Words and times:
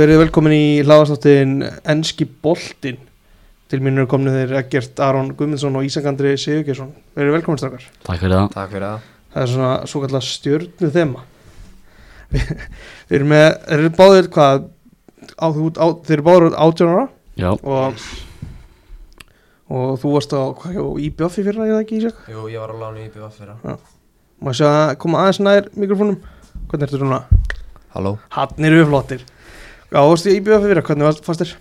verið 0.00 0.20
velkomin 0.24 0.54
í 0.54 0.64
hlaðastáttin 0.84 1.58
Enski 1.88 2.26
Boltin 2.42 2.98
Til 3.66 3.80
mín 3.82 3.98
eru 3.98 4.06
komnið 4.10 4.36
þeir 4.38 4.52
Egert 4.60 5.00
Aron 5.02 5.32
Guðmundsson 5.34 5.78
og 5.78 5.86
Ísak 5.88 6.06
Andri 6.06 6.36
Sigurgjesson 6.38 6.92
Verið 7.18 7.36
velkomin 7.38 7.60
strakkar 7.60 7.86
Takk 8.06 8.20
fyrir 8.22 8.36
það. 8.36 8.46
Takk 8.54 8.70
fyrir 8.74 8.86
það. 8.86 9.08
Það 9.32 9.42
er 9.42 9.52
svona 9.52 9.72
svo 9.90 10.02
kallar 10.04 10.26
stjörnu 10.26 10.90
þema 10.94 11.24
Við 12.36 12.52
við 13.10 13.18
erum 13.20 13.32
með, 13.32 13.46
þeir 13.66 13.82
eru 13.82 13.92
báðir 13.98 14.30
hvað 14.36 14.64
á, 15.36 15.46
á, 15.46 15.86
Þeir 16.06 16.16
eru 16.16 16.26
báðir 16.26 16.48
18 16.52 16.92
ára. 16.94 17.04
Já, 17.36 17.50
og, 17.52 18.06
og 19.70 19.98
þú 20.02 20.14
varst 20.14 20.32
á 20.34 20.42
IBF 21.06 21.36
í 21.38 21.44
fyrra, 21.46 21.68
ég 21.68 21.76
það 21.76 21.84
ekki 21.84 22.00
Ísak? 22.00 22.24
Jú, 22.32 22.48
ég 22.50 22.62
var 22.62 22.72
á 22.74 22.76
lánu 22.80 23.04
í 23.04 23.10
BVF 23.12 23.38
fyrir 23.38 23.78
Má 24.36 24.52
sjá 24.52 24.66
að 24.68 24.98
koma 25.00 25.22
aðeins 25.22 25.40
nær 25.40 25.70
mikrofónum? 25.78 26.18
Hvernig 26.66 26.90
ertu 26.90 27.00
núna? 27.00 27.22
Halló? 27.94 28.16
Hann 28.34 28.66
eru 28.68 28.82
við 28.82 28.90
flottir 28.90 29.22
Já, 29.92 29.98
þú 30.02 30.08
varst 30.10 30.26
í 30.30 30.34
IBF 30.40 30.64
í 30.64 30.68
fyrra, 30.70 30.82
hvernig 30.86 31.06
varst 31.06 31.24
fannst 31.26 31.42
þér? 31.44 31.52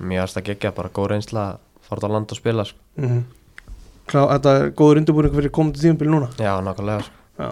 Mér 0.00 0.22
varst 0.24 0.38
að 0.40 0.46
gegja 0.50 0.72
bara 0.74 0.88
góð 0.96 1.10
reynsla 1.12 1.44
að 1.52 1.58
fara 1.86 2.08
á 2.08 2.14
land 2.14 2.32
og 2.34 2.38
spila 2.40 2.64
sko. 2.68 2.78
Mm 3.00 3.20
Klá, 4.10 4.24
þetta 4.26 4.52
er 4.58 4.70
góður 4.74 4.98
undirbúring 4.98 5.34
fyrir 5.36 5.52
komandi 5.54 5.78
tímabili 5.84 6.10
núna 6.10 6.28
Já, 6.40 6.56
nákvæmlega 6.66 7.04
sko. 7.06 7.12
Já. 7.38 7.50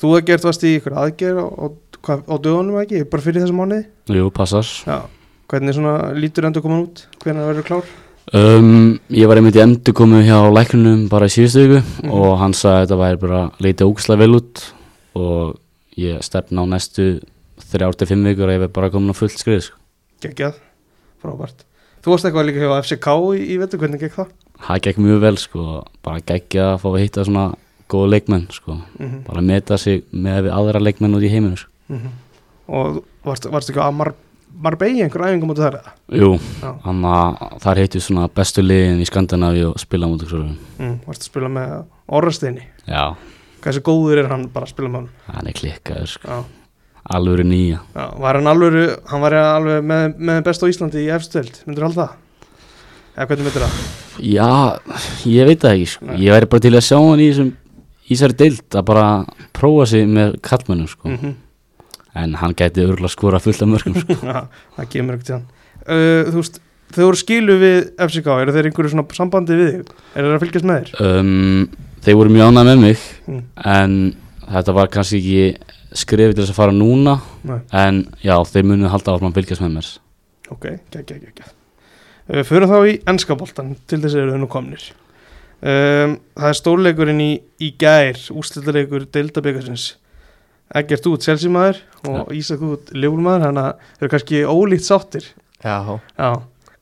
Þú 0.00 0.12
hefði 0.14 0.26
gert 0.30 0.44
varst 0.48 0.62
í 0.64 0.70
ykkur 0.78 0.94
aðgerð 0.96 1.40
á, 1.44 1.46
á, 1.60 1.66
hvað- 2.00 2.22
á 2.24 2.34
dögunum 2.40 2.78
ekki, 2.80 3.02
bara 3.10 3.22
fyrir 3.26 3.42
þessum 3.44 3.58
mánuði 3.60 4.16
jú, 4.16 4.30
passar 4.32 4.64
Já. 4.86 5.00
Hvernig 5.50 5.74
svona 5.76 6.14
lítur 6.16 6.46
endur 6.48 6.62
komin 6.64 6.86
út, 6.86 7.02
hvernig 7.20 7.44
verður 7.50 7.66
klár 7.68 7.90
um, 8.32 8.98
Ég 9.12 9.28
var 9.28 9.36
einmitt 9.42 9.58
í 9.58 9.60
endur 9.60 9.92
komið 10.00 10.24
hjá 10.30 10.38
læknunum 10.56 11.02
bara 11.12 11.28
í 11.28 11.34
síðustu 11.36 11.66
viku 11.68 11.82
Mhm. 12.06 12.10
og 12.16 12.38
hann 12.38 12.52
sagði 12.56 12.78
að 12.78 12.86
þetta 12.86 13.00
væri 13.02 13.20
bara 13.26 13.42
leita 13.60 13.84
ógislega 13.84 14.18
vel 14.24 14.34
út 14.40 14.64
og 15.20 15.58
ég 15.98 16.22
stefna 16.24 16.64
á 16.64 16.66
næstu 16.70 17.20
þrjár 17.70 17.96
til 18.00 18.08
fimm 18.10 18.24
vikur 18.28 18.48
að 18.50 18.56
ég 18.56 18.62
verð 18.64 18.74
bara 18.78 18.90
komin 18.94 19.12
á 19.12 19.16
fullt 19.16 19.38
skrið 19.40 19.62
sko. 19.68 19.76
Geggjað, 20.24 20.60
frábært 21.22 21.66
Þú 22.00 22.14
varst 22.14 22.24
eitthvað 22.24 22.46
líka 22.48 22.62
hjá 22.64 22.78
FCK 22.80 23.08
í, 23.36 23.40
í 23.52 23.56
vetur, 23.60 23.80
hvernig 23.82 24.00
gekk 24.00 24.14
það? 24.16 24.28
Það 24.64 24.78
gekk 24.86 25.00
mjög 25.04 25.18
vel 25.20 25.36
sko, 25.40 25.64
bara 26.04 26.22
geggja 26.24 26.64
að 26.74 26.78
fá 26.80 26.88
að 26.94 27.00
hitta 27.02 27.24
svona 27.28 27.42
góða 27.92 28.08
leikmenn 28.14 28.46
sko. 28.54 28.76
Mm 29.00 29.18
bara 29.26 29.42
meta 29.44 29.76
sig 29.80 30.04
með 30.12 30.46
við 30.46 30.54
aðra 30.56 30.80
leikmenn 30.80 31.16
út 31.18 31.26
í 31.26 31.30
heiminu 31.32 31.58
sko. 31.60 32.00
Og 32.70 33.00
varst, 33.26 33.48
varst 33.52 33.72
ekki 33.72 33.82
að 33.84 33.96
Mar 33.98 34.12
Marbella 34.60 35.04
einhver 35.04 35.22
æfingum 35.28 35.52
út 35.52 35.60
þar 35.62 35.76
eða? 35.78 35.92
Jú, 36.18 36.30
þannig 36.82 37.12
að 37.14 37.58
þar 37.62 37.80
heitir 37.84 38.02
svona 38.02 38.24
bestu 38.34 38.64
liðin 38.64 38.98
í 39.04 39.06
Skandinavíu 39.06 39.68
og 39.70 39.76
spila 39.78 40.08
mútið 40.10 40.32
svo 40.32 40.40
Mm, 40.80 40.96
varst 41.06 41.22
að 41.22 41.28
spila 41.30 41.50
með 41.52 41.74
Orrasteini 42.10 42.64
Já, 42.88 43.04
Hversu 43.62 43.82
góður 43.86 44.22
er 44.24 44.30
hann 44.32 44.48
bara 44.50 44.66
að 44.66 44.72
spila 44.72 44.88
með 44.90 44.98
hann? 45.04 45.10
hann 45.36 45.46
er 45.52 45.56
klikkaður 45.60 46.10
sko. 46.16 46.26
Já. 46.26 46.59
Alvöru 47.16 47.44
nýja 47.46 47.80
Já, 47.94 48.04
var 48.22 48.38
hann 48.38 48.50
alveg, 48.50 48.78
hann 49.10 49.22
var 49.24 49.36
alveg 49.40 49.84
með, 49.90 50.14
með 50.30 50.42
best 50.46 50.62
á 50.64 50.70
Íslandi 50.70 51.04
í 51.06 51.10
efstöld, 51.14 51.60
myndur 51.66 51.88
halda 51.88 52.06
það? 52.06 52.16
Eða 53.16 53.26
hvernig 53.30 53.48
myndir 53.48 53.64
það? 53.66 53.78
Já, 54.30 54.48
ég 55.30 55.48
veit 55.50 55.62
það 55.64 55.74
ekki 55.76 55.88
sko. 55.94 56.10
Ég 56.20 56.34
væri 56.34 56.48
bara 56.52 56.64
til 56.66 56.74
að 56.78 56.84
sjá 56.86 56.96
hann 57.00 57.22
í 57.26 57.30
þessari 58.10 58.36
deild 58.40 58.76
að 58.80 58.84
bara 58.90 59.06
prófa 59.56 59.86
sig 59.92 60.06
með 60.10 60.36
kallmönnum 60.46 60.90
sko. 60.90 61.12
Mm 61.14 61.38
en 62.18 62.32
hann 62.40 62.56
gæti 62.58 62.82
örgulega 62.82 63.12
skora 63.12 63.38
fullt 63.38 63.60
af 63.62 63.68
mörgum 63.70 63.94
sko. 63.94 64.16
Já, 64.26 64.40
það 64.74 64.86
kemur 64.90 65.14
ekkert 65.14 65.28
hann 65.30 65.44
uh, 65.86 66.24
Þú 66.26 66.40
veist, 66.40 66.56
þau 66.90 67.04
voru 67.04 67.20
skilu 67.20 67.54
við 67.60 67.76
FCK, 68.02 68.26
eru 68.42 68.54
þeir 68.56 68.66
einhverju 68.66 68.90
svona 68.96 69.04
sambandi 69.14 69.54
við 69.60 69.68
þig? 69.76 69.92
Er 70.18 70.26
þeir 70.26 70.34
að 70.34 70.42
fylgjast 70.42 70.66
með 70.66 70.80
þér? 70.88 71.04
um, 71.06 71.68
Þeir 72.02 72.18
voru 72.18 72.32
mjög 72.34 72.50
ánægð 72.50 72.66
með 72.72 72.82
mig 72.82 73.04
Mm. 73.30 73.44
en 73.76 73.94
þetta 74.56 74.74
var 74.74 74.90
kannski 74.90 75.20
ekki 75.20 75.44
skrifið 75.96 76.36
til 76.36 76.44
þess 76.44 76.54
að 76.54 76.58
fara 76.60 76.74
núna 76.74 77.16
Nei. 77.46 77.58
en 77.82 78.02
já, 78.22 78.34
þeir 78.46 78.66
munu 78.70 78.90
halda 78.92 79.14
áfram 79.14 79.32
að 79.32 79.40
fylgjast 79.40 79.64
með 79.64 79.72
mér. 79.76 79.88
Ok, 80.50 80.66
gegg, 80.94 81.10
gegg 81.10 81.42
uh, 81.46 82.42
Förum 82.46 82.70
þá 82.70 82.78
í 82.90 82.96
ennskaboltan, 83.10 83.74
til 83.90 84.00
þess 84.02 84.18
eru 84.18 84.34
þau 84.34 84.42
nú 84.42 84.50
komnir. 84.50 84.84
Um, 85.60 86.16
Það 86.38 86.48
er 86.48 86.58
stórleikurinn 86.60 87.24
í, 87.24 87.32
í 87.60 87.72
gær, 87.80 88.20
úrslitaleikur 88.32 89.04
deildabikarsins. 89.12 89.90
Eggert 90.78 91.08
út 91.10 91.26
Chelsea-maður 91.26 91.80
og 92.06 92.30
Ísak 92.36 92.62
út 92.62 92.92
Liverpool-maður, 92.94 93.48
þannig 93.48 93.64
að 93.66 93.72
þau 93.82 94.04
eru 94.04 94.12
kannski 94.14 94.42
ólíkt 94.46 94.86
sáttir. 94.86 95.26
Já, 95.60 95.98
Já, 96.14 96.30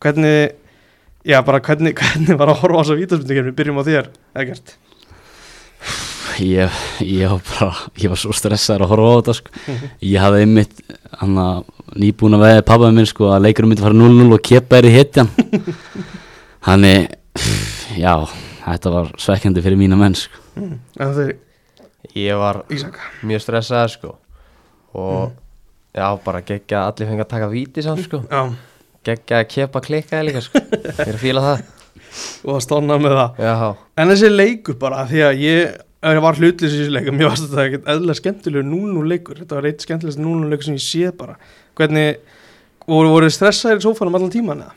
hvernig 0.05 0.53
Já, 1.29 1.41
bara 1.45 1.61
hvernig, 1.61 1.97
hvernig 2.01 2.39
var 2.39 2.53
að 2.53 2.61
horfa 2.63 2.79
á 2.79 2.83
þessa 2.85 2.99
vítaspindikefni, 3.01 3.57
byrjum 3.57 3.81
á 3.81 3.89
þér, 3.89 4.13
Eggert 4.39 4.77
ég, 6.45 6.79
ég 7.05 7.33
var 7.33 7.43
bara 7.49 7.71
ég 7.99 8.13
var 8.13 8.21
svo 8.21 8.35
stressaður 8.37 8.87
að 8.87 8.93
horfa 8.93 9.09
á 9.09 9.17
þetta 9.19 9.37
sko. 9.39 9.77
ég 10.05 10.23
hafði 10.23 10.45
einmitt 10.47 10.83
að 11.19 11.65
nýbúin 11.99 12.37
að 12.39 12.45
veða 12.45 12.67
pappaði 12.69 12.97
minn 12.99 13.09
sko, 13.09 13.31
að 13.33 13.47
leikurum 13.47 13.73
myndi 13.73 13.85
fara 13.85 13.97
0-0 13.97 14.37
og 14.37 14.45
kepa 14.45 14.79
er 14.79 14.89
í 14.89 14.95
hitjan 14.95 15.31
þannig 16.69 17.09
já, 17.99 18.15
þetta 18.65 18.95
var 18.95 19.13
svekkjandi 19.19 19.65
fyrir 19.65 19.81
mína 19.81 19.99
menn 19.99 20.17
sko. 20.19 20.43
mm. 20.59 21.37
Ég 22.17 22.39
var 22.39 22.63
mjög 23.27 23.43
stressaður 23.43 23.93
sko. 23.93 24.13
Og 24.99 25.33
já, 25.95 26.07
bara 26.25 26.41
gegja 26.47 26.85
að 26.85 26.93
allir 26.93 27.11
fengi 27.11 27.25
að 27.25 27.33
taka 27.33 27.51
víti 27.53 27.85
samt 27.85 28.05
sko. 28.07 28.23
Já, 28.31 28.49
Gegja 29.07 29.43
að 29.43 29.51
kepa 29.53 29.83
klikkaði 29.85 30.29
líka 30.29 30.43
sko. 30.45 30.63
Ég 30.63 31.05
er 31.05 31.15
að 31.15 31.21
fíla 31.23 31.45
það 31.45 31.67
og 32.43 32.55
það 32.55 32.63
stannað 32.65 33.03
með 33.05 33.15
það 33.19 33.43
Já, 33.45 33.53
En 34.01 34.11
þessi 34.13 34.31
leikur 34.33 34.79
bara, 34.81 35.05
því 35.11 35.23
að 35.27 35.43
ég 35.43 35.77
ég 36.07 36.21
var 36.23 36.37
hlutlis 36.39 36.75
í 36.75 36.81
þessu 36.83 36.95
leikum, 36.95 37.17
mér 37.19 37.31
varst 37.33 37.49
þetta 37.49 37.65
ekkert 37.67 37.89
eðlilega 37.91 38.21
skemmtilegur 38.21 38.67
0-0 38.71 39.07
leikur, 39.13 39.39
þetta 39.43 39.59
var 39.59 39.67
eitt 39.71 39.83
skemmtilegst 39.83 40.21
0-0 40.23 40.51
leikur 40.53 40.69
sem 40.69 40.77
ég 40.79 40.85
sé 40.85 41.11
bara 41.19 41.35
hvernig, 41.79 42.21
voru, 42.87 43.11
voru 43.17 43.31
stressaðir 43.35 43.81
í 43.83 43.87
sófanum 43.87 44.19
allan 44.19 44.31
tíman 44.35 44.63
eða? 44.63 44.75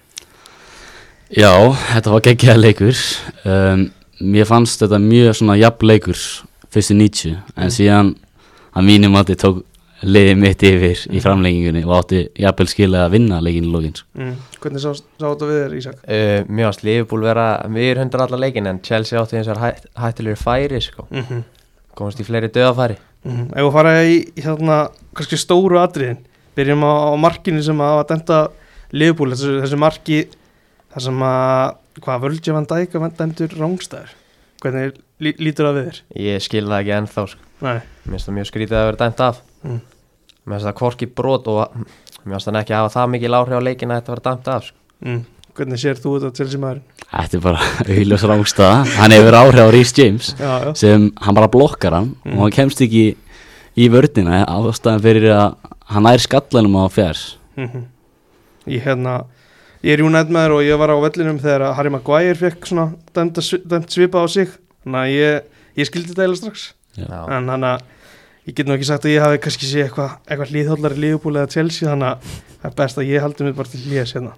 já, 1.31 1.51
þetta 1.93 2.15
var 2.15 2.25
geggjaða 2.25 2.63
leikur 2.65 3.03
um, 3.45 3.85
mér 4.33 4.49
fannst 4.49 4.81
þetta 4.81 4.99
mjög 5.01 5.37
svona 5.37 5.59
jafn 5.61 5.87
leikur 5.91 6.17
fyrstu 6.71 6.97
90 6.97 7.35
en 7.37 7.41
Mm. 7.61 7.73
síðan 7.77 8.15
að 8.73 8.87
mínum 8.87 9.15
að 9.19 9.31
þið 9.31 9.39
tók 9.43 9.61
liðið 10.01 10.39
mitt 10.41 10.63
yfir 10.65 11.01
í 11.13 11.21
framlengingunni 11.21 11.83
og 11.85 11.93
átti 11.99 12.21
jafnvel 12.41 12.67
skilja 12.71 13.03
að 13.05 13.13
vinna 13.15 13.39
leikin 13.43 13.67
í 13.67 13.71
lókin 13.73 13.93
sko. 13.99 14.07
Mm. 14.17 14.33
Hvernig 14.63 14.81
sá, 14.83 14.89
sá 14.97 15.25
þetta 15.27 15.49
við 15.49 15.59
þér, 15.59 15.75
Ísak? 15.77 15.99
uh, 16.01 16.49
Mér 16.49 16.69
varst 16.69 16.85
Liverpool 16.87 17.25
vera 17.25 17.45
erum 17.61 18.03
hundra 18.05 18.25
allar 18.25 18.41
leikin 18.41 18.69
En 18.71 18.81
Chelsea 18.85 19.21
átti 19.21 19.37
eins 19.37 19.51
og 19.51 19.61
hætt, 19.61 19.85
hættilegur 19.99 20.41
færi 20.41 20.81
sko. 20.81 21.05
Mm 21.11 21.25
-hmm. 21.27 21.43
Komast 21.95 22.19
í 22.19 22.25
fleiri 22.25 22.49
döðafæri 22.49 22.97
Mm 23.23 23.51
Ef 23.53 23.61
við 23.61 23.71
fara 23.71 24.03
í, 24.03 24.17
í 24.35 24.41
hérna, 24.41 24.89
kannski 25.13 25.37
stóru 25.37 25.77
atriðin 25.77 26.17
byrjum 26.55 26.81
á, 26.81 27.13
á 27.13 27.15
markinu 27.15 27.61
sem 27.63 27.77
að 27.77 28.07
dæmta 28.09 28.49
liðbúl, 28.91 29.31
þessu, 29.31 29.61
þessu 29.61 29.77
marki 29.77 30.27
þar 30.93 31.01
sem 31.01 31.21
að, 31.21 31.75
hvað, 32.01 32.21
Völdje 32.21 32.53
van 32.53 32.65
Dijk 32.65 32.93
var 32.93 33.11
dæmtur 33.11 33.47
rángstæður 33.47 34.09
hvernig 34.61 34.97
lí, 35.19 35.35
lítur 35.37 35.65
það 35.65 35.77
við 35.77 35.85
þér? 35.85 36.01
Ég 36.15 36.41
skil 36.41 36.65
það 36.65 36.79
ekki 36.79 36.97
ennþá 36.97 37.27
sko. 37.27 37.39
Nei, 37.61 37.79
Mér 38.03 38.11
finnst 38.11 38.27
það 38.27 38.37
mjög 38.39 38.49
skrítið 38.49 38.77
að 38.77 38.85
vera 38.89 39.01
dæmt 39.05 39.19
af 39.21 39.41
Mm. 39.61 39.81
Mér 40.45 40.57
finnst 40.57 40.67
það 40.69 40.79
hvorki 40.81 41.07
brot 41.15 41.47
og 41.51 41.75
mér 42.25 42.33
finnst 42.35 42.47
það 42.49 42.59
ekki 42.63 42.73
hafa 42.77 42.93
það 42.95 43.11
mikil 43.15 43.35
áhrif 43.37 43.59
á 43.61 43.67
leikin 43.67 43.91
að 43.93 43.99
þetta 44.01 44.15
vera 44.15 44.25
dæmt 44.29 44.47
af 44.55 44.63
sko. 44.65 44.77
mm. 45.05 45.19
hvernig 45.57 45.81
sér 45.81 45.99
þú 46.01 46.13
þetta 46.19 46.31
til 46.39 46.47
sem 46.53 46.61
maður? 46.63 46.81
Þetta 47.11 47.37
er 47.37 47.43
bara 47.43 47.67
auðljós 47.91 48.23
rángstaða 48.31 48.77
Hann 48.97 49.11
hefur 49.17 49.37
áhrif 49.41 49.61
á 49.61 49.69
Rhys 49.75 49.91
James 49.97 50.31
Já, 50.39 50.51
já, 50.65 50.71
sem 50.79 51.09
hann 51.21 51.35
bara 51.37 51.51
blokkar 51.51 51.93
hann 51.97 52.13
Mm. 52.25 52.37
og 52.37 52.45
hann 52.45 52.55
kemst 52.55 52.81
ekki 52.85 53.03
í 53.77 53.85
vördina 53.91 54.41
ástæðan 54.47 55.01
fyrir 55.03 55.29
að 55.35 55.55
hann 55.91 56.03
nær 56.07 56.21
skallanum 56.23 56.75
á 56.81 56.85
fjær 56.91 57.17
mm 57.57 57.85
ég 58.69 58.83
hérna 58.85 59.13
ég 59.81 59.95
er 59.97 60.03
United 60.05 60.29
maður 60.33 60.59
og 60.59 60.65
ég 60.67 60.77
var 60.77 60.91
á 60.93 60.97
vellinum 61.01 61.39
þegar 61.41 61.63
að 61.65 61.75
Harry 61.79 61.89
Maguire 61.89 62.35
fekk 62.37 62.67
svona 62.69 62.91
dæmt, 63.15 63.39
að 63.41 63.45
svi- 63.47 63.63
dæmt 63.65 63.89
svipa 63.89 64.21
á 64.21 64.25
sig 64.29 64.51
þannig 64.85 64.99
að 65.01 65.13
ég, 65.15 65.47
ég 65.81 65.89
skildi 65.89 66.11
þetta 66.13 66.21
eiginlega 66.27 66.41
strax 66.43 66.65
Já. 66.99 67.07
en 67.33 67.49
þannig 67.49 67.71
að 67.71 67.81
ég 68.47 68.55
get 68.57 68.67
nú 68.67 68.75
ekki 68.75 68.87
sagt 68.89 69.07
að 69.07 69.15
ég 69.15 69.25
hafi 69.25 69.41
kannski 69.43 69.69
sé 69.69 69.85
eitthvað 69.85 70.15
eitthva 70.27 70.47
hlýðhóllari 70.49 71.01
Liverpool 71.01 71.37
eða 71.37 71.51
Chelsea 71.53 71.89
þannig 71.89 72.07
að 72.11 72.37
það 72.61 72.69
er 72.69 72.77
best 72.81 73.01
að 73.01 73.09
ég 73.11 73.25
haldi 73.25 73.47
mig 73.47 73.57
bara 73.57 73.71
til 73.71 73.81
hlýðis 73.85 74.15
hérna. 74.17 74.33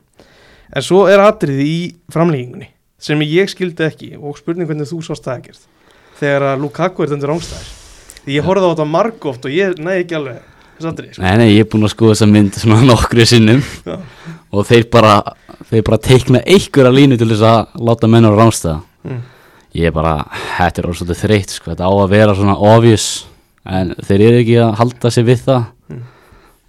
En 0.74 0.86
svo 0.86 1.04
er 1.12 1.24
atriði 1.24 1.68
í 1.70 1.78
framlýgingunni 2.14 2.70
sem 3.04 3.24
ég 3.28 3.52
skildi 3.52 3.86
ekki 3.88 4.12
og 4.20 4.40
spurning 4.40 4.70
hvernig 4.70 4.90
þú 4.90 5.02
sást 5.06 5.28
það 5.28 5.40
ekkert 5.42 5.70
þegar 6.20 6.48
að 6.54 6.64
Lukaku 6.64 7.04
er 7.04 7.14
dæmdur 7.14 7.34
rángstæðir 7.34 7.72
því 8.24 8.38
ég 8.38 8.48
horfði 8.48 8.68
á 8.68 8.72
þetta 8.74 8.90
margóft 8.90 9.48
og 9.48 9.56
ég 9.56 9.80
næði 9.80 10.04
ekki 10.06 10.20
alveg 10.20 10.42
þess 10.78 10.90
atriði 10.90 11.16
sko. 11.16 11.24
Nei, 11.24 11.34
nei, 11.42 11.50
ég 11.52 11.66
er 11.66 11.70
búinn 11.72 11.88
að 11.88 11.94
skoða 11.94 12.16
þessa 12.16 12.30
mynd 12.32 12.60
svona 12.60 12.86
nokkru 12.92 13.26
sinnum. 13.28 13.64
Og 14.54 14.68
þeir 14.70 14.88
bara 14.94 15.18
þeir 15.70 15.86
bara 15.88 16.00
teikna 16.02 16.42
einhverja 16.46 16.94
línu 16.94 17.18
til 17.20 17.30
þess 17.32 17.46
að 17.48 17.86
láta 17.88 18.10
menn 18.12 18.28
á 18.28 18.32
rámstæða 18.34 18.80
mm. 19.08 19.22
ég 19.80 19.90
er 19.90 19.96
bara, 19.96 20.16
þetta 20.58 20.82
er 20.82 20.90
orðsvöldu 20.90 21.18
þreytt 21.18 21.56
sko, 21.56 21.72
þetta 21.72 21.90
á 21.90 21.94
að 21.94 22.14
vera 22.14 22.36
svona 22.38 22.58
obvious 22.74 23.08
en 23.66 23.94
þeir 24.04 24.22
eru 24.28 24.42
ekki 24.44 24.58
að 24.64 24.76
halda 24.82 25.12
sig 25.12 25.26
við 25.26 25.44
það 25.48 25.64
Mm. 25.94 26.02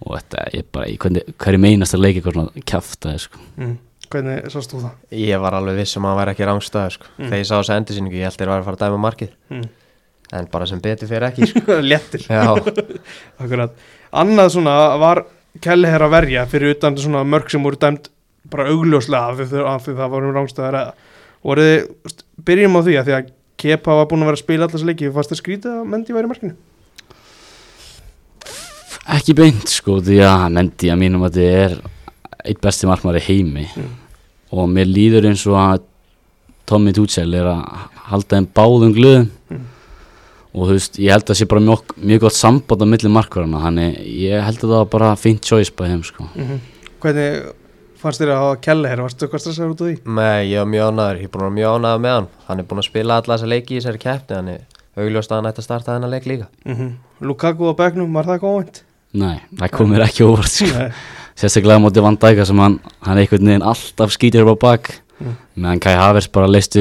og 0.04 0.16
þetta 0.18 0.44
er 0.58 0.64
bara 0.72 0.86
í 0.90 0.96
hvernig, 0.98 1.22
hverju 1.38 1.58
meinast 1.62 1.94
að 1.94 2.00
leika 2.04 2.18
eitthvað 2.20 2.34
svona 2.34 2.64
kjafta 2.66 3.12
sko. 3.18 3.38
Mm. 3.56 3.76
hvernig 4.10 4.48
sást 4.52 4.70
þú 4.74 4.80
það? 4.82 4.90
Ég 5.12 5.40
var 5.40 5.54
alveg 5.54 5.76
viss 5.80 5.96
um 5.96 6.04
að 6.04 6.10
hann 6.12 6.18
væri 6.20 6.34
ekki 6.34 6.48
rángstöður 6.50 6.92
sko. 6.98 7.06
Mm. 7.18 7.24
Þegar 7.30 7.38
ég 7.40 7.46
sá 7.48 7.54
þessu 7.58 7.74
endursýningu 7.78 8.18
Ég 8.18 8.28
held 8.28 8.38
þeir 8.38 8.50
var 8.52 8.60
að 8.60 8.64
fara 8.68 8.76
að 8.76 8.84
dæma 8.84 9.00
markið 9.06 9.32
Mm. 9.50 9.64
En 10.34 10.46
bara 10.50 10.66
sem 10.66 10.80
betur 10.80 11.06
fyrir 11.08 11.28
ekki 11.28 11.46
sko. 11.46 11.60
Akkurat. 13.42 13.72
Annað 14.12 14.50
svona 14.54 14.74
var 15.00 15.24
Kelly 15.62 15.86
er 15.88 16.02
að 16.02 16.10
verja 16.16 16.44
fyrir 16.50 16.74
utan 16.74 16.96
svona 16.98 17.22
mörg 17.26 17.50
sem 17.52 17.62
voru 17.62 17.78
dæmt 17.78 18.08
bara 18.50 18.66
augljóslega 18.72 19.30
af 19.30 19.38
því, 19.40 19.62
af 19.70 19.84
því 19.86 19.94
það 20.00 20.10
voru 20.14 20.32
rángstöðar 20.34 20.78
eða 20.80 20.92
voru 21.46 21.64
þið, 21.68 21.84
st- 22.10 22.24
byrjum 22.44 22.76
á 22.76 22.80
því 22.84 22.96
að 23.00 23.08
því 23.10 23.14
að 23.18 23.32
Kepa 23.64 23.94
var 24.00 24.08
búin 24.10 24.24
að 24.24 24.28
vera 24.32 24.36
að 24.40 24.42
spila 24.42 24.66
alltaf 24.66 24.82
leiki 24.84 25.12
fannst 25.14 25.30
það 25.32 25.38
skrítið 25.40 25.76
að 25.78 25.84
Mendy 25.92 26.12
væri 26.16 26.26
í 26.26 26.32
markinu 26.32 26.56
Ekki 29.12 29.34
beint 29.36 29.68
sko 29.68 29.98
því 30.00 30.20
að 30.24 30.46
Mendy 30.54 30.88
að 30.92 31.00
mínum 31.02 31.24
að 31.26 31.36
þetta 31.36 31.64
er 31.64 31.74
eitt 32.44 32.60
besti 32.64 32.88
markmaður 32.88 33.20
í 33.20 33.26
heimi. 33.28 33.66
Mm. 33.76 33.92
og 34.54 34.68
mér 34.70 34.86
líður 34.86 35.26
eins 35.26 35.42
og 35.50 35.56
að 35.58 35.82
Tommy 36.68 36.92
Tuchel 36.94 37.32
er 37.34 37.48
að 37.50 37.64
halda 38.08 38.38
þeim 38.38 38.46
báðum 38.56 38.94
glöðum. 38.96 39.26
Mm. 39.50 39.64
og 40.54 40.68
þú 40.68 40.76
veist, 40.76 41.00
ég 41.02 41.12
held 41.12 41.24
að 41.24 41.32
það 41.32 41.40
sé 41.40 41.48
bara 41.50 41.64
mjög, 41.66 41.96
mjög 41.98 42.22
gott 42.24 42.38
samband 42.38 42.84
á 42.84 42.86
milli 42.86 43.10
markvarana 43.10 43.64
þannig 43.64 43.98
ég 44.22 44.46
held 44.46 44.62
að 44.62 44.70
það 44.70 44.78
var 44.78 44.90
bara 44.94 45.10
fint 45.18 45.44
choice 45.44 45.74
bæði 45.74 45.96
þeim 45.96 46.06
sko. 46.08 46.28
Hvernig 47.02 47.52
fannst 48.00 48.22
þér 48.22 48.32
að 48.34 48.42
hafa 48.44 48.60
Kelly 48.64 48.92
hér 48.92 49.02
varstu 49.04 49.26
eitthvað 49.26 49.44
stressaður 49.44 49.74
út 49.74 49.82
af 49.82 49.90
því? 49.90 50.14
Nei, 50.16 50.40
ég 50.52 50.62
var 50.62 50.70
mjög 50.70 50.88
ánæður, 50.92 51.20
ég 51.20 51.28
er 51.28 51.34
búin 51.34 51.44
að 51.44 51.50
vera 51.50 51.58
mjög 51.58 51.76
ánæður 51.76 52.02
með 52.06 52.16
hann. 52.16 52.30
Hann 52.46 52.62
er 52.62 52.68
búin 52.70 52.82
að 52.82 52.88
spila 52.88 53.20
alla 53.20 53.36
þessa 53.36 53.50
leiki 53.52 53.74
í 53.74 53.80
þessari 53.80 54.02
keppni. 54.04 54.38
Hann 54.38 54.50
er 54.54 55.04
augljóst 55.04 55.32
að 55.32 55.40
hann 55.40 55.50
ætti 55.50 55.62
að 55.64 55.68
starta 55.68 55.94
þennan 55.96 56.14
leik 56.14 56.28
líka. 56.30 56.48
Lukaku 57.24 57.72
á 57.72 57.74
bekknum, 57.80 58.12
var 58.14 58.28
það 58.28 58.44
óvænt? 58.44 58.84
Nei, 59.14 59.38
það 59.60 59.70
kom 59.76 59.90
mér 59.94 60.04
ekki 60.08 60.24
óvart 60.26 60.50
sko. 60.50 60.86
Sérstaklega 61.38 61.80
móti 61.82 62.02
Van 62.02 62.16
Dijk 62.18 62.44
sem 62.46 62.58
hann, 62.62 62.76
hann 63.06 63.18
einhvern 63.22 63.46
veginn 63.50 63.62
alltaf 63.66 64.12
skýtir 64.14 64.44
upp 64.46 64.58
á 64.58 64.66
bak 64.68 64.92
Mm. 65.14 65.36
meðan 65.62 65.78
Kai 65.80 65.92
Havers 65.94 66.26
bara 66.34 66.48
leistu 66.50 66.80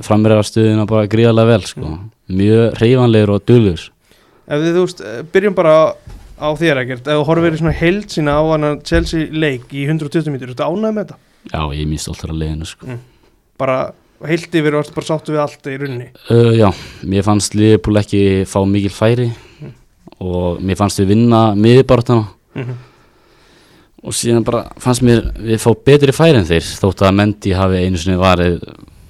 frammeira 0.00 0.38
stuðina 0.40 0.86
bara 0.88 1.04
gríðarlega 1.06 1.50
vel 1.50 1.64
sko. 1.68 1.82
Mm. 1.84 2.06
mjög 2.32 2.78
reyfanlegur 2.80 3.32
og 3.34 3.42
dullur 3.44 3.82
Ef 4.48 4.56
þið, 4.62 4.70
þú 4.72 4.84
veist, 4.86 5.00
eh, 5.04 5.18
byrjum 5.34 5.54
bara 5.54 5.74
á 6.40 6.48
þér 6.56 6.80
ekkert 6.80 7.04
Ef 7.12 7.18
þú 7.20 7.26
horfir 7.28 7.52
í 7.52 7.60
svona 7.60 7.74
heild 7.76 8.08
sína 8.08 8.38
á 8.40 8.42
hann 8.48 8.64
að 8.70 8.80
Chelsea 8.88 9.28
leik 9.30 9.68
í 9.68 9.84
120 9.84 10.32
mítur, 10.32 10.48
ertu 10.54 10.64
ánægð 10.64 10.96
með 10.96 11.04
þetta? 11.04 11.16
já, 11.52 11.60
ég 11.76 11.82
er 11.84 11.90
mjög 11.92 12.00
stoltur 12.06 12.32
að 12.32 12.40
leiðinu 12.40 12.66
sko. 12.72 12.96
Bara 13.60 13.78
heilt 14.24 14.56
yfir 14.56 14.74
og 14.80 14.90
bara 14.96 15.06
sáttu 15.12 15.36
við 15.36 15.42
allt 15.44 15.68
í 15.68 15.76
runni 15.84 16.08
uh, 16.32 16.52
já, 16.56 16.70
mér 17.04 17.22
fannst 17.28 17.54
Liverpool 17.54 18.00
ekki 18.00 18.24
fá 18.48 18.64
mikil 18.64 18.90
færi 18.96 19.28
Mm. 19.28 19.53
Og 20.24 20.60
mér 20.64 20.78
fannst 20.80 21.00
við 21.02 21.10
vinna 21.14 21.40
miðbartana 21.58 22.26
og 24.04 24.12
síðan 24.16 24.44
bara 24.44 24.64
fannst 24.82 25.02
mér 25.06 25.22
við 25.38 25.60
fá 25.62 25.70
betri 25.86 26.12
færi 26.12 26.38
en 26.40 26.48
þeir 26.48 26.66
þótt 26.80 27.02
að 27.06 27.14
Mendy 27.20 27.54
hafi 27.56 27.80
einu 27.84 28.00
sinni 28.00 28.18
varið 28.20 28.58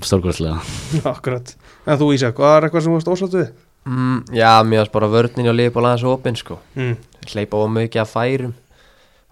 stórkværslega 0.04 0.58
Akkurat. 1.14 1.54
En 1.86 1.98
þú 2.00 2.12
Ísak, 2.14 2.36
hvað 2.38 2.56
er 2.56 2.66
eitthvað 2.68 2.84
sem 2.84 2.92
þú 2.92 2.98
varst 2.98 3.10
ósáttu 3.14 3.40
við? 3.40 3.50
mm, 3.88 4.18
Já, 4.36 4.50
mér 4.64 4.82
varst 4.84 4.92
bara 4.94 5.08
vörnin 5.12 5.48
og 5.50 5.56
liðból 5.58 5.84
aðeins 5.84 6.04
opinn 6.08 6.36
sko. 6.38 6.58
Mm. 6.76 6.94
Hleypa 7.32 7.60
á 7.60 7.66
mikið 7.74 8.02
af 8.04 8.12
færum. 8.14 8.54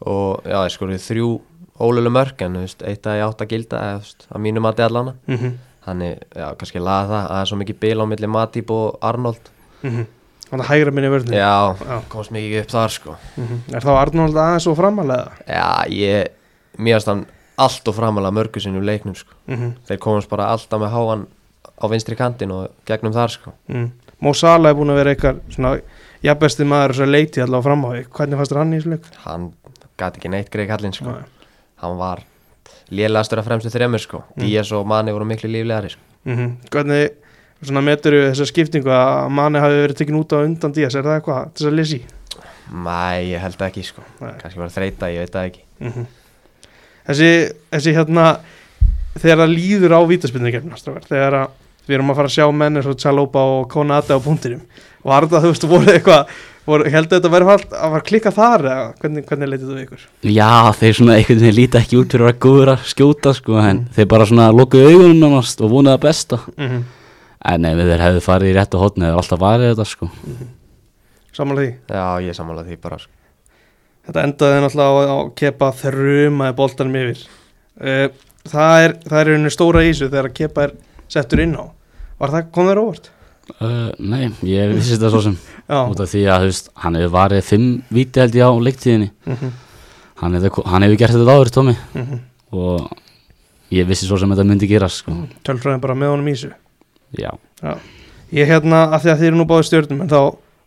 Og 0.02 0.42
já, 0.48 0.58
skorið 0.74 1.04
þrjú 1.06 1.28
ólulega 1.78 2.10
mörg 2.10 2.40
En 2.42 2.56
eitt 2.58 3.06
að 3.06 3.20
ég 3.20 3.26
átt 3.28 3.44
að 3.44 3.52
gilda 3.52 3.82
veist, 4.00 4.26
Að 4.34 4.42
mínu 4.42 4.60
mati 4.64 4.82
allana 4.82 5.14
Mm 5.26 5.36
-hmm. 5.38 5.52
Þannig, 5.86 6.18
já, 6.36 6.46
kannski 6.58 6.78
laga 6.78 7.06
það 7.08 7.22
að 7.22 7.28
það 7.30 7.40
er 7.40 7.46
svo 7.46 7.56
mikið 7.56 7.78
bil 7.80 8.00
á 8.02 8.04
milli 8.06 8.26
Matip 8.26 8.70
og 8.70 8.98
Arnold 9.00 9.50
Þannig 10.52 10.66
að 10.66 10.70
hægra 10.74 10.92
minni 10.92 11.08
vörðin 11.08 11.32
Já, 11.38 11.52
Já. 11.80 11.94
komst 12.12 12.32
mikið 12.34 12.58
upp 12.66 12.72
þar 12.74 12.92
sko 12.92 13.14
Er 13.72 13.80
þá 13.86 13.92
Arnold 13.96 14.36
aðeins 14.36 14.66
og 14.68 14.76
framalega? 14.76 15.30
Já, 15.48 15.88
ég, 15.88 16.28
mér 16.78 16.98
varst 16.98 17.08
hann 17.08 17.22
allt 17.62 17.88
og 17.88 17.94
framalega 17.96 18.34
mörgu 18.36 18.60
sinnum 18.60 18.84
leiknum 18.84 19.14
sko 19.16 19.32
Mm 19.48 19.56
-hmm. 19.56 19.72
Þeir 19.88 19.98
komast 19.98 20.28
bara 20.28 20.46
alltaf 20.52 20.80
með 20.80 20.92
háan 20.92 21.26
á 21.82 21.84
vinstri 21.90 22.16
kantin 22.16 22.50
og 22.52 22.68
gegnum 22.86 23.12
þar 23.12 23.30
sko 23.30 23.52
mm. 23.68 23.90
Mó 24.22 24.32
Sala 24.34 24.68
er 24.70 24.74
búin 24.74 24.90
að 24.92 25.00
vera 25.00 25.10
eitthvað 25.14 25.40
svona 25.50 25.80
jafnbesti 26.22 26.64
maður 26.64 27.00
að 27.02 27.10
leiti 27.10 27.40
allavega 27.42 27.62
fram 27.62 27.84
á 27.84 27.88
því 27.90 28.04
Hvernig 28.12 28.36
fannst 28.36 28.52
hann 28.54 28.72
í 28.72 28.76
þessu 28.78 28.90
leik? 28.90 29.04
Hann 29.24 29.52
gæti 29.98 30.16
ekki 30.18 30.28
neitt 30.28 30.50
greið 30.50 30.68
kallinn 30.68 30.92
sko 30.92 31.04
Nei. 31.10 31.24
Hann 31.76 31.96
var 31.98 32.18
lélegastur 32.90 33.38
af 33.38 33.44
fremstu 33.46 33.70
þremur 33.70 33.98
sko 34.00 34.22
Mm. 34.36 34.42
Díaz 34.42 34.72
og 34.72 34.86
Mani 34.86 35.12
voru 35.12 35.24
miklu 35.24 35.48
líflegari 35.50 35.90
sko 35.90 36.00
Mm 36.24 36.56
Hvernig 36.70 37.10
svona 37.68 37.84
metur 37.86 38.16
þessa 38.30 38.46
skiptingu 38.48 38.90
að 38.94 39.28
manni 39.30 39.62
hafi 39.62 39.80
verið 39.84 40.00
tekin 40.00 40.18
út 40.18 40.34
á 40.34 40.38
undan 40.42 40.74
Díaz 40.74 40.96
Er 40.98 41.06
það 41.06 41.18
eitthvað 41.20 41.52
til 41.54 41.66
þess 41.66 41.72
að 41.72 41.78
í? 41.96 42.00
Nei, 42.72 43.30
ég 43.32 43.42
held 43.42 43.64
ekki 43.68 43.84
sko 43.84 44.02
Nei. 44.20 44.34
Kannski 44.40 44.62
var 44.62 44.72
þreita, 44.72 45.10
ég 45.12 45.24
veit 45.26 45.34
það 45.36 45.48
ekki 45.50 45.64
Mm 45.82 46.06
þessi, 47.02 47.30
þessi 47.72 47.96
hérna 47.96 48.26
þegar 49.18 49.42
það 49.42 49.54
líður 49.56 49.96
á 49.98 50.00
vítaspindinu 50.08 50.52
þegar 51.08 51.38
að 51.42 51.58
við 51.88 51.96
erum 51.98 52.12
að 52.12 52.18
fara 52.20 52.30
að 52.30 52.36
sjá 52.36 52.46
menn 52.54 52.78
eins 52.78 52.86
og 52.86 52.98
Tjálópa 53.02 53.42
og 53.56 53.68
Konate 53.72 54.14
á 54.14 54.18
punktinum 54.22 54.62
var 55.02 55.26
þetta, 55.26 55.40
þú 55.42 55.50
veist, 55.50 55.66
voru 55.66 55.92
eitthvað 55.92 56.34
voru, 56.68 56.86
heldur 56.94 57.18
þetta 57.18 57.28
að 57.28 57.34
vera 57.34 57.44
að 57.44 57.52
að 57.74 57.90
fara 57.90 58.00
að 58.00 58.06
klikka 58.06 58.32
þar 58.36 58.64
eða 58.70 58.84
hvernig, 59.02 59.24
hvernig 59.26 59.50
leytið 59.50 59.72
þú 59.72 59.78
ykkur? 59.82 60.04
Já, 60.30 60.50
þeir 60.78 60.96
svona 60.98 61.16
einhvern 61.18 61.42
veginn 61.42 61.58
líta 61.58 61.82
ekki 61.82 61.98
út 61.98 62.14
fyrir 62.14 62.26
að 62.26 62.30
vera 62.30 62.42
góður 62.46 62.72
að 62.76 62.88
skjóta 62.92 63.34
sko, 63.34 63.58
en 63.58 63.82
Mm. 63.82 63.86
þeir 63.96 64.08
bara 64.14 64.28
svona 64.30 64.50
lokuðu 64.54 64.92
augunum 64.92 65.34
og 65.40 65.70
vonuðu 65.72 65.94
að 65.96 66.04
besta 66.06 66.38
Mm 66.56 66.68
-hmm. 66.68 66.82
En 67.44 67.68
ef 67.68 67.80
þeir 67.80 68.04
hefðu 68.06 68.22
farið 68.24 68.52
í 68.52 68.56
réttu 68.56 68.80
hotni 68.80 69.08
þeir 69.08 69.18
alltaf 69.20 69.40
varið 69.42 69.72
þetta 69.72 69.86
sko. 69.88 70.08
Samanlega 71.32 71.64
því? 71.64 71.96
Já, 71.96 72.28
ég 72.28 72.36
sammála 72.36 72.64
því 72.66 72.78
bara 72.82 72.98
sko. 73.00 73.12
Þetta 74.02 74.24
endaði 74.26 74.62
náttúrulega 74.64 74.90
á, 74.90 75.14
á 75.14 75.18
kepa 75.38 75.70
þrjumaði 75.78 76.56
boltanum 76.58 76.98
yfir. 76.98 77.24
Uh, 77.78 78.06
það, 78.50 78.76
er, 78.84 78.94
það 79.06 79.20
er 79.20 79.32
einu 79.36 79.52
stóra 79.54 79.84
í 79.84 79.90
þessu 79.92 80.08
þegar 80.10 80.28
að 80.28 80.38
kepa 80.40 80.66
er 80.66 80.74
settur 81.12 81.44
inn 81.44 81.54
á. 81.54 81.64
Var 82.22 82.34
það, 82.34 82.48
kom 82.54 82.70
þér 82.70 82.82
óvart? 82.82 83.12
uh, 83.58 83.92
Nei, 83.98 84.26
ég 84.48 84.74
vissi 84.74 84.96
þetta 84.96 85.12
svo 85.14 85.22
sem. 85.28 85.38
Út 85.72 86.02
af 86.02 86.10
því 86.10 86.26
að 86.34 86.48
veist, 86.50 86.72
hann 86.82 86.98
hefur 86.98 87.14
varið 87.14 87.46
fimm 87.46 87.70
víti 87.94 88.22
held 88.22 88.36
ég 88.36 88.50
á 88.50 88.52
leiktíðinni. 88.66 89.08
Mm 89.26 89.38
-hmm. 89.38 89.54
hann 90.22 90.36
hefur, 90.38 90.66
hann 90.66 90.86
hefur 90.86 91.00
gert 91.00 91.16
þetta 91.16 91.38
áður 91.38 91.54
Tómi 91.54 91.76
Mm 91.94 92.20
og 92.52 92.90
ég 93.72 93.86
vissi 93.88 94.04
svo 94.04 94.18
sem 94.20 94.28
þetta 94.28 94.44
myndi 94.44 94.68
gerast 94.68 95.00
sko. 95.00 95.14
Tölfræðin 95.46 95.80
bara 95.80 95.96
með 95.96 96.12
honum 96.12 96.28
í 96.28 96.34
þessu 97.12 97.38
Já, 97.62 97.74
Ég 98.32 98.48
hérna, 98.48 98.86
af 98.96 99.02
því 99.04 99.10
að 99.12 99.18
þið 99.20 99.28
eru 99.28 99.38
nú 99.38 99.44
báði 99.48 99.68
stjórnum 99.68 100.04
en 100.04 100.08
þá 100.08 100.20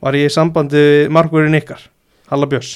var 0.06 0.18
ég 0.20 0.30
í 0.30 0.34
sambandi 0.34 0.82
markverðin 1.10 1.58
ykkar, 1.58 1.88
Halla 2.30 2.50
Björns. 2.52 2.76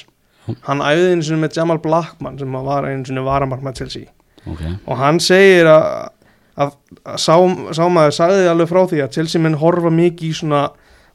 Hann 0.66 0.82
æfði 0.82 1.12
einu 1.12 1.26
sinni 1.28 1.44
með 1.44 1.60
Jamal 1.60 1.78
Blackman 1.84 2.40
sem 2.40 2.56
var 2.66 2.88
einu 2.90 3.06
sinni 3.06 3.22
varamark 3.22 3.62
með 3.62 3.84
Chelsea. 3.84 4.10
Ok. 4.50 4.64
Og 4.90 4.98
hann 4.98 5.20
segir 5.22 5.70
að, 5.70 6.10
að, 6.58 6.74
að 7.06 7.20
sá, 7.22 7.36
sámaður 7.78 8.16
sagði 8.18 8.50
alveg 8.50 8.72
frá 8.72 8.82
því 8.90 9.04
að 9.06 9.18
Chelsea 9.20 9.44
menn 9.44 9.60
horfa 9.62 9.92
mikið 9.94 10.32
í 10.32 10.38
svona 10.40 10.64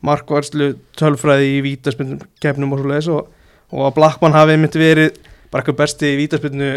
markværslu 0.05 0.75
tölfræði 1.01 1.55
í 1.57 1.63
vítaspindum 1.65 2.23
kefnum 2.45 2.77
og 2.77 2.83
svo 2.83 2.91
leiðis 2.93 3.11
og, 3.15 3.31
og 3.73 3.87
að 3.89 3.97
Blackman 3.99 4.37
hafi 4.37 4.55
einmitt 4.55 4.77
verið 4.79 5.17
bara 5.51 5.65
eitthvað 5.65 5.81
besti 5.81 6.13
í 6.13 6.19
vítaspindu 6.21 6.71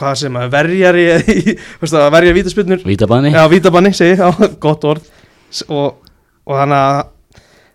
hvað 0.00 0.18
sem 0.24 0.36
að 0.40 0.50
verjari 0.56 1.06
í- 1.20 1.54
það, 1.80 2.02
að 2.06 2.12
verja 2.16 2.36
vítaspindur 2.40 2.84
Vítabanni. 2.88 3.32
Já, 3.36 3.42
vítabanni, 3.52 3.92
segi, 3.96 4.16
já, 4.22 4.30
gott 4.64 4.86
orð. 4.88 5.08
S- 5.52 5.66
og, 5.68 6.00
og 6.48 6.58
þannig 6.60 6.80
að 6.80 7.00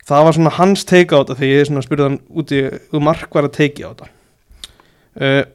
það 0.06 0.26
var 0.28 0.36
svona 0.38 0.54
hans 0.60 0.86
teika 0.90 1.18
á 1.18 1.22
þetta 1.24 1.38
þegar 1.40 1.54
ég 1.60 1.70
svona 1.72 1.86
spurði 1.86 2.08
hann 2.10 2.20
úti 2.42 2.60
úr 2.94 3.02
mark 3.08 3.32
var 3.34 3.48
að 3.50 3.56
teiki 3.58 3.86
á 3.86 3.90
þetta 3.94 4.10
uh, 5.22 5.46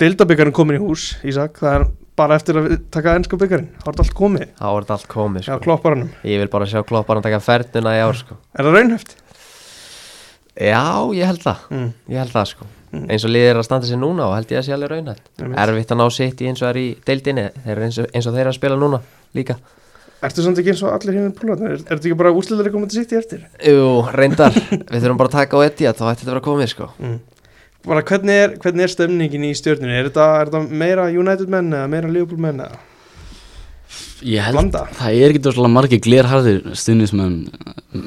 Deildabyggarinn 0.00 0.54
komin 0.56 0.78
í 0.78 0.82
hús, 0.84 1.08
Ísak 1.28 1.58
það 1.60 1.74
er 1.80 1.86
bara 2.20 2.36
eftir 2.38 2.56
að 2.60 2.66
við 2.68 2.78
taka 2.94 3.14
ennska 3.18 3.36
byggarinn 3.40 3.66
þá 3.80 3.82
er 3.82 3.90
þetta 3.90 4.04
allt 4.06 4.14
komið, 4.16 4.46
Þá 4.60 4.66
er 4.70 4.84
þetta 4.84 4.94
allt 4.96 5.08
komið 5.12 5.42
já, 5.42 5.48
sko. 5.50 5.58
klopparanum 5.66 6.10
Ég 6.30 6.40
vil 6.44 6.50
bara 6.52 6.68
sjá 6.70 6.80
klopparinn 6.88 7.24
taka 7.26 7.40
fernuna 7.44 7.94
í 7.98 8.02
ár 8.04 8.18
sko. 8.20 8.36
Er 8.56 8.66
það 8.68 8.76
raunhæft? 8.78 9.14
Já, 10.60 10.82
ég 11.16 11.30
held 11.30 11.42
það. 11.44 11.60
Mm. 11.72 11.88
Ég 12.12 12.20
held 12.20 12.32
það 12.34 12.48
sko. 12.54 12.66
Eins 12.90 13.22
og 13.24 13.30
liðir 13.30 13.58
að 13.60 13.66
standa 13.68 13.86
sér 13.86 14.00
núna 14.02 14.24
og 14.26 14.32
held 14.34 14.50
ég 14.50 14.58
að 14.58 14.64
sé 14.66 14.72
alveg 14.74 14.96
Einmitt. 14.98 15.28
Erfitt 15.38 15.92
að 15.94 16.00
ná 16.00 16.06
sitt 16.10 16.40
í 16.42 16.48
eins 16.50 16.62
og 16.64 16.70
er 16.72 16.78
í 16.80 16.86
deildinni 17.06 17.44
Þeir 17.62 17.72
eru 17.76 17.84
eins 17.86 17.98
og, 18.02 18.08
eins 18.10 18.26
og 18.26 18.34
þeir 18.34 18.42
eru 18.42 18.50
að 18.50 18.56
spila 18.58 18.78
núna 18.80 18.98
líka 19.38 19.56
Ertu 20.26 20.42
samt 20.44 20.58
ekki 20.60 20.72
eins 20.74 20.82
og 20.82 20.90
allir 20.96 21.16
hefur 21.20 21.36
púlarnir? 21.38 21.76
Er, 21.76 21.84
er 21.86 21.96
þetta 22.00 22.10
ekki 22.10 22.18
bara 22.18 22.32
úsliðlega 22.34 22.74
komið 22.74 22.90
til 22.90 22.98
sitt 22.98 23.14
í 23.14 23.18
eftir? 23.20 23.44
Jú, 23.62 23.84
reyndar 24.18 24.56
Við 24.90 24.98
þurfum 25.04 25.20
bara 25.22 25.30
að 25.30 25.36
taka 25.38 25.60
á 25.62 25.66
Etihad 25.68 26.00
þá 26.00 26.04
ætti 26.10 26.24
þetta 26.24 26.30
að 26.30 26.34
vera 26.34 26.46
komið 26.50 26.72
sko 26.74 26.90
Mm. 26.98 27.18
Bara 27.86 28.02
hvernig 28.04 28.36
er, 28.36 28.50
hvernig 28.60 28.84
er 28.84 28.92
stemningin 28.92 29.44
í 29.48 29.54
stjórnunni? 29.56 29.94
Er 29.96 30.10
þetta, 30.10 30.26
er 30.42 30.50
þetta 30.50 30.80
meira 30.82 31.06
United 31.08 31.48
menn 31.48 31.70
eða 31.72 31.86
meira 31.88 32.10
Liverpool 32.12 32.42
menn 32.42 32.60
eða 32.66 32.82
Ég 34.28 34.44
held 34.44 34.58
blanda? 34.58 34.82
Það 34.98 35.16
er 35.16 35.32
ekki 35.32 35.40
svolítið 35.46 35.72
margir 35.72 36.02
glerharðir 36.04 36.58
stundismenn 36.76 37.38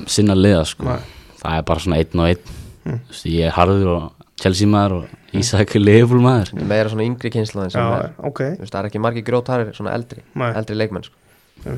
sinna 0.05 0.35
liða 0.37 0.61
sko. 0.69 0.85
Nei. 0.85 0.99
Það 1.41 1.57
er 1.57 1.65
bara 1.71 1.83
svona 1.87 2.03
einn 2.03 2.21
og 2.21 2.29
einn 2.29 2.59
Mm. 2.83 2.97
Ég 3.31 3.45
er 3.47 3.53
harður 3.55 3.89
og 3.93 4.23
Chelsea 4.41 4.67
maður 4.69 5.01
og 5.01 5.37
Ísak 5.37 5.75
Liverpool 5.79 6.23
maður 6.23 6.53
Meira 6.61 6.89
svona 6.91 7.05
yngri 7.05 7.31
kynnslóðin 7.33 7.73
sem 7.73 7.81
Já, 7.81 8.09
ok, 8.17 8.41
Þú 8.57 8.63
veist, 8.63 8.73
Það 8.73 8.79
er 8.81 8.89
ekki 8.89 9.01
margir 9.03 9.25
grótarir, 9.27 9.71
svona 9.77 9.93
eldri 9.97 10.23
Nei. 10.33 10.49
Eldri 10.51 10.77
leikmenn 10.79 11.07
sko 11.07 11.73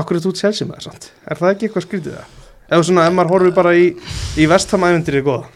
Akkur 0.00 0.16
er 0.16 0.24
þú 0.24 0.34
Chelsea 0.38 0.66
með 0.68 0.78
það 0.78 0.86
samt? 0.88 1.08
Er 1.26 1.40
það 1.40 1.54
ekki 1.54 1.68
eitthvað 1.68 1.86
skrítið 1.86 2.18
það? 2.18 2.36
Ef 2.70 2.84
svona, 2.86 3.06
ef 3.08 3.16
maður 3.16 3.32
horfir 3.34 3.56
bara 3.56 3.72
í, 3.74 3.88
í 4.38 4.46
vestamævendir 4.50 5.18
er 5.20 5.26
góða 5.26 5.48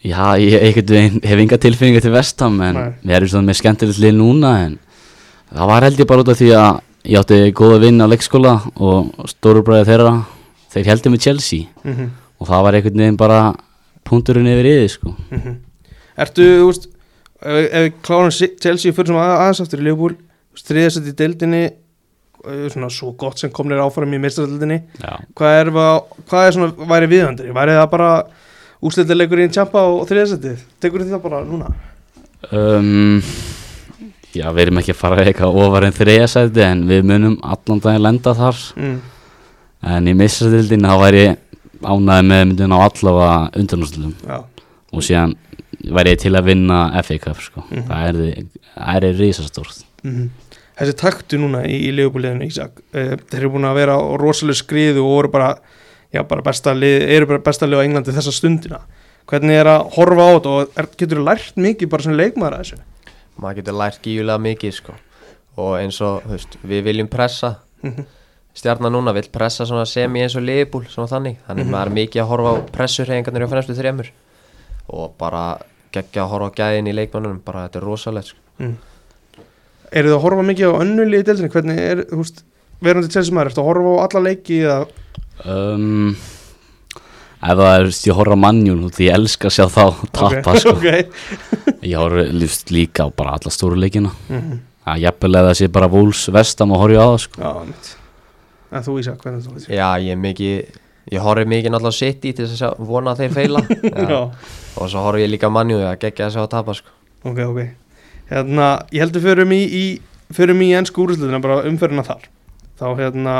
Já, 0.00 0.38
ég 0.40 0.78
veginn 0.88 1.20
hef 1.20 1.40
enga 1.42 1.58
tilfinninga 1.60 2.00
til 2.00 2.12
vestam 2.14 2.54
en 2.64 2.76
Nei. 2.78 2.92
við 3.04 3.16
erum 3.18 3.30
svona 3.34 3.50
með 3.50 3.58
skemmtilegt 3.58 4.00
lið 4.00 4.14
núna 4.16 4.52
en 4.64 4.78
það 5.50 5.68
var 5.68 5.84
held 5.84 6.00
ég 6.00 6.08
bara 6.08 6.24
út 6.24 6.30
af 6.32 6.38
því 6.38 6.48
að 6.56 6.78
ég 7.10 7.20
átti 7.20 7.40
góða 7.56 7.80
vinn 7.82 8.00
á 8.00 8.06
leikskóla 8.08 8.54
og 8.80 9.10
stórubræði 9.28 9.88
þeirra 9.90 10.14
þeir 10.72 10.88
heldur 10.88 11.12
með 11.12 11.24
Chelsea 11.26 11.66
mm 11.84 11.92
-hmm. 11.92 12.08
og 12.40 12.48
það 12.48 12.64
var 12.64 12.78
einhvern 12.78 13.02
veginn 13.02 13.20
bara 13.20 13.40
punkturinn 14.08 14.48
yfir 14.50 14.68
yfir 14.70 14.88
sko. 14.94 15.14
Ertu, 16.20 16.46
þú 16.60 16.66
veist 16.70 16.88
ef, 17.40 18.34
Si- 18.36 18.54
Chelsea 18.60 18.92
fyrir 18.92 19.12
sem 19.12 19.16
að, 19.20 19.30
aðeins 19.40 19.62
aftur 19.64 19.80
í 19.80 19.86
Liverpool 19.86 20.16
þriðasett 20.60 21.06
í 21.08 21.14
deildinni 21.16 21.62
svona 22.72 22.88
svo 22.92 23.12
gott 23.20 23.38
sem 23.40 23.50
komnir 23.52 23.80
áfram 23.84 24.12
í 24.16 24.18
meistaradeildinni 24.20 24.78
Já, 25.00 25.12
hvað 25.36 25.56
er, 25.60 25.70
va- 25.76 26.02
hvað 26.28 26.46
er 26.46 26.54
svona 26.56 26.88
væri 26.88 27.08
viðandur 27.12 27.50
væri 27.56 27.74
það 27.76 27.90
bara 27.92 28.10
úslitilegur 28.80 29.42
í 29.44 29.48
tjampa 29.52 29.82
og 29.92 30.06
þriðasettið 30.08 30.62
tekur 30.80 31.04
þið 31.04 31.14
það 31.16 31.24
bara 31.26 31.40
núna? 31.44 31.68
Um, 32.56 33.20
já 34.32 34.46
við 34.56 34.62
erum 34.64 34.80
ekki 34.80 34.94
að 34.94 35.00
fara 35.02 35.24
eitthvað 35.28 35.58
ofar 35.66 35.84
en 35.88 35.96
þriðasæti 35.98 36.64
en 36.64 36.84
við 36.88 37.04
munum 37.10 37.36
allan 37.44 37.82
daginn 37.84 38.04
lenda 38.06 38.32
þar. 38.38 38.60
Mm. 38.80 38.98
en 39.96 40.08
í 40.08 40.14
missastildin 40.16 40.84
þá 40.88 40.96
væri 41.04 41.20
ég 41.26 41.38
ánæði 41.82 42.26
með 42.28 42.44
myndin 42.44 42.74
á 42.76 42.78
allavega 42.84 43.36
undanúrslutum 43.60 44.14
og 44.90 45.06
síðan 45.06 45.36
væri 45.80 46.14
ég 46.14 46.20
til 46.20 46.34
að 46.36 46.48
vinna 46.50 46.80
FA 47.02 47.18
Cup 47.18 47.40
sko. 47.40 47.64
Mhm. 47.70 47.88
það 47.88 48.08
er 48.08 48.44
það 48.76 49.04
er 49.10 49.18
risastórt 49.20 49.84
mm 50.04 50.30
þessi 50.80 50.96
taktu 50.96 51.36
núna 51.40 51.62
í, 51.68 51.76
í 51.90 52.46
Ísak, 52.46 52.80
uh, 52.94 53.16
þeir 53.28 53.42
eru 53.42 53.50
búin 53.56 53.68
að 53.68 53.74
vera 53.82 53.98
á 54.00 54.02
rosalega 54.16 54.62
skriðu 54.62 55.02
og 55.04 55.10
voru 55.12 55.30
bara 55.32 55.50
já, 56.12 56.22
bara 56.26 56.42
besta 56.42 56.72
lið, 56.72 57.04
eru 57.16 57.26
bara 57.26 57.42
besta 57.44 57.66
lið 57.68 57.82
á 57.82 57.84
Englandi 57.84 58.14
þessa 58.16 58.32
stundina, 58.32 58.80
hvernig 59.28 59.60
er 59.60 59.68
að 59.70 59.90
horfa 59.96 60.24
á 60.24 60.30
þetta 60.38 60.54
og 60.54 60.80
er, 60.80 60.88
getur 60.96 61.20
þú 61.20 61.26
lært 61.28 61.60
mikið 61.60 61.92
bara 61.92 62.06
sem 62.06 62.16
leikmaður 62.16 62.56
að 62.56 62.64
þessu 62.64 62.80
maður 63.40 63.60
getur 63.60 63.78
lært 63.80 64.00
gífulega 64.04 64.44
mikið 64.46 64.72
sko. 64.78 64.96
og 65.60 65.76
eins 65.80 66.00
og 66.00 66.24
veist, 66.30 66.56
við 66.64 66.86
viljum 66.88 67.10
pressa 67.12 67.58
Mhm. 67.82 68.04
Stjarnan 68.54 68.92
núna 68.92 69.12
vill 69.14 69.28
pressa 69.32 69.64
svona 69.66 69.86
semi 69.86 70.20
eins 70.24 70.34
og 70.36 70.42
liðbúl 70.42 70.86
svona 70.90 71.08
þannig, 71.08 71.36
þannig 71.48 71.64
Mhm. 71.66 71.70
maður 71.72 71.86
er 71.86 71.96
mikið 72.00 72.22
að 72.22 72.28
horfa 72.32 72.50
á 72.50 72.56
pressurhefingarnir 72.74 73.46
á 73.46 73.52
fremstu 73.52 73.74
þremur 73.78 74.10
og 74.90 75.12
bara 75.18 75.44
geggja 75.92 76.24
að 76.24 76.30
horfa 76.30 76.50
á 76.50 76.56
gæðin 76.58 76.88
í 76.90 76.94
leikmannunum 76.94 77.40
bara 77.44 77.68
þetta 77.68 77.76
er 77.80 77.86
rosalegt 77.86 78.26
sko. 78.26 78.38
mm. 78.58 78.74
eru 79.92 80.08
þið 80.08 80.16
að 80.18 80.22
horfa 80.22 80.42
mikið 80.46 80.66
á 80.70 80.80
önnuli 80.82 81.18
í 81.18 81.22
deildinni, 81.26 81.50
hvernig 81.50 81.78
er, 81.78 82.04
þú 82.10 82.16
veist 82.22 82.42
verandi 82.82 83.10
Chelsea 83.12 83.34
maður, 83.34 83.50
ertu 83.50 83.60
að 83.62 83.68
horfa 83.70 83.90
á 83.90 84.02
alla 84.06 84.20
leiki 84.28 84.58
eða, 84.62 84.86
um, 85.46 86.16
ef 87.40 87.56
það 87.56 87.74
er, 87.80 87.86
ég 88.10 88.14
horf 88.18 88.34
á 88.34 88.38
mannjún 88.44 88.82
því 88.92 89.06
ég 89.08 89.14
elska 89.16 89.48
að 89.48 89.56
sjá 89.56 89.66
þá 89.72 89.84
tappa 90.12 90.52
Ok, 90.52 90.58
sko. 90.62 90.74
ok. 90.76 91.84
ég 91.86 91.96
horf 91.96 92.32
lífst 92.36 92.70
líka 92.74 93.06
á 93.06 93.08
bara 93.14 93.30
alla 93.38 93.50
stóru 93.54 93.78
leikina 93.80 94.10
Mhm. 94.28 94.58
að 94.86 95.00
jafnvel 95.06 95.34
eða 95.40 95.54
sé 95.56 95.68
bara 95.72 95.88
vúls 95.88 96.26
vestam 96.32 96.72
og 96.72 96.80
horfi 96.82 96.96
á 96.98 97.06
það 97.08 97.18
sko. 97.24 97.40
Já, 97.42 97.66
mitt 97.66 97.96
En 98.70 98.86
þú 98.86 99.00
Ísak, 99.02 99.18
hvernig 99.24 99.44
þú 99.46 99.56
veist 99.56 99.70
já, 99.72 99.88
ég 99.98 100.14
er 100.14 100.20
mikið 100.20 100.78
ég 101.10 101.24
horfi 101.24 101.46
mikið 101.48 101.72
náttúrulega 101.74 101.96
sitt 101.96 102.26
í 102.28 102.32
til 102.36 102.46
þess 102.46 102.64
að 102.68 102.82
vona 102.90 103.14
að 103.14 103.24
þeir 103.24 103.36
feila. 103.38 103.62
Já, 104.12 104.18
og 104.78 104.90
svo 104.92 105.04
horfi 105.06 105.24
ég 105.24 105.32
líka 105.32 105.50
mannjú 105.52 105.80
að 105.82 105.96
geggja 106.04 106.28
að 106.28 106.34
sjá 106.36 106.42
að 106.44 106.50
tapa 106.54 106.76
sko. 106.78 106.92
ok, 107.26 107.40
ok. 107.48 107.62
Hérna, 108.30 108.66
ég 108.94 109.02
heldur 109.02 109.24
förum 109.24 109.54
í, 109.56 109.62
í 109.66 109.84
förum 110.36 110.60
í 110.62 110.68
ennsku 110.78 111.02
úrslutina, 111.02 111.40
bara 111.42 111.64
umferðina 111.66 112.04
þar. 112.06 112.28
Þá 112.78 112.86
hérna, 113.00 113.38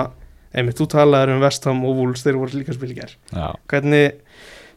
einmitt, 0.50 0.80
þú 0.80 0.88
talaður 0.96 1.36
um 1.36 1.44
Vestham 1.44 1.84
og 1.86 2.00
Wolves, 2.00 2.24
þeir 2.26 2.40
voru 2.40 2.58
líka 2.58 3.06
Já. 3.30 3.54
hvernig, 3.70 4.18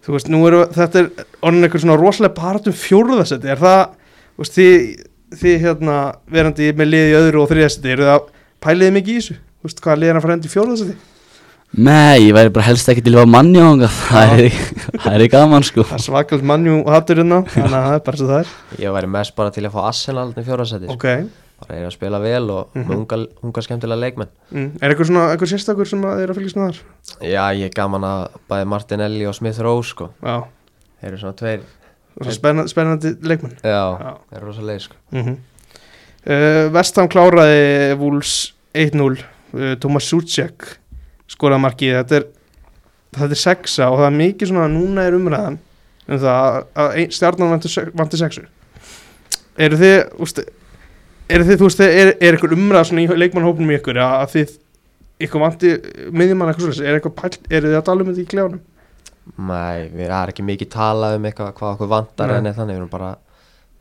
þú 0.06 0.14
veist, 0.14 0.30
nú 0.30 0.44
eru 0.48 0.68
þetta 0.76 1.02
er 1.02 1.10
orðin 1.42 1.66
eitthvað 1.66 1.86
svona 1.86 1.98
rosalega 1.98 2.38
paratum 2.38 2.78
fjórðasetti, 2.78 3.50
er 3.50 3.64
það, 3.64 3.82
þú 4.36 4.46
veist, 4.46 4.60
þið, 4.60 4.86
þið 5.42 5.58
hérna, 5.66 5.98
verandi 6.30 6.70
með 6.78 6.92
liði 6.94 7.10
í 7.10 7.18
öðru 7.24 7.42
og 7.42 7.50
þriðasetti, 7.50 7.96
eru 7.96 8.08
það 8.12 8.30
pæliðið 8.64 8.96
mikið 9.00 9.14
í 9.14 9.18
þessu, 9.18 9.40
þú 9.64 9.70
veist, 9.70 9.82
hvað 9.82 10.00
liðir 10.04 10.20
að 10.20 10.26
fara 10.28 10.34
endi 10.38 10.48
í 10.52 10.54
fjórðasetti 10.54 10.96
Nei, 11.74 12.28
ég 12.28 12.36
væri 12.38 12.52
bara 12.54 12.68
helst 12.68 12.86
ekki 12.92 13.02
til 13.02 13.16
að 13.16 13.24
lifa 13.24 13.30
mannjóðanga 13.34 13.88
það, 13.90 14.34
er- 14.44 14.98
það 15.02 15.16
er 15.16 15.24
gaman 15.34 15.64
sko 15.66 15.82
það 15.90 15.96
er 15.98 16.04
svakalt 16.06 16.44
mannjú 16.46 16.76
og 16.84 16.92
hattur 16.94 17.18
hérna 17.24 17.40
þannig 17.50 17.74
að 17.80 17.88
það 17.88 17.96
er 17.98 18.04
bara 18.06 18.18
svo 18.20 18.28
það 18.30 18.44
er 18.44 18.84
ég 18.84 18.94
væri 18.94 19.10
mest 19.16 19.36
bara 19.40 19.50
til 19.56 19.64
að 19.66 19.74
fá 19.74 19.80
Arsenal 19.88 20.28
í 20.38 20.44
fjórasæti 20.46 20.86
sko. 20.86 20.94
ok, 20.94 21.08
bara 21.64 21.80
er 21.80 21.88
að 21.88 21.96
spila 21.96 22.20
vel 22.22 22.50
og 22.54 22.70
Mhm. 22.78 22.86
með 22.92 22.98
unga, 23.00 23.18
unga 23.42 23.62
skemmtilega 23.66 24.00
leikmenn 24.04 24.30
mm. 24.52 24.70
er 24.84 24.90
eitthvað 24.94 25.10
svona, 25.10 25.24
eitthvað 25.34 25.50
sérstakur 25.56 25.88
sem 25.90 26.02
að 26.06 26.14
þið 26.14 26.24
eru 26.28 26.34
að 26.34 26.38
fylgjast 26.38 26.60
með 26.62 26.70
þar 26.70 27.32
já, 27.34 27.44
ég 27.58 27.66
er 27.66 27.74
gaman 27.82 28.04
að 28.12 28.28
bæði 28.54 28.68
Martinelli 28.76 29.26
og 29.26 29.36
Smith 29.40 29.60
Rowe 29.66 29.84
sko. 29.84 30.10
já, 30.22 30.38
þeir 31.02 31.10
eru 31.10 31.18
svona 31.24 31.40
tveir 31.42 31.66
Svo 32.22 32.30
spennandi, 32.38 32.70
spennandi 32.70 33.16
leikmenn 33.26 33.58
já, 33.66 33.82
Já. 33.98 34.14
þeir 34.30 34.38
eru 34.38 34.46
rosa 34.46 34.62
leið 34.62 34.82
sko. 34.86 34.96
mm 35.10 35.24
-hmm. 35.26 35.38
uh, 36.30 36.70
Vestham 36.78 37.08
kláraði 37.10 37.98
Wools 37.98 38.54
1-0 38.76 39.02
uh, 39.18 39.24
Thomas 39.84 40.08
Suchek 40.10 40.68
skoraði 41.34 41.64
markið. 41.68 41.94
Þetta 42.02 42.18
er, 42.20 42.26
þetta 43.20 43.30
er 43.38 43.42
sexa 43.44 43.88
og 43.92 44.00
það 44.02 44.10
er 44.10 44.18
mikið 44.20 44.52
svona 44.52 44.66
að 44.68 44.76
núna 44.80 45.06
er 45.10 45.18
umræðan 45.20 45.60
um 46.10 46.20
það 46.20 46.58
að- 46.84 47.00
stjarnan 47.16 47.54
vanti, 47.54 47.70
se- 47.72 47.88
vanti 47.96 48.20
sexu. 48.20 48.44
Eru 49.64 49.78
þið 49.78 49.96
úst, 50.26 50.42
eru 51.30 51.46
þið, 51.48 51.58
þú 51.62 51.68
veist, 51.70 51.82
er, 51.86 52.14
er 52.18 52.34
eitthvað 52.36 52.56
umræða 52.58 52.88
svona 52.90 53.04
í 53.06 53.20
leikmannhópnum 53.22 53.72
í 53.72 53.78
ykkur 53.78 54.00
að, 54.02 54.24
þið 54.34 54.56
ykkur 55.28 55.44
vanti 55.46 55.74
miðjumann 56.12 56.50
eitthvað 56.52 56.66
svolítið 56.74 56.90
er 56.90 56.98
eitthvað 56.98 57.16
pælt, 57.22 57.38
eru 57.54 57.70
þið 57.70 57.78
að 57.80 57.86
tala 57.90 58.04
um 58.04 58.10
þetta 58.10 58.24
í 58.24 58.30
klefanum? 58.34 58.64
Nei, 59.38 59.78
við 59.94 60.02
erum 60.10 60.32
ekki 60.34 60.44
mikið 60.50 60.70
talað 60.74 61.16
um 61.20 61.28
eitthvað 61.30 61.54
hvað 61.62 61.76
okkur 61.78 61.92
vantar 61.94 62.34
Nei. 62.34 62.36
en 62.42 62.50
þannig 62.58 62.74
við 62.76 62.82
erum 62.82 62.90
bara 62.92 63.12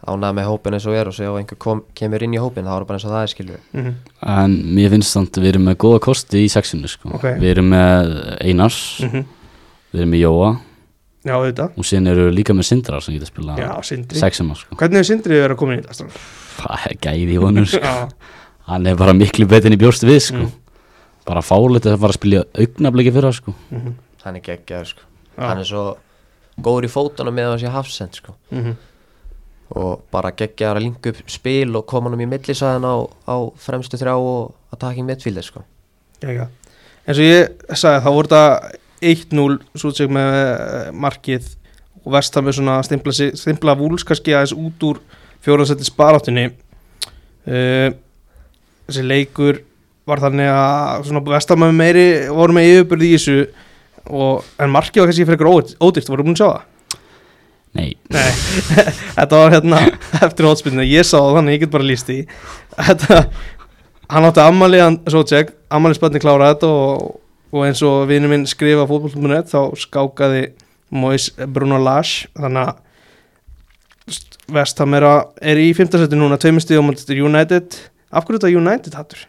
ánægð 0.03 0.35
með 0.39 0.49
hópin 0.51 0.77
eins 0.77 0.87
og 0.91 0.97
er 0.99 1.09
og 1.11 1.15
segja 1.15 1.31
ef 1.31 1.39
einhver 1.39 1.59
kom, 1.63 1.83
kemur 1.95 2.25
inn 2.27 2.35
í 2.35 2.41
hópin 2.43 2.67
þá 2.67 2.73
er 2.73 2.83
það 2.83 2.89
bara 2.89 2.99
eins 2.99 3.07
og 3.07 3.15
það 3.15 3.23
er 3.23 3.33
skilur 3.33 3.61
mm 3.73 3.85
-hmm. 3.85 3.95
En 4.33 4.57
mér 4.77 4.91
finnst 4.91 5.17
þannig 5.17 5.39
að 5.39 5.43
við 5.43 5.53
erum 5.53 5.65
með 5.69 5.77
góða 5.85 6.01
kosti 6.01 6.45
í 6.45 6.49
sexinu 6.49 6.89
sko. 6.89 7.09
Ok. 7.15 7.25
Við 7.39 7.49
erum 7.51 7.69
með 7.69 8.37
Einars, 8.41 9.01
við 9.01 10.01
erum 10.01 10.11
með 10.11 10.23
Jóa 10.23 10.51
já, 11.25 11.37
þetta, 11.39 11.71
og 11.77 11.85
síðan 11.85 12.07
eru 12.07 12.29
við 12.29 12.35
líka 12.35 12.53
með 12.55 12.67
Sindra 12.67 13.01
sem 13.01 13.15
geta 13.15 13.27
spila 13.27 13.57
já, 13.57 13.83
Sindri 13.83 14.19
sexina 14.19 14.55
sko. 14.55 14.77
hvernig 14.77 14.99
er 14.99 15.05
Sindri 15.05 15.35
verið 15.35 15.55
að 15.55 15.57
koma 15.57 15.73
inn 15.75 15.81
í 15.81 15.87
þetta? 15.87 16.05
Það 16.57 16.87
er 16.91 16.97
gæði 17.01 17.33
í 17.33 17.39
honum 17.39 17.67
sko. 17.67 17.79
já, 17.79 18.09
Hann 18.67 18.87
er 18.87 18.97
bara 18.97 19.13
miklu 19.13 19.47
betur 19.47 19.67
en 19.67 19.75
í 19.75 19.77
bjóst 19.77 20.05
við 20.07 20.21
sko. 20.23 20.37
Mm. 20.37 20.53
Bara 21.27 21.41
fálið 21.43 21.87
að 21.91 21.99
fara 21.99 22.13
að 22.13 22.15
spila 22.15 22.45
augnabliki 22.55 23.13
fyrir 23.13 23.35
sko. 23.35 23.55
mm 23.71 23.95
hann 24.23 24.39
er 24.39 24.45
geggjaður 24.47 24.87
sko. 24.93 25.07
Já. 25.37 25.47
hann 25.49 25.59
er 25.63 25.67
svo 25.67 25.83
góður 26.63 26.87
í 26.87 26.91
fótunum 26.93 27.35
með 27.35 27.49
hans 27.53 27.65
í 27.65 27.71
hafsend 27.73 28.19
sko. 28.19 28.35
-hmm. 28.53 28.77
Og 29.79 30.02
bara 30.12 30.33
geggjaður 30.37 30.81
að 30.81 30.87
linka 30.87 31.12
upp 31.12 31.31
spil 31.31 31.79
og 31.79 31.87
koma 31.88 32.12
hann 32.12 32.25
í 32.25 32.29
millisæðan 32.29 32.85
á, 32.87 32.97
á 33.29 33.37
fremstu 33.62 34.00
þrjá 34.00 34.14
og 34.17 34.52
að 34.73 34.83
taka 34.85 35.00
í 35.00 35.07
midfílið 35.07 35.49
sko. 35.49 35.64
Jæja. 36.23 36.49
eins 37.07 37.19
og 37.19 37.26
ég 37.26 37.75
sagði 37.75 38.05
þá 38.05 38.11
voru 38.14 38.31
þetta 38.31 38.79
1-0 39.02 39.81
Sútsek 39.83 40.12
með 40.14 40.37
eh, 40.38 40.93
markið 40.95 41.49
og 42.02 42.14
Vestam 42.14 42.47
með 42.47 42.59
svona 42.59 42.79
stimpla, 42.87 43.14
stimpla 43.14 43.75
vúls 43.79 44.07
kannski 44.07 44.35
aðeins 44.35 44.55
út 44.55 44.87
úr 44.87 45.02
fjóraðsetti 45.43 45.87
sparáttunni 45.87 46.49
uh, 46.50 47.91
þessi 48.87 49.05
leikur 49.07 49.61
var 50.07 50.23
þannig 50.23 50.50
að 50.50 51.07
svona 51.09 51.23
Vestam 51.31 51.62
með 51.62 51.76
meiri 51.79 52.07
voru 52.35 52.57
með 52.57 52.71
yfirbyrði 52.73 53.09
í 53.11 53.17
þessu 53.17 53.37
og, 54.11 54.47
en 54.59 54.75
markið 54.75 55.02
var 55.02 55.11
kannski 55.11 55.26
fyrir 55.29 55.38
eitthvað 55.38 55.75
ódýrt, 55.79 56.11
voru 56.11 56.26
búin 56.26 56.37
að 56.37 56.43
sjá 56.43 56.49
það? 56.49 56.69
Nei, 57.73 57.95
Nei, 58.12 58.31
þetta 59.17 59.38
var 59.38 59.55
hérna 59.55 59.81
eftir 60.26 60.49
hótspilinu, 60.49 60.85
ég 60.85 61.07
sá 61.09 61.17
það 61.17 61.38
þannig 61.38 61.57
ég 61.57 61.64
get 61.64 61.73
bara 61.73 61.88
líst 61.88 62.11
í 62.12 62.19
þetta, 62.88 63.23
hann 64.12 64.29
átti 64.29 64.45
ammali 64.45 64.83
hann 64.83 64.99
svo 65.09 65.25
tjekk, 65.29 65.55
ammali 65.73 65.97
spönni 65.97 66.21
klára 66.23 66.52
þetta 66.52 66.69
og, 66.69 67.17
og 67.52 67.64
eins 67.69 67.81
og 67.87 68.05
vinnu 68.11 68.29
minn 68.33 68.45
skrifa 68.50 68.85
fótboll.net 68.91 69.49
þá 69.52 69.73
skákaði 69.81 70.50
Mois 70.93 71.31
Bruno 71.49 71.81
Lage 71.81 72.29
þannig 72.37 72.69
að 72.69 72.81
Vestham 74.52 74.93
er, 74.99 75.07
í 75.57 75.71
5. 75.73 75.95
seti 76.02 76.19
núna, 76.19 76.37
tveimur 76.37 76.61
stíðum 76.61 76.91
United, 76.93 77.79
af 78.12 78.26
hverju 78.26 78.43
þetta 78.43 78.57
United 78.59 78.97
hattur? 78.99 79.26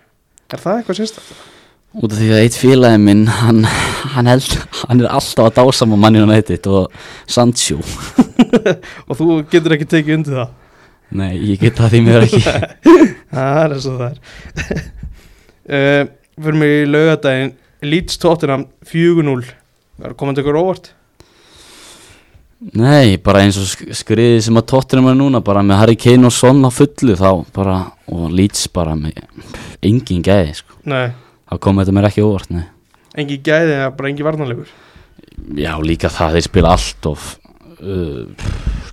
Er 0.52 0.60
það 0.60 0.82
eitthvað 0.82 1.00
sérstaklega? 1.00 1.53
Út 1.94 2.10
af 2.14 2.18
því 2.18 2.30
að 2.34 2.42
eitt 2.42 2.58
félagi 2.58 3.00
minn 3.04 3.26
hann, 3.30 3.62
hann, 4.16 4.30
held, 4.32 4.48
hann 4.82 5.04
er 5.04 5.12
alltaf 5.14 5.50
að 5.52 5.58
dásama 5.60 6.00
manninu 6.00 6.26
nættið 6.32 6.70
og 6.74 6.96
Sancho. 7.30 7.78
Og 9.10 9.18
þú 9.20 9.28
getur 9.52 9.76
ekki 9.78 9.90
tekið 9.92 10.18
undir 10.18 10.40
það? 10.40 10.54
Nei, 11.14 11.32
ég 11.52 11.62
get 11.62 11.78
það 11.78 11.94
því 11.94 12.02
mér 12.08 12.26
ekki. 12.26 12.42
Það 13.34 13.60
er 13.64 13.76
eins 13.76 13.86
og 13.90 14.00
það 14.00 14.10
er. 14.10 14.82
Uh, 15.64 16.04
Fyrir 16.34 16.58
mig 16.58 16.72
í 16.80 16.90
laugadaginn 16.90 17.52
Leeds 17.86 18.18
Tottenham 18.22 18.64
4-0 18.90 19.44
Það 19.46 20.06
er 20.10 20.16
komandi 20.18 20.42
ykkur 20.42 20.58
óvart? 20.60 20.88
Nei, 22.80 23.18
bara 23.22 23.42
eins 23.44 23.58
og 23.60 23.68
sk- 23.68 23.90
skriðið 24.00 24.38
sem 24.46 24.58
að 24.60 24.66
tóttinum 24.72 25.10
er 25.12 25.18
núna 25.20 25.42
bara 25.44 25.62
með 25.66 25.82
Harry 25.82 25.98
Kane 26.00 26.30
og 26.30 26.34
Son 26.34 26.62
á 26.64 26.72
fullu 26.74 27.16
þá 27.20 27.30
bara, 27.56 27.76
og 28.08 28.30
Leeds 28.32 28.66
bara 28.74 28.94
með 28.98 29.20
engin 29.84 30.24
gæði, 30.24 30.54
sko. 30.62 30.78
Nei, 30.90 31.10
þá 31.54 31.60
kom 31.62 31.82
þetta 31.82 31.96
mér 31.96 32.10
ekki 32.10 32.26
óvart, 32.26 32.50
nei 32.54 32.66
engi 33.14 33.38
gæði 33.46 33.78
eða 33.78 33.92
bara 33.98 34.10
engi 34.10 34.26
varnarlegur 34.26 34.74
Já, 35.58 35.74
líka 35.82 36.10
það, 36.14 36.38
þeir 36.38 36.46
spila 36.48 36.74
allt 36.74 37.08
of 37.10 37.28
uh, 37.82 38.26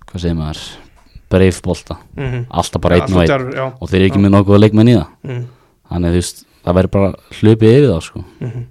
hvað 0.08 0.22
segir 0.22 0.36
maður 0.38 0.62
breifbolta, 1.30 1.96
mm 2.16 2.26
-hmm. 2.26 2.44
alltaf 2.50 2.82
bara 2.82 2.98
einn 2.98 3.14
og 3.14 3.22
einn 3.22 3.72
og 3.80 3.88
þeir 3.88 4.00
eru 4.00 4.10
ekki 4.10 4.18
Já. 4.20 4.24
með 4.24 4.34
nokkuð 4.36 4.60
leikmenn 4.60 4.92
í 4.92 4.98
það 4.98 5.08
mm 5.22 5.48
þannig 5.90 6.12
þú 6.12 6.18
veist, 6.20 6.44
það 6.62 6.76
væri 6.76 6.88
bara 6.94 7.08
hlupið 7.40 7.72
yfir 7.76 7.88
það, 7.90 8.02
sko 8.06 8.24
-hmm. 8.40 8.64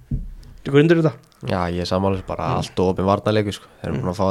Þú 0.64 0.78
undir 0.80 0.96
þetta? 1.00 1.12
já, 1.48 1.60
ég 1.72 1.80
er 1.80 1.88
sammála 1.88 2.22
bara 2.26 2.48
Mm. 2.48 2.56
allt 2.56 2.80
og 2.80 2.88
opin 2.88 3.04
varnarleikur 3.04 3.52
sko. 3.52 3.66
þeir 3.80 3.92
eru 3.92 4.02
búin 4.02 4.12
að 4.12 4.20
fá 4.20 4.26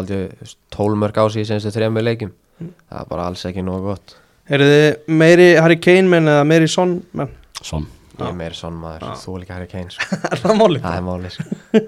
12 0.70 0.96
mörg 0.96 1.18
á 1.18 1.26
sig 1.30 1.42
í 1.42 1.46
senstu 1.46 1.72
þrejum 1.72 1.98
leikjum 2.04 2.32
það 2.60 3.02
er 3.02 3.06
bara 3.10 3.26
alls 3.28 3.46
ekki 3.46 3.64
nógu 3.64 3.84
gott 3.84 4.16
Eru 4.50 4.64
þið 4.64 4.96
meiri 5.08 5.56
Harry 5.62 5.76
Kane 5.78 6.10
menn 6.10 6.28
eða 6.28 6.44
meiri 6.44 6.68
Son 6.68 7.04
menn? 7.14 7.30
Son 7.62 7.86
ég 8.26 8.34
er 8.34 8.38
meira 8.40 8.58
sonn 8.58 8.78
maður, 8.82 9.06
þú 9.24 9.34
líka 9.42 9.56
Harry 9.58 9.68
Kane 9.72 9.92
sko. 9.94 10.06
Er 10.34 10.42
það 10.44 10.56
málið? 10.60 10.82
það 10.86 10.98
er 11.00 11.06
máli 11.08 11.32
sko. 11.36 11.46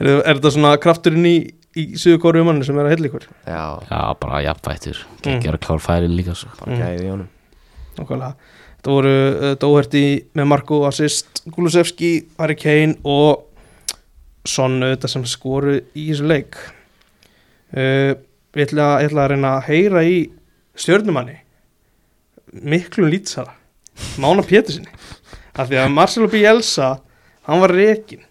Er, 0.00 0.10
er 0.10 0.32
þetta 0.38 0.52
svona 0.56 0.72
krafturinn 0.82 1.28
í, 1.30 1.36
í 1.80 1.84
Suður 2.00 2.20
Kóru 2.24 2.44
manni 2.46 2.66
sem 2.66 2.78
er 2.78 2.88
að 2.88 2.94
heilla 2.96 3.10
ykkur? 3.10 3.28
já, 3.48 3.62
Já, 3.90 4.00
bara 4.20 4.42
jafnvættur 4.46 5.00
Gekkjar 5.24 5.58
að 5.58 5.64
klár 5.68 5.82
færin 5.84 6.14
líka 6.18 6.34
svo 6.38 6.52
bara 6.60 6.78
gæði 6.82 7.06
í 7.06 7.10
honum 7.14 7.30
Nákvæmlega. 7.94 8.34
Þetta 8.74 8.90
voru 8.98 9.10
uh, 9.14 9.50
Dóherti 9.62 10.04
með 10.36 10.48
Marko 10.50 10.80
Assist, 10.88 11.44
Gulusevski, 11.54 12.08
Harry 12.40 12.56
Kane 12.58 12.96
og 13.06 13.44
Son 14.44 14.74
auðvitað 14.82 15.12
sem 15.14 15.22
skoru 15.30 15.76
í 15.96 16.08
þessu 16.10 16.26
leik. 16.28 16.58
Uh, 17.72 18.12
ég, 18.58 18.66
ætla, 18.66 18.88
ég 19.00 19.08
ætla 19.08 19.22
að 19.24 19.30
reyna 19.32 19.52
að 19.60 19.68
heyra 19.70 20.02
í 20.04 20.18
stjörnumanni 20.76 21.38
miklu 22.54 23.08
lýtsara, 23.10 23.54
Mána 24.22 24.42
Pétursinni. 24.46 24.90
Af 25.54 25.70
því 25.70 25.80
að 25.80 25.92
Marcelo 25.94 26.28
Bielsa, 26.30 26.88
hann 27.46 27.62
var 27.62 27.74
rekin 27.74 28.24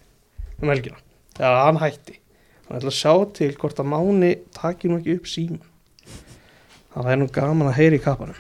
um 0.62 0.72
helgina. 0.72 1.00
Já, 1.40 1.48
hann 1.66 1.80
hætti. 1.82 2.20
Hann 2.68 2.80
ætla 2.80 2.92
að 2.92 2.98
sjá 3.00 3.14
til 3.38 3.54
hvort 3.60 3.80
að 3.80 3.90
Máni 3.92 4.34
taki 4.56 4.92
nú 4.92 5.00
ekki 5.00 5.18
upp 5.18 5.30
síma. 5.32 5.62
Það 6.94 7.12
er 7.14 7.20
nú 7.22 7.28
gaman 7.34 7.72
að 7.72 7.78
heyra 7.80 7.98
í 7.98 8.04
kappanum. 8.04 8.40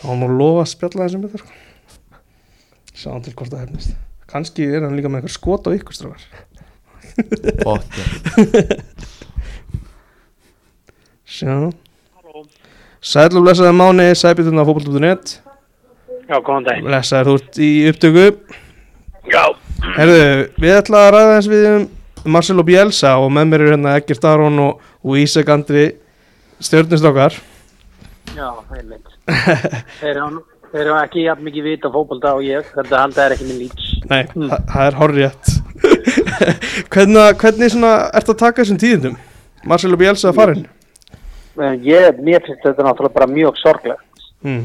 Það 0.00 0.10
var 0.10 0.20
nú 0.20 0.28
að 0.28 0.38
lofa 0.40 0.64
að 0.64 0.72
spjalla 0.74 1.06
þessum 1.06 1.24
betur 1.26 1.44
sko. 1.44 1.58
Sjáum 3.00 3.22
til 3.24 3.34
hvort 3.36 3.52
það 3.52 3.62
hefnist 3.64 3.94
Kanski 4.30 4.66
er 4.68 4.84
hann 4.84 4.96
líka 4.98 5.08
með 5.10 5.22
eitthvað 5.22 5.36
skot 5.36 5.68
á 5.68 5.70
ykkur 5.72 5.96
strafar 5.96 6.22
Potter. 7.62 8.06
Sjáum 11.36 11.72
Sæl 13.00 13.32
og 13.32 13.46
blessaði 13.46 13.72
Máni, 13.72 14.10
sæbjörnum 14.12 14.60
á 14.60 14.68
fótboll.net 14.68 15.38
Já, 16.30 16.36
góðan 16.46 16.66
dag. 16.68 16.82
Blessaði 16.86 17.26
þú 17.26 17.32
ert 17.40 17.58
í 17.58 17.70
upptöku 17.90 18.26
Já. 19.30 19.42
Herðu, 19.96 20.20
við 20.62 20.76
ætla 20.76 21.00
að 21.06 21.10
ræða 21.16 21.32
þess 21.32 21.50
við 21.50 21.64
um 21.70 21.86
Marcelo 22.30 22.64
Bielsa 22.66 23.16
og 23.18 23.32
með 23.34 23.48
mér 23.50 23.64
er 23.64 23.72
hérna 23.74 23.94
Egert 23.98 24.26
Aron 24.28 24.60
og, 24.62 24.84
og 25.02 25.18
Ísak 25.18 25.50
Andri 25.50 25.88
stjörnustrákar 26.62 27.34
Já, 28.36 28.46
einmitt. 28.76 29.10
þeir 29.98 30.10
eru 30.12 30.42
eru 30.84 30.94
ekki 31.00 31.24
jafn 31.24 31.46
mikið 31.48 31.66
vita 31.66 31.90
fókbalta 31.90 32.36
og 32.38 32.44
ég, 32.46 32.68
þetta 32.76 33.00
halda 33.00 33.24
er 33.24 33.34
ekki 33.34 33.48
minn 33.48 33.62
líts. 33.64 33.88
Nei, 34.10 34.20
þa 34.30 34.58
það 34.70 34.84
er 34.84 34.98
horrið 35.00 35.24
hvernig, 36.92 37.40
hvernig 37.40 37.72
svona 37.72 37.94
ert 38.14 38.30
að 38.30 38.38
taka 38.44 38.62
þessum 38.62 38.78
tíðindum? 38.78 39.16
Marcelo 39.66 39.98
Bielsa 39.98 40.30
að 40.30 40.38
farin? 40.38 40.62
Ég, 41.82 42.20
mér 42.22 42.44
finnst 42.46 42.62
þetta 42.62 42.86
náttúrulega 42.86 43.16
bara 43.18 43.28
mjög 43.32 43.58
sorglegt. 43.58 44.28
Mm. 44.46 44.62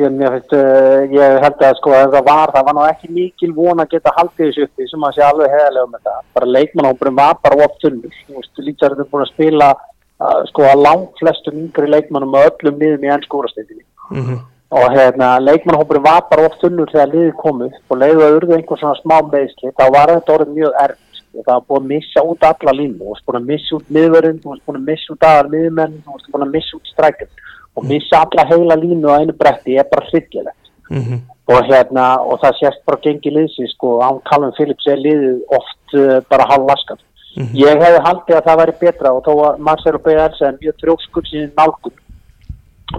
Finnst, 0.00 0.52
uh, 0.56 1.04
ég 1.12 1.36
held 1.44 1.62
að 1.66 1.76
sko 1.78 1.92
að 1.96 2.14
það 2.14 2.26
var, 2.28 2.52
það 2.54 2.66
var 2.66 2.76
nú 2.76 2.84
ekki 2.86 3.10
mikil 3.12 3.50
von 3.56 3.82
að 3.82 3.90
geta 3.94 4.14
haldið 4.16 4.46
þessu 4.46 4.66
uppi 4.66 4.86
sem 4.88 5.04
að 5.06 5.16
sé 5.16 5.24
alveg 5.26 5.52
heðalega 5.54 5.90
með 5.92 6.06
það. 6.08 6.22
Bara 6.38 6.52
leikmannhópurum 6.56 7.20
var 7.20 7.34
bara 7.44 7.58
oft 7.66 7.76
tunnur. 7.84 8.14
Þú 8.26 8.38
veist, 8.38 8.62
lítið 8.62 8.86
er 8.86 8.94
þetta 8.96 9.10
búin 9.10 9.26
að 9.26 9.32
spila 9.34 9.68
uh, 9.74 10.40
sko 10.50 10.66
að 10.70 10.84
langt 10.86 11.20
flestum 11.20 11.60
yngri 11.64 11.90
leikmannum 11.90 12.32
með 12.34 12.48
öllum 12.50 12.80
liðum 12.84 13.06
í 13.06 13.12
ennskúrasteytinni. 13.16 13.84
Mm 14.10 14.24
-hmm. 14.24 14.40
og 14.70 14.96
hérna 14.96 15.28
leikmannhópurinn 15.42 16.08
var 16.08 16.24
bara 16.30 16.46
oft 16.48 16.60
tunnur 16.60 16.90
þegar 16.90 17.12
liðið 17.14 17.36
kom 17.42 17.62
upp 17.62 17.92
og 17.94 18.00
leiðu 18.02 18.24
að 18.24 18.34
urðu 18.38 18.56
einhver 18.56 18.78
svona 18.78 19.00
smá 19.02 19.16
meðsli 19.32 19.70
þá 19.78 19.84
var 19.96 20.12
þetta 20.14 20.34
orðið 20.34 20.56
mjög 20.56 20.72
erft 20.84 21.10
og 21.34 21.44
það 21.46 21.54
var 21.54 21.66
búin 21.68 21.82
að 21.82 21.90
missa 21.92 22.22
út 22.26 22.46
alla 22.48 22.72
línu 22.78 22.98
þú 22.98 23.10
varst 23.10 23.26
búin 23.26 23.40
að 23.40 23.50
missa 23.50 23.76
út 23.76 23.90
miðverðin, 23.96 24.40
þú 24.42 24.50
varst 24.50 24.64
búin 24.66 24.80
að 24.80 24.88
missa 24.90 25.12
út 25.14 25.26
aðar 25.30 25.48
miðmenn, 25.54 25.94
þú 26.04 26.14
varst 26.14 26.30
búin 26.32 26.46
að 26.46 26.54
missa 26.56 26.76
út 26.76 26.90
strækjum 26.90 27.30
og 27.76 27.84
missa 27.84 28.24
alla 28.24 28.44
heila 28.50 28.76
línu 28.76 29.08
á 29.08 29.20
einu 29.20 29.32
bretti 29.32 29.76
er 29.78 29.84
bara 29.92 30.06
hryggilegt 30.10 30.56
Mm 30.90 31.02
-hmm. 31.02 31.20
og 31.46 31.64
hérna 31.70 32.18
og 32.20 32.40
það 32.42 32.54
sést 32.60 32.84
bara 32.86 32.98
gengi 33.02 33.30
liðsins 33.30 33.72
sko 33.74 34.00
án 34.02 34.20
Calvin 34.30 34.52
Phillips 34.56 34.86
er 34.86 34.96
liðið 34.96 35.38
oft 35.48 35.94
uh, 35.94 36.20
bara 36.30 36.44
halvlaskan 36.50 36.98
Mhm. 37.36 37.54
ég 37.54 37.78
hefði 37.78 38.00
haldið 38.06 38.36
að 38.36 38.44
það 38.46 38.58
væri 38.60 38.72
betra 38.80 39.12
og 39.12 39.22
þó 39.24 39.32
að 39.48 39.58
Marcelo 39.58 39.98
B.R.S. 39.98 40.40
er 40.42 40.56
mjög 40.60 40.74
trjókskur 40.82 41.22
síðan 41.30 41.52
nálgun 41.56 41.92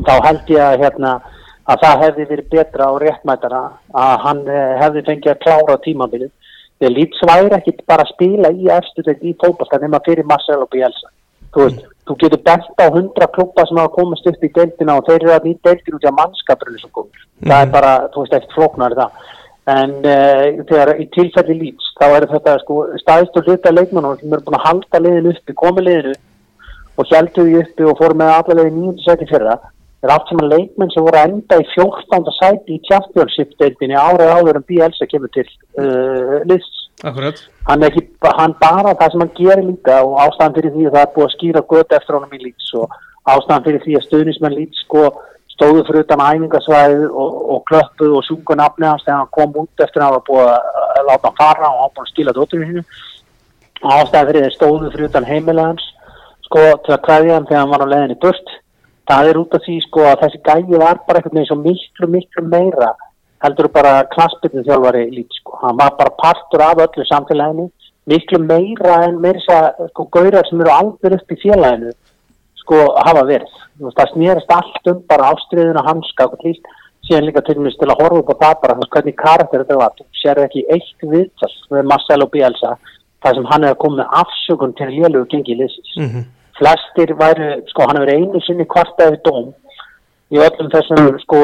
þá 0.07 0.13
held 0.27 0.47
ég 0.49 0.61
að 0.63 0.79
hérna 0.83 1.11
að 1.67 1.81
það 1.83 2.01
hefði 2.03 2.25
verið 2.29 2.49
betra 2.49 2.87
og 2.91 3.01
réttmætara 3.01 3.61
að 3.93 4.19
hann 4.25 4.47
eh, 4.47 4.77
hefði 4.81 5.03
fengið 5.09 5.31
að 5.33 5.41
klára 5.43 5.77
tímabilið 5.85 6.31
þegar 6.79 6.95
Leeds 6.95 7.19
væri 7.27 7.55
ekki 7.57 7.73
bara 7.87 8.05
spila 8.05 8.49
í 8.51 8.69
eftir 8.71 9.11
í 9.21 9.35
fókbalta 9.43 9.81
nema 9.81 9.99
fyrir 10.05 10.23
Marcelo 10.25 10.65
Bielsa 10.71 11.07
þú 11.53 11.59
veist, 11.67 11.83
þú 12.11 12.17
getur 12.23 12.43
bent 12.45 12.81
á 12.83 12.85
hundra 12.93 13.27
klubba 13.35 13.65
sem 13.67 13.81
hafa 13.81 13.95
komast 13.95 14.27
upp 14.31 14.43
í 14.43 14.53
deildina 14.55 14.97
og 14.99 15.07
þeir 15.07 15.19
eru 15.21 15.35
að 15.35 15.49
nýta 15.49 15.69
deildin 15.71 15.97
út 15.97 16.07
að 16.09 16.17
mannskapurinn 16.19 16.81
sem 16.81 16.93
komur 16.95 17.27
það 17.41 17.59
er 17.59 17.75
bara, 17.75 17.93
þú 18.13 18.25
veist, 18.25 18.35
ekkert 18.37 18.57
flóknar 18.57 18.97
það 18.99 19.21
en 19.71 19.91
uh, 20.01 20.45
þegar 20.69 20.95
í 20.97 21.05
tilfelli 21.15 21.57
Leeds 21.59 21.91
þá 21.99 22.07
er 22.09 22.27
þetta 22.31 22.57
sko 22.63 22.79
staðistur 23.01 23.45
hluta 23.47 23.73
leikmannum 23.73 24.17
sem 24.19 24.33
eru 24.33 24.47
búin 24.47 24.57
að 24.57 24.67
halda 24.67 25.03
liðin 25.05 25.31
uppi 25.31 25.57
komið 25.61 25.87
liðin 25.87 26.15
upp 26.15 27.01
og 27.01 27.13
heldu 27.13 27.45
því 27.45 27.61
uppi 27.61 27.87
og 27.87 28.01
fóru 28.01 28.17
með 28.17 28.33
allavega 28.35 28.71
í 28.71 28.75
nýjöndu 28.75 29.05
sæti 29.05 29.29
fyrra 29.29 29.59
það 30.01 30.09
er 30.09 30.13
allt 30.15 30.31
saman 30.31 30.49
leikmenn 30.49 30.91
sem 30.93 31.05
voru 31.05 31.19
að 31.19 31.27
enda 31.29 31.59
í 31.61 31.65
14. 31.75 32.31
sæti 32.39 32.77
í 32.77 32.81
Championship-deildinni 32.89 33.97
árið 34.01 34.33
áður 34.33 34.59
en 34.59 34.67
Bielsa 34.71 35.07
kemur 35.09 35.29
til 35.35 35.45
uh, 35.77 36.41
lists. 36.49 36.80
Akkurat 37.01 37.39
Hann, 37.67 37.81
er 37.81 37.89
ekki, 37.89 38.03
hann 38.37 38.53
bara 38.61 38.93
það 38.97 39.13
sem 39.13 39.23
hann 39.23 39.35
gerir 39.37 39.65
líka 39.65 39.97
og 40.05 40.17
ástæðan 40.25 40.55
fyrir 40.57 40.73
því 40.75 40.87
að 40.87 40.95
það 40.95 41.03
er 41.03 41.13
búið 41.15 41.27
að 41.27 41.35
skýra 41.35 41.63
gött 41.73 41.95
eftir 41.97 42.17
honum 42.17 42.35
í 42.37 42.41
lýts 42.45 42.71
og 42.77 42.95
ástæðan 43.33 43.65
fyrir 43.67 43.85
því 43.85 43.97
að 43.97 44.05
stuðnismenn 44.07 44.57
lýts 44.57 44.83
sko 44.85 45.03
stóðu 45.55 45.85
fyrir 45.87 46.05
utan 46.05 46.23
æfingasvæði 46.25 47.07
og, 47.09 47.39
og 47.53 47.63
klöppuð 47.69 48.17
og 48.17 48.25
sungu 48.27 48.57
nafni 48.57 48.89
hans 48.89 49.05
þegar 49.05 49.19
hann 49.21 49.33
kom 49.37 49.57
út 49.63 49.85
eftir 49.85 50.01
að 50.01 50.07
hann 50.07 50.17
var 50.17 50.27
búið 50.29 50.51
að 50.51 51.09
láta 51.09 51.29
hann 51.29 51.39
fara 51.41 51.71
og 51.71 51.81
hann 51.81 51.93
búið 51.95 52.05
að 52.05 52.11
skila 52.13 52.35
dótturinn 52.37 52.71
hinn 52.71 52.85
og 53.81 53.93
ástæðan 53.97 54.29
fyrir 54.31 54.45
því 54.45 54.55
stóðu 54.55 54.91
fyrir 54.95 55.11
utan 55.11 55.29
heimilega 55.29 55.73
hans 55.73 55.87
sko 56.47 56.65
til 56.85 56.95
að 56.97 57.05
kræðja 57.07 57.37
hann 57.37 57.47
þegar 57.49 57.63
hann 57.63 57.73
var 57.73 57.85
á 57.85 57.91
leiðinni 57.91 58.17
burt. 58.21 58.57
Það 59.11 59.29
er 59.29 59.39
út 59.41 59.55
af 59.57 59.63
því 59.65 59.77
sko 59.85 60.03
að 60.07 60.19
þessi 60.21 60.41
gæi 60.45 60.79
var 60.81 60.99
bara 61.07 61.19
einhvern 61.21 61.37
veginn 61.37 61.49
svo 61.49 61.57
miklu 61.61 62.09
miklu 62.15 62.43
meira 62.47 62.91
heldur 63.43 63.69
bara 63.73 63.93
klassbyttin 64.13 64.65
þjálfari 64.67 65.07
lít 65.11 65.39
sko, 65.39 65.57
hann 65.63 65.79
var 65.79 65.95
bara 65.99 66.15
partur 66.21 66.63
af 66.65 66.83
öllu 66.85 67.05
samfélaginu, 67.09 67.69
miklu 68.09 68.39
meira 68.43 69.01
en 69.07 69.19
meira 69.23 69.39
þess 69.39 69.55
að 69.55 69.89
sko 69.93 70.07
gaurar 70.15 70.47
sem 70.49 70.61
eru 70.61 70.73
aldrei 70.75 71.17
upp 71.17 71.33
í 71.35 71.41
félaginu 71.41 71.93
sko 72.61 72.83
hafa 73.07 73.25
verið, 73.25 73.57
það 73.81 74.13
snýrist 74.13 74.53
allt 74.53 74.91
um 74.91 75.01
bara 75.09 75.33
ástriðuna 75.33 75.85
hanska 75.87 76.29
og 76.29 76.45
líkt 76.45 76.67
síðan 77.07 77.27
líka 77.27 77.41
til 77.45 77.57
dæmis 77.57 77.77
til 77.79 77.89
að 77.89 78.03
horfa 78.03 78.21
upp 78.21 78.33
á 78.33 78.41
það 78.43 78.59
bara 78.63 78.77
veist 78.79 78.93
hvernig 78.95 79.17
karakter 79.17 79.63
þetta 79.63 79.79
var, 79.81 79.95
þú 79.97 80.21
sér 80.21 80.43
ekki 80.45 80.65
eitt 80.75 81.07
viðtal 81.13 81.53
með 81.73 81.89
Marcelo 81.91 82.27
Bielsa 82.33 82.75
það 83.21 83.37
sem 83.37 83.49
hann 83.51 83.65
hefur 83.67 83.81
komið 83.85 84.13
afsökun 84.21 84.75
til 84.77 84.89
lélugu 84.93 85.27
gengi 85.33 85.57
liðsins. 85.57 85.91
Mm 85.97 86.09
-hmm. 86.09 86.23
flestir 86.59 87.09
væri, 87.21 87.49
sko 87.71 87.87
hann 87.87 87.97
hefur 87.97 88.13
einu 88.13 88.41
sinni 88.41 88.65
kvartaði 88.65 89.17
dóm 89.25 89.53
í 90.31 90.39
öllum 90.39 90.69
þessum 90.71 91.17
sko 91.25 91.39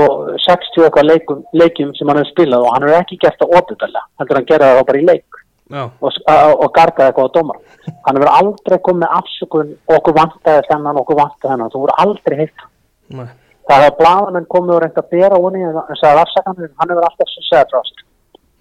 60 0.45 0.85
eitthvað 0.85 1.09
leikum, 1.09 1.41
leikjum 1.55 1.91
sem 1.97 2.07
hann 2.07 2.21
hefur 2.21 2.31
spilað 2.31 2.63
og 2.63 2.75
hann 2.75 2.85
hefur 2.87 3.01
ekki 3.01 3.19
gert 3.23 3.41
það 3.41 3.57
óbyrðalega, 3.59 4.05
heldur 4.21 4.39
hann 4.39 4.49
gera 4.51 4.71
það 4.77 4.87
bara 4.91 5.01
í 5.01 5.07
leik 5.09 5.41
Já, 5.67 5.81
og, 5.83 6.13
og, 6.31 6.69
gargaði 6.75 7.11
eitthvað 7.11 7.27
á 7.27 7.35
dómar 7.35 7.57
hann 8.05 8.19
hefur 8.19 8.31
aldrei 8.31 8.77
komið 8.87 9.15
afsökun 9.17 9.73
okkur 9.97 10.15
vantaði 10.15 10.63
þennan, 10.69 11.01
okkur 11.03 11.19
vantaði 11.19 11.51
þennan 11.51 11.73
þú 11.73 11.81
voru 11.83 11.97
aldrei 12.03 12.37
heitt 12.39 12.55
það. 12.63 13.33
Hefur 13.67 13.97
blaðan 13.99 14.47
komið 14.47 14.75
og 14.77 14.83
reynd 14.83 15.01
að 15.01 15.09
bera 15.11 15.39
honi 15.43 15.65
en 15.67 15.99
sagði 15.99 16.21
afsakanir, 16.23 16.71
hann 16.79 16.93
hefur 16.93 17.09
alltaf 17.09 17.33
svo 17.33 17.47
segja 17.49 17.83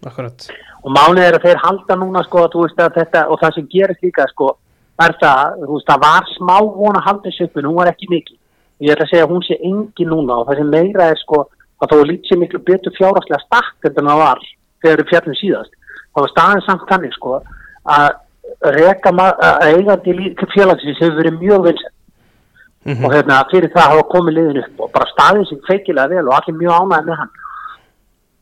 Akkurat. 0.06 0.48
Og 0.84 0.92
málið 0.92 1.24
er 1.24 1.36
að 1.38 1.46
þeir 1.46 1.62
halda 1.62 1.96
núna 1.98 2.22
sko 2.26 2.42
að 2.44 2.58
veist 2.60 2.82
að 2.82 2.98
þetta 3.00 3.22
og 3.32 3.40
það 3.40 3.54
sem 3.56 3.68
gerist 3.72 4.02
líka 4.04 4.26
sko 4.30 4.50
er 5.02 5.14
það, 5.22 5.62
veist 5.70 5.88
það 5.88 6.02
var 6.04 6.28
smá 6.34 6.56
von 6.76 6.98
að 6.98 7.06
halda 7.06 7.30
þessu 7.30 7.46
uppi, 7.48 7.62
en 7.62 7.68
hún 7.70 7.78
var 7.78 7.90
ekki 7.90 8.10
mikið 8.12 8.36
ég 8.84 8.92
ætla 8.92 9.06
að 9.06 9.10
segja 9.12 9.24
að 9.26 9.32
hún 9.32 9.44
sé 9.46 9.56
engin 9.64 10.10
núna 10.12 10.40
og 10.40 10.48
það 10.50 10.60
sem 10.60 10.70
meira 10.74 11.08
er 11.12 11.18
sko 11.22 11.42
að 11.82 11.90
þó 11.92 11.96
lítið 12.08 12.28
sér 12.30 12.40
miklu 12.42 12.60
betur 12.66 12.94
fjárhastlega 12.96 13.42
stakk 13.46 13.88
en 13.90 13.96
það 14.08 14.20
var 14.22 14.44
þegar 14.84 15.02
við 15.02 15.10
fjallum 15.12 15.38
síðast. 15.40 15.72
Þá 16.12 16.20
var 16.22 16.32
staðin 16.32 16.64
samt 16.66 16.88
þannig 16.90 17.16
sko 17.16 17.34
að 17.96 18.08
að 18.66 19.66
eigandi 19.66 20.14
félagsins 20.54 21.00
hefur 21.02 21.18
verið 21.20 21.40
mjög 21.40 21.64
vinsett 21.70 21.92
mm 22.86 23.02
og 23.04 23.10
hérna 23.16 23.40
fyrir 23.50 23.72
það 23.74 23.88
hafa 23.90 24.02
komið 24.12 24.36
liðin 24.36 24.60
upp 24.62 24.80
og 24.84 24.90
bara 24.94 25.08
staðið 25.10 25.48
sig 25.48 25.58
feikilega 25.66 26.12
vel 26.14 26.28
og 26.28 26.36
allir 26.36 26.54
mjög 26.60 26.76
ánægði 26.76 27.08
með 27.10 27.16
hann. 27.20 27.32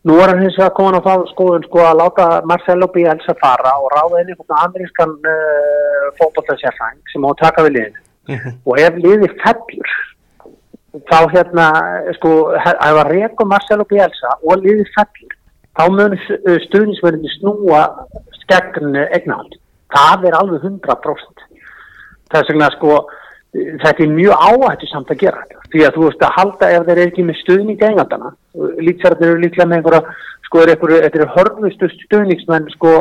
Nú 0.04 0.18
er 0.20 0.28
hann 0.28 0.42
hins 0.44 0.58
vegar 0.60 0.74
komin 0.76 0.98
á 1.00 1.06
þá 1.06 1.14
skoðun 1.30 1.64
sko 1.64 1.80
að 1.80 1.96
láta 2.02 2.26
Marcelo 2.44 2.88
Bielsa 2.92 3.34
fara 3.40 3.72
og 3.80 3.88
ráða 3.94 4.20
inn 4.20 4.34
einhvern 4.34 4.58
amerískan 4.66 5.14
uh, 5.16 6.10
fótbollsjárfæng 6.20 7.00
sem 7.12 7.24
á 7.24 7.28
að 7.32 7.40
taka 7.40 7.64
við 7.64 7.76
liðin 7.78 8.00
Mhm. 8.24 8.52
og 8.64 8.78
ef 8.80 8.94
liðið 9.04 9.32
fellur 9.42 9.90
þá 11.10 11.18
hérna 11.34 11.66
sko 12.18 12.34
he- 12.54 12.76
ef 12.88 13.00
að 13.00 13.10
reka 13.10 13.48
Marcelo 13.48 13.86
Bielsa 13.90 14.36
og 14.42 14.62
liðið 14.62 14.92
fellur 14.94 15.34
þá 15.74 15.84
mun 15.90 16.16
stuðnisverðin 16.68 17.34
snúa 17.38 17.82
skegn 18.44 18.94
eignahald 19.10 19.58
það 19.94 20.28
er 20.28 20.38
alveg 20.38 20.66
100% 20.70 21.44
þess 22.30 22.50
vegna 22.50 22.70
sko 22.76 23.02
þetta 23.54 24.02
er 24.02 24.14
mjög 24.14 24.46
áhættu 24.48 24.88
samt 24.90 25.10
að 25.12 25.20
gera 25.22 25.42
þetta. 25.42 25.60
Því 25.72 25.82
að 25.86 25.96
þú 25.96 26.06
veist 26.08 26.24
að 26.26 26.36
halda 26.38 26.70
ef 26.74 26.86
þeir 26.86 27.00
eru 27.00 27.10
ekki 27.10 27.26
með 27.26 27.36
stuðning 27.40 27.84
eigandana, 27.86 28.30
lýtsarðir 28.86 29.30
eru 29.30 29.42
líklega 29.42 29.68
með 29.70 29.78
einhverja, 29.78 30.16
sko 30.46 30.64
þetta 30.70 31.20
eru 31.20 31.28
hörðustu 31.36 31.90
stuðningsmenn 31.92 32.66
sko 32.74 32.94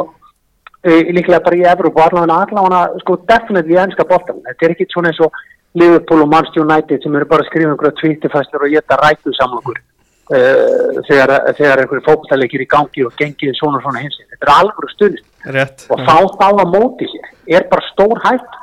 e, 0.84 1.00
líklega 1.16 1.42
bara 1.46 1.58
í 1.58 1.66
Evrópu, 1.74 2.04
allavega 2.04 2.40
allavega 2.46 3.02
sko 3.02 3.18
definitely 3.30 3.78
í 3.78 3.82
ennska 3.84 4.06
boltan 4.10 4.42
þetta 4.50 4.68
er 4.68 4.76
ekki 4.76 4.90
svona 4.94 5.12
eins 5.14 5.22
og 5.26 5.42
Liverpool 5.80 6.22
og 6.26 6.30
Manchester 6.30 6.66
United 6.66 7.04
sem 7.04 7.18
eru 7.18 7.30
bara 7.30 7.46
að 7.46 7.50
skrifa 7.50 7.74
einhverja 7.74 8.00
tvítifæstur 8.02 8.66
og 8.66 8.74
geta 8.76 9.00
rættu 9.02 9.34
samlokur 9.38 9.80
uh, 9.80 11.02
þegar, 11.10 11.36
þegar 11.58 11.84
einhverju 11.84 12.06
fókbaltæleikir 12.08 12.66
í 12.66 12.70
gangi 12.76 13.06
og 13.08 13.16
gengið 13.20 13.56
svona 13.60 13.82
svona 13.84 14.04
hins 14.06 14.20
þetta 14.22 14.50
er 14.50 14.56
alveg 14.56 14.96
stuðning 14.96 15.54
rétt 15.58 15.86
og 15.90 16.04
þá 16.06 16.18
þá 16.40 16.48
að 16.50 16.74
móti 16.76 17.10
sér 17.12 17.58
er 17.60 17.70
bara 17.72 17.88
stór 17.92 18.22
hætt 18.28 18.60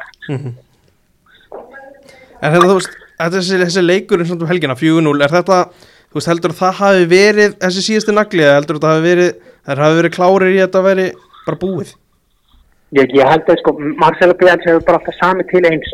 En 2.40 2.54
þetta, 2.54 2.66
þú 2.66 2.76
veist, 2.78 2.94
þetta 3.20 3.26
er 3.28 3.34
þessi, 3.36 3.56
þessi 3.64 3.82
leikur 3.84 4.22
eins 4.22 4.30
og 4.32 4.44
um 4.44 4.48
helgina, 4.48 4.76
4-0, 4.78 5.10
er 5.24 5.34
þetta, 5.34 5.58
þú 6.08 6.18
veist, 6.18 6.30
heldur 6.30 6.54
það 6.56 6.78
hafi 6.78 7.08
verið 7.10 7.56
þessi 7.60 7.82
síðustu 7.84 8.14
nagli 8.16 8.44
eða 8.46 8.54
heldur 8.56 8.80
það 8.80 8.94
hafi 8.94 9.04
verið, 9.04 9.34
þær 9.68 9.82
hafi 9.84 9.98
verið 9.98 10.14
klárir 10.14 10.54
í 10.54 10.56
að 10.56 10.62
þetta 10.64 10.82
veri 10.86 11.06
bara 11.44 11.60
búið? 11.60 11.92
Ég, 12.98 13.12
ég 13.14 13.26
held 13.30 13.46
að 13.52 13.58
sko 13.62 13.74
Marcelo 14.00 14.34
Bielsa 14.34 14.70
hefur 14.70 14.84
bara 14.86 14.98
alltaf 14.98 15.18
sami 15.20 15.44
til 15.50 15.64
eins 15.70 15.90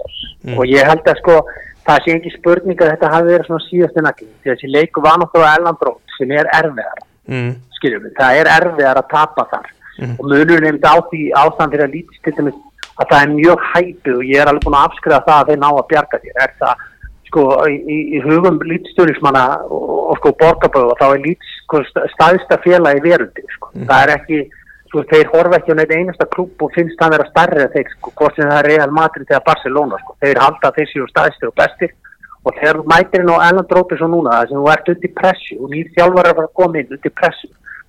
Mm. 0.47 0.59
og 0.59 0.65
ég 0.71 0.85
held 0.87 1.03
að 1.11 1.17
sko 1.19 1.41
það 1.87 2.03
sé 2.05 2.13
ekki 2.15 2.31
spurning 2.37 2.79
að 2.79 2.91
þetta 2.93 3.09
hafi 3.11 3.27
verið 3.33 3.47
svona 3.49 3.65
síðastu 3.67 4.03
nagli 4.05 4.27
því 4.45 4.51
að 4.51 4.55
þessi 4.57 4.69
leiku 4.71 5.01
var 5.03 5.17
náttúrulega 5.19 5.57
Erland 5.59 5.79
Brótt 5.81 6.15
sem 6.19 6.31
er 6.31 6.47
erfiðar 6.55 7.01
Mm. 7.27 7.55
skiljum 7.75 8.03
við, 8.05 8.13
það 8.21 8.37
er 8.41 8.47
erfiðar 8.57 9.01
að 9.03 9.09
tapa 9.11 9.47
þar 9.51 9.67
Mhm. 9.99 10.15
og 10.21 10.25
munur 10.31 10.61
nefnd 10.63 10.85
á 10.87 10.95
því 11.11 11.21
ástand 11.43 11.73
fyrir 11.73 11.85
að 11.89 11.95
lítið 11.97 12.23
til 12.23 12.35
dæmis 12.37 12.55
að 13.01 13.09
það 13.11 13.23
er 13.23 13.33
mjög 13.41 13.59
hæpið 13.73 14.15
og 14.17 14.23
ég 14.31 14.39
er 14.41 14.47
alveg 14.53 14.65
búin 14.67 14.79
að 14.79 14.87
afskrifa 14.91 15.25
það 15.27 15.41
að 15.41 15.49
þeir 15.51 15.61
ná 15.65 15.69
að 15.73 15.89
bjarga 15.91 16.19
sér 16.23 16.37
er 16.45 16.53
það 16.61 16.75
sko 17.27 17.43
í, 17.67 17.77
í- 18.15 18.23
hugum 18.23 18.59
lítstjónismanna 18.71 19.45
og, 19.67 20.11
og 20.11 20.17
sko 20.21 20.31
borgarböðu 20.41 20.91
og 20.93 20.99
þá 21.01 21.07
er 21.17 21.21
lít 21.27 21.43
sko, 21.65 21.83
sta- 21.91 22.07
staðsta 22.15 22.61
félagi 22.63 23.03
verundi 23.03 23.43
sko. 23.57 23.71
það 23.75 24.03
er 24.07 24.15
ekki, 24.19 24.39
sko 24.89 25.03
þeir 25.11 25.31
horfa 25.35 25.59
ekki 25.61 25.75
á 25.75 25.79
neitt 25.79 25.95
einasta 25.95 26.27
klúb 26.35 26.63
og 26.63 26.73
finnst 26.75 26.99
það 27.01 27.15
vera 27.17 27.29
stærri 27.31 27.63
en 27.65 27.73
þeir 27.75 27.93
sko, 27.93 28.13
hvort 28.19 28.37
sem 28.37 28.49
það 28.51 28.59
er 28.63 28.69
Real 28.71 28.91
Madrid 28.91 29.31
eða 29.31 29.45
Barcelona 29.51 29.99
sko. 30.03 30.17
þeir 30.23 30.43
halda 30.45 30.71
að 30.71 30.81
þeir 30.81 30.91
séu 30.93 31.07
staðstir 31.11 31.51
og 31.51 31.57
bestir. 31.61 31.95
Og 32.47 32.55
þegar 32.55 32.77
þú 32.79 32.85
mætir 32.93 33.23
inn 33.25 33.33
á 33.35 33.45
Erland 33.49 33.73
Rópesson 33.75 34.13
núna 34.15 34.37
það 34.37 34.49
sem 34.49 34.59
þú 34.63 34.73
ert 34.73 34.91
undir 34.95 35.15
pressu 35.21 35.57
og 35.61 35.71
nýr 35.75 35.93
þjálfar 35.97 36.29
er 36.31 36.43
að 36.45 36.53
koma 36.55 36.79
inn 36.79 36.93
undir 36.95 37.15
pressu 37.19 37.49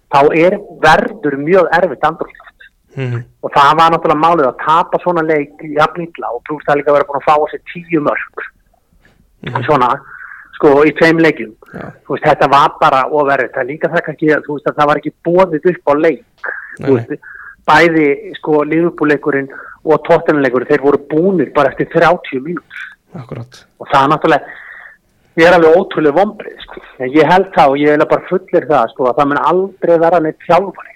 þá 0.09 0.19
er 0.33 0.57
verður 0.81 1.37
mjög 1.45 1.73
erfitt 1.77 2.07
andrúst 2.09 2.47
Mm. 2.97 3.19
og 3.45 3.51
það 3.53 3.75
var 3.77 3.91
náttúrulega 3.93 4.23
málið 4.23 4.47
að 4.47 4.61
tapa 4.63 4.97
svona 5.03 5.21
leik 5.21 5.59
jafn 5.61 6.01
illa 6.01 6.31
og 6.33 6.39
pluss 6.47 6.65
það 6.65 6.79
líka 6.79 6.89
að 6.89 6.95
vera 6.97 7.05
búin 7.05 7.19
að 7.19 7.27
fá 7.27 7.35
á 7.37 7.45
sig 7.51 7.61
tíu 7.69 7.99
mörg 8.01 8.39
svona 9.67 9.89
sko 10.57 10.71
í 10.81 10.93
tveim 10.97 11.19
leikjum. 11.21 11.51
Já. 11.77 11.91
þú 12.07 12.15
veist 12.15 12.25
þetta 12.25 12.47
var 12.49 12.73
bara 12.81 13.03
overrið 13.13 13.51
það 13.53 13.69
líka 13.69 13.91
það 13.93 14.05
kannski 14.07 14.31
að 14.33 14.47
þú 14.47 14.57
veist 14.57 14.71
að 14.71 14.79
það 14.79 14.89
var 14.89 14.97
ekki 14.97 15.13
bóðið 15.27 15.69
upp 15.73 15.85
á 15.85 15.93
leik. 15.93 16.25
þú 16.41 16.47
veist 16.47 16.66
bæði 17.67 18.05
sko 18.37 18.61
liðbúleikurinn 18.63 19.49
og 19.87 20.03
tóttunleikurinn 20.07 20.69
þeir 20.69 20.81
voru 20.85 20.99
búnir 21.11 21.51
bara 21.55 21.71
eftir 21.73 21.89
30 21.93 22.39
mínútur 22.45 22.85
Akkurat. 23.15 23.65
og 23.79 23.87
það 23.91 24.03
er 24.03 24.09
náttúrulega 24.13 24.45
ég 25.37 25.45
er 25.47 25.53
alveg 25.57 25.75
ótrúlega 25.77 26.17
vombrið 26.17 26.61
sko. 26.63 26.81
ég 26.99 27.27
held 27.31 27.49
það 27.55 27.69
og 27.69 27.77
ég 27.77 27.89
vil 27.97 28.05
bara 28.09 28.27
fullir 28.29 28.67
það 28.71 28.89
sko, 28.93 29.03
að 29.09 29.17
það 29.19 29.27
mun 29.27 29.43
aldrei 29.51 29.97
vera 29.99 30.19
neitt 30.19 30.39
þjálfari 30.47 30.95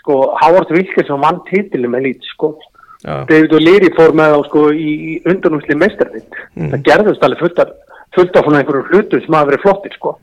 sko, 0.00 0.14
Howard 0.40 0.70
Wilkinson 0.70 1.20
vann 1.20 1.40
titilum 1.50 1.92
með 1.92 2.02
lít 2.06 2.22
sko. 2.34 2.54
Já. 3.04 3.24
David 3.28 3.52
O'Leary 3.54 3.90
fór 3.94 4.10
með 4.16 4.32
þá 4.34 4.40
sko, 4.48 4.62
í, 4.72 5.22
undanúsli 5.26 5.74
meistarvitt 5.78 6.32
Mm. 6.56 6.70
það 6.72 6.82
gerðust 6.88 7.22
alveg 7.22 7.38
fullt 7.44 7.58
af, 7.62 7.68
fullt 8.16 8.36
af 8.36 8.44
svona 8.44 8.58
einhverjum 8.62 8.88
hlutum 8.90 9.20
sem 9.20 9.34
hafa 9.34 9.50
verið 9.50 9.62
flottir 9.62 9.92
sko. 9.94 10.16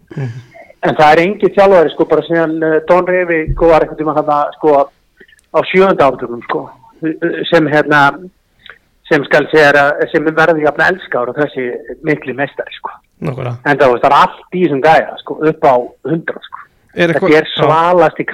En 0.84 0.96
það 0.98 1.12
er 1.12 1.22
engin 1.24 1.54
þjálfari 1.56 1.94
sko, 1.94 2.08
bara 2.10 2.26
síðan 2.28 2.58
uh, 2.64 2.80
Don 2.90 3.08
Revi 3.08 3.42
sko, 3.54 3.70
var 3.72 3.86
einhvern 3.86 4.02
tíma 4.02 4.18
þarna 4.18 4.40
sko, 4.58 4.74
á 5.56 5.60
sjönda 5.72 6.10
átökum 6.10 6.44
sko, 6.50 6.66
sem 7.52 7.72
hérna 7.72 8.02
sem 9.10 9.24
skal 9.28 9.48
segja 9.52 9.88
sem 10.12 10.26
verði 10.34 10.66
jafn 10.66 10.86
elskar 10.88 11.30
og 11.30 11.38
þessi 11.38 11.70
mikli 12.08 12.34
meistari 12.38 12.74
sko. 12.80 12.94
Nákvæmlega. 13.24 13.56
en 13.64 13.80
það, 13.80 13.98
það 14.02 14.10
er 14.10 14.16
allt 14.18 14.56
í 14.58 14.62
þessum 14.66 14.82
gæja 14.84 15.18
sko, 15.22 15.38
upp 15.52 15.68
á 15.70 15.74
hundra 16.10 16.42
sko. 16.44 16.62
Er 16.96 17.12
þetta 17.12 17.20
eitthvað- 17.20 17.38
er 17.38 17.48
svalast 17.52 18.20
í 18.20 18.26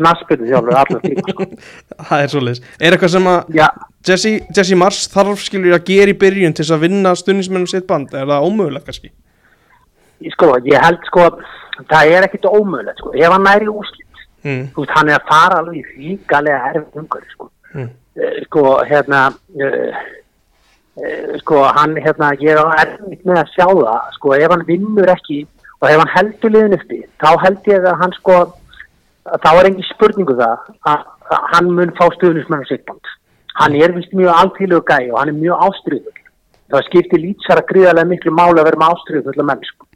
tíma 1.17 1.23
sko. 1.25 1.45
Það 2.09 2.23
er 2.23 2.31
svoleiðis. 2.33 2.61
Er 2.77 2.93
eitthvað 2.93 3.13
sem 3.15 3.29
að 3.31 3.55
já, 3.57 3.67
Jesse, 4.05 4.33
Jesse 4.53 4.77
Mars 4.77 4.99
þarf 5.09 5.41
skilur 5.41 5.73
að 5.77 5.87
gera 5.89 6.13
í 6.13 6.17
byrjun 6.21 6.53
til 6.53 6.65
þess 6.65 6.75
að 6.75 6.83
vinna 6.85 7.15
stundinsmennum 7.17 7.69
sitt 7.69 7.87
band? 7.89 8.13
Er 8.13 8.29
það 8.29 8.45
ómögulegt 8.45 8.85
kannski? 8.85 9.09
sko, 10.35 10.51
ég 10.69 10.77
held 10.77 11.01
sko 11.09 11.25
það 11.89 12.15
er 12.15 12.27
ekkit 12.27 12.45
ómögulegt 12.45 12.97
sko. 12.97 13.13
ef 13.15 13.31
hann 13.31 13.43
næri 13.43 13.67
úrslit 13.71 14.07
Mm. 14.43 14.71
þú 14.73 14.81
veist, 14.81 14.93
hann 14.97 15.09
er 15.09 15.19
að 15.19 15.27
fara 15.29 15.57
alveg 15.61 15.75
í 15.77 15.83
ríkalega 16.01 16.69
erfið 16.71 17.01
umhverfi 17.01 17.33
sko. 17.35 17.49
Mm. 17.75 17.89
Eh, 18.17 18.39
sko, 18.47 18.63
hérna 18.89 19.19
uh, 19.61 19.99
uh, 20.97 21.35
sko, 21.43 21.59
hann 21.77 21.93
hérna, 22.01 22.31
ég 22.41 22.55
er 22.55 22.71
erfitt 22.81 23.27
með 23.27 23.41
að 23.43 23.51
sjá 23.53 23.67
það 23.67 24.07
sko, 24.17 24.33
ef 24.33 24.55
hann 24.55 24.65
vinnur 24.65 25.13
ekki 25.13 25.43
og 25.77 25.87
ef 25.89 26.01
hann 26.01 26.13
heldur 26.15 26.55
liðin 26.55 26.77
uppi, 26.79 27.03
þá 27.21 27.29
held 27.45 27.69
ég 27.69 27.85
að 27.85 28.01
hann 28.01 28.17
sko, 28.17 28.39
þá 29.45 29.49
er 29.51 29.69
engin 29.69 29.89
spurningu 29.91 30.37
það 30.41 30.65
að, 30.89 31.05
að 31.29 31.47
hann 31.53 31.71
mun 31.77 31.93
fá 31.99 32.07
stuðnismenn 32.17 32.65
á 32.65 32.69
sittband. 32.71 33.13
Hann 33.61 33.77
er 33.77 33.93
vist 33.93 34.13
mjög 34.17 34.33
alþýðlegu 34.41 34.83
gæi 34.89 35.11
og 35.11 35.19
hann 35.21 35.35
er 35.35 35.37
mjög 35.37 35.65
ástriður. 35.67 36.19
Það 36.71 36.85
skiptir 36.87 37.21
lýtsara 37.21 37.67
gríðarlega 37.69 38.09
miklu 38.09 38.33
máli 38.33 38.57
að 38.57 38.71
vera 38.71 38.81
með 38.81 38.93
ástriðu 38.95 39.25
fulla 39.29 39.47
mennsku. 39.51 39.90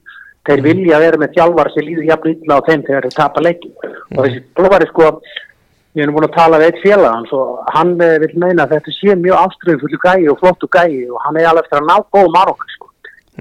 Þeir 0.45 0.61
vilja 0.61 1.01
vera 1.01 1.17
með 1.17 1.33
þjálfar 1.35 1.71
sem 1.73 1.85
líður 1.87 2.07
jafn 2.11 2.31
illa 2.31 2.59
á 2.61 2.65
þeim 2.67 2.85
þegar 2.85 3.07
þeir 3.07 3.17
tapa 3.17 3.41
leikin. 3.41 3.75
Og 4.13 4.19
þessi 4.19 4.41
blófari 4.57 4.87
sko, 4.91 5.07
ég 5.97 6.05
hef 6.05 6.13
búin 6.13 6.27
að 6.27 6.35
tala 6.35 6.59
við 6.61 6.67
eitt 6.69 6.81
félag 6.83 7.15
hans 7.15 7.31
og 7.33 7.71
hann 7.73 7.93
eh, 8.03 8.17
vil 8.21 8.31
meina 8.43 8.65
að 8.65 8.75
þetta 8.75 8.93
sé 8.93 9.15
mjög 9.17 9.41
ástriðu 9.41 9.81
fullu 9.81 9.99
gæi 10.03 10.27
og 10.29 10.41
flottu 10.43 10.69
gæi 10.69 11.07
og 11.09 11.17
hann 11.25 11.39
er 11.39 11.49
alveg 11.49 11.65
eftir 11.65 11.81
að 11.81 11.89
ná 11.89 11.95
góð 12.13 12.29
marokk 12.35 12.67
sko. 12.75 12.91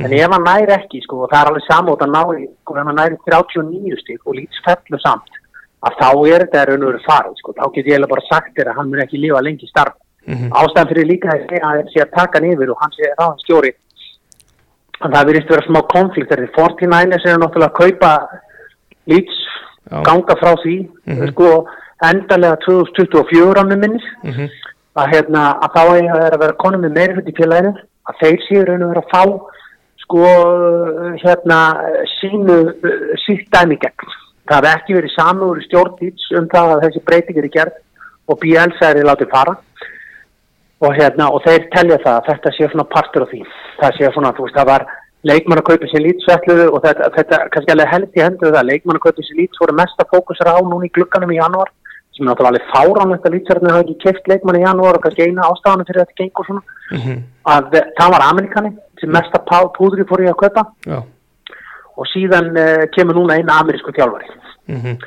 En 0.00 0.16
ef 0.16 0.32
hann 0.32 0.48
næri 0.48 0.74
ekki 0.74 1.04
sko, 1.04 1.20
og 1.22 1.30
það 1.30 1.40
er 1.40 1.50
alveg 1.52 1.66
samótt 1.68 2.02
að 2.02 2.14
ná, 2.14 2.22
sko, 2.64 2.78
ef 2.80 2.88
hann 2.88 2.98
næri 2.98 3.20
39 3.28 4.00
stík 4.00 4.24
og 4.24 4.38
lítið 4.40 4.64
fellu 4.64 5.00
samt, 5.04 5.38
að 5.84 6.00
þá 6.00 6.08
er 6.32 6.46
þetta 6.46 6.64
raun 6.70 6.86
og 6.86 6.90
veru 6.90 7.04
farið 7.04 7.38
sko. 7.42 7.54
Þá 7.60 7.64
get 7.76 7.92
ég 7.92 8.08
bara 8.10 8.28
sagt 8.30 8.56
þér 8.56 8.72
að 8.72 8.80
hann 8.80 8.90
mun 8.90 9.04
ekki 9.04 9.20
lifa 9.20 9.44
lengi 9.44 9.68
starf. 9.68 10.00
Mhm. 10.24 10.50
Ástæðan 10.56 10.88
fyrir 10.88 11.10
líka 11.12 11.36
að 11.36 11.58
hann 11.60 11.88
sé 11.92 12.00
að 12.00 12.14
taka 12.16 12.40
hann 12.40 12.50
yfir 12.50 12.72
og 12.72 12.80
hann 12.80 12.96
sé 12.96 13.12
að 13.12 13.74
það 15.02 15.26
virðist 15.28 15.50
vera 15.50 15.66
smá 15.66 15.80
konflikt 15.92 16.30
þegar 16.30 16.52
49ers 16.58 17.26
eru 17.26 17.40
náttúrulega 17.42 17.70
að 17.70 17.78
kaupa 17.80 18.12
Já. 19.90 20.02
ganga 20.06 20.36
frá 20.40 20.54
því 20.62 20.76
Mhm. 21.06 21.28
sko 21.32 21.66
endalega 22.04 22.56
2024 22.66 23.60
ánum 23.62 23.78
minnis 23.78 24.04
Mhm. 24.22 24.48
að, 24.96 25.06
hérna, 25.12 25.58
að 25.60 25.70
þá 25.74 25.82
þeir 25.98 26.34
að 26.34 26.40
vera 26.40 26.52
konum 26.62 26.80
með 26.82 26.94
meiri 26.96 27.14
hlut 27.14 27.28
í 27.28 27.36
félaginu 27.36 27.74
að 28.08 28.14
þeir 28.22 28.38
séu 28.48 28.64
raun 28.66 28.82
og 28.82 28.88
vera 28.94 29.02
að 29.02 29.10
fá 29.10 29.22
sko 30.04 30.24
hérna 31.24 31.58
sínu 32.20 32.56
sítt 33.26 33.48
dæmi 33.50 33.78
gegn 33.80 34.08
það 34.48 34.60
hefði 34.60 34.74
ekki 34.76 34.94
verið 34.98 35.14
samúður 35.18 35.60
í 35.62 35.66
stjórntíts 35.68 36.24
um 36.38 36.48
það 36.48 36.74
að 36.74 36.82
þessi 36.84 37.04
breyting 37.04 37.38
er 37.38 37.44
í 37.48 37.52
gerð 37.54 37.72
og 38.28 38.38
BLS 38.40 38.82
er 38.82 38.96
í 39.00 39.04
látið 39.08 39.30
fara 39.30 39.56
og 40.88 40.94
hérna 40.98 41.30
og 41.34 41.42
þeir 41.46 41.68
telja 41.74 41.98
það 42.04 42.16
að 42.18 42.26
þetta 42.30 42.52
sé 42.56 42.68
svona 42.72 42.84
partur 42.94 43.24
af 43.26 43.30
því 43.32 43.40
það 43.80 43.96
sé 43.98 44.10
svona, 44.14 44.32
þú 44.36 44.46
veist, 44.46 44.56
það 44.58 44.70
var 44.72 44.86
leikmannakaupi 45.24 45.88
sem 45.88 46.02
lýtsvelluðu 46.04 46.66
og 46.76 46.82
þetta, 46.84 47.08
þetta 47.16 47.38
kannski 47.54 47.72
alveg 47.74 47.92
held 47.94 48.18
í 48.18 48.24
hendu 48.24 48.50
það, 48.52 48.68
leikmannakaupi 48.70 49.24
sem 49.24 49.38
lýts 49.40 49.60
voru 49.62 49.76
mesta 49.78 50.04
fókusar 50.12 50.52
á 50.52 50.56
núna 50.60 50.84
í 50.88 50.92
glugganum 50.92 51.32
í 51.32 51.38
janúar 51.40 51.70
sem 52.14 52.26
náttúrulega 52.28 52.50
alveg 52.52 52.66
fáránlegt 52.74 53.24
að 53.26 53.34
lýtsverðinu 53.34 53.72
hafa 53.74 53.84
ekki 53.86 53.96
keft 54.04 54.28
leikmann 54.30 54.58
í 54.60 54.64
janúar 54.66 54.98
og 54.98 55.02
kannski 55.06 55.24
eina 55.26 55.48
ástafanum 55.48 55.88
fyrir 55.88 56.04
þetta 56.04 56.20
gengur 56.22 56.46
svona 56.46 56.62
Mhm. 56.94 57.14
að 57.48 57.74
eh, 57.74 57.86
það 57.98 58.10
var 58.12 58.22
Amerikani 58.28 58.70
sem 59.00 59.10
mesta 59.10 59.38
púðri 59.48 60.04
fór 60.06 60.20
ég 60.20 60.34
að 60.34 60.42
kaupa 60.44 60.62
Já. 60.86 61.00
og 61.96 62.06
síðan 62.12 62.50
uh, 62.60 62.84
kemur 62.94 63.14
núna 63.16 63.38
eina 63.40 63.56
amerísku 63.62 63.90
þjálfari 63.96 64.28
Mhm. 64.68 64.98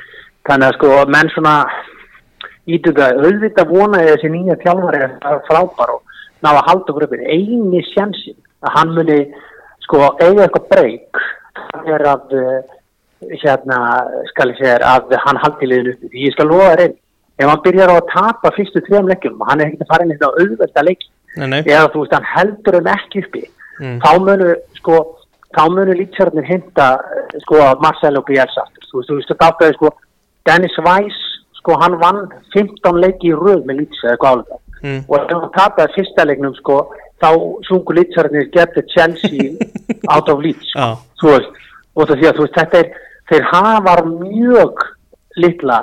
þannig 0.48 0.68
að 0.68 0.74
sko 0.74 1.06
menn 1.06 1.30
svona 1.30 1.54
ítuga 2.76 3.10
auðvitað 3.16 3.72
vona 3.72 4.02
ég 4.04 4.12
að 4.12 4.16
þessi 4.16 4.30
nýja 4.34 4.58
þjálfari 4.62 5.02
er 5.06 5.42
frábær 5.48 5.94
og 5.96 6.16
ná 6.44 6.50
að 6.52 6.64
halda 6.68 6.94
uppið 6.94 7.26
eini 7.26 7.82
sjansin 7.92 8.38
að 8.62 8.74
hann 8.76 8.94
muni 8.96 9.18
sko 9.86 10.04
eiga 10.20 10.46
eitthvað 10.46 10.70
breyk 10.72 11.22
það 11.58 11.92
er 11.96 12.06
að 12.12 12.38
uh, 12.38 12.56
hérna 13.42 13.82
skal 14.30 14.50
ég 14.52 14.60
segja 14.62 14.78
að 14.94 15.14
hann 15.26 15.42
haldi 15.44 15.70
liðin 15.70 15.92
uppi 15.94 16.12
því 16.12 16.26
ég 16.28 16.36
skal 16.36 16.50
lofa 16.52 16.72
þér 16.72 16.84
einn 16.86 16.98
ef 17.38 17.52
hann 17.52 17.62
byrjar 17.66 17.92
á 17.92 17.96
að 17.98 18.10
tapa 18.14 18.54
fyrstu 18.56 18.82
tveim 18.86 19.08
leikjum 19.10 19.46
hann 19.48 19.62
er 19.62 19.70
ekkert 19.70 19.86
að 19.86 19.92
fara 19.94 20.06
inn 20.06 20.12
í 20.12 20.18
þetta 20.18 20.34
auðvitað 20.42 20.90
nei. 21.38 21.60
eða 21.62 21.88
þú 21.92 22.02
veist 22.02 22.16
hann 22.18 22.28
heldur 22.34 22.78
hann 22.78 22.92
ekki 22.94 23.24
uppi 23.26 23.44
Mm. 23.78 24.00
þá 24.02 24.10
munu 24.18 24.54
sko 24.74 24.96
þá 25.54 25.62
munu 25.70 25.94
lýtsjörnir 25.94 26.46
hinta 26.48 26.86
eh, 26.98 27.38
sko 27.44 27.60
Marcelo 27.82 28.24
Bielsa 28.26 28.64
þú 28.88 28.98
veist, 28.98 29.10
þú 29.10 29.18
veist, 29.18 29.30
þetta 29.30 29.50
ákveði 29.52 29.76
sko 29.76 29.90
Dennis 30.48 30.78
Weiss 30.82 31.20
sko 31.68 31.76
hann 31.82 31.98
vann 32.00 32.22
15 32.54 32.96
leiki 33.02 33.28
í 33.28 33.36
röð 33.36 33.66
með 33.68 33.82
lýtsjörn 33.82 34.14
eða 34.14 34.22
hvað 34.24 34.32
álið 34.38 34.56
Mm. 34.78 35.00
og 35.10 35.16
ef 35.18 35.30
hann 35.34 35.50
tapaði 35.56 35.90
fyrsta 35.96 36.22
leiknum 36.28 36.52
sko 36.54 36.74
þá 37.18 37.28
sungu 37.66 37.94
litsarnir 37.96 38.44
get 38.54 38.70
the 38.76 38.82
Chelsea 38.94 39.48
out 40.14 40.28
of 40.30 40.38
þú 41.18 41.32
veist, 41.32 41.48
og 41.98 42.06
það 42.06 42.20
því 42.20 42.28
að 42.28 42.36
þú 42.38 42.44
veist, 42.44 42.54
þetta 42.60 42.78
er, 42.84 42.92
þeir 43.32 43.42
hafa 43.50 43.94
mjög 44.06 44.84
litla, 45.42 45.78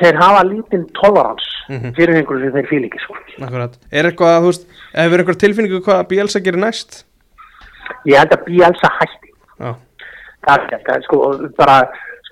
þeir 0.00 0.16
hafa 0.22 0.42
lítinn 0.48 0.86
tolerans 0.96 1.48
Mhm. 1.68 1.92
fyrir 1.94 2.16
einhverju 2.22 2.48
sem 2.48 2.54
þeir 2.56 2.68
fíl 2.72 2.86
ekki, 2.88 2.98
sko. 3.04 3.14
akkurat 3.44 3.76
Er 3.92 4.08
eitthvað, 4.08 4.40
þú 4.40 4.48
veist, 4.48 4.64
hefur 4.96 5.18
eitthvað 5.22 5.40
tilfinningu 5.44 5.82
hvað 5.84 6.08
Bielsa 6.08 6.40
gerir 6.40 6.58
næst? 6.64 7.04
Ég 8.08 8.16
held 8.18 8.32
að 8.32 8.44
Bielsa 8.48 8.88
hætti, 8.98 9.30
Já, 9.60 9.74
það 10.48 10.56
er 10.56 10.80
ekki, 10.80 11.02
sko, 11.04 11.20
bara, 11.60 11.76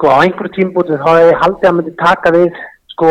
sko, 0.01 0.09
á 0.17 0.25
einhverju 0.25 0.57
tímbúti 0.57 0.97
þá 0.97 1.09
hefði 1.13 1.37
haldið 1.43 1.69
að 1.69 1.77
myndi 1.77 1.93
taka 2.01 2.33
við, 2.33 2.59
sko, 2.95 3.09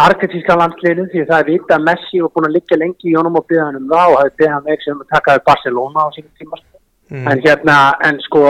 argentíska 0.00 0.56
landsliðinu 0.60 1.08
því 1.10 1.22
að 1.22 1.30
það 1.30 1.40
er 1.40 1.48
vita 1.48 1.76
að 1.76 1.86
Messi 1.88 2.20
var 2.20 2.32
búin 2.34 2.48
að 2.48 2.56
liggja 2.58 2.78
lengi 2.78 3.08
í 3.10 3.14
honum 3.16 3.38
og 3.40 3.46
byggja 3.48 3.64
hann 3.66 3.78
um 3.80 3.88
það 3.90 4.12
og 4.12 4.18
hefði 4.20 4.36
byggja 4.36 4.52
hann 4.54 4.66
veik 4.68 4.84
sem 4.84 5.00
að 5.00 5.14
taka 5.14 5.36
við 5.36 5.46
Barcelona 5.48 6.04
á 6.04 6.08
sínum 6.14 6.34
tíma, 6.38 6.60
sko. 6.60 6.80
mm. 7.10 7.30
en 7.32 7.42
hérna, 7.46 7.78
en 8.06 8.20
sko 8.26 8.42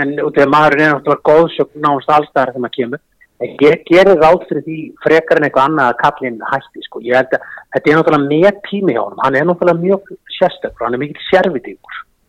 en 0.00 0.12
út 0.26 0.42
af 0.44 0.52
maðurinn 0.52 0.86
er 0.86 0.92
náttúrulega 0.94 1.26
góðsögn 1.30 1.86
náðast 1.86 2.12
allstæðar 2.18 2.52
þegar 2.52 2.66
maður 2.66 2.76
kemur 2.76 3.02
en 3.40 3.56
ég 3.64 3.84
gerir 3.88 4.20
ráð 4.20 4.46
fyrir 4.50 4.66
því 4.68 4.78
frekar 5.00 5.40
en 5.40 5.48
eitthvað 5.48 5.70
annað 5.70 5.90
að 5.90 6.00
kallinn 6.04 6.38
hætti 6.52 6.86
sko 6.86 7.02
ég 7.08 7.16
held 7.16 7.34
að 7.34 7.48
þetta 7.74 7.90
er 7.90 7.98
náttúrulega 7.98 8.30
með 8.30 8.62
tími 8.68 8.94
hjá 8.94 9.02
honum 9.02 9.24
hann 9.24 9.40
er 9.40 9.48
náttúrulega 9.48 9.84
mjög 9.86 10.14
sérstökur 10.36 10.86
hann 10.86 10.98
er 10.98 11.02
mikil 11.02 11.28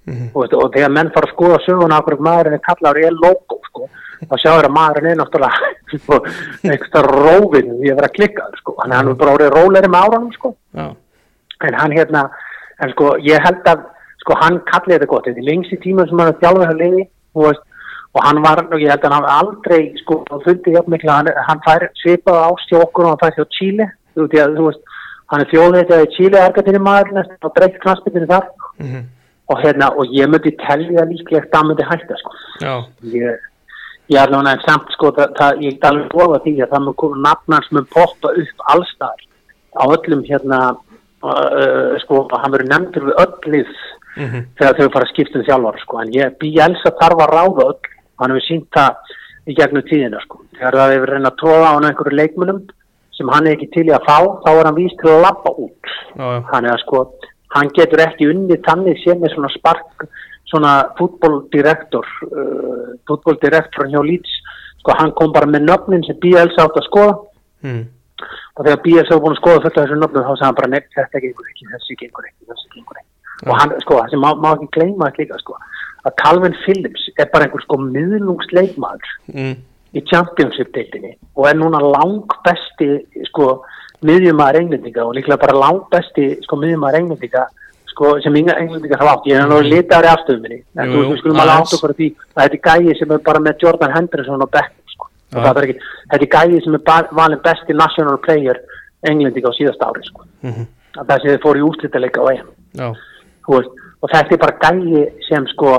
sérvitingur 0.02 0.10
Mhm. 0.12 0.32
og, 0.34 0.54
og 0.54 0.72
þegar 0.74 0.92
menn 0.92 1.12
fara 1.14 1.28
að 1.28 1.34
skoða 1.36 1.58
söguna 1.66 1.98
af 1.98 2.06
hverju 2.06 2.24
maðurinn 2.26 2.54
er 2.58 2.62
kallaður 2.66 3.06
er 3.06 3.12
logo 3.22 3.60
sko 3.68 3.88
þá 4.30 4.36
sjáur 4.42 4.66
að 4.66 4.74
maðurinn 4.74 5.12
er 5.12 5.20
náttúrulega 5.20 5.60
eitthvað 6.74 7.06
rófin 7.12 7.70
því 7.80 7.92
að 7.92 7.96
vera 8.00 8.10
klikkaður 8.16 8.58
sko. 8.62 8.76
Hann 8.82 8.92
er 8.92 8.98
hann 8.98 9.16
bara 9.18 9.34
orðið 9.36 9.54
róleri 9.56 9.88
með 9.92 10.02
áranum 10.08 10.32
sko. 10.34 10.56
Já, 10.74 10.88
en 11.68 11.74
hann 11.74 11.92
hérna 11.92 12.30
en 12.82 12.90
sko 12.96 13.12
ég 13.22 13.40
held 13.46 13.66
að 13.70 13.84
sko 14.24 14.34
hann 14.42 14.60
kallið 14.72 14.96
þetta 14.98 15.08
gott, 15.14 15.26
þetta 15.26 15.40
er 15.42 15.50
lengst 15.52 15.74
í 15.74 15.80
tíma 15.86 16.08
sem 16.10 16.18
hann 16.20 16.34
er 16.34 16.40
þjálfið 16.42 16.68
að 16.72 16.82
liði 16.82 17.08
og, 17.36 17.56
og 18.14 18.22
hann 18.26 18.42
var, 18.42 18.66
og 18.74 18.80
ég 18.82 18.90
held 18.90 19.06
að 19.06 19.14
hann 19.14 19.30
aldrei 19.38 19.94
sko 20.02 20.24
fundið 20.46 20.74
hjá 20.76 20.82
mikla, 20.88 21.14
hann, 21.22 21.30
hann 21.48 21.62
fær 21.66 21.88
svipað 22.02 22.42
ást 22.50 22.70
hjá 22.74 22.82
okkur 22.82 23.06
og 23.06 23.10
hann 23.14 23.22
fær 23.22 23.38
hjá 23.38 23.46
Chile. 23.58 23.92
Þú 24.18 24.28
veist, 24.66 24.82
hann 25.32 25.42
er 25.42 25.50
þjóðið 25.54 25.94
í 26.02 26.12
Chile 26.18 26.42
næst 27.14 27.38
og 29.52 29.64
hérna, 29.64 29.90
og 29.98 30.12
ég 30.16 30.30
myndi 30.32 30.54
tellja 30.64 31.06
líklegt 31.10 31.56
að 31.56 31.68
myndi 31.70 31.88
hætta 31.88 32.20
sko. 32.22 32.36
Ég, 33.14 33.48
ég 34.12 34.20
er 34.20 34.32
alveg 34.32 34.54
en 34.54 34.64
samt 34.68 34.94
sko 34.96 35.12
það, 35.18 35.36
það, 35.40 35.64
ég 35.66 35.78
er 35.78 35.90
alveg 35.92 36.12
búið 36.14 36.36
að 36.38 36.46
því 36.48 36.56
að 36.60 36.74
það 36.74 36.86
mun 36.88 37.00
koma 37.04 37.24
nafnans 37.28 37.72
mun 37.76 37.90
poppa 37.96 38.34
upp 38.44 38.66
allstaðar 38.76 39.26
á 39.72 39.84
öllum 39.88 40.24
hérna 40.28 40.60
uh, 41.24 41.96
sko, 42.04 42.26
hann 42.34 42.54
verður 42.54 42.72
nefndur 42.74 43.10
við 43.10 43.24
öll 43.24 43.56
lið 43.56 43.74
mm 44.18 44.44
þegar 44.60 44.78
þau 44.78 44.94
fara 44.94 45.06
að 45.08 45.12
skipta 45.14 45.40
um 45.40 45.48
þjálfara 45.48 45.82
sko, 45.86 46.00
en 46.02 46.14
ég 46.16 46.38
Bielsa 46.42 46.92
þarf 47.00 47.26
að 47.26 47.34
ráða 47.36 47.68
öll. 47.72 47.92
Hann 48.22 48.34
hefur 48.34 48.46
sínt 48.46 48.68
það 48.76 49.14
í 49.50 49.56
gegnum 49.58 49.86
tíðina 49.88 50.20
sko, 50.26 50.44
þegar 50.58 50.78
það 50.78 50.92
hefur 50.96 51.12
reyna 51.16 51.32
að 51.32 51.40
tróða 51.40 51.70
á 51.72 51.74
hann 51.74 51.88
einhverju 51.88 52.18
leikmunum 52.20 52.60
sem 53.18 53.32
hann 53.34 53.48
er 53.48 53.56
ekki 53.56 53.70
til 53.74 53.88
í 53.90 53.94
að 53.96 54.06
fá, 54.06 54.18
þá 54.44 54.50
er 54.52 54.68
hann 54.68 54.78
víst 54.78 55.00
til 55.02 55.10
að 55.12 55.24
lappa 55.26 55.54
út. 55.58 55.92
Er 56.20 56.68
að 56.74 56.82
sko, 56.84 57.02
hann 57.56 57.72
getur 57.76 58.04
ekki 58.06 58.30
unnið 58.32 58.62
þannig 58.68 59.00
sér 59.04 59.20
með 59.22 59.36
svona 59.36 59.52
spark 59.56 60.06
svona 60.52 60.74
fútbóldirektor 60.98 62.08
uh, 62.28 62.92
fútbóldirektor 63.08 63.90
hjá 63.92 64.02
Leeds 64.04 64.38
sko 64.82 64.96
hann 65.00 65.14
kom 65.18 65.34
bara 65.36 65.50
með 65.50 65.68
nöfnin 65.70 66.06
sem 66.08 66.20
Bielsa 66.22 66.66
átt 66.66 66.80
að 66.82 66.88
skoða 66.90 67.16
mm. 67.68 67.82
og 68.58 68.66
þegar 68.66 68.84
Bielsa 68.86 69.16
var 69.16 69.24
búin 69.26 69.38
að 69.38 69.42
skoða 69.42 69.64
af 69.64 69.78
þessu 69.78 70.00
nöfnum 70.00 70.26
þá 70.28 70.34
sagði 70.34 70.48
hann 70.50 70.60
bara 70.60 70.72
nefn 70.76 70.96
þetta 70.98 71.24
gengur 71.26 71.52
ekki, 71.52 71.70
þessi 71.74 72.00
gengur 72.02 72.30
ekki, 72.30 72.48
þessi 72.52 72.72
gengur 72.76 73.02
ekki 73.02 73.10
og 73.50 73.58
hann, 73.58 73.76
sko, 73.82 73.98
það 73.98 74.14
sem 74.14 74.22
má, 74.22 74.30
má 74.38 74.50
ekki 74.54 74.70
gleyma 74.76 75.10
þetta 75.10 75.24
líka 75.24 75.42
sko, 75.42 75.58
að 76.06 76.16
Calvin 76.22 76.58
Phillips 76.64 77.08
er 77.18 77.30
bara 77.34 77.48
einhver 77.48 77.64
sko 77.66 77.80
miðlungsleikmaður 77.82 79.14
Mm. 79.32 79.56
í 79.96 80.02
Championship-deildinni 80.08 81.16
og 81.36 81.48
er 81.50 81.58
núna 81.60 81.80
lang 81.84 82.36
besti 82.46 83.02
sko 83.30 83.48
miðjumæður 84.08 84.60
englendinga 84.62 85.06
og 85.06 85.16
líklega 85.18 85.42
bara 85.42 85.58
lang 85.62 85.82
besti 85.94 86.28
sko 86.46 86.60
miðjumæður 86.62 87.00
englendinga 87.02 87.46
sko 87.92 88.16
sem 88.24 88.36
englendinga 88.42 89.00
hafa 89.00 89.16
átt. 89.16 89.30
Ég 89.30 89.38
er 89.38 89.48
náttúrulega 89.48 89.76
litaður 89.76 90.10
í 90.10 90.12
afstöðum 90.16 90.46
minni 90.48 90.60
en 90.76 90.94
þú 90.96 91.16
skulum 91.22 91.42
alveg 91.44 91.64
átt 91.64 91.78
okkur 91.78 91.96
því 91.98 92.12
að 92.34 92.44
þetta 92.44 92.60
er 92.60 92.66
gæði 92.68 93.00
sem 93.00 93.16
er 93.16 93.26
bara 93.30 93.46
með 93.48 93.66
Jordan 93.66 93.96
Henderson 93.96 94.46
og 94.46 94.52
Beckham 94.52 94.94
sko. 94.96 95.10
Og 95.32 95.42
það 95.46 95.62
er 95.62 95.68
ekki, 95.70 95.90
þetta 96.12 96.28
er 96.28 96.32
gæði 96.36 96.62
sem 96.66 96.78
er 96.78 97.10
valinn 97.22 97.44
besti 97.48 97.78
national 97.78 98.22
player 98.26 98.62
englendinga 99.08 99.52
á 99.52 99.58
síðast 99.58 99.84
ári 99.86 100.08
sko. 100.08 100.28
Mm 100.46 100.70
að 101.00 101.08
það 101.08 101.24
sem 101.24 101.32
þið 101.32 101.42
fóru 101.46 101.62
í 101.62 101.66
já, 102.72 102.88
þú 103.46 103.58
veist, 103.58 103.82
og 104.02 104.12
þetta 104.12 104.36
er 104.36 104.42
bara 104.42 104.60
gæði 104.62 105.04
sem 105.28 105.48
sko 105.54 105.74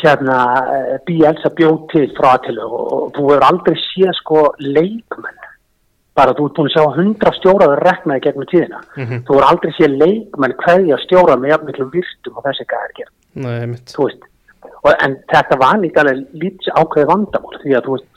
hérna 0.00 0.38
eh, 0.74 0.96
Bielsa 1.06 1.50
bjóð 1.56 1.78
til 1.92 2.06
frá 2.16 2.32
til 2.46 2.56
og, 2.62 2.72
og 2.72 3.10
þú 3.16 3.26
hefur 3.28 3.46
aldrei 3.46 3.76
séð 3.82 4.12
sko 4.18 4.44
leikmenn 4.62 5.48
bara 6.16 6.34
þú 6.34 6.46
ert 6.48 6.56
búin 6.58 6.68
að 6.68 6.74
sjá 6.74 6.84
hundra 6.96 7.30
stjóraður 7.38 7.82
reknaði 7.86 8.20
gegnum 8.26 8.48
tíðina 8.50 8.80
Mhm. 8.96 9.22
þú 9.26 9.30
hefur 9.36 9.46
aldrei 9.50 9.72
séð 9.78 9.96
leikmenn 10.02 10.56
hverja 10.64 10.98
stjóra 11.04 11.36
með 11.38 11.48
jafn 11.54 11.66
miklu 11.70 11.90
virtum 11.94 12.36
og 12.36 12.44
þessi 12.44 12.66
gæðar 12.72 12.92
og, 14.84 14.94
en 15.04 15.16
þetta 15.32 15.58
var 15.60 15.78
líka 15.78 16.04
lítið 16.04 16.72
ákveði 16.76 17.06
vandamál 17.12 17.60
því 17.62 17.74
að 17.76 17.84
veist 17.96 18.08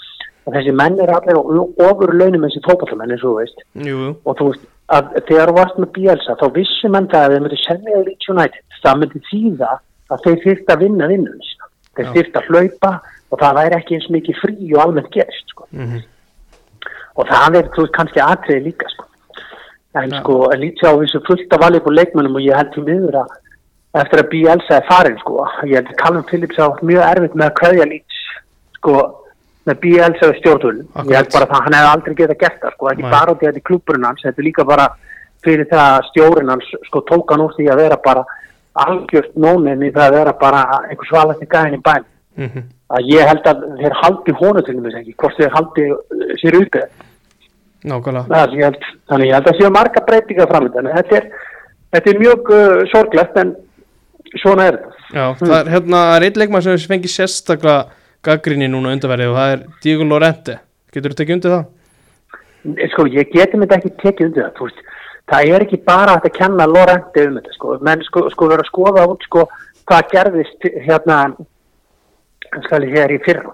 þessi 0.53 0.73
menn 0.75 0.99
er 0.99 1.11
allir 1.13 1.37
ofur 1.39 2.13
launum 2.13 2.41
þessi 2.47 2.63
fókvallamenn 2.65 3.11
eins 3.15 3.23
og 3.23 3.29
þú 3.31 3.37
veist 3.39 3.59
Jú, 3.87 4.15
og 4.25 4.37
þú 4.37 4.47
veist 4.51 4.65
að 4.89 5.13
þegar 5.29 5.49
þú 5.49 5.55
varst 5.59 5.77
með 5.79 5.91
Bielsa 5.95 6.35
þá 6.41 6.45
vissi 6.53 6.89
menn 6.91 7.07
það 7.07 7.23
að 7.23 7.31
þeir 7.31 7.43
myndi 7.45 7.59
selja 7.63 7.99
í 8.01 8.05
Leeds 8.09 8.29
United 8.29 8.63
það 8.83 8.97
myndi 9.03 9.21
þýða 9.31 9.71
að 10.11 10.23
þeir 10.25 10.39
þyrft 10.43 10.73
að 10.73 10.79
vinna 10.83 11.07
vinnun 11.07 11.39
sína. 11.47 11.65
þeir 11.95 12.05
Já. 12.05 12.13
þyrft 12.17 12.35
að 12.41 12.47
hlaupa 12.49 12.91
og 13.31 13.39
það 13.39 13.55
væri 13.59 13.75
ekki 13.79 13.95
eins 13.95 14.09
mikið 14.09 14.41
frí 14.41 14.73
og 14.75 14.81
almennt 14.83 15.11
gerist 15.13 15.47
sko. 15.53 15.67
mm 15.71 16.01
og 17.15 17.29
það 17.29 17.57
er 17.59 17.69
veist 17.69 17.95
kannski 17.95 18.21
atriði 18.23 18.69
líka 18.69 18.89
sko. 18.91 19.07
en 20.01 20.11
Já. 20.11 20.19
sko 20.19 20.37
en 20.51 20.61
lítið 20.63 20.89
á 20.89 20.93
þessu 21.01 21.23
fullt 21.27 21.53
af 21.53 21.61
valið 21.61 21.83
på 21.85 21.93
leikmennum 21.93 22.37
og 22.39 22.45
ég 22.45 22.57
held 22.57 22.71
til 22.73 22.85
miður 22.87 23.19
að 23.21 23.35
eftir 24.01 24.23
að 24.23 24.29
Bielsa 24.31 24.77
er 24.79 24.87
farin 24.89 25.19
sko 25.21 25.47
ég 25.69 25.75
held 25.77 25.91
að 25.91 25.99
Callum 26.01 26.25
Phillips 26.29 26.61
haft 26.61 26.81
mjög 26.81 27.03
erfitt 27.09 27.35
með 27.37 27.49
að 27.49 27.57
kveðja 27.61 27.89
Leeds 27.91 28.21
sko 28.79 28.95
með 29.69 29.79
Bielsa 29.85 30.29
við 30.31 30.39
stjórnvölin 30.41 30.87
ég 31.11 31.17
held 31.19 31.33
bara 31.35 31.49
að 31.49 31.65
hann 31.67 31.77
hefði 31.77 31.91
aldrei 31.93 32.15
getað 32.21 32.41
gert 32.41 32.61
það 32.63 32.77
sko 32.77 32.91
ekki 32.93 33.05
Nei. 33.05 33.11
bara 33.13 33.35
út 33.35 33.43
í 33.43 33.49
þetta 33.49 33.61
í 33.61 33.67
klubburinn 33.69 34.07
hans 34.09 34.25
þetta 34.25 34.41
er 34.41 34.49
líka 34.49 34.65
bara 34.73 34.87
fyrir 35.45 35.69
það 35.69 35.85
að 35.91 36.07
stjórinn 36.09 36.53
hans 36.55 36.71
sko 36.87 37.03
tók 37.11 37.35
hann 37.35 37.45
úr 37.45 37.53
því 37.53 37.69
að 37.69 37.83
vera 37.83 37.99
bara 38.01 38.25
algjört 38.73 39.35
nónin 39.37 39.85
í 39.85 39.93
það 39.93 40.07
að 40.07 40.17
vera 40.17 40.33
bara 40.41 40.63
einhver 40.89 41.11
svalasti 41.11 41.45
gæðin 41.45 41.77
í 41.77 41.83
bæn 41.85 42.09
mm 42.33 42.63
að 42.93 43.09
ég 43.09 43.25
held 43.27 43.47
að 43.49 43.63
þeir 43.79 43.95
haldi 44.01 44.35
hónu 44.37 44.63
til 44.65 44.75
þess 44.77 44.99
ekki 44.99 45.15
hvort 45.21 45.39
þeir 45.39 45.55
haldi 45.55 45.85
sér 46.41 46.57
uppi 46.59 46.81
nákvæmlega. 47.89 48.25
Það 48.31 48.77
þannig 49.11 49.29
ég 49.29 49.37
held 49.37 49.49
að 49.51 49.59
séu 49.59 49.71
marga 49.73 50.03
breytingar 50.07 50.49
framöndan 50.51 50.89
þetta 50.93 51.19
er, 51.19 51.29
þetta 51.95 52.11
er 52.11 52.21
mjög 52.21 52.51
uh, 52.55 52.81
sorglegt 52.91 53.39
en 53.41 53.53
svona 54.41 54.69
er 54.69 54.79
þetta. 54.79 55.03
Já, 55.13 55.25
það 55.41 55.55
er 55.59 55.71
hérna 55.73 56.01
það 56.07 56.15
er 56.17 56.25
einn 56.27 56.41
leikmann 56.41 56.65
sem 56.65 56.81
fengi 56.89 57.11
sérstaklega 57.11 57.77
gaggrinni 58.23 58.69
núna 58.71 58.93
undarverið 58.95 59.31
og 59.33 59.39
það 59.39 59.55
er 59.55 59.63
Diego 59.83 60.07
Lorente. 60.07 60.57
Getur 60.93 61.13
þú 61.13 61.19
tekið 61.19 61.37
undir 61.37 61.55
það? 61.55 61.69
Sko, 62.93 63.07
ég 63.11 63.31
geti 63.33 63.59
mér 63.59 63.75
ekki 63.75 63.91
tekið 63.99 64.29
undir 64.29 64.45
það, 64.45 64.61
veist, 64.63 64.83
það 65.31 65.53
er 65.55 65.65
ekki 65.65 65.79
bara 65.83 66.15
að 66.15 66.29
kenna 66.37 66.67
Lorente 66.69 67.25
um 67.27 67.39
þetta, 67.39 67.55
sko, 67.57 67.77
menn 67.83 68.03
sko, 68.07 68.27
sko 68.31 68.47
vera 68.53 68.63
að 68.63 68.69
skoða 68.71 69.07
út, 69.11 69.25
sko, 69.27 69.47
hvað 69.89 70.13
gerðist 70.13 70.69
hérna, 70.85 71.17
hér 72.93 73.11
í 73.11 73.19
fyrra, 73.25 73.51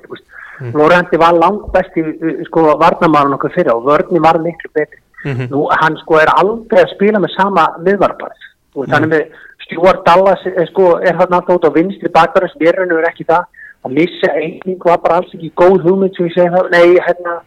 veist, 0.59 0.75
Lorente 0.75 1.17
var 1.17 1.33
langt 1.33 1.71
besti, 1.73 2.03
sko, 2.47 2.65
varnamárun 2.79 3.37
okkur 3.37 3.53
fyrra 3.55 3.75
og 3.75 3.85
vörni 3.85 4.19
var 4.23 4.39
miklu 4.39 4.71
betri. 4.73 4.99
Mhm. 5.25 5.49
Nú, 5.51 5.67
hann 5.81 5.97
sko 5.97 6.15
er 6.15 6.31
aldrei 6.35 6.83
að 6.83 6.93
spila 6.95 7.19
með 7.19 7.35
sama 7.35 7.67
miðvarparð, 7.83 8.43
og 8.75 8.85
þannig 8.87 9.09
með 9.13 9.23
Stuart 9.65 10.05
Dallas, 10.05 10.45
eh, 10.45 10.65
sko, 10.71 10.97
er 11.03 11.15
hann 11.15 11.33
alltaf 11.33 11.55
út 11.57 11.67
á 11.67 11.75
vinstri 11.75 12.09
bakverðar, 12.09 12.51
sem 12.51 12.67
er 12.67 13.09
ekki 13.11 13.25
það, 13.25 13.43
að 13.85 13.91
missa 13.91 14.29
eining 14.33 14.79
var 14.83 14.97
bara 14.97 15.15
alls 15.17 15.33
ekki 15.33 15.51
góð 15.55 15.83
hugmynd, 15.83 16.15
sem 16.15 16.27
ég 16.27 16.33
segi 16.33 16.49
það, 16.55 16.69
nei, 16.71 16.99
hérna, 16.99 17.41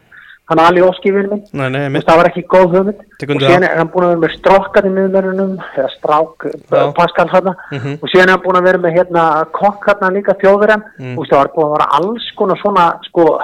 hann 0.51 0.59
Ali 0.59 0.81
Óskifin 0.83 1.29
minn, 1.31 1.45
Nei, 1.53 1.69
nei, 1.71 2.01
það 2.03 2.17
var 2.19 2.29
ekki 2.29 2.43
góð 2.51 2.73
hugmynd. 2.75 2.99
Tek 3.19 3.29
og 3.31 3.35
undir 3.37 3.49
síðan 3.49 3.63
það. 3.63 3.71
er 3.71 3.79
hann 3.79 3.89
búin 3.95 4.05
að 4.05 4.11
vera 4.13 4.23
með 4.25 4.33
strókað 4.39 4.89
í 4.89 4.93
miðmörunum 4.97 5.53
eða 5.77 5.91
strák, 5.97 6.47
Pascal 6.99 7.29
hann 7.33 7.55
Mhm. 7.73 7.99
og 8.03 8.09
síðan 8.11 8.29
er 8.29 8.35
hann 8.37 8.43
búin 8.45 8.59
að 8.61 8.67
vera 8.69 8.79
með 8.79 8.97
hérna 8.99 9.23
kokk 9.53 9.85
hann 10.03 10.15
líka 10.15 10.35
þjóðverðan 10.43 10.83
Mm. 10.99 11.19
og 11.19 11.25
það 11.27 11.39
var 11.39 11.49
búin 11.55 11.67
að 11.69 11.73
vera 11.79 11.89
alls 11.99 12.31
konar 12.37 12.57
svona 12.59 12.99
sko 13.07 13.41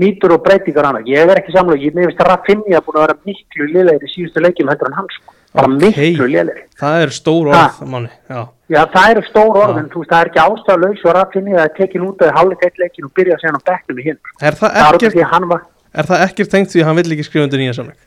nýtur 0.00 0.32
og 0.32 0.42
breytingar 0.44 0.84
hann. 0.88 1.04
Ég 1.06 1.28
er 1.28 1.36
ekki 1.36 1.52
samlega, 1.52 1.82
ég 1.84 1.94
nefnist 1.94 2.18
að 2.22 2.30
Raffinni 2.30 2.72
að 2.74 2.84
búin 2.86 2.96
að 2.96 3.06
vera 3.06 3.16
miklu 3.26 3.66
liðlegri 3.74 4.08
í 4.08 4.12
síðustu 4.14 4.40
leikjum 4.40 4.70
heldur 4.72 4.88
en 4.88 4.96
hann 4.96 5.08
sko, 5.12 5.34
bara 5.54 5.66
Ok. 5.66 5.80
miklu 5.82 6.26
liðlegri 6.32 6.62
Það 6.80 7.02
er 7.04 7.08
stór 7.12 7.50
orð, 7.52 7.80
manni 7.86 8.10
Já, 8.30 8.48
Já, 8.70 8.84
það 8.86 9.10
eru 9.10 9.22
stór 9.28 9.54
orð 9.60 9.74
Já. 9.74 9.78
en 9.82 9.88
þú 9.90 9.98
veist, 10.00 10.10
það 10.10 10.20
er 10.24 10.28
ekki 10.30 10.40
ástæðlaus 10.46 11.04
og 11.04 11.14
Raffinni 11.18 11.52
að 11.58 11.74
tekin 11.76 12.06
út 12.08 12.22
af 12.22 12.34
hálfleik 12.34 12.64
eitt 12.64 12.78
leikin 12.80 13.04
og 13.04 13.12
byrja 13.12 13.36
síðan 13.42 13.60
á 13.60 13.62
bekknum 13.68 13.98
í 14.00 14.04
hinn 14.08 14.18
er 14.40 14.52
það 14.56 14.70
það 14.72 14.88
er 14.88 14.94
út 14.96 15.06
af 15.06 15.12
því 15.12 15.20
að 15.26 15.32
hann 15.34 15.48
var 15.48 15.60
Er 15.94 16.06
það 16.06 16.24
ekkert 16.28 16.50
tengt 16.52 16.70
því 16.70 16.80
að 16.82 16.86
hann 16.90 16.96
vill 17.00 17.12
ekki 17.16 17.24
skrifa 17.26 17.44
undir 17.48 17.58
nýja 17.64 17.74
samleik? 17.80 18.00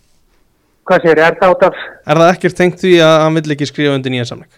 hvað 0.83 1.01
segir, 1.05 1.19
er 1.23 1.35
það 1.39 1.51
út 1.55 1.61
af 1.63 1.75
Er 2.11 2.19
það 2.19 2.31
ekkert 2.33 2.57
tengt 2.59 2.79
því 2.83 2.93
að 2.99 3.13
hann 3.23 3.37
vill 3.39 3.51
ekki 3.55 3.67
skrifa 3.69 3.93
undir 3.95 4.11
nýja 4.11 4.25
samling? 4.27 4.51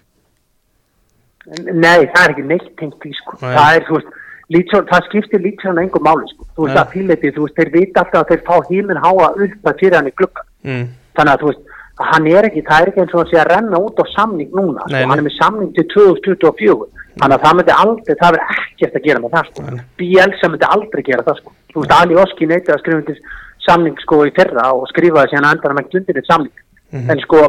Nei, 1.46 2.08
það 2.10 2.22
er 2.26 2.32
ekki 2.34 2.46
neitt 2.50 2.70
tengt 2.80 2.96
því 3.04 3.12
sko. 3.20 3.36
Nei. 3.44 3.52
það 3.54 3.76
er, 3.80 3.84
þú 3.90 3.98
veist, 4.00 4.14
Lítsson, 4.54 4.86
það 4.90 5.06
skiptir 5.10 5.42
Lítsson 5.44 5.80
engum 5.82 6.04
máli 6.06 6.26
sko. 6.32 6.46
þú 6.58 6.66
veist 6.66 6.74
Nei. 6.76 6.82
að 6.82 6.92
fíleiti, 6.96 7.32
þú 7.36 7.46
veist, 7.46 7.56
þeir 7.60 7.72
vita 7.76 8.02
alltaf 8.02 8.22
að 8.24 8.32
þeir 8.32 8.44
fá 8.48 8.56
híminn 8.72 9.02
háa 9.04 9.30
upp 9.46 9.70
að 9.70 9.80
fyrir 9.82 9.98
hann 10.00 10.10
í 10.10 10.16
glugga 10.18 10.44
Mm. 10.66 10.86
þannig 11.14 11.32
að 11.36 11.42
þú 11.44 11.48
veist, 11.52 11.64
að 12.02 12.08
hann 12.12 12.28
er 12.28 12.46
ekki 12.50 12.62
það 12.66 12.82
er 12.82 12.90
ekki 12.90 13.02
eins 13.04 13.14
og 13.14 13.20
hann 13.22 13.30
sé 13.30 13.38
að 13.38 13.50
renna 13.54 13.78
út 13.86 14.00
á 14.02 14.06
samning 14.16 14.50
núna 14.58 14.82
Nei, 14.90 15.02
sko. 15.04 15.10
hann 15.12 15.20
er 15.22 15.26
með 15.28 15.36
samning 15.38 15.70
til 15.78 15.86
2024 15.94 16.88
þannig 17.22 17.36
að 17.38 17.44
það 17.46 17.54
myndi 17.60 17.76
aldrei, 17.78 18.16
það 18.22 18.32
verður 18.34 18.56
ekkert 18.56 18.96
að 18.98 19.06
gera 19.06 19.20
með 19.22 19.32
það 19.38 19.46
sko. 19.52 19.62
Nei. 19.70 19.84
Bielsa 20.02 20.50
myndi 20.50 20.66
aldrei 20.76 21.04
gera 21.06 21.24
það 21.30 21.38
sko. 21.44 21.54
Þú 21.76 21.84
veist, 21.84 21.96
Ali 22.00 22.16
Oski 22.24 22.48
neyti 22.48 22.72
að 22.72 22.82
skrifa 22.82 23.02
undir 23.04 23.20
samning 23.66 24.00
sko 24.00 24.22
í 24.26 24.32
fyrra 24.36 24.72
og 24.74 24.88
skrifaði 24.94 25.34
síðan 25.34 25.50
að 25.50 25.58
endan 25.58 25.74
að 25.74 25.80
menn 25.82 26.00
undir 26.00 26.22
eitt 26.22 26.32
samning. 26.32 26.56
Mhm. 26.94 27.10
en 27.12 27.20
sko, 27.20 27.40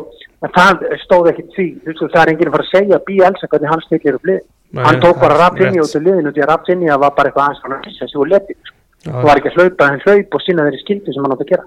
það 0.42 0.84
stóð 1.04 1.30
ekki 1.30 1.44
því. 1.54 1.66
Þú 1.84 1.92
veist, 1.92 2.14
það 2.14 2.22
er 2.22 2.30
enginn 2.32 2.48
að 2.48 2.54
fara 2.56 2.64
að 2.66 2.74
segja 2.74 3.04
Bielsa 3.06 3.48
hvernig 3.52 3.70
hann 3.70 3.84
stillir 3.86 4.16
upp 4.16 4.26
lið 4.26 4.40
Nei, 4.72 4.82
hann 4.84 5.00
tók 5.00 5.20
bara 5.20 5.36
rétt. 5.38 5.60
út 5.78 5.94
úr 5.96 6.02
liðinu 6.02 6.32
því 6.32 6.42
að 6.42 6.50
Rafinha 6.50 6.98
var 6.98 7.12
bara 7.14 7.30
eitthvað 7.30 7.46
aðeins 7.62 8.00
þessi 8.00 8.18
og 8.18 8.28
leti 8.32 8.54
sko. 8.56 8.74
Já, 9.06 9.12
og 9.14 9.22
var 9.28 9.38
ekki 9.38 9.52
að 9.52 9.58
hlaupa 9.60 9.86
en 9.92 10.02
hlaup 10.02 10.34
og 10.34 10.42
sinna 10.42 10.66
þeirri 10.66 10.80
skildi 10.82 11.14
sem 11.14 11.22
hann 11.22 11.32
átt 11.36 11.44
að 11.44 11.52
gera. 11.52 11.64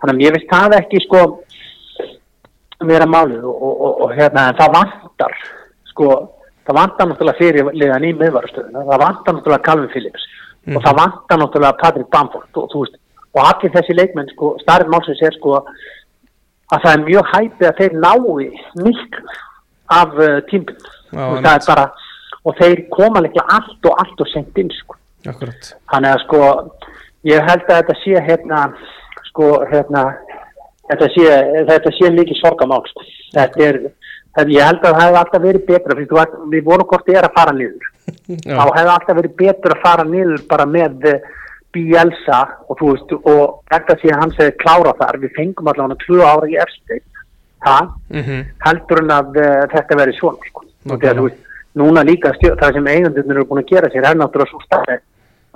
Þannig 0.00 0.16
að 0.16 0.24
ég 0.24 0.34
veist 0.34 0.50
það 0.50 0.76
ekki 0.80 1.02
sko 1.04 1.20
vera 2.90 3.06
málið 3.06 3.44
og, 3.44 3.56
og, 3.62 3.74
og, 3.86 4.00
og 4.00 4.14
hérna 4.16 4.48
en 4.50 4.58
það 4.58 4.74
vantar 4.78 5.34
sko 5.92 6.06
það 6.66 6.78
vantar 6.80 7.10
náttúrulega 7.10 7.38
fyrir 7.38 7.70
liðan 7.76 8.08
í 8.08 8.12
miðvarastöðuna. 8.16 8.86
Það 8.88 9.02
vantar 9.04 9.36
náttúrulega 9.36 9.66
Calvin 9.68 9.92
Phillips 9.94 10.26
og 10.76 10.84
það 10.84 10.98
vantar 11.00 11.40
náttúrulega 11.40 11.80
Patrick 11.80 12.10
Bamford 12.12 12.60
og, 12.60 12.74
veist, 12.74 12.98
og 13.34 13.40
allir 13.46 13.74
þessi 13.74 13.96
leikmenn 13.96 14.30
sko 14.34 14.54
starfinn 14.62 14.92
málsins 14.92 15.22
er 15.26 15.36
sko 15.38 15.58
að 15.60 16.84
það 16.84 16.92
er 16.92 17.06
mjög 17.08 17.32
hæpið 17.34 17.68
að 17.68 17.80
þeir 17.80 17.98
nái 18.04 18.48
miklu 18.84 19.34
af 19.90 20.14
uh, 20.14 20.38
tímpin 20.50 20.78
og 21.18 21.42
og 22.44 22.56
þeir 22.60 22.86
koma 22.92 23.22
líklega 23.24 23.56
allt 23.56 23.88
og 23.88 24.02
allt 24.02 24.22
og 24.24 24.28
sent 24.32 24.58
inn 24.60 24.70
sko. 24.72 24.96
Þannig 25.92 26.10
að 26.10 26.22
sko, 26.24 26.42
ég 27.28 27.48
held 27.48 27.66
að 27.66 27.80
þetta 27.82 27.96
sé 28.00 28.22
hérna, 28.28 28.60
sko, 29.28 29.48
hérna, 29.70 30.04
þetta 30.88 31.10
sé, 31.16 31.26
þetta 31.68 31.94
sé 31.98 32.12
mikið 32.16 32.40
sorgamál, 32.40 32.86
sko. 32.88 33.04
Þetta 33.36 33.66
er, 33.66 33.80
þetta, 34.36 34.50
ég 34.54 34.62
held 34.68 34.84
að 34.84 34.94
það 34.94 35.02
hefði 35.04 35.20
alltaf 35.22 35.42
verið 35.44 35.66
betra, 35.66 35.96
þú 36.10 36.16
var, 36.20 36.30
við 36.54 36.64
vorum 36.64 36.86
hvort 36.90 37.06
þið 37.08 37.18
er 37.20 37.28
að 37.28 37.36
fara 37.38 37.52
niður. 37.56 37.90
Þá 38.46 38.64
hefði 38.76 38.94
alltaf 38.94 39.16
verið 39.20 39.36
betra 39.42 39.76
að 39.76 39.82
fara 39.84 40.04
niður 40.04 40.42
bara 40.50 40.66
með 40.66 41.04
eh, 41.10 41.20
Bielsa 41.74 42.40
og 42.68 42.78
þú 42.80 42.88
veist, 42.94 43.12
og 43.30 43.60
sé 44.02 44.10
að 44.10 44.20
hann 44.24 44.32
segði 44.34 44.56
klára 44.58 44.94
þar, 44.98 45.18
við 45.22 45.34
fengum 45.36 45.68
allavega 45.70 46.00
tvö 46.06 46.22
ára 46.26 46.48
í 46.50 46.56
eftir, 46.58 47.02
það, 47.64 47.92
Mhm. 48.10 48.40
heldur 48.66 49.02
en 49.04 49.10
að 49.14 49.36
uh, 49.36 49.66
þetta 49.74 49.98
verið 50.00 50.18
svona, 50.18 50.38
sko. 50.48 50.64
Og 50.64 50.66
Nákvæmlega. 50.66 51.00
þegar 51.00 51.16
þú 51.20 51.24
veist, 51.28 51.40
núna 51.76 52.02
líka 52.02 52.32
stjó, 52.34 52.56
það 52.58 52.72
sem 52.74 52.86
eigendurnir 52.90 53.36
eru 53.36 53.44
búin 53.46 53.62
að 53.62 53.68
gera 53.70 53.88
sér 53.92 54.08
er 54.10 54.16
náttúrulega 54.18 54.50
svo 54.50 54.60
stafið 54.66 55.00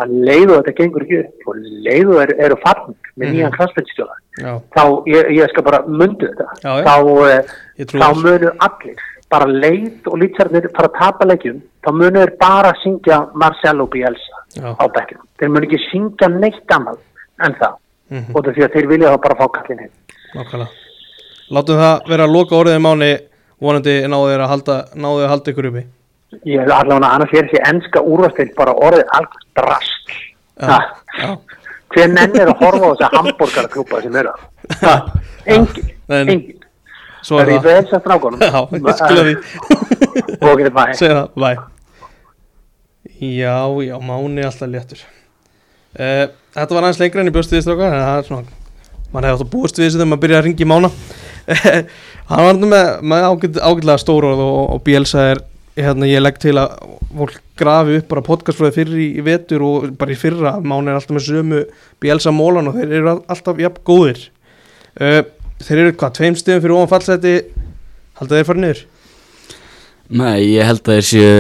að 0.03 0.09
leiðu 0.27 0.57
þetta 0.59 0.73
gengur 0.81 1.03
ekki 1.07 1.19
upp 1.25 1.49
og 1.49 1.57
leiðu 1.87 2.21
er, 2.23 2.31
eru 2.47 2.57
farning 2.65 2.97
með 3.17 3.27
Mhm. 3.29 3.35
nýjan 3.37 3.53
kransmyndstjóla 3.57 4.15
Já, 4.43 4.53
þá, 4.77 4.83
ég, 5.07 5.29
ég 5.39 5.51
skal 5.51 5.63
bara 5.63 5.83
mundu 5.87 6.27
þetta 6.27 6.47
Já, 6.65 6.73
þá, 6.83 6.97
eh, 7.31 7.43
þá 7.79 8.09
þessu. 8.09 8.23
munu 8.25 8.51
allir 8.67 8.97
bara 9.31 9.47
leið 9.47 10.07
og 10.11 10.19
lýtsarnir 10.21 10.67
fara 10.77 10.89
að 10.89 10.99
tapa 10.99 11.25
leikjum 11.31 11.61
þá 11.85 11.91
munu 11.93 12.19
þeir 12.21 12.33
bara 12.41 12.73
syngja 12.83 13.21
Marcelo 13.35 13.87
Bielsa 13.87 14.37
Já. 14.57 14.75
á 14.75 14.85
bekkjum 14.97 15.23
þeir 15.39 15.49
munu 15.55 15.67
ekki 15.69 15.81
syngja 15.93 16.29
neitt 16.41 16.67
annað 16.71 16.99
en 17.45 17.55
það 17.55 17.75
Mhm. 18.11 18.35
og 18.37 18.45
það 18.45 18.55
því 18.55 18.63
að 18.67 18.73
þeir 18.75 18.89
vilja 18.89 19.09
þá 19.15 19.19
bara 19.23 19.35
fá 19.35 19.47
kallin 19.59 19.79
heim 19.79 20.69
Látum 21.51 21.77
það 21.79 22.09
vera 22.09 22.25
að 22.27 22.33
loka 22.35 22.57
orðið 22.57 22.79
í 22.79 22.83
mánu 22.83 23.09
vonandi 23.61 23.95
náðu 24.09 24.29
þeir 24.33 24.43
að 24.45 24.49
halda, 24.49 24.77
náðu 24.97 25.19
þeir 25.21 25.27
að 25.27 25.33
halda 25.33 25.53
ykkur 25.53 25.69
uppi 25.71 25.83
ég 26.49 26.61
er 26.63 26.73
allavega 26.75 27.13
annars 27.17 27.35
er 27.35 27.49
þessi 27.49 27.63
enska 27.71 28.03
úrvastild 28.03 28.55
bara 28.59 28.75
orðið 28.87 29.07
alveg 29.19 29.47
drast 29.59 30.15
hver 31.95 32.11
nennir 32.11 32.51
að 32.51 32.61
horfa 32.63 32.91
á 32.91 32.93
þessa 32.95 33.11
hambúrgarklúpa 33.15 34.03
sem 34.03 34.17
eru 34.23 34.35
engin, 35.47 35.91
engin. 36.09 36.43
það. 36.59 36.61
er 37.25 37.41
er 37.41 37.55
í 37.55 37.61
veðs 37.65 37.95
að 37.95 38.03
því. 39.25 39.35
Og 40.41 40.59
getur 40.61 40.75
bæ 40.75 40.83
Já, 43.25 43.57
já, 43.85 43.95
máni 44.03 44.43
er 44.43 44.49
alltaf 44.51 44.69
léttur. 44.69 45.01
Uh, 45.95 46.27
Þetta 46.55 46.75
var 46.75 46.85
aðeins 46.85 47.01
lengra 47.01 47.23
enn 47.23 47.31
í 47.31 47.35
strákar 47.63 47.95
en 47.95 48.03
það 48.03 48.19
er 48.19 48.27
svona 48.29 48.61
mann 49.15 49.27
hefði 49.27 49.37
átt 49.39 49.45
að 49.45 49.53
búast 49.53 49.79
við 49.79 49.87
þessu 49.87 49.99
þegar 50.01 50.11
maður 50.11 50.23
byrja 50.25 50.39
að 50.41 50.47
ringi 50.49 50.67
mána. 50.69 50.91
Hann 52.31 52.47
var 52.49 52.61
með, 52.61 52.89
með 53.13 53.27
ágæt, 53.29 53.59
ágætlega 53.61 54.03
stór 54.03 54.27
orð 54.31 54.43
og, 54.45 54.61
og 54.75 54.83
Bielsa 54.87 55.27
er 55.33 55.43
hérna, 55.77 56.07
ég 56.07 56.23
legg 56.23 56.39
til 56.43 56.55
að 56.61 56.75
fólk 57.19 57.41
grafi 57.59 57.97
upp 58.01 58.09
bara 58.11 58.23
podcastfröði 58.27 58.75
fyrir 58.77 59.01
í, 59.03 59.09
í 59.19 59.25
vetur 59.27 59.63
og 59.67 59.89
bara 59.99 60.15
í 60.15 60.19
fyrra, 60.19 60.57
máni 60.63 60.91
er 60.93 60.99
alltaf 61.01 61.17
með 61.17 61.27
sömu 61.29 61.63
Bielsa 62.03 62.33
mólan 62.35 62.69
og 62.71 62.77
þeir 62.79 62.93
eru 63.01 63.11
all- 63.15 63.25
alltaf 63.35 63.59
jafn 63.63 63.83
góðir. 63.87 64.29
Uh, 65.01 65.23
Þeir 65.65 65.79
eru 65.85 65.93
hvað, 65.95 66.11
tveim 66.19 66.35
stöðum 66.37 66.63
fyrir 66.65 66.75
ofan 66.75 66.91
fallseti? 66.91 67.35
Haldið 68.19 68.41
þeir 68.41 68.47
farið 68.49 68.65
niður? 68.65 68.81
Nei, 70.19 70.41
ég 70.51 70.67
held 70.67 70.81
að 70.83 70.97
þeir 70.99 71.07
séu 71.09 71.37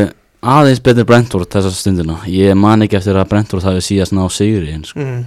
aðeins 0.54 0.80
betur 0.86 1.06
Brentford 1.08 1.50
þessa 1.50 1.72
stundina. 1.74 2.20
Ég 2.30 2.54
man 2.56 2.84
ekki 2.86 2.96
eftir 3.00 3.18
að 3.18 3.28
Brentford 3.32 3.66
hafi 3.66 3.82
síðast 3.84 4.14
ná 4.14 4.22
sigri 4.32 4.70
eins 4.72 4.92
sko. 4.94 5.02
Mm. 5.02 5.24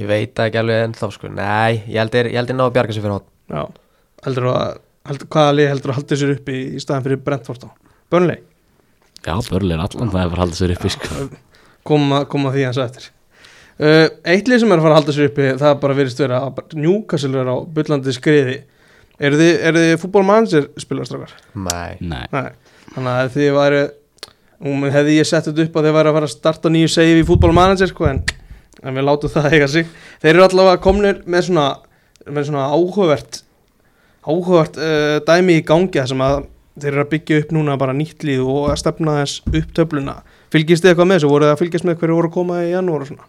Ég 0.00 0.08
veit 0.10 0.40
ekki 0.46 0.58
alveg 0.60 0.82
ennþá 0.88 1.10
sko. 1.14 1.28
Nei, 1.36 1.82
ég 1.86 2.00
held 2.00 2.16
held 2.16 2.50
þeir 2.50 2.56
ná 2.58 2.64
að 2.66 2.74
bjarga 2.78 2.96
sér 2.96 3.04
fyrir 3.04 3.16
hótt 3.18 3.28
Já, 3.52 3.62
heldur 4.26 4.48
að 4.50 4.80
heldur, 5.10 5.28
hvaða 5.32 5.56
lið 5.58 5.68
heldur 5.72 5.92
að 5.92 5.98
halda 6.00 6.18
sér 6.20 6.32
uppi 6.36 6.60
í 6.76 6.80
staðan 6.82 7.04
fyrir 7.06 7.20
Brentford 7.26 7.66
á? 7.66 7.70
Burnley, 8.12 8.40
Já, 9.26 9.34
Börli 9.50 9.74
er 9.74 9.80
allan 9.82 10.10
það 10.12 10.20
er 10.22 10.32
að 10.36 10.40
halda 10.44 10.56
sér 10.60 10.72
uppi 10.76 10.90
sko. 10.94 11.24
koma, 11.86 12.24
koma 12.30 12.52
því 12.54 12.64
hans 12.68 12.78
eftir. 12.78 13.08
Uh, 13.76 14.06
Eitt 14.24 14.46
lið 14.48 14.62
sem 14.62 14.70
er 14.72 14.78
að 14.80 14.84
fara 14.86 14.94
að 14.94 15.00
halda 15.00 15.14
sér 15.16 15.28
uppi 15.30 15.46
það 15.58 15.68
er 15.72 15.80
bara 15.82 15.96
verið 15.98 16.12
störa 16.14 16.38
að 16.46 16.76
Newcastle 16.78 17.40
er 17.42 17.50
á 17.50 17.56
byllandi 17.76 18.14
skriði. 18.16 18.56
Eru 19.16 19.38
þið, 19.40 19.50
eru 19.70 19.82
þið 19.82 19.94
fútbolmanager 20.04 20.68
spilarstrákar? 20.80 21.32
Nei, 21.56 21.96
Nei, 22.04 22.24
Nei, 22.32 22.50
þannig 22.94 23.12
að 23.12 23.30
þið 23.34 23.50
væri 23.56 23.82
um, 24.60 24.86
hefði 24.92 25.16
ég 25.18 25.28
sett 25.28 25.48
þetta 25.48 25.64
upp 25.66 25.78
að 25.80 25.88
þið 25.88 25.96
væri 25.98 26.10
að 26.12 26.16
fara 26.18 26.28
að 26.30 26.34
starta 26.36 26.72
nýju 26.74 26.90
save 26.92 27.18
í 27.22 27.26
fútbolmanager 27.28 27.90
sko, 27.90 28.06
en, 28.12 28.22
en 28.84 28.96
við 29.00 29.06
látum 29.08 29.32
það 29.32 29.48
eiga 29.56 29.68
sig. 29.72 29.88
Þeir 30.22 30.32
eru 30.34 30.46
allavega 30.46 30.82
komnir 30.84 31.22
með 31.26 31.46
svona, 31.48 31.66
með 32.28 32.48
svona 32.50 32.66
áhugavert 32.76 33.40
áhugavert 34.26 34.76
uh, 34.82 35.16
dæmi 35.28 35.58
í 35.60 35.64
gangi 35.66 35.98
þar 36.00 36.10
sem 36.12 36.24
að 36.26 36.36
þeir 36.76 36.90
eru 36.92 37.04
að 37.06 37.10
byggja 37.14 37.38
upp 37.42 37.52
núna 37.56 37.76
bara 37.80 37.94
nýtt 37.96 38.26
líð 38.26 38.42
og 38.44 38.66
að 38.72 38.80
stefna 38.82 39.14
þess 39.22 39.40
upp 39.48 39.70
töfluna 39.78 40.16
Fylgist 40.52 40.84
þið 40.84 40.92
eitthvað 40.92 41.08
með 41.10 41.16
þessu? 41.18 41.30
Voruð 41.32 41.48
þið 41.48 41.54
að 41.54 41.60
fylgjast 41.62 41.86
með 41.88 41.96
hverju 42.00 42.16
voru 42.18 42.28
að 42.30 42.34
koma 42.36 42.58
í 42.62 42.70
janúar 42.70 43.02
og 43.04 43.08
svona? 43.10 43.28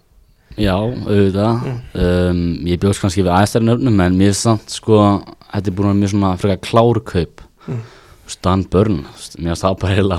já, 0.57 0.73
auðvitað 0.73 1.67
um, 2.03 2.41
Ég 2.67 2.81
bjóðs 2.81 2.99
kannski 3.03 3.23
við 3.23 3.33
aðstæðan 3.38 3.73
öfnum 3.77 4.01
en 4.07 4.17
mér 4.19 4.36
samt 4.38 4.73
sko 4.73 4.99
þetta 5.53 5.71
er 5.71 5.77
búin 5.77 5.88
að 5.88 5.93
vera 5.93 5.99
mjög 6.01 6.13
svona 6.15 6.33
frekar 6.41 6.65
klárkaup 6.71 7.43
Mm. 7.67 7.81
Stan 8.31 8.62
Börn 8.71 9.01
mér 9.43 9.51
er 9.51 9.60
það 9.60 9.73
bara 9.81 9.95
heila 9.97 10.17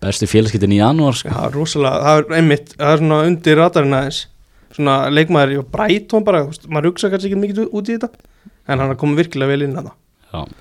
bestu 0.00 0.24
félagskiptin 0.24 0.72
í 0.72 0.78
janúar 0.80 1.16
sko. 1.18 1.28
Já, 1.28 1.50
rosalega, 1.52 1.98
það 2.00 2.20
er 2.22 2.36
einmitt, 2.38 2.70
það 2.78 2.92
er 2.94 3.00
svona 3.02 3.18
undir 3.28 3.58
radarinn 3.60 3.96
aðeins 3.98 4.20
svona 4.72 4.94
leikmaður 5.12 5.52
í 5.52 5.58
Brighton 5.74 6.24
bara, 6.24 6.40
þú 6.46 6.54
veist, 6.54 6.64
maður 6.72 6.88
hugsa 6.90 7.10
kannski 7.12 7.28
ekki 7.28 7.40
mikið 7.42 7.60
út 7.68 7.90
í 7.92 7.96
þetta 7.98 8.08
en 8.68 8.82
hann 8.82 8.98
komið 9.00 9.24
virkilega 9.24 9.54
vel 9.54 9.66
inn 9.66 9.80
að 9.80 9.90
það 10.32 10.52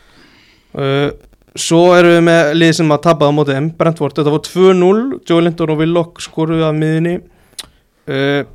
uh, 0.77 1.11
Svo 1.51 1.81
erum 1.97 2.13
við 2.13 2.21
með 2.29 2.49
lið 2.55 2.69
sem 2.77 2.91
að 2.95 3.01
tapaði 3.03 3.35
á 3.35 3.35
móti 3.35 3.55
M, 3.59 3.65
Brentford, 3.75 4.13
þetta 4.15 4.31
voru 4.31 4.45
2-0 4.47 5.17
Joe 5.27 5.43
Linton 5.43 5.73
og 5.73 5.81
Willock 5.81 6.21
skoruðu 6.23 6.63
að 6.63 6.77
miðinni 6.79 7.17
uh, 7.19 8.45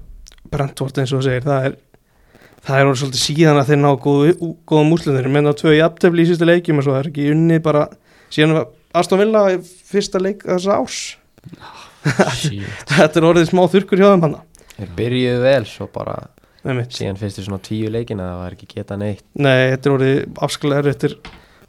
Brentford 0.49 1.03
eins 1.03 1.12
og 1.12 1.20
það 1.20 1.28
segir, 1.28 1.44
það 1.44 1.68
er 1.68 1.76
það 2.66 2.80
er 2.80 2.88
orðið 2.88 3.03
svolítið 3.03 3.22
síðan 3.22 3.61
að 3.61 3.68
þeir 3.70 3.80
ná 3.82 3.90
góðu, 4.03 4.32
góðum 4.66 4.97
úslinir, 4.97 5.28
menn 5.30 5.51
á 5.51 5.55
tvö 5.59 5.76
jafntefli 5.76 6.24
í 6.24 6.30
sísta 6.30 6.49
leikjum 6.49 6.80
og 6.80 6.86
svo 6.86 6.97
það 6.97 7.03
er 7.03 7.11
ekki 7.12 7.28
unnið 7.34 7.62
bara 7.66 7.84
síðan 8.32 8.57
var 8.57 8.66
Aston 8.97 9.20
Villa 9.20 9.42
í 9.53 9.59
fyrsta 9.61 10.20
leik 10.22 10.42
þessa 10.47 10.78
árs. 10.80 11.01
Shit. 12.40 12.64
Þetta 12.97 13.20
er 13.20 13.28
orðið 13.28 13.51
smá 13.51 13.62
þurrkur 13.70 14.03
hjá 14.03 14.09
þeim 14.09 14.24
hann 14.24 14.36
þeir 14.76 14.90
byrjuðu 14.97 15.42
vel 15.42 15.66
Svo 15.68 15.86
bara 15.92 16.16
síðan 16.67 17.19
fyrst 17.21 17.39
þér 17.41 17.47
svona 17.49 17.62
tíu 17.67 17.91
leikin 17.93 18.21
að 18.23 18.31
það 18.33 18.41
var 18.43 18.57
ekki 18.57 18.69
geta 18.75 18.97
neitt. 19.01 19.23
Þetta 19.37 19.89
er 19.91 19.95
orðið 19.97 20.41
afskalega 20.47 20.93
eftir 20.93 21.17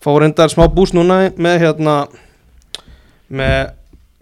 fá 0.04 0.10
reyndar 0.22 0.52
smá 0.54 0.66
búst 0.74 0.96
núna 0.98 1.20
með 1.38 1.60
hérna 1.66 1.96
með 3.30 3.74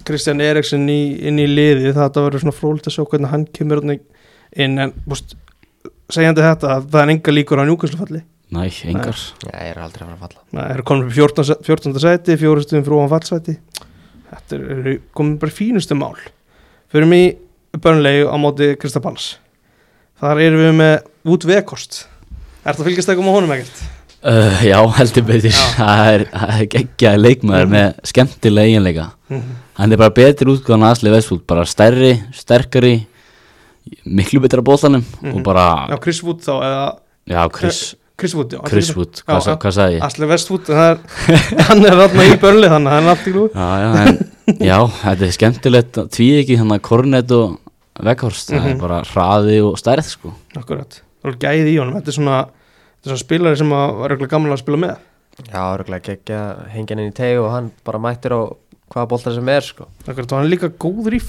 Kristján 0.05 0.41
Eriksson 0.43 0.85
í, 0.91 0.99
inn 1.25 1.39
í 1.41 1.47
liði 1.49 1.93
það 1.95 2.19
verður 2.27 2.43
svona 2.43 2.55
frólitt 2.57 2.87
að 2.89 2.95
sjá 2.97 3.03
hvernig 3.09 3.31
hann 3.31 3.45
kemur 3.55 3.81
inn 3.85 4.77
en 4.79 4.93
búst, 5.07 5.35
segjandi 6.13 6.43
þetta 6.45 6.75
að 6.77 6.87
það 6.93 7.01
er 7.03 7.13
enga 7.15 7.33
líkur 7.35 7.61
á 7.61 7.65
njúkvæmslufalli 7.69 8.21
Næ, 8.55 8.61
engar. 8.91 9.17
Ég 9.41 9.55
er 9.71 9.79
aldrei 9.81 10.03
að 10.05 10.11
fara 10.11 10.15
að 10.15 10.19
falla. 10.21 10.41
Það 10.53 10.73
eru 10.75 10.83
komin 10.85 11.07
upp 11.07 11.09
í 11.09 11.15
14. 11.17 11.45
se- 11.49 11.55
14. 11.65 11.95
sæti 12.03 12.35
fjórustuðum 12.37 12.83
frá 12.85 12.93
ofan 12.99 13.09
fallsæti. 13.15 13.55
Þetta 14.29 14.59
er 14.59 14.99
komin 15.17 15.39
bara 15.41 15.51
í 15.51 15.55
fínustu 15.57 15.97
mál. 15.97 16.13
Fyrir 16.93 17.09
mig 17.09 17.39
börnlegi 17.81 18.27
á 18.29 18.35
móti 18.37 18.67
Kristapalls 18.77 19.39
þar 20.21 20.41
erum 20.45 20.61
við 20.63 20.73
með 20.79 20.95
út 21.35 21.45
vekost 21.49 22.05
Ertu 22.65 22.81
að 22.81 22.87
fylgjast 22.89 23.09
eitthvað 23.11 23.25
með 23.27 23.35
honum 23.37 23.51
ekkert? 23.55 23.83
Uh, 24.25 24.61
já, 24.65 24.79
heldur 24.97 25.21
betur. 25.27 25.51
Það 25.77 26.07
er, 26.15 26.23
það 26.33 26.53
er 26.61 26.69
geggjaði 26.73 27.19
leikmaður 27.21 27.67
Mhm. 27.67 27.73
með 27.75 27.99
skemmtilega 28.09 28.71
eiginleika 28.71 29.09
Mhm. 29.29 29.51
Hann 29.75 29.91
er 29.91 29.97
bara 29.97 30.09
betri 30.15 30.45
útgáðan 30.53 30.85
Asli 30.87 31.09
Vestfúl 31.11 31.41
bara 31.45 31.65
stærri, 31.67 32.13
sterkari 32.33 32.95
miklu 34.05 34.39
betra 34.41 34.61
bóðanum 34.65 35.03
Mhm. 35.21 35.35
og 35.35 35.43
bara, 35.43 35.87
Já, 35.91 35.97
Chris 36.01 36.23
Wood 36.23 36.39
þá 36.41 36.53
eða 36.63 36.97
já, 37.29 37.49
Chris, 37.53 37.95
Chris 38.17 38.33
Wood, 38.35 38.49
já 38.53 38.59
Chris 38.69 38.95
Wood 38.95 39.21
hvað, 39.27 39.41
sa- 39.43 39.55
hvað 39.57 39.73
sagði 39.77 39.97
ég? 39.99 40.03
Asli 40.07 40.25
Westwood, 40.25 40.65
það 40.65 40.91
er, 40.91 40.97
hann 41.67 41.85
er 41.85 41.91
þarna 42.01 42.23
í 42.25 42.37
börli 42.39 42.69
þannig 42.71 42.89
að 42.89 42.95
hann 42.95 43.03
er 43.03 43.09
allt 43.13 43.27
í 43.27 43.33
glúi 43.35 43.49
Já, 43.53 43.69
já, 43.83 44.07
en, 44.07 44.57
já, 44.57 44.77
þetta 45.03 45.21
er 45.27 45.35
skemmtilegt 45.37 45.93
tví 46.15 46.29
ekki 46.41 46.57
þannig 46.57 46.79
að 46.79 46.85
Kornet 46.89 47.31
og 47.31 47.59
Veghorst, 48.03 48.49
það 48.51 48.59
Mhm. 48.61 48.69
er 48.75 48.79
bara 48.81 49.01
hraði 49.03 49.57
og 49.63 49.77
stærð 49.79 50.03
sko 50.09 50.33
Akkurat, 50.57 51.01
það 51.23 51.31
er 51.31 51.37
gæði 51.45 51.71
í 51.73 51.77
honum 51.79 51.93
Þetta 52.01 52.07
er 52.11 52.17
svona, 52.17 52.39
þetta 52.45 53.05
er 53.05 53.09
svona 53.13 53.23
spilari 53.23 53.57
sem 53.57 53.69
var 53.69 54.09
reglulega 54.09 54.29
gamla 54.35 54.53
að 54.57 54.63
spila 54.65 54.77
með 54.77 54.97
Já, 55.51 55.61
örgulega 55.77 56.03
geggja 56.03 56.41
hengjan 56.71 56.99
inn 56.99 57.11
í 57.11 57.15
teg 57.15 57.37
og 57.39 57.51
hann 57.51 57.71
bara 57.83 57.99
mættir 57.99 58.31
á 58.31 58.41
hvaða 58.91 59.07
boltar 59.09 59.33
sem 59.35 59.49
er 59.49 59.61
sko. 59.61 59.87
Akkurat, 60.07 60.31
og 60.31 60.37
hann 60.39 60.45
er 60.45 60.51
líka 60.57 60.69
góður 60.69 61.15
í 61.17 61.19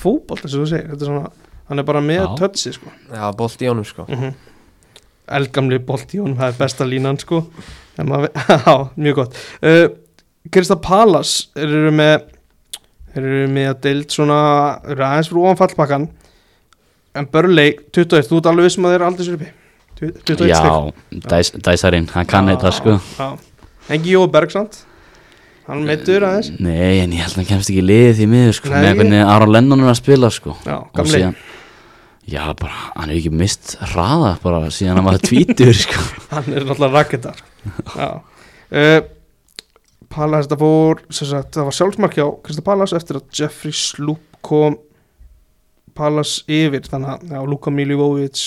þess 0.43 0.55
að 0.55 0.61
þú 0.63 0.67
segir, 0.71 0.91
þetta 0.93 1.03
er 1.03 1.11
svona 1.11 1.31
hann 1.69 1.79
er 1.79 1.83
bara 1.89 2.01
með 2.01 2.21
Já. 2.21 2.37
tötsi 2.39 2.73
sko. 2.77 2.93
Já, 3.11 3.31
bolt 3.35 3.59
í 3.63 3.67
honum 3.67 3.85
sko. 3.85 4.05
mm 4.07 4.35
Elgamli 5.27 5.79
bolt 5.83 6.13
í 6.15 6.21
honum, 6.23 6.37
það 6.39 6.53
er 6.53 6.59
besta 6.61 6.85
línan 6.87 7.19
sko. 7.19 7.41
Já, 7.99 8.91
mjög 8.97 9.15
gott 9.17 9.35
uh, 9.63 9.89
Krista 10.53 10.77
Palas 10.79 11.49
eru 11.57 11.91
með 11.91 12.29
eru 13.17 13.47
með 13.51 13.71
að 13.73 13.81
deild 13.89 14.13
svona 14.15 14.39
eru 14.87 15.03
aðeins 15.03 15.31
fyrir 15.33 15.43
ofan 15.49 15.59
fallpakkan 15.65 16.07
en 17.17 17.29
Börley 17.33 17.77
21, 17.97 18.29
þú 18.31 18.41
ert 18.41 18.51
alveg 18.51 18.69
vissum 18.69 18.87
að 18.89 18.95
þeir 18.95 19.01
eru 19.01 19.09
aldrei 19.11 19.27
sér 19.29 19.39
uppi 19.39 19.53
21 19.97 20.51
Já, 20.51 20.61
stig. 20.61 21.23
dæs, 21.33 21.51
dæsarinn, 21.65 22.09
hann 22.13 22.29
kann 22.29 22.51
þetta 22.53 22.73
sko. 22.77 22.99
já. 23.17 23.29
Engi 23.97 24.13
Jói 24.17 24.27
Bergsand 24.35 24.81
hann 25.67 25.83
meittur 25.87 26.23
aðeins. 26.27 26.53
Nei, 26.63 27.01
en 27.03 27.15
ég 27.17 27.23
held 27.25 27.33
að 27.35 27.41
hann 27.41 27.49
kemst 27.49 27.71
ekki 27.73 27.81
í 27.83 27.87
liðið 27.89 28.19
því 28.21 28.27
miður 28.31 28.57
sko 28.61 28.71
Nei, 28.71 28.79
með 28.85 29.01
hvernig 29.01 29.31
Aron 29.35 29.55
Lennon 29.55 29.83
er 29.83 29.91
að 29.91 29.99
spila 29.99 30.31
sko. 30.35 30.55
Já, 30.67 30.77
gamli. 30.95 31.23
Já, 32.27 32.43
bara, 32.59 32.77
hann 32.97 33.11
hefur 33.11 33.19
ekki 33.21 33.33
mist 33.41 33.75
hraða 33.93 34.33
bara 34.43 34.61
síðan 34.75 34.99
hann 35.01 35.07
var 35.09 35.19
tvítur 35.23 35.75
sko. 35.79 36.01
Hann 36.35 36.49
er 36.53 36.65
náttúrulega 36.67 37.01
raketar 37.01 37.43
já. 37.95 38.09
Uh, 38.67 38.99
Palas 40.11 40.47
þetta 40.47 40.59
fór 40.59 41.01
sem 41.11 41.29
sagt, 41.31 41.53
það 41.55 41.69
var 41.69 41.77
sjálfsmark 41.79 42.17
hjá 42.19 42.27
Krista 42.47 42.65
Palas 42.67 42.95
eftir 42.99 43.21
að 43.21 43.29
Jeffrey 43.39 43.75
Sloop 43.75 44.39
kom 44.47 44.75
Palas 45.97 46.37
yfir 46.51 46.85
þannig 46.87 47.13
að 47.15 47.35
já, 47.35 47.41
Luka 47.51 47.73
Milivovic 47.75 48.45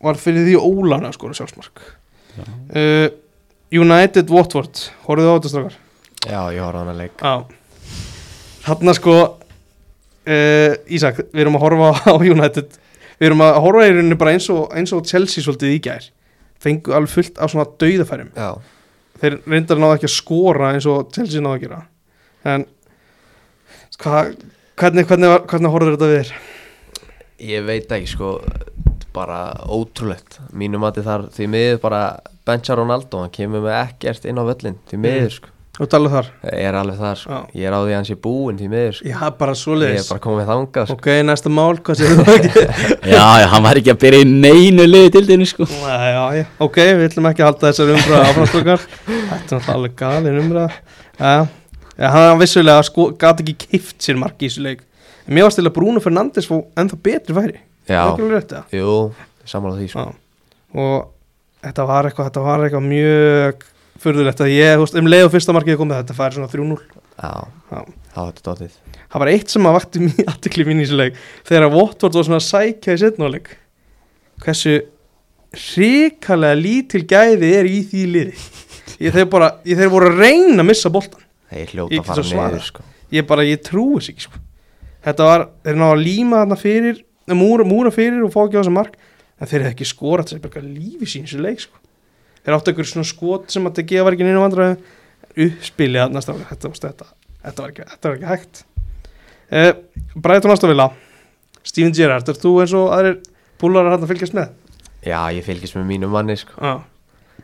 var 0.00 0.18
fyrir 0.20 0.46
því 0.48 0.56
ólana 0.60 1.10
að 1.10 1.16
skora 1.18 1.36
sjálfsmark. 1.38 1.82
Uh, 2.74 3.08
United 3.74 4.30
Watford 4.32 4.80
horfðu 5.06 5.30
á 5.30 5.34
þetta 5.36 5.52
strákar? 5.52 5.76
Já, 6.26 6.40
ég 6.54 6.62
horfði 6.64 6.78
á 6.78 6.80
hann 6.80 6.92
að 6.94 7.00
leik. 7.04 7.20
Já. 7.20 7.34
Þarna 8.66 8.94
sko 8.96 9.16
uh, 9.20 10.72
Ísak, 10.92 11.20
við 11.32 11.44
erum 11.44 11.58
að 11.58 11.64
horfa 11.66 11.90
á 12.10 12.14
United. 12.20 12.78
Við 13.20 13.28
erum 13.30 13.44
að 13.44 13.58
horfa 13.66 13.86
í 13.86 13.92
rauninni 13.94 14.18
bara 14.20 14.34
eins 14.36 14.48
og, 14.52 14.66
eins 14.76 14.92
og 14.96 15.04
Chelsea 15.08 15.44
svolítið 15.44 15.74
í 15.76 15.80
gær. 15.84 16.06
Fengu 16.60 16.92
alveg 16.96 17.12
fullt 17.14 17.40
af 17.40 17.52
svona 17.52 17.66
dauðafærum. 17.80 18.30
Já, 18.36 18.50
þeir 19.20 19.36
reyndar 19.48 19.80
náðu 19.80 19.98
ekki 19.98 20.08
að 20.08 20.14
skora 20.16 20.70
eins 20.74 20.86
og 20.88 21.10
Chelsea 21.14 21.40
náðu 21.44 21.58
að 21.58 21.64
gera. 21.66 21.80
En 22.48 22.64
hva, 24.00 24.22
hvernig, 24.80 25.04
hvernig, 25.08 25.28
var- 25.34 25.44
hvernig 25.50 25.72
horfður 25.74 25.96
þetta 25.98 26.08
við 26.10 26.20
þér? 26.22 26.32
Ég 27.40 27.64
veit 27.66 27.92
ekki 27.96 28.12
sko 28.14 28.34
bara 29.14 29.40
ótrúlegt. 29.66 30.38
Mínum 30.54 30.84
að 30.86 31.00
þar 31.06 31.24
því 31.34 31.48
miður 31.50 31.80
bara 31.82 32.02
bencha 32.46 32.76
Ronaldo, 32.78 33.24
hann 33.24 33.32
kemur 33.34 33.64
með 33.64 33.78
ekkert 33.80 34.28
inn 34.28 34.38
á 34.38 34.44
völlin 34.46 34.78
því 34.90 35.00
miður 35.04 35.34
sko, 35.38 35.56
Þú 35.80 35.86
talað 35.88 36.12
þar? 36.12 36.26
ég 36.50 36.66
er 36.68 36.76
alveg 36.76 36.96
þar 37.00 37.18
sko. 37.20 37.36
Já. 37.36 37.60
ég 37.60 37.68
er 37.70 37.72
á 37.72 37.80
því 37.80 37.92
að 37.92 37.96
hann 37.96 38.08
sé 38.08 38.16
búinn 38.20 38.58
því 38.60 38.66
miður 38.68 38.96
sko. 38.98 39.06
Já, 39.08 39.20
bara 39.38 39.54
ég 39.54 39.94
er 39.96 40.08
bara 40.10 40.22
komið 40.26 40.50
þangað 40.50 40.90
sko. 40.90 40.96
Ok, 40.98 41.08
næsta 41.24 41.52
mál, 41.56 41.78
hvað 41.86 42.00
séu 42.00 42.18
þú? 42.18 42.26
Ekki? 42.34 42.64
Já, 43.14 43.24
já, 43.40 43.46
hann 43.54 43.64
var 43.64 43.80
ekki 43.80 43.94
að 43.94 44.00
byrja 44.02 44.20
í 44.20 44.28
neinu 44.28 44.86
liði 44.90 45.14
til 45.14 45.24
þinni 45.30 45.48
sko. 45.48 45.68
Nei, 45.70 46.10
já, 46.10 46.24
já, 46.36 46.44
ok, 46.66 46.76
við 47.00 47.06
ætlum 47.06 47.30
ekki 47.30 47.44
að 47.46 47.48
halda 47.48 47.70
þessar 47.70 47.94
umræða 47.94 48.28
áframstökar 48.28 48.84
Þetta 48.90 49.16
er 49.16 49.40
náttúrulega 49.40 49.74
alveg 49.78 49.96
galin 50.02 50.42
umræða. 50.42 50.68
Já, 51.16 52.10
hann 52.12 52.28
var 52.28 52.38
vissulega 52.44 52.84
sko, 52.90 53.08
gat 53.24 53.40
ekki 53.44 53.56
kift 53.64 54.04
sér 54.04 54.20
marki 54.20 54.48
í 54.48 54.52
þessu 54.52 54.66
leik 54.68 54.84
Mér 55.30 55.46
var 55.46 55.54
stila 55.54 55.72
Bruno 55.74 56.02
Fernandes 56.02 56.48
fó 56.50 56.60
ennþá 56.78 56.98
betri 57.06 57.36
færi 57.36 57.58
Já. 57.90 58.02
Það 58.16 58.74
jú, 58.76 58.94
sammála 59.48 59.78
því 59.80 59.88
sko. 59.90 60.04
Og 60.78 61.08
þetta 61.64 61.86
var 61.88 62.08
eitthvað, 62.08 62.28
þetta 62.30 62.44
var 62.44 62.64
eitthvað 62.66 62.86
mjög 62.90 63.64
furðulegt 64.00 64.42
að 64.44 64.52
ég, 64.54 64.76
veist, 64.80 64.96
um 64.96 65.08
leið 65.10 65.26
og 65.26 65.32
fyrsta 65.34 65.54
markið 65.56 65.78
komið 65.80 65.98
þetta 66.00 66.16
færi 66.16 66.38
svona 66.38 66.50
3-0 66.52 66.78
já, 67.20 67.32
er 67.74 67.90
þetta 68.14 68.46
dótið 68.46 68.78
Það 69.10 69.22
var 69.24 69.30
eitt 69.32 69.50
sem 69.52 69.66
að 69.66 69.74
vakti 69.76 70.02
mér 70.04 70.30
aðtekli 70.30 70.66
mín 70.68 70.80
í 70.80 70.86
þessu 70.86 71.00
leik 71.00 71.18
þegar 71.48 71.66
að 71.66 71.76
Watford 71.76 72.16
var 72.16 72.26
svona 72.28 72.38
að 72.40 72.46
sækja 72.46 72.94
í 72.96 73.00
setnáleik 73.02 73.50
hversu 74.40 74.76
hrikalega 75.50 76.58
lítil 76.60 77.02
gæði 77.10 77.50
er 77.58 77.68
í 77.68 77.80
því 77.90 78.04
liði 78.14 78.36
ég 79.02 79.16
þeir 79.16 79.28
bara, 79.32 79.50
ég 79.66 79.80
þeir 79.80 79.92
voru 79.92 80.12
að 80.12 80.22
reyna 80.22 80.62
að 80.62 80.68
missa 80.70 80.92
boltan 80.92 81.26
Ég 81.50 81.72
hljóta 81.74 81.98
að 81.98 82.06
fara 82.06 82.22
svarað. 82.22 82.52
niður 82.54 82.66
sko. 82.68 82.84
ég 83.10 83.26
bara, 83.26 83.44
ég 83.48 83.62
trúi 83.66 83.98
þess 83.98 84.12
ekki 84.12 84.26
sko. 84.28 84.40
Þetta 85.04 85.26
var, 85.28 85.46
þeir 85.64 85.76
náðu 85.80 85.96
að 85.96 86.02
líma 86.04 86.40
þarna 86.42 86.58
fyrir 86.60 87.02
múra, 87.36 87.64
múra 87.64 87.90
fyrir 87.94 88.24
og 88.26 88.32
fá 88.34 88.40
ekki 88.46 88.58
á 88.58 88.60
þessa 88.62 88.74
mark 88.74 88.96
en 89.40 89.46
þeir 89.48 89.60
hefði 89.64 89.74
ekki 89.74 89.88
skorað 89.88 90.30
þessi 90.30 90.42
bara 90.44 90.62
lífi 90.66 91.06
sín 91.08 91.24
þessu 91.28 91.40
leik 91.44 91.60
sko. 91.62 91.76
þeir 92.44 92.56
áttu 92.56 92.72
einhver 92.72 92.88
svona 92.90 93.04
skot 93.08 93.50
sem 93.54 93.66
að 93.68 93.78
það 93.80 93.86
gefa 93.94 94.12
ekki 94.14 94.26
neina 94.26 94.42
vandræðu 94.42 94.76
uppspilið 95.46 96.02
þarna 96.02 96.20
strákar, 96.24 96.48
þetta, 96.50 96.68
þetta, 96.74 97.06
þetta, 97.44 97.66
þetta, 97.66 97.86
þetta 97.94 98.08
var 98.08 98.16
ekki 98.18 98.30
hægt 98.32 98.64
uh, 99.52 99.72
Bræton 100.20 100.50
Astafila 100.54 100.90
Steven 101.62 101.92
Gerrard, 101.94 102.28
er 102.28 102.38
þú 102.40 102.54
eins 102.62 102.74
og 102.76 102.92
aðrir 102.96 103.18
púlarar 103.60 103.92
hann 103.94 104.04
að 104.04 104.10
fylgjast 104.14 104.34
með? 104.36 104.52
já, 105.06 105.20
ég 105.32 105.44
fylgist 105.46 105.76
með 105.76 105.86
mínum 105.94 106.12
manni 106.12 106.36
sko. 106.40 106.56
Já 106.60 106.80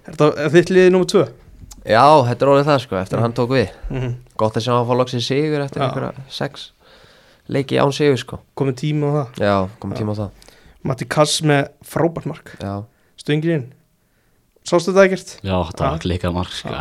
Er 0.06 0.12
þetta 0.14 0.48
þitt 0.52 0.70
liðið 0.70 0.90
nummer 0.92 1.08
tvö? 1.10 1.22
já, 1.86 2.02
þetta 2.28 2.44
er 2.44 2.50
orðið 2.52 2.68
það 2.68 2.80
sko, 2.84 2.96
eftir 3.00 3.18
að 3.18 3.22
hann 3.24 3.32
tók 3.38 3.50
við 3.54 3.68
Mm 3.90 4.00
-hmm. 4.02 4.12
gott 4.36 4.56
að 4.56 4.62
sjá 4.66 4.72
hann 4.76 4.86
fá 4.86 4.94
loksins 4.98 5.26
sigur 5.26 5.60
eftir 5.64 5.80
Já. 5.82 5.86
einhverja 5.86 6.12
sex 6.28 6.72
leiki 7.52 7.78
án 7.80 7.92
sigur 7.94 8.18
sko. 8.20 8.40
Komið 8.58 8.78
tíma 8.82 9.10
á 9.10 9.12
það 9.16 9.42
já, 9.46 9.54
komið 9.82 9.94
Já. 9.96 10.00
tíma 10.02 10.14
á 10.14 10.16
það 10.20 10.52
Matti 10.86 11.08
Kass 11.10 11.40
með 11.46 11.68
frábært 11.86 12.28
mark 12.30 12.54
já, 12.60 12.74
Stöngir 13.18 13.56
inn 13.56 13.66
Sástu 14.66 14.90
þetta 14.90 15.04
ekkert? 15.06 15.32
Já, 15.46 15.56
þetta 15.68 15.84
var 15.92 16.00
klikað 16.02 16.32
mark 16.34 16.50
sko. 16.50 16.72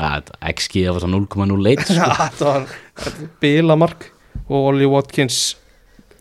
XG 0.49 0.87
var 0.89 1.03
svo 1.03 1.09
0,01 1.13 1.83
Já, 1.93 2.07
sko. 2.07 2.15
þetta 2.21 2.47
var 2.49 2.65
var 2.97 3.19
bila 3.43 3.77
mark 3.77 4.07
og 4.45 4.71
Ollie 4.71 4.89
Watkins 4.89 5.55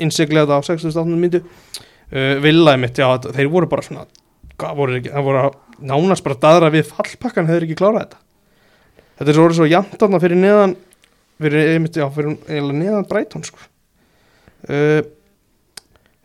innsiglega 0.03 0.45
þetta 0.45 0.61
á 0.61 0.69
68. 0.69 1.17
myndu 1.17 1.41
uh, 1.45 2.35
Villaði 2.45 2.83
mitt, 2.85 3.01
já, 3.01 3.09
þeir 3.31 3.51
voru 3.53 3.71
bara 3.71 3.85
svona 3.87 4.05
voru 4.77 4.99
ekki, 5.01 5.11
það 5.11 5.27
voru 5.27 5.45
nánast 5.85 6.25
bara 6.27 6.41
daðra 6.45 6.71
við 6.75 6.91
fallpakkan 6.93 7.49
hefur 7.49 7.67
ekki 7.67 7.79
klárað 7.81 8.05
þetta 8.05 8.21
þetta 9.19 9.31
er 9.33 9.39
svo 9.39 9.47
voru 9.47 9.57
svo 9.59 9.69
jafnt 9.71 9.97
þarna 10.01 10.21
fyrir 10.23 10.41
neðan 10.41 10.77
fyrir, 11.43 11.73
einmitt, 11.75 11.97
já, 11.99 12.07
fyrir 12.15 12.69
neðan 12.77 13.09
Brighton 13.11 13.47
sko 13.47 13.65
uh, 14.69 15.01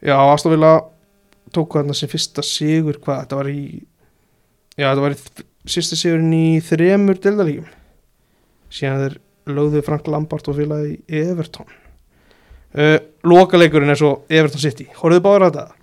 já, 0.03 0.15
Astafila 0.17 0.73
tóku 1.55 1.79
þarna 1.79 1.95
sem 1.97 2.11
fyrsta 2.11 2.45
sigur 2.45 2.99
hvað, 3.01 3.23
þetta 3.23 3.39
var 3.39 3.49
í 3.51 3.63
já, 4.77 4.85
þetta 4.85 5.03
var 5.03 5.15
í 5.15 5.47
sýsta 5.69 5.97
sigurinn 5.99 6.35
í 6.35 6.45
þremur 6.65 7.19
deildalíkjum 7.21 7.67
síðan 8.73 9.03
þeir 9.03 9.19
lögðu 9.49 9.81
Frank 9.85 10.07
Lampard 10.11 10.45
og 10.51 10.59
í 10.61 10.97
Everton. 11.23 11.65
Uh, 12.69 12.99
lokaleikurinn 13.25 13.89
er 13.89 13.97
svo 13.97 14.19
Everton 14.29 14.61
City, 14.61 14.85
horfðu 14.99 15.23
báður 15.25 15.47
að 15.47 15.55
þetta? 15.57 15.79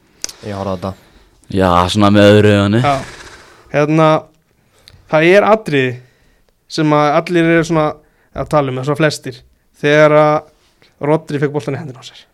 ég 0.46 0.54
horfði 0.54 0.70
á 0.70 0.76
þetta. 0.76 0.92
Já, 1.50 1.70
svona 1.90 2.10
með 2.10 2.28
öðru 2.32 2.52
öðunni 2.56 2.80
Já, 2.82 2.94
hérna 3.70 4.06
það 5.10 5.26
er 5.30 5.46
atrið 5.46 5.90
sem 6.76 6.94
að 6.96 7.10
allir 7.20 7.50
eru 7.52 7.66
svona 7.68 7.86
að 8.36 8.48
tala 8.54 8.72
um, 8.72 8.80
svona 8.82 8.98
flestir 8.98 9.42
þegar 9.78 10.16
að 10.20 10.36
Rodri 11.06 11.40
fekk 11.42 11.54
boltan 11.54 11.76
í 11.76 11.80
hendina 11.80 12.02
á 12.02 12.06
sér 12.06 12.24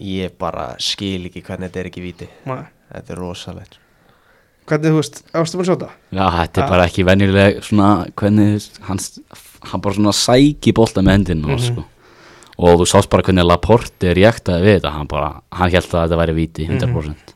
ég 0.00 0.32
bara 0.38 0.74
skil 0.82 1.26
ekki 1.28 1.42
hvernig 1.46 1.70
þetta 1.70 1.80
er 1.80 1.88
ekki 1.90 2.02
víti 2.02 2.28
Nei. 2.46 2.64
þetta 2.92 3.12
er 3.14 3.20
rosalegt 3.22 3.78
hvernig 4.66 4.90
þú 4.94 4.96
veist, 4.98 5.18
ástu 5.36 5.58
bara 5.60 5.64
að 5.64 5.68
sjá 5.68 5.74
þetta? 5.74 5.90
Já, 6.16 6.26
þetta 6.38 6.62
er 6.64 6.68
bara 6.72 6.84
ekki 6.88 7.04
venjuleg 7.04 7.58
svona, 7.62 7.88
hvernig, 8.16 8.52
veist, 8.56 8.78
hann, 8.88 9.80
bara 9.84 9.94
svona 9.98 10.14
sæki 10.16 10.72
bolta 10.74 11.02
með 11.04 11.18
hendina 11.18 11.48
Mhm. 11.48 11.58
sko. 11.66 11.84
og 12.58 12.78
þú 12.80 12.86
sást 12.86 13.10
bara 13.10 13.22
hvernig 13.22 13.44
Laporte 13.46 14.14
reaktaði 14.14 14.62
við 14.64 14.80
þetta, 14.80 14.90
hann 14.92 15.06
bara, 15.06 15.42
hann 15.52 15.70
held 15.70 15.84
að 15.84 16.08
þetta 16.08 16.20
væri 16.22 16.34
víti 16.34 16.66
100% 16.68 17.34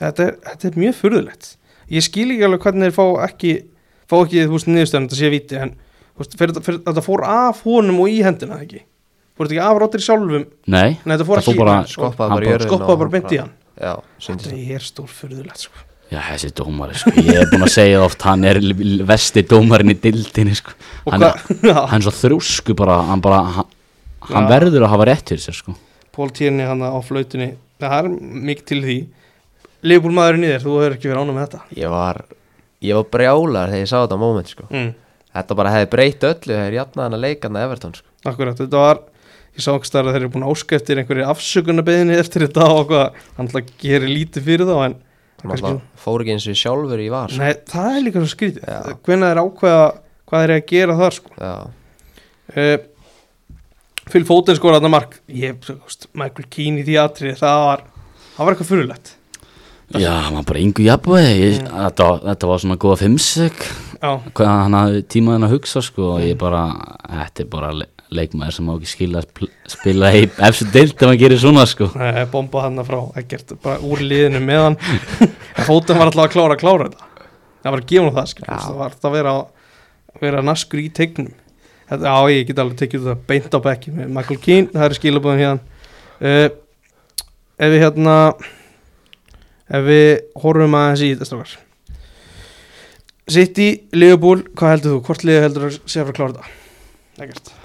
Þetta 0.00 0.20
er, 0.26 0.32
þetta 0.44 0.66
er 0.68 0.80
mjög 0.82 0.94
furðulegt 1.00 1.56
ég 1.90 2.02
skil 2.02 2.30
ekki 2.32 2.44
alveg 2.44 2.60
hvernig 2.64 2.90
þeir 2.90 2.96
fá 2.96 3.06
ekki 3.28 3.52
fá 4.10 4.16
ekki, 4.24 4.44
þú 4.48 4.52
veist, 4.56 4.66
niðurstöðan 4.66 5.06
þetta 5.08 5.16
sé 5.20 5.30
viti 5.30 5.56
en 5.56 5.70
þú 6.16 6.24
veist, 6.24 6.36
þetta 6.84 7.02
fór 7.04 7.22
af 7.24 7.62
honum 7.62 8.00
og 8.00 8.08
í 8.08 8.22
hendina 8.24 8.58
ekki 8.60 8.82
fór 9.34 9.48
þetta 9.48 9.54
ekki 9.56 9.64
af 9.66 9.80
Rodri 9.82 10.04
sjálfum 10.04 10.44
Nei, 10.66 10.90
Nei, 11.04 11.14
þetta 11.16 11.26
fór 11.28 11.40
það 11.40 11.48
fór 11.48 11.54
ekki 11.54 11.62
bara, 11.64 11.76
skoppaði 11.90 12.28
hann 12.30 12.38
bara 12.38 12.46
í 12.46 12.52
bara- 12.54 12.68
skoppaði 12.68 12.94
og 12.94 13.02
bara 13.04 13.14
beint 13.16 13.32
í 13.34 13.40
hann 13.42 13.52
já, 13.74 13.92
Þetta 14.28 14.54
er 14.76 14.84
stór 14.86 15.10
furðulegt 15.10 15.64
sko. 15.66 15.82
Já, 16.12 16.20
þessi 16.28 16.50
dómari, 16.54 16.94
sko, 17.00 17.10
ég 17.16 17.38
er 17.40 17.48
búin 17.50 17.64
að 17.64 17.72
segja 17.74 18.02
oft, 18.04 18.22
hann 18.28 18.44
er 18.46 18.58
vesti 19.08 19.42
dómarinn 19.50 19.90
í 19.90 19.96
dildinni, 19.98 20.52
sko. 20.54 20.74
Hann, 21.10 21.24
hann 21.90 21.96
er 21.96 22.04
svo 22.04 22.12
þrjósku 22.14 22.76
bara, 22.78 22.98
hann 23.08 23.22
bara, 23.24 23.40
hann, 23.56 23.70
hann 24.28 24.46
verður 24.52 24.84
að 24.86 24.92
hafa 24.94 25.06
rétt 25.10 25.32
fyrir 25.32 25.42
sér, 25.42 25.56
sko. 25.58 25.74
Pól 26.14 26.30
Tierney 26.30 26.68
hann 26.68 26.84
á 26.86 26.94
flautunni 27.02 27.54
það 27.82 27.96
er 27.98 28.10
mikið 28.50 28.66
til 28.70 28.80
því 28.84 28.98
Leifbúl 29.84 30.12
maðurinn 30.16 30.44
í 30.46 30.52
þér, 30.52 30.62
þú 30.62 30.76
hefur 30.78 30.94
ekki 30.94 31.10
verið 31.10 31.24
ánum 31.24 31.34
með 31.40 31.48
þetta 31.48 31.80
Ég 31.80 31.90
var, 31.92 32.20
ég 32.84 33.00
var 33.00 33.08
brjálar 33.16 33.72
þegar 33.72 33.82
ég 33.82 33.90
sá 33.90 33.96
þetta 34.04 34.20
moment 34.22 34.52
sko. 34.54 34.68
mm. 34.70 34.92
Þetta 35.34 35.56
bara 35.58 35.72
hefði 35.74 35.90
breytt 35.96 36.24
öllu 36.30 36.52
þegar 36.54 36.70
ég 36.70 36.78
jafnaði 36.78 37.04
hann 37.08 37.16
að 37.18 37.24
leika 37.26 37.48
hann 37.50 37.58
að 37.58 37.66
Everton 37.66 37.96
sko. 37.98 38.06
Akkurat, 38.30 38.60
þetta 38.62 38.84
var 38.84 39.02
ég 39.54 39.62
sá 39.64 39.70
ekki 39.74 39.86
starf 39.90 40.08
að 40.10 40.16
þeir 40.16 40.24
eru 40.24 40.32
búin 40.34 40.46
að 40.46 40.54
áska 40.54 40.76
eftir 40.78 41.00
einhverju 41.02 41.26
afsökunarbeðinni 41.30 42.16
eftir 42.18 42.46
þetta 42.46 42.68
og 42.74 42.88
hvað 42.90 43.18
hann 43.38 43.48
ætla 43.50 43.62
að 43.62 43.74
gera 43.84 44.10
lítið 44.10 44.48
fyrir 44.50 44.66
þá 44.70 44.76
en 44.88 44.96
Hann 45.44 45.50
Kannski- 45.52 45.80
fór 46.00 46.22
ekki 46.24 46.32
eins 46.32 46.44
og 46.48 46.56
sjálfur 46.56 47.00
í 47.04 47.10
var. 47.12 47.32
Nei, 47.36 47.50
það 47.68 47.96
er 47.98 48.02
líka 48.06 48.20
svo 48.22 48.30
skrítið. 48.32 48.62
Já. 48.64 48.94
hvenær 49.04 49.34
er 49.34 49.40
ákveða 49.42 49.82
hvað 50.30 50.44
er 50.46 50.52
að 50.54 50.62
gera 50.70 50.94
þar 50.96 51.12
sko. 51.18 51.32
Já, 51.36 51.50
uh, 52.56 52.78
Phil 54.08 54.24
Foden 54.24 54.56
skor 54.56 54.72
þarna 54.78 54.90
mark. 54.94 55.18
Ég, 55.28 55.68
Michael 56.16 56.48
Keane 56.48 56.80
í 56.80 56.86
því 56.88 56.96
atrið 57.02 57.36
það 57.42 57.60
var, 57.68 57.84
það 58.38 58.44
var 58.48 58.54
eitthvað 58.56 58.70
fyrirlegt 58.72 59.12
Já, 60.00 60.10
hann 60.24 60.34
var 60.40 60.46
bara 60.48 60.58
yngu 60.64 60.82
jafnvegi, 60.88 61.50
mm. 61.60 61.68
þetta, 61.76 62.06
var- 62.08 62.22
þetta 62.30 62.48
var 62.50 62.62
svona 62.64 62.76
góða 62.80 62.96
fimmsök, 63.04 63.66
já, 64.00 64.10
hvað 64.34 64.48
hann 64.48 64.76
hafði 64.78 65.02
tímaðin 65.12 65.44
að 65.46 65.52
hugsa, 65.54 65.82
sko, 65.84 66.06
og 66.16 66.24
ég 66.24 66.38
bara, 66.40 66.62
þetta 67.04 67.44
er 67.44 67.50
bara 67.52 67.68
leikmaður 68.14 68.56
sem 68.56 68.66
má 68.68 68.74
ekki 68.74 68.90
skilja 68.90 69.22
að 69.22 69.48
spila 69.72 70.10
í 70.14 70.24
efstu 70.48 70.66
deild 70.74 70.94
ef 70.94 71.06
hann 71.08 71.20
gerir 71.20 71.40
svona, 71.40 71.64
sko. 71.68 71.88
Nei, 71.98 72.24
bomba 72.32 72.64
hann 72.66 72.82
frá 72.86 73.00
ekkert 73.20 73.54
bara 73.64 73.80
úr 73.84 74.02
liðinu 74.04 74.42
með 74.44 74.62
hann 74.68 74.78
fótum 75.68 76.00
var 76.00 76.10
alltaf 76.10 76.26
að 76.26 76.34
klára 76.36 76.56
að 76.56 76.62
klára 76.62 76.88
þetta 76.90 77.08
það 77.64 77.70
var 77.70 77.80
að 77.80 77.88
gefa 77.92 78.04
hann 78.04 78.18
það 78.18 78.30
skil 78.32 78.44
Já. 78.46 78.56
það 78.56 78.78
var 78.80 78.90
alltaf 78.90 79.08
að 79.10 79.16
vera, 79.18 79.34
að 80.14 80.26
vera 80.26 80.44
naskur 80.50 80.82
í 80.82 80.88
tegnum 81.00 81.32
þetta, 81.88 82.04
já 82.04 82.34
ég 82.34 82.50
get 82.50 82.62
alveg 82.64 82.80
tekið 82.82 83.08
þetta 83.08 83.30
beint 83.32 83.56
á 83.56 83.60
bekki 83.68 83.94
með 83.94 84.12
Michael 84.18 84.40
Keane, 84.44 84.70
það 84.74 84.88
eru 84.88 85.00
skilabóðin 85.00 85.44
hérna 85.44 85.60
uh, 86.20 86.48
ef 87.64 87.74
við 87.74 87.84
hérna 87.86 88.16
ef 89.74 89.86
við 89.88 90.08
horfum 90.44 90.78
aðeins 90.80 91.04
í 91.04 91.12
þetta 91.14 91.30
strákar 91.30 91.60
City, 93.24 93.68
Liverpool, 93.96 94.42
hvað 94.52 94.74
heldur 94.74 94.92
þú? 94.92 95.04
Hvort 95.06 95.22
liðið 95.24 95.44
heldur 95.46 95.62
að 95.70 95.76
sé 95.88 96.02
að 96.02 96.10
fara 96.10 96.12
að 96.12 96.18
klára 96.18 96.34
þetta? 96.34 96.50
Ekkert 97.24 97.63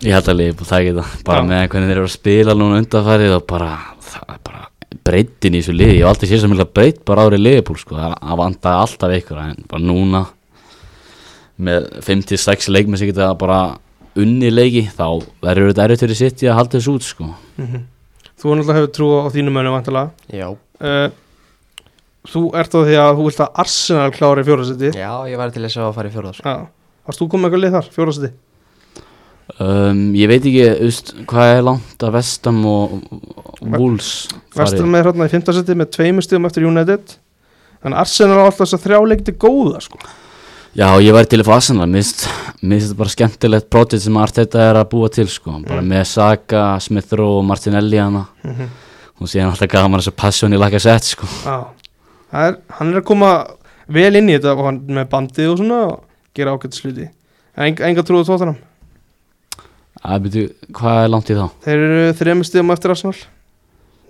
Ég 0.00 0.16
held 0.16 0.30
að 0.32 0.40
það 0.62 0.78
ekki 0.78 0.94
það, 0.96 1.14
bara 1.28 1.42
Já. 1.42 1.48
með 1.50 1.64
hvernig 1.72 1.90
þeir 1.90 1.98
eru 1.98 2.08
að 2.08 2.14
spila 2.16 2.54
núna 2.56 2.80
undanfærið 2.80 3.34
og 3.36 3.46
bara, 3.52 3.70
það 4.08 4.32
er 4.32 4.40
bara 4.48 4.62
breytin 5.06 5.54
í 5.56 5.60
þessu 5.60 5.74
liði, 5.76 5.98
ég 5.98 6.02
hef 6.02 6.10
aldrei 6.12 6.30
séð 6.30 6.42
sem 6.42 6.54
vilja 6.54 6.68
breyt 6.78 7.04
bara 7.08 7.26
árið 7.28 7.42
liðbúl, 7.44 7.78
sko, 7.80 7.98
það 8.00 8.40
vandaði 8.40 8.80
alltaf 8.86 9.14
ykkur, 9.18 9.40
en 9.44 9.64
bara 9.70 9.84
núna 9.84 10.24
með 11.62 11.88
56 12.08 12.70
leikmenn 12.72 12.98
sem 12.98 13.12
geta 13.12 13.30
bara 13.38 13.60
unni 14.18 14.50
leiki, 14.52 14.86
þá 14.92 15.06
verður 15.44 15.70
þetta 15.70 15.86
erfitt 15.86 16.04
fyrir 16.06 16.18
sitt 16.18 16.44
í 16.44 16.50
að 16.50 16.58
halda 16.58 16.78
þessu 16.78 16.96
út, 16.96 17.08
sko. 17.12 17.32
mm 17.60 17.88
Þú 18.42 18.56
náttúrulega 18.58 18.74
hefur 18.80 18.90
trú 18.96 19.08
á 19.22 19.30
þínu 19.30 19.52
mönnum 19.54 19.74
vantilega 19.76 20.34
já, 20.34 20.48
uh, 20.50 21.12
Þú 22.26 22.40
ert 22.58 22.72
á 22.74 22.80
því 22.82 22.96
að 22.98 23.10
þú 23.18 23.26
vilt 23.28 23.42
að 23.44 23.60
Arsenal 23.62 24.14
klári 24.14 24.42
fjórasetti 24.46 24.90
já 24.98 25.10
ég 25.30 25.38
væri 25.38 25.54
til 25.54 25.62
þess 25.62 25.78
að 25.78 25.92
fara 25.94 26.10
í 26.10 26.14
fjórða 26.14 26.32
sko. 26.34 26.42
Já, 26.50 26.96
varst 27.06 27.22
þú 27.22 27.28
komið 27.30 27.46
eitthvað 27.48 27.62
lið 27.62 27.76
þar, 27.76 27.88
fjórasetti? 27.94 28.30
Um, 29.60 30.14
ég 30.16 30.30
veit 30.30 30.40
ekki, 30.40 30.64
veist, 30.80 31.12
hvað 31.28 31.50
er 31.58 31.66
langt 31.66 32.04
að 32.04 32.14
Vestam 32.16 32.62
og 32.66 32.94
Wolves 33.60 34.30
Vestur 34.56 34.88
með 34.88 35.10
hérna 35.10 35.28
í 35.28 35.32
fimmtasetti 35.32 35.76
með 35.76 35.90
tveimur 35.98 36.24
stíðum 36.24 36.48
eftir 36.48 36.66
United. 36.66 37.14
En 37.84 37.96
Arsenal 37.98 38.38
á 38.40 38.44
alltaf 38.46 38.64
þess 38.64 38.78
að 38.78 38.84
þrjá 38.86 38.98
leikti 39.10 39.34
góða 39.36 39.82
sko. 39.84 40.00
Já, 40.72 40.86
ég 41.04 41.12
væri 41.12 41.28
til 41.28 41.42
að 41.42 41.50
fá 41.50 41.54
Arsenal, 41.58 41.88
mér 41.90 42.00
finnst 42.00 42.26
þetta 42.70 42.98
bara 43.02 43.12
skemmtilegt 43.12 43.68
projekt 43.68 44.06
sem 44.06 44.16
Arteta 44.16 44.62
er 44.70 44.78
að 44.80 44.88
búa 44.94 45.10
til, 45.12 45.26
sko, 45.28 45.58
bara 45.66 45.84
með 45.84 46.06
Saka, 46.08 46.62
Smith 46.80 47.12
Rowe 47.18 47.42
og 47.42 47.44
Martinelli 47.44 48.00
hana. 48.00 48.24
Mm 48.40 48.54
-hmm. 48.54 48.68
og 49.20 49.28
síðan 49.28 49.50
alltaf 49.50 49.68
gaman 49.68 50.00
þessu 50.00 50.16
passion 50.16 50.54
í 50.54 50.58
laka 50.58 50.78
sett, 50.78 51.04
sko. 51.04 51.26
Er, 52.32 52.56
hann 52.78 52.88
er 52.88 53.02
að 53.02 53.04
koma 53.04 53.44
vel 53.92 54.16
inn 54.16 54.30
í 54.30 54.38
þetta 54.38 54.54
og 54.56 54.64
hann 54.64 54.80
með 54.86 55.08
bandið 55.12 55.50
og 55.52 55.58
svona 55.58 55.80
og 55.90 56.04
gera 56.34 56.54
ágætt 56.54 56.78
sluti 56.78 57.08
En 57.56 57.76
enga, 57.76 58.02
trúið 58.02 58.30
tóttanam 58.30 58.56
Að 60.02 60.24
byrju, 60.26 60.46
hvað 60.74 60.98
er 61.04 61.10
langt 61.12 61.30
í 61.30 61.36
þá? 61.38 61.44
Þeir 61.62 61.82
eru 61.86 62.06
þrejum 62.18 62.40
stíðum 62.48 62.72
eftir 62.74 62.94
Arsenal 62.96 63.18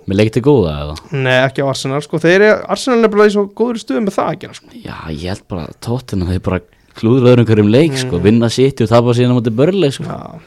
Með 0.09 0.19
leikti 0.19 0.41
góða 0.43 0.71
eða? 0.83 0.95
Nei, 1.15 1.35
ekki 1.45 1.63
á 1.63 1.67
Arsenal 1.71 2.01
sko 2.03 2.19
Þeir 2.23 2.37
eru, 2.41 2.53
Arsenal 2.75 3.05
er 3.07 3.13
bara 3.13 3.27
í 3.29 3.35
svo 3.35 3.45
góður 3.55 3.83
stuðum 3.83 4.07
með 4.09 4.17
það 4.17 4.31
að 4.33 4.39
gera 4.45 4.57
sko 4.57 4.73
Já, 4.83 4.97
ég 5.13 5.27
held 5.31 5.45
bara 5.53 5.67
tóttina 5.85 6.31
þeir 6.31 6.41
bara 6.49 6.63
klúður 6.99 7.29
öðrum 7.33 7.47
hverjum 7.49 7.71
leik, 7.73 7.95
sko, 8.01 8.19
Mm. 8.19 8.25
vinna 8.27 8.49
sitt 8.53 8.81
og 8.85 8.89
tapa 8.91 9.15
síðan 9.17 9.33
á 9.33 9.37
móti 9.39 9.53
börleik, 9.57 9.95
sko. 9.97 10.05
Já 10.09 10.41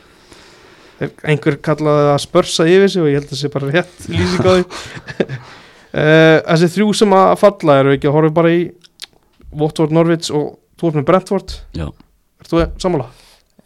Einhver 1.28 1.58
kallaði 1.60 2.04
það 2.06 2.12
að 2.16 2.22
spörsa 2.24 2.66
yfir 2.72 2.92
sig 2.94 3.02
og 3.04 3.10
ég 3.10 3.18
held 3.20 3.26
að 3.28 3.32
það 3.34 3.40
sé 3.42 3.50
bara 3.52 3.72
rétt 3.74 4.06
lýsing 4.14 4.46
á 4.46 4.52
því 4.56 4.66
uh, 4.66 6.38
Þessi 6.52 6.70
þrjú 6.76 6.92
sem 6.96 7.16
að 7.18 7.34
falla 7.42 7.80
eru 7.82 7.96
ekki 7.98 8.08
að 8.12 8.16
horfa 8.16 8.36
bara 8.38 8.54
í 8.56 8.62
Watford, 9.56 9.92
Norwich 9.96 10.30
og 10.36 10.94
með 10.96 11.06
Brentford 11.08 11.56
Já. 11.76 11.88
Ert 12.42 12.52
þú 12.52 12.62
sammála? 12.82 13.08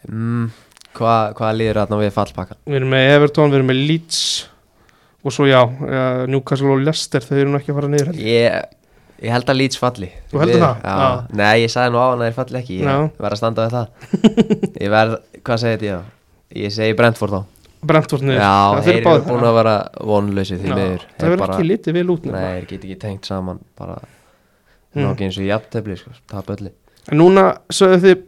mm, 0.08 0.50
Hvað 0.98 1.34
hva 1.38 1.50
líður 1.56 1.80
þarna 1.84 2.00
við 2.02 2.12
fallpakkan? 2.16 2.58
Við 2.66 2.80
erum 2.80 2.90
með 2.96 3.12
Everton, 3.16 3.52
við 3.54 3.60
erum 3.60 3.70
með 3.70 3.80
Leeds 3.90 4.22
og 5.20 5.34
svo 5.36 5.46
já, 5.50 5.60
uh, 5.68 6.26
Newcastle 6.32 6.72
og 6.74 6.82
Leicester 6.86 7.24
þeir 7.26 7.42
eru 7.44 7.52
nú 7.54 7.60
ekki 7.60 7.74
að 7.74 7.78
fara 7.80 7.90
niður 7.92 8.10
heldur. 8.10 8.26
Ég, 8.26 8.88
ég 9.28 9.34
held 9.36 9.52
að 9.52 9.58
Leeds 9.60 9.80
falli 9.82 10.10
Þú 10.32 10.40
heldur 10.42 10.56
Við- 10.56 10.64
það? 10.66 10.82
Já. 10.84 10.96
Já. 11.04 11.38
Nei, 11.42 11.54
ég 11.66 11.74
sagði 11.74 11.94
nú 11.94 12.00
á 12.02 12.06
hann 12.08 12.20
að 12.24 12.26
þeir 12.30 12.38
falli 12.40 12.60
ekki 12.62 12.78
Ég 12.80 12.88
Já. 12.90 12.98
verð 13.20 13.36
að 13.36 13.42
standa 13.42 13.66
við 13.68 13.76
það 13.78 13.88
Ég 14.86 14.94
verð, 14.96 15.16
hvað 15.44 15.62
segir 15.64 15.78
þetta 15.78 15.90
ég? 15.92 16.14
Ég 16.64 16.76
segi 16.80 16.98
Brentford 17.00 17.36
þá 17.36 17.42
Brentford 17.90 18.24
niður 18.28 18.42
Já, 18.42 18.56
þeir 18.88 18.96
eru 19.00 19.26
búin 19.30 19.46
að 19.50 19.58
vera 19.60 19.76
vonlösi 20.14 20.58
því 20.60 20.72
Já, 20.72 20.76
miður 20.80 21.04
Það 21.20 21.30
verður 21.36 21.54
ekki 21.56 21.68
litið 21.70 21.98
vel 22.00 22.10
út 22.16 22.26
Nei, 22.32 22.40
þeir 22.40 22.66
get 22.74 22.88
ekki 22.90 23.00
tengt 23.06 23.30
saman 23.30 23.62
bara 23.80 24.00
Mm. 24.90 25.04
Nóki 25.06 25.22
eins 25.28 25.36
og 25.38 25.44
jafntefli, 25.46 25.94
sko, 26.00 26.10
tap 26.32 26.48
öllu 26.50 26.72
En 27.14 27.20
núna 27.22 27.44
sögðu 27.70 28.00
þið 28.08 28.22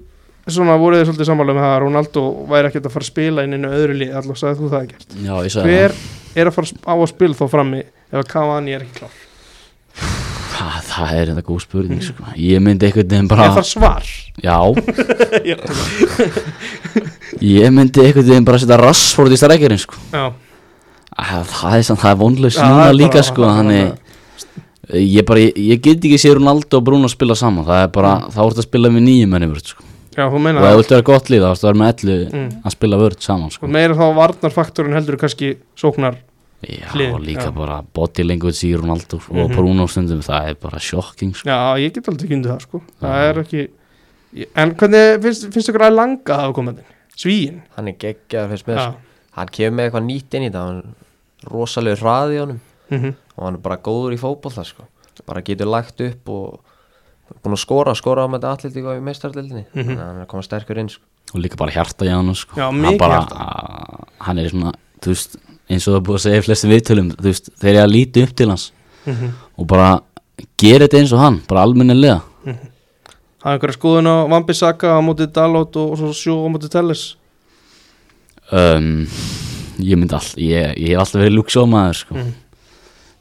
svona 0.47 0.77
voruð 0.81 1.01
þið 1.01 1.11
svolítið 1.11 1.29
sammála 1.31 1.57
með 1.57 1.67
það 1.67 1.75
að 1.75 1.83
Ronaldo 1.85 2.23
væri 2.49 2.71
ekkert 2.71 2.87
að 2.87 2.95
fara 2.95 3.05
að 3.05 3.11
spila 3.11 3.45
inn 3.45 3.57
einu 3.57 3.73
öðru 3.77 3.99
lið 3.99 4.15
alltaf 4.17 4.41
sagði 4.41 4.61
þú 4.61 4.71
það 4.71 4.87
ekkert 4.87 5.19
Já, 5.21 5.33
ég 5.37 5.55
sagði 5.55 5.75
Hver 5.75 5.99
er 6.41 6.49
að 6.49 6.57
fara 6.57 6.71
að 6.71 6.87
á 6.87 6.93
að 6.95 7.11
spila 7.13 7.37
þá 7.37 7.45
frammi 7.51 7.83
ef 7.83 8.23
að 8.23 8.31
Cavani 8.31 8.77
er 8.77 8.87
ekki 8.87 9.03
klár? 9.03 9.19
það. 10.61 10.77
Það 10.91 11.11
er 11.17 11.25
þetta 11.31 11.43
góð 11.47 11.59
spurning, 11.63 12.03
sko. 12.05 12.21
Ég 12.39 12.61
myndi 12.63 12.85
einhvern 12.87 13.09
veginn 13.11 13.29
bara... 13.31 13.47
Er 13.47 13.51
það 13.57 13.67
svar? 13.69 14.05
Já, 14.41 14.57
ég 17.55 17.67
myndi 17.73 17.99
einhvern 18.05 18.27
veginn 18.27 18.47
bara 18.47 18.59
setja 18.61 18.77
rassfórið 18.81 19.35
í 19.37 19.39
strækjarinn, 19.41 19.81
sko. 19.81 19.95
já, 20.13 20.25
Að 21.11 21.45
Það 21.51 21.73
er, 21.77 21.83
það 21.91 22.11
er 22.11 22.17
vonlaus 22.21 22.55
Já, 22.55 22.61
það 22.61 22.71
núna 22.73 22.87
er 22.87 22.97
líka, 22.97 23.21
sko, 23.27 23.41
er 23.45 23.49
þannig... 23.59 23.85
Ég, 24.91 25.23
bara, 25.27 25.39
ég, 25.45 25.53
ég 25.71 25.77
get 25.83 26.03
ekki 26.03 26.19
séð 26.19 26.35
Ronaldo 26.39 26.73
og 26.81 26.85
Bruno 26.87 27.07
spila 27.07 27.35
saman 27.37 27.63
Það 27.63 27.79
er 27.85 27.89
bara, 27.95 28.11
þá 28.33 28.39
ertu 28.43 28.59
að 28.63 28.65
spila 28.65 28.89
með 28.91 29.01
nýjum 29.07 29.35
vörð 29.37 29.67
sko. 29.71 29.81
Já, 30.15 30.25
þú 30.27 30.35
Og 30.35 30.41
meina 30.41 30.59
ef 30.59 30.63
þú 30.63 30.67
það 30.71 30.77
vilt 30.81 30.89
vera 30.95 31.07
gott 31.11 31.29
lið, 31.31 31.41
þá 31.41 31.51
að 31.51 31.61
vera 31.67 31.79
með 31.81 31.93
ellu 32.03 32.17
Mm. 32.31 32.49
að 32.65 32.71
spila 32.75 32.97
vörð 32.97 33.19
saman 33.21 33.51
sko. 33.51 33.65
Og 33.65 33.71
meira 33.71 33.93
þá 33.95 34.05
varnarfaktorinn 34.15 34.93
heldur 34.97 35.17
kannski 35.17 35.57
sóknar 35.77 36.17
Já, 36.61 36.85
Hlið, 36.93 37.13
og 37.15 37.21
líka 37.25 37.47
já. 37.49 37.53
bara 37.55 37.81
body 37.81 38.23
language 38.23 38.61
í 38.67 38.75
Ronaldo 38.77 39.17
og 39.17 39.49
Mhm. 39.49 39.55
Bruno 39.55 39.87
stundum 39.87 40.19
Það 40.21 40.49
er 40.49 40.53
bara 40.61 40.77
shocking 40.79 41.33
sko. 41.33 41.49
Já, 41.49 41.73
ég 41.79 41.93
get 41.93 42.05
aldrei 42.07 42.29
kynntið 42.29 42.51
það 42.53 42.61
sko 42.61 42.81
Það 43.01 43.09
Já. 43.09 43.29
er 43.29 43.39
ekki 43.43 43.69
En 44.55 44.75
hvernig 44.75 45.21
finnst, 45.23 45.47
finnst 45.51 45.69
ykkur 45.69 45.81
að 45.89 45.95
langa 45.95 46.23
að 46.23 46.39
hafa 46.39 46.53
komandi? 46.53 46.83
Svíin? 47.17 47.61
Hann 47.75 47.87
er 47.89 47.93
geggjaður 47.99 48.49
fyrst 48.53 48.65
með 48.67 48.75
Já 48.77 48.85
sko. 48.91 48.95
Hann 49.31 49.47
kemur 49.47 49.75
með 49.75 49.89
eitthvað 49.91 50.05
nýtt 50.05 50.33
inn 50.37 50.43
í 50.43 50.51
það 50.51 50.67
Hann 50.67 50.77
er 50.77 51.49
rosalegu 51.51 51.97
hraði 51.99 52.35
í 52.37 52.39
honum 52.39 52.59
mm 52.91 53.15
Og 53.37 53.43
hann 53.45 53.53
er 53.55 53.59
bara 53.65 53.77
góður 53.77 54.13
í 54.13 54.19
fótboll 54.21 54.53
það 54.53 54.65
sko 54.67 54.83
Bara 55.25 55.41
getur 55.41 55.65
lagt 55.67 55.99
upp 56.01 56.29
og 56.29 56.59
Búin 57.43 57.55
að 57.55 57.61
skora, 57.63 57.93
skora 57.95 58.25
á 58.25 58.27
með 58.31 58.41
þetta 58.43 58.51
allir 58.69 58.97
í 58.99 59.03
meistardeldinni 59.05 59.65
Mhm. 59.73 59.85
Þannig 59.85 59.99
að 60.01 60.07
hann 60.07 60.17
er 60.17 60.25
að 60.25 60.27
koma 60.27 60.43
sterkur 60.47 60.77
inn 60.81 60.89
sko 60.89 61.03
Og 61.33 61.39
líka 61.41 61.55
bara 61.57 61.71
hjarta 61.71 62.05
í 62.05 62.09
hann 62.11 62.35
sko. 62.35 62.55
Já, 62.59 62.67
Hann 62.71 62.97
bara, 62.99 63.21
hjarta. 63.21 64.05
Hann 64.19 64.37
er 64.39 64.49
svona, 64.49 64.73
veist 65.05 65.37
eins 65.69 65.87
og 65.87 65.93
það 65.93 65.99
er 66.01 66.05
búið 66.07 66.17
að 66.19 66.25
segja 66.25 66.41
í 66.41 66.45
flestum 66.45 66.71
viðtölum 66.73 67.11
veist, 67.23 67.49
þeir 67.61 67.69
eru 67.75 67.83
að 67.85 67.93
líti 67.95 68.23
upp 68.23 68.35
til 68.35 68.49
hans 68.49 68.71
-hmm. 69.05 69.31
Og 69.57 69.67
bara 69.67 70.01
gera 70.57 70.85
þetta 70.87 70.99
eins 70.99 71.13
og 71.13 71.19
hann 71.19 71.41
Bara 71.47 71.61
almennilega 71.63 72.21
Hafði 73.41 73.55
einhverja 73.57 73.77
skoðun 73.79 74.07
á 74.11 74.15
Vambi 74.29 74.53
Saka 74.53 74.87
á 74.97 75.01
móti 75.01 75.25
Dalot 75.31 75.75
og, 75.75 75.91
og 75.91 75.97
svo 75.97 76.11
sjó 76.13 76.35
á 76.45 76.47
móti 76.51 76.69
Telles 76.69 77.15
um, 78.51 79.07
Ég 79.79 79.97
myndi 79.97 80.13
all 80.13 80.29
Ég, 80.37 80.75
ég 80.77 80.89
hef 80.93 80.99
alltaf 80.99 81.21
verið 81.21 81.37
lúksómaður 81.39 81.93
sko. 81.95 82.15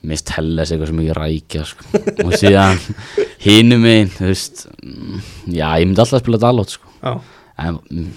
Mist 0.03 0.31
helles 0.33 0.71
eitthvað 0.73 0.89
sem 0.93 1.01
ekki 1.03 1.15
rækja 1.19 1.65
sko. 1.69 1.85
og 2.25 2.33
síðan 2.41 2.79
hinum 3.45 3.85
einn 3.91 4.09
þú 4.15 4.31
veist 4.31 4.63
mm, 4.81 5.21
já 5.53 5.67
ég 5.77 5.87
myndi 5.91 6.01
alltaf 6.05 6.23
spila 6.25 6.41
Dalot 6.41 6.73
sko. 6.79 6.89
En 7.61 7.77
mm, 7.91 8.11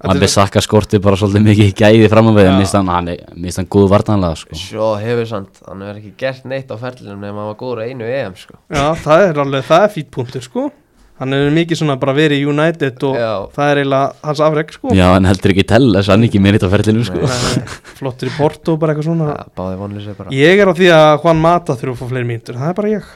Hann 0.00 0.14
Þetta 0.14 0.16
er- 0.16 0.22
besakka 0.24 0.60
skorti 0.64 0.98
bara 1.04 1.16
svolítið 1.20 1.42
mikið 1.44 1.72
gæði 1.76 2.06
fram 2.08 2.30
á 2.30 2.32
við 2.32 2.46
Já. 2.48 2.52
Mist 2.56 2.72
hann, 2.78 2.86
hann, 2.88 3.08
er- 3.12 3.24
finnst 3.36 3.58
hann 3.60 3.66
góð 3.68 3.88
vartanlega 3.92 4.38
sko. 4.40 4.56
Svo 4.56 4.86
hefur 4.96 5.26
samt, 5.28 5.58
hann 5.68 5.82
hefur 5.84 5.98
ekki 6.00 6.12
gert 6.22 6.46
neitt 6.48 6.70
á 6.72 6.76
ferlinum 6.80 7.20
nema 7.20 7.42
hann 7.42 7.50
var 7.50 7.58
góður 7.60 7.82
á 7.84 7.88
einu 7.90 8.08
EM 8.08 8.32
sko 8.40 8.56
Já, 8.72 8.86
það 9.04 9.24
er 9.26 9.40
alveg, 9.44 9.66
það 9.68 9.84
er 9.84 9.92
fýtt 9.98 10.08
punktur 10.16 10.46
sko 10.46 10.64
Hann 11.20 11.36
er 11.36 11.50
mikið 11.52 11.76
svona 11.82 11.98
bara 12.00 12.14
verið 12.16 12.40
í 12.40 12.46
United 12.48 13.02
og 13.04 13.16
Já. 13.20 13.30
það 13.52 13.70
er 13.74 13.80
eiginlega 13.82 14.12
hans 14.24 14.40
afreg 14.46 14.70
sko. 14.72 14.92
Já, 14.96 15.06
hann 15.12 15.28
heldur 15.28 15.52
ekki 15.52 15.64
til 15.68 15.82
þess 15.92 16.08
að 16.08 16.14
hann 16.14 16.28
ekki 16.30 16.40
meiritt 16.40 16.64
á 16.64 16.70
ferlinu 16.72 17.02
sko. 17.04 17.28
Flottur 18.00 18.30
í 18.30 18.36
Porto, 18.38 18.76
bara 18.80 18.94
eitthvað 18.94 19.10
svona. 19.10 19.26
Ja, 19.34 19.44
Báði 19.60 19.80
vonlega 19.82 20.04
sér 20.06 20.16
bara. 20.16 20.32
Ég 20.32 20.62
er 20.64 20.70
á 20.70 20.74
því 20.78 20.88
að 20.96 21.10
Juan 21.26 21.42
Mata 21.44 21.76
þurfa 21.76 21.92
að 21.92 22.00
fá 22.00 22.08
fleiri 22.14 22.28
mínútur 22.30 22.56
Það 22.56 22.72
er 22.72 22.78
bara 22.80 22.92
ég. 22.94 23.10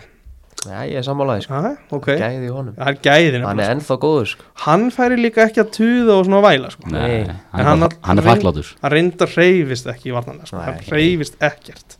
Já, 0.64 0.76
ég 0.88 0.96
er 0.96 1.04
sammálaði 1.04 1.42
sko. 1.44 1.58
Já, 1.60 1.72
ok. 1.92 2.06
Gæði 2.20 2.46
í 2.46 2.52
honum. 2.52 2.76
Það 2.78 2.92
er 2.92 3.00
gæðin 3.04 3.42
Hann 3.44 3.58
er 3.64 3.72
ennþá 3.74 3.96
góður 4.04 4.28
sko. 4.30 4.46
Hann 4.64 4.86
færi 4.94 5.18
líka 5.20 5.42
ekki 5.44 5.60
að 5.64 5.72
tuða 5.76 6.14
og 6.20 6.22
svona 6.28 6.40
væla 6.44 6.70
sko. 6.72 6.88
Nei, 6.92 7.02
hann, 7.02 7.34
En 7.52 7.60
er 7.60 7.68
hann- 7.68 7.82
hann 7.82 7.88
er 7.88 8.24
hann- 8.24 8.24
þakklátur 8.30 8.70
Hann 8.80 8.94
reyndar 8.94 9.28
hreyfist 9.34 9.90
ekki 9.92 10.08
í 10.08 10.14
varnarlega 10.16 10.46
sko. 10.48 10.56
Nei. 10.56 10.64
Hann 10.64 10.80
hreyfist 10.88 11.36
ekkert. 11.40 11.98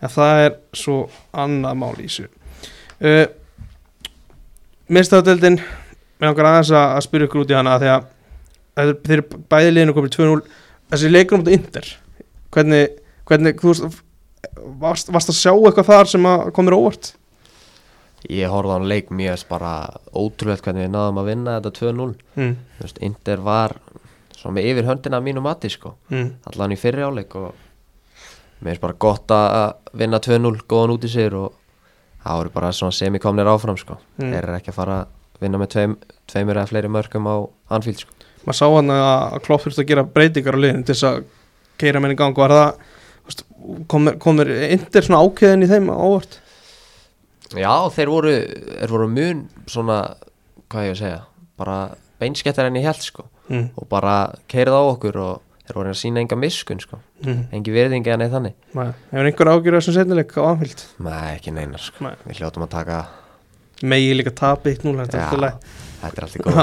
En 0.00 0.08
það 0.08 0.44
er 0.46 0.56
svo 0.72 0.96
annað 1.34 1.76
mál 1.82 1.94
í 2.00 2.06
þessu. 2.08 2.28
Uh, 3.00 3.26
Mistaðadeldin 4.88 5.58
Mér 6.18 6.30
langar 6.32 6.48
aðeins 6.50 6.72
að, 6.74 6.86
að 6.96 7.04
spyrja 7.06 7.28
ykkur 7.28 7.42
út 7.44 7.52
í 7.52 7.56
hana 7.58 7.76
að 7.76 7.84
þeir 8.78 9.18
eru 9.18 9.42
bæði 9.52 9.74
liðinu 9.74 9.94
komið 9.96 10.14
2-0 10.16 10.40
Þessi 10.88 11.10
leikur 11.12 11.38
um 11.38 11.44
þetta 11.44 11.56
Inter 11.58 11.90
Hvernig, 12.54 12.96
hvernig 13.28 13.60
þú 13.60 13.74
varst, 14.80 15.10
varst 15.12 15.30
að 15.32 15.38
sjá 15.38 15.52
eitthvað 15.52 15.88
þar 15.90 16.10
sem 16.14 16.28
komir 16.56 16.76
óvart 16.78 17.12
Ég 18.32 18.50
horfði 18.50 18.72
á 18.72 18.76
hann 18.78 18.88
leik 18.90 19.12
mjög 19.14 19.44
bara 19.50 19.72
ótrúlegt 20.10 20.64
hvernig 20.66 20.88
við 20.88 20.94
náðum 20.96 21.20
að 21.22 21.28
vinna 21.30 21.58
þetta 21.60 21.74
2-0 21.76 22.08
mm. 22.40 22.54
Inder 23.06 23.44
var 23.46 23.76
svo 24.38 24.50
með 24.54 24.72
yfir 24.72 24.88
höndina 24.88 25.20
mínu 25.22 25.42
mati 25.44 25.70
sko 25.70 25.94
Mm. 26.10 26.32
allan 26.50 26.72
í 26.74 26.78
fyrri 26.80 27.04
áleik 27.04 27.34
og 27.38 27.52
mér 28.64 28.72
finnst 28.72 28.82
bara 28.82 28.96
gott 28.98 29.30
að 29.34 29.92
vinna 30.00 30.18
2-0 30.24 30.64
góðan 30.66 30.96
út 30.96 31.04
í 31.06 31.10
sig 31.12 31.34
og 31.36 31.52
það 32.28 32.40
voru 32.42 32.54
bara 32.54 32.74
svona 32.76 32.96
semikomnir 32.96 33.50
áfram 33.50 33.78
sko. 33.80 33.98
Mm. 34.18 34.30
þeir 34.32 34.42
eru 34.42 34.58
ekki 34.58 34.72
að 34.72 34.78
fara 34.78 35.00
að 35.02 35.42
vinna 35.44 35.60
með 35.60 35.72
tveim, 35.74 35.96
tveimur 36.28 36.58
eða 36.58 36.70
fleiri 36.72 36.92
mörgum 36.92 37.28
á 37.30 37.36
Anfield 37.76 38.04
sko. 38.04 38.14
Maður 38.44 38.58
sá 38.58 38.66
hann 38.72 38.94
að 38.94 39.38
Klopp 39.44 39.64
þurfti 39.64 39.84
að 39.84 39.90
gera 39.90 40.06
breytingar 40.16 40.56
á 40.56 40.62
liðinu 40.62 40.86
til 40.86 40.94
þess 40.94 41.08
að 41.08 41.18
keira 41.78 42.00
menn 42.02 42.14
í 42.14 42.18
gang. 42.18 42.38
Var 42.38 42.54
það 42.54 42.68
komir, 43.90 44.18
komir 44.22 44.52
Inter 44.68 45.04
svona 45.04 45.22
ákveðin 45.24 45.66
í 45.66 45.70
þeim 45.70 45.90
á 45.92 45.96
óvart 45.96 46.38
Já, 47.56 47.72
þeir 47.94 48.10
voru, 48.12 48.32
voru 48.90 49.08
mun 49.08 49.46
svona, 49.70 50.02
hvað 50.68 50.88
ég 50.88 50.94
að 50.96 51.00
segja 51.00 51.20
bara 51.58 51.76
beinskettar 52.20 52.68
enn 52.68 52.76
í 52.76 52.84
held 52.84 53.00
sko. 53.00 53.24
Mm. 53.48 53.70
og 53.80 53.86
bara 53.88 54.34
keirið 54.52 54.74
á 54.76 54.82
okkur 54.84 55.16
og 55.24 55.44
þeir 55.68 55.78
voru 55.78 55.92
að 55.92 56.00
sína 56.00 56.22
enga 56.24 56.38
miskun 56.40 56.82
sko. 56.82 56.98
Mm. 57.24 57.44
engi 57.58 57.74
verðingi 57.74 58.12
en 58.14 58.24
eða 58.24 58.38
þannig. 58.38 58.56
Nei, 58.78 58.88
hefur 59.12 59.30
einhver 59.30 59.52
ágjörð 59.52 59.78
þessum 59.78 59.96
setnileik 59.98 60.34
á 60.34 60.42
anfild 60.48 60.84
Nei, 61.04 61.28
ekki 61.36 61.54
neinar 61.54 61.84
sko. 61.84 62.08
Nei. 62.08 62.16
við 62.24 62.40
hljótum 62.40 62.64
að 62.66 62.72
taka, 62.74 62.98
megi 63.84 64.16
líka 64.16 64.34
tapi 64.38 64.74
1-0 64.78 64.96
þetta 65.04 65.22
er 65.28 65.48
er 66.08 66.26
allt 66.26 66.38
í 66.38 66.42
góð 66.46 66.60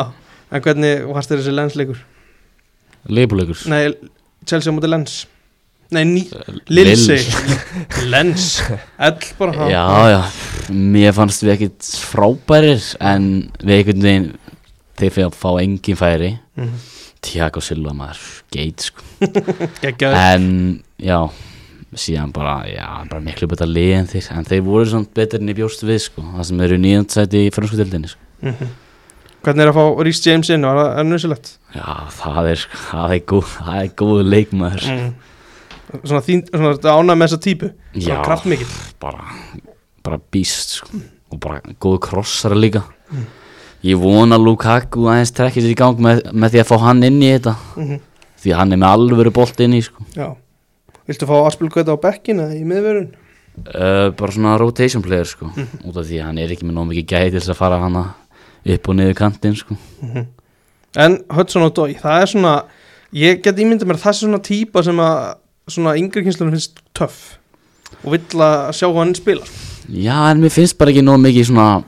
en 0.55 0.65
hvernig 0.65 1.07
varst 1.09 1.31
þér 1.31 1.41
þessi 1.41 1.55
lensleikur? 1.55 2.03
Leipuleikur 3.11 3.63
Nei, 3.71 3.93
Chelsea 4.45 4.71
á 4.71 4.75
móti 4.75 4.89
lens. 4.89 5.23
Nei, 5.93 6.01
ný, 6.09 6.23
Lindsay. 6.73 7.21
Lens, 8.09 8.63
L 8.97 9.19
bara 9.37 9.53
ha. 9.53 9.67
Já, 9.69 9.83
já, 10.09 10.21
mér 10.73 11.13
fannst 11.13 11.43
við 11.45 11.53
ekkit 11.55 11.89
frábærir 12.09 12.81
en 12.97 13.27
við 13.61 13.75
einhvern 13.77 14.05
veginn 14.07 14.27
þeir 14.97 15.13
fyrir 15.13 15.27
að 15.29 15.37
fá 15.37 15.49
engin 15.61 15.99
færi. 15.99 16.31
Mm. 16.57 16.73
Tiago 17.21 17.61
Silva 17.63 17.93
maður, 17.93 18.23
geit 18.53 18.79
sko 18.89 19.03
en 20.11 20.47
já 21.01 21.19
síðan 21.95 22.33
bara, 22.35 22.57
já, 22.67 22.87
bara 23.07 23.21
miklu 23.23 23.47
betra 23.47 23.67
lið 23.69 23.91
en 24.01 24.07
þeir, 24.11 24.25
en 24.35 24.47
þeir 24.49 24.63
voru 24.65 24.87
svona 24.91 25.07
betur 25.15 25.39
en 25.39 25.51
ég 25.53 25.55
bjóst 25.61 25.85
við 25.87 26.01
sko, 26.09 26.23
það 26.33 26.47
sem 26.49 26.63
eru 26.65 26.79
nýjandsæti 26.83 27.43
í 27.47 27.53
fransku 27.55 27.77
dildinni 27.79 28.09
sko. 28.11 28.19
Mhm. 28.43 28.73
Hvernig 29.45 29.61
er 29.61 29.69
að 29.71 29.77
fá 29.77 29.83
Rhys 30.03 30.19
James 30.25 30.49
inn, 30.49 30.65
var 30.65 30.79
það 30.81 30.99
ennúsilegt? 31.03 31.51
já, 31.75 31.87
það 32.17 32.49
er, 32.51 32.61
sko, 32.65 32.81
það 32.89 33.13
er 33.15 33.23
góð 33.31 33.47
það 33.61 33.79
er 33.83 33.93
góð 34.03 34.21
leikmaður 34.33 34.89
Mm. 34.91 35.13
Svona 36.01 36.21
þín, 36.25 36.39
svona 36.49 36.71
ánað 36.97 37.15
með 37.21 37.27
þessa 37.29 37.41
típu 37.45 37.67
Svona 37.93 38.15
Já. 38.17 38.23
kraftmikill 38.25 38.71
bara, 38.99 39.27
bara 40.03 40.17
býst 40.33 40.73
sko. 40.81 40.99
og 41.31 41.39
bara 41.39 41.61
góð 41.79 41.99
krossara 42.09 42.57
líka 42.57 42.81
ég 43.85 43.99
vona 44.01 44.37
Lukaku 44.41 45.05
aðeins 45.11 45.33
trekkir 45.35 45.63
sér 45.65 45.73
í 45.75 45.77
gang 45.79 45.99
með, 46.01 46.23
með 46.33 46.55
því 46.55 46.61
að 46.63 46.69
fá 46.71 46.77
hann 46.87 47.03
inn 47.05 47.21
í 47.21 47.29
þetta 47.35 47.55
Mhm. 47.77 47.99
því 48.41 48.51
að 48.53 48.57
hann 48.61 48.73
er 48.73 48.77
með 48.81 48.93
alvöru 48.95 49.31
bolt 49.33 49.59
inn 49.65 49.73
í 49.77 49.81
sko. 49.85 50.03
Já 50.15 50.33
Viltu 51.07 51.27
fá 51.29 51.35
Aspilgöta 51.45 51.93
á 51.93 51.97
bekkin 52.01 52.39
eða 52.41 52.55
í 52.57 52.63
miðvörun? 52.65 53.11
uh, 53.75 54.09
bara 54.11 54.31
svona 54.33 54.57
rotation 54.59 55.01
player 55.05 55.23
sko. 55.25 55.45
út 55.85 55.97
af 55.97 56.05
því 56.05 56.17
að 56.19 56.25
hann 56.25 56.37
er 56.41 56.49
ekki 56.49 56.65
með 56.65 56.73
nóg 56.79 56.87
mikið 56.89 57.05
gæði 57.13 57.31
til 57.31 57.39
þess 57.39 57.53
að 57.53 57.59
fara 57.61 57.79
hana 57.79 58.05
upp 58.65 58.89
og 58.89 58.95
niður 58.95 59.13
kantinn 59.15 59.55
sko. 59.55 59.75
En 60.97 61.19
Hudson 61.29 61.61
og 61.67 61.73
Dói, 61.75 61.95
það 61.99 62.21
er 62.21 62.25
svona 62.31 62.55
Ég 63.15 63.41
get 63.43 63.55
ímyndið 63.55 63.85
mér 63.87 63.95
að 63.99 64.03
það 64.03 64.11
er 64.11 64.17
svona 64.19 64.39
típa 64.43 64.83
sem 64.83 64.97
að 64.99 65.35
svona 65.71 65.93
yngri 65.95 66.23
kynslunum 66.25 66.51
finnst 66.55 66.81
töff 66.97 67.37
og 68.03 68.11
vill 68.11 68.41
að 68.43 68.73
sjá 68.75 68.89
hann 68.93 69.13
spila 69.15 69.45
já 69.87 70.17
en 70.31 70.41
mér 70.41 70.51
finnst 70.51 70.75
bara 70.77 70.91
ekki 70.91 71.03
nóg 71.05 71.21
mikið 71.23 71.45
svona 71.47 71.83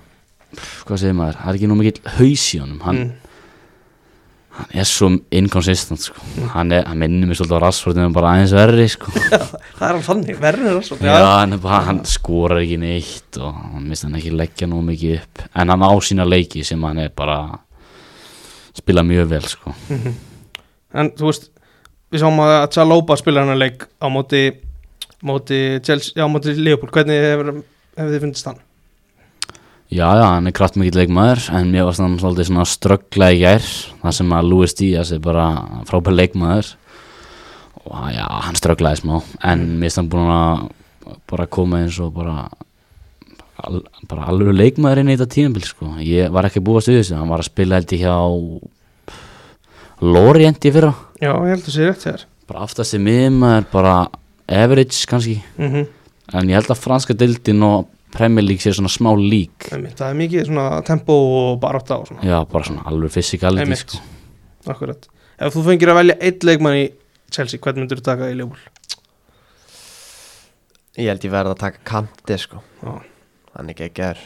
hvað 0.88 1.00
segir 1.02 1.16
maður, 1.18 1.39
það 1.41 1.50
er 1.52 1.58
ekki 1.60 1.70
nóg 1.72 1.80
mikið 1.82 2.04
haus 2.18 2.45
í 2.56 2.60
honum 2.64 2.84
hann, 2.86 3.00
Mm. 3.08 3.16
hann 4.58 4.80
er 4.82 4.88
svo 4.89 5.10
inconsistent 5.38 6.02
sko. 6.02 6.22
hann, 6.56 6.72
er, 6.74 6.86
hann 6.88 6.98
minnir 6.98 7.28
mig 7.30 7.38
svolítið 7.38 7.60
á 7.60 7.64
Rashford 7.68 7.98
en 8.02 8.14
bara 8.16 8.32
aðeins 8.34 8.54
verri 8.58 8.88
sko. 8.89 9.12
Það 9.78 9.84
er 9.86 9.91
alveg 9.91 10.08
þannig, 10.08 10.39
svo 10.88 10.98
Já, 10.98 11.18
hann, 11.38 11.60
bara, 11.62 11.82
hann 11.86 12.00
skorar 12.10 12.64
ekki 12.64 12.80
neitt 12.82 13.38
og 13.38 13.54
hann 13.54 13.86
mist 13.91 14.08
hann 14.08 14.16
ekki 14.18 14.32
leggja 14.34 14.68
nú 14.72 14.80
mikið 14.88 15.20
upp 15.20 15.43
en 15.54 15.70
hann 15.76 15.86
á 15.86 15.91
sína 16.02 16.26
leiki 16.26 16.64
sem 16.66 16.82
hann 16.89 17.04
er 17.04 17.10
bara 17.14 17.60
spila 18.78 19.04
mjög 19.06 19.30
vel 19.30 19.45
sko. 19.45 19.76
En 20.98 21.12
þú 21.18 21.30
veist, 21.30 21.50
við 22.14 22.24
sáum 22.24 22.39
að 22.41 22.70
Tjalópa 22.74 23.18
spila 23.20 23.43
hann 23.45 23.60
leik 23.60 23.86
á 24.02 24.08
móti 24.10 24.48
móti 25.22 25.80
Chelsea, 25.86 26.14
já, 26.18 26.26
móti 26.30 26.54
Leopold 26.58 26.93
hvernig 26.93 27.22
hefur, 27.22 27.62
hefur 27.98 28.12
þið 28.16 28.26
fundist 28.26 28.50
hann? 28.50 28.60
Já, 29.88 30.04
já, 30.20 30.26
hann 30.34 30.50
er 30.50 30.52
kraftmikill 30.52 31.00
leikmaður 31.00 31.46
en 31.56 31.70
mér 31.72 31.86
varst 31.88 32.02
hann 32.04 32.18
svolítið 32.20 32.50
svona 32.50 32.66
ströggla 32.68 33.30
í 33.32 33.38
gær 33.40 33.64
þar 34.02 34.16
sem 34.18 34.34
að 34.36 34.50
Luis 34.52 34.76
Díaz 34.76 35.14
er 35.16 35.22
bara 35.24 35.46
frábær 35.88 36.18
leikmaður 36.18 36.74
og 37.88 38.10
já, 38.12 38.26
hann 38.28 38.60
strögglaði 38.60 39.00
smá 39.00 39.14
en 39.48 39.64
mér 39.78 39.88
finnst 39.88 40.02
hann 40.02 40.12
búin 40.12 40.34
að 40.34 40.66
bara 41.32 41.48
koma 41.48 41.80
eins 41.86 42.02
og 42.04 42.12
bara 42.20 42.50
al, 43.64 43.80
bara 44.12 44.28
alveg 44.34 44.60
leikmaður 44.60 45.06
inn 45.06 45.14
í 45.14 45.16
þetta 45.16 45.38
tímabil 45.38 45.68
sko. 45.70 45.94
ég 46.04 46.36
var 46.36 46.52
ekki 46.52 46.66
búast 46.68 46.92
við 46.92 47.00
þessu 47.06 47.22
hann 47.22 47.32
var 47.32 47.46
að 47.46 47.52
spila 47.54 47.80
held 47.80 47.96
ég 47.96 48.04
hjá 48.04 48.18
Lorient 50.04 50.68
í 50.68 50.76
fyrra 50.76 50.94
Já, 51.24 51.32
ég 51.32 51.54
held 51.56 51.64
að 51.64 51.74
sé 51.80 51.88
rétt 51.88 52.10
hér 52.12 52.28
bara 52.48 52.68
aftast 52.68 53.00
í 53.00 53.06
miðmaður 53.08 53.72
bara 53.72 54.00
average 54.52 55.08
kannski 55.08 55.40
mm 55.56 55.70
-hmm. 55.72 55.88
en 56.34 56.50
ég 56.50 56.60
held 56.60 56.76
að 56.76 56.84
franska 56.84 57.16
dildin 57.16 57.64
og 57.64 57.88
Premier 58.18 58.45
League 58.45 58.63
sé 58.63 58.74
svona 58.74 58.89
smá 58.91 59.11
lík 59.18 59.68
Það 59.70 60.07
er 60.09 60.18
mikið 60.18 60.47
svona 60.49 60.68
tempo 60.88 61.15
og 61.38 61.59
baróta 61.61 61.99
og 62.01 62.09
svona. 62.09 62.24
Já, 62.26 62.39
bara 62.49 62.65
svona 62.65 62.86
alveg 62.89 63.13
fysikality 63.13 63.65
Einmitt. 63.65 63.84
sko. 63.93 64.01
Akkurat. 64.74 65.05
Ef 65.38 65.53
þú 65.53 65.65
fengir 65.68 65.91
að 65.93 65.99
velja 66.01 66.18
eitt 66.26 66.47
leikmann 66.47 66.80
í 66.80 66.88
Chelsea, 67.34 67.61
hvern 67.61 67.84
myndur 67.84 68.01
þú 68.01 68.07
taka 68.07 68.32
í 68.32 68.38
Leopold? 68.39 68.63
Ég 70.97 71.11
held 71.11 71.28
ég 71.28 71.34
verði 71.36 71.53
að 71.53 71.61
taka 71.61 71.84
kanti 71.86 72.39
sko. 72.41 72.63
Já, 72.82 72.95
Hann 73.57 73.70
er 73.70 73.78
geggjar 73.78 74.20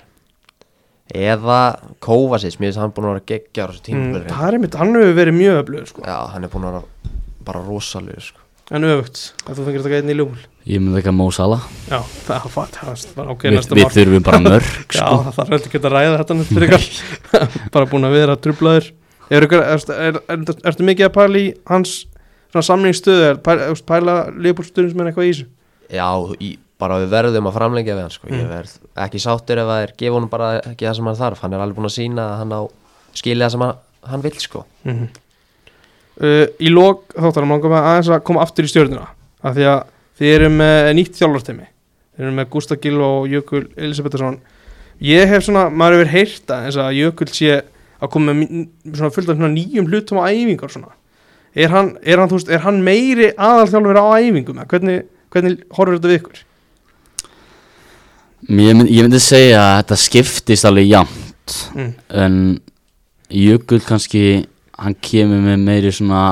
Eða 1.11 1.57
Kovacic, 1.99 2.55
mér 2.55 2.69
finnst 2.71 2.79
hann 2.79 2.93
búin 2.95 3.09
að 3.09 3.17
vera 3.27 3.73
þessu 3.75 3.95
mm, 3.97 4.13
það 4.29 4.45
er 4.47 4.55
einmitt, 4.55 4.77
hann 4.79 4.95
hefur 4.95 5.17
verið 5.17 5.35
mjög 5.35 5.57
öflugur 5.59 5.89
sko. 5.89 6.03
Já, 6.07 6.17
hann 6.31 6.47
er 6.47 6.51
búin 6.53 6.67
að 6.69 6.77
vera 6.77 7.15
bara 7.49 7.63
rosalega 7.65 8.23
sko. 8.23 8.39
En 8.71 8.87
öfugt, 8.87 9.19
ef 9.43 9.57
þú 9.57 9.65
fengir 9.65 9.81
að 9.81 9.87
taka 9.89 9.99
einn 9.99 10.13
í 10.13 10.15
Leopold 10.15 10.47
ég 10.69 10.81
myndi 10.81 10.99
ekki 10.99 11.09
að 11.11 11.17
Mo 11.17 11.27
Salah 11.33 11.63
Já, 11.89 11.99
það 12.27 12.35
er 12.35 12.91
er 13.23 13.29
ok 13.33 13.45
við, 13.47 13.55
næsta 13.57 13.77
við 13.77 13.85
mál. 13.85 13.93
þurfum 13.95 14.25
bara 14.27 14.41
mörg 14.45 14.71
Já, 14.91 14.97
sko. 14.97 15.19
það 15.25 15.37
þarf 15.39 15.55
ekki 15.69 15.81
að 15.81 15.93
ræða 15.95 16.17
þetta 16.19 16.37
neitt 16.37 16.51
fyrir 16.51 16.67
ykkar 16.69 16.87
Bara 17.73 17.89
búin 17.91 18.07
að 18.07 18.17
vera 18.17 18.37
trublaður 18.41 18.89
er, 19.31 19.47
er, 19.47 19.63
er, 19.95 20.19
er, 20.35 20.43
Ertu 20.71 20.87
mikið 20.87 21.07
að 21.07 21.15
pæla 21.17 21.41
í 21.41 21.47
hans 21.71 21.95
samningsstöðu 22.51 23.29
er 23.29 23.39
pæla, 23.45 23.71
er, 23.71 23.81
pæla 23.87 24.17
Leopold 24.35 24.69
stuðnismenn 24.69 25.09
eitthvað 25.11 25.29
í 25.29 25.31
þessu? 25.33 25.47
Já, 25.91 26.07
í, 26.43 26.51
bara 26.81 26.99
við 27.01 27.13
verðum 27.15 27.49
að 27.49 27.57
framlengja 27.57 27.95
við 27.95 28.05
hann 28.05 28.13
sko. 28.13 28.27
Mm. 28.29 28.41
Ég 28.41 28.51
verð 28.51 28.75
ekki 29.05 29.21
sáttur 29.23 29.61
ef 29.63 29.69
það 29.71 29.83
er 29.85 29.95
gefa 30.01 30.17
honum 30.17 30.31
bara 30.31 30.51
ekki 30.59 30.87
það 30.87 30.97
sem 30.99 31.09
hann 31.11 31.19
þarf 31.19 31.43
Hann 31.45 31.55
er 31.55 31.63
alveg 31.63 31.79
búin 31.79 31.89
að 31.89 31.95
sína 31.95 32.27
að 32.27 32.37
hann 32.41 32.55
á 32.55 32.61
skilja 33.17 33.47
það 33.47 33.55
sem 33.55 33.65
hann, 33.65 33.83
hann 34.11 34.25
vill 34.27 34.37
sko 34.43 34.65
Mm 34.87 35.09
uh, 36.21 36.45
Í 36.59 36.71
lok 36.71 37.15
þáttanum 37.15 37.55
langum 37.55 37.73
við 37.73 37.87
aðeins 37.91 38.11
að 38.11 38.23
koma 38.27 38.43
aftur 38.45 38.67
í 38.67 38.71
stjórnuna 38.71 39.07
af 39.41 39.55
því 39.57 39.67
að 39.71 39.81
þið 40.21 40.33
eru 40.37 40.53
með 40.53 40.93
nýtt 40.99 41.17
þjálfartemi 41.17 41.67
þið 41.67 42.25
eru 42.27 42.33
með 42.37 42.49
Gustaf 42.53 42.81
Gill 42.83 43.01
og 43.01 43.27
Jökul 43.31 43.65
Elisabethsson 43.73 44.39
ég 45.01 45.29
hef 45.29 45.47
svona, 45.47 45.67
maður 45.73 46.03
hefur 46.03 46.13
heyrt 46.13 46.53
að 46.53 46.67
eins 46.67 46.79
að 46.79 46.97
Jökul 46.99 47.29
sé 47.33 47.61
að 48.01 48.11
koma 48.13 48.33
með 48.35 49.13
fullt 49.13 49.31
af 49.31 49.41
nýjum 49.41 49.89
hlutum 49.89 50.21
á 50.21 50.29
æfingar 50.29 50.71
svona. 50.73 50.93
Er 51.53 51.69
hann, 51.73 51.95
er 52.01 52.21
hann, 52.21 52.31
veist, 52.31 52.49
er 52.49 52.63
hann 52.63 52.79
meiri 52.85 53.31
aðalþjálfur 53.35 53.99
á 53.99 54.05
æfingum? 54.23 54.61
Hvernig, 54.71 55.03
hvernig 55.33 55.65
horfur 55.75 55.97
þetta 55.97 56.09
við 56.09 56.19
ykkur? 56.21 56.43
Ég 58.41 58.77
myndi, 58.77 58.95
ég 58.95 59.05
myndi 59.05 59.21
segja 59.21 59.59
að 59.61 59.75
þetta 59.81 59.97
skiptist 60.01 60.67
alveg 60.69 60.87
jafnt 60.89 61.57
mm. 61.75 61.91
en 62.23 62.37
Jökull 63.31 63.83
kannski 63.85 64.23
hann 64.81 64.95
kemur 65.03 65.43
með 65.45 65.67
meiri 65.67 65.91
svona 65.93 66.23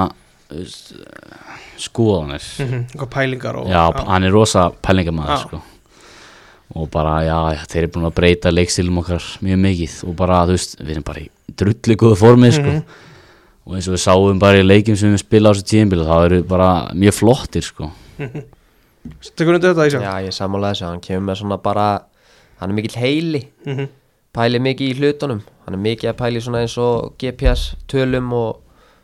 skoðanir 1.79 2.41
-hmm. 2.41 2.85
eitthvað 2.91 3.09
pælingar 3.15 3.55
og 3.55 3.67
já, 3.67 3.83
hann 4.07 4.23
er 4.23 4.31
rosa 4.31 4.69
pælingamæður 4.81 5.41
sko. 5.41 5.61
og 6.75 6.89
bara, 6.91 7.23
já, 7.23 7.65
þeir 7.67 7.83
eru 7.83 7.91
búin 7.91 8.05
að 8.05 8.15
breyta 8.15 8.51
leikstilum 8.51 8.97
okkar 8.97 9.23
mjög 9.41 9.59
mikið 9.59 10.03
og 10.07 10.15
bara, 10.15 10.45
þú 10.45 10.51
veist, 10.57 10.75
við 10.79 10.91
erum 10.91 11.03
bara 11.03 11.19
í 11.19 11.29
drulli 11.57 11.95
góðu 11.95 12.15
formið, 12.15 12.51
sko 12.53 12.69
Mhm. 12.69 12.83
og 13.65 13.75
eins 13.75 13.87
og 13.87 13.93
við 13.93 14.03
sáum 14.05 14.39
bara 14.39 14.57
í 14.59 14.63
leikjum 14.63 14.95
sem 14.97 15.13
við 15.13 15.19
spila 15.19 15.49
á 15.49 15.53
þessu 15.53 15.65
tíðinbílu, 15.71 16.05
það 16.05 16.25
eru 16.25 16.43
bara 16.43 16.91
mjög 16.93 17.13
flottir, 17.13 17.61
sko 17.63 17.91
tekur 19.37 19.55
undir 19.55 19.73
þetta 19.73 19.87
Ísak 19.87 20.01
Já, 20.03 20.13
ég 20.27 20.35
sammála 20.35 20.73
þessu, 20.73 20.85
hann 20.85 21.01
kemur 21.01 21.31
með 21.31 21.41
svona 21.41 21.57
bara 21.61 21.87
hann 22.59 22.69
er 22.69 22.75
mikill 22.75 22.99
heili 22.99 23.47
mm 23.65 23.75
-hmm. 23.75 23.87
pæli 24.33 24.59
mikið 24.59 24.89
í 24.89 24.97
hlutunum 24.99 25.41
hann 25.65 25.73
er 25.73 25.79
mikið 25.79 26.09
að 26.09 26.17
pæli 26.17 26.41
svona 26.41 26.61
eins 26.61 26.77
og 26.77 27.13
GPS 27.17 27.75
tölum 27.87 28.33
og 28.33 28.57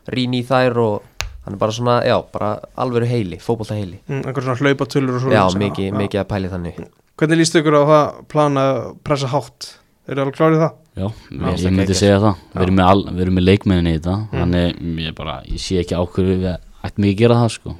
rýni 0.08 0.42
í 0.42 0.46
þær 0.46 0.76
og 0.76 1.02
hann 1.46 1.54
er 1.54 1.62
bara 1.62 1.72
svona, 1.72 1.96
já, 2.02 2.16
bara 2.34 2.52
alvöru 2.74 3.06
heili, 3.06 3.38
fótbolta 3.38 3.76
heili 3.78 4.00
mm, 4.08 4.24
einhver 4.26 4.42
svona 4.42 4.58
hlaupatölur 4.58 5.18
og 5.18 5.22
svo 5.22 5.34
Já, 5.34 5.44
mikið, 5.54 5.92
mikið 5.94 6.22
að 6.22 6.30
pæli 6.32 6.50
þannig. 6.50 6.80
Hvernig 7.16 7.38
líst 7.38 7.58
ykkur 7.60 7.76
á 7.78 7.82
það 7.86 8.06
plan 8.32 8.58
að 8.60 8.80
pressa 9.06 9.30
hátt? 9.30 9.68
Eru 10.06 10.22
alveg 10.22 10.36
klárið 10.38 10.60
það? 10.62 10.74
Já, 10.96 11.06
Já, 11.06 11.46
ég, 11.46 11.62
það 11.62 11.72
myndi 11.76 11.96
segja 11.98 12.18
það. 12.22 12.34
Já. 12.42 12.50
Við 12.56 12.64
erum 12.66 12.76
með, 12.78 12.90
al, 12.90 13.04
við 13.06 13.22
erum 13.24 13.38
með 13.38 13.46
leikmennin 13.46 13.88
í 13.90 13.94
þetta 13.96 14.16
Mm. 14.16 14.36
Þannig, 14.36 14.82
ég 15.06 15.16
bara, 15.16 15.34
ég 15.46 15.62
sé 15.62 15.78
ekki 15.82 15.96
ákveður 15.98 16.42
við 16.42 16.46
ættum 16.86 17.06
ekki 17.06 17.14
að 17.14 17.22
gera 17.22 17.38
það, 17.40 17.50
sko. 17.56 17.74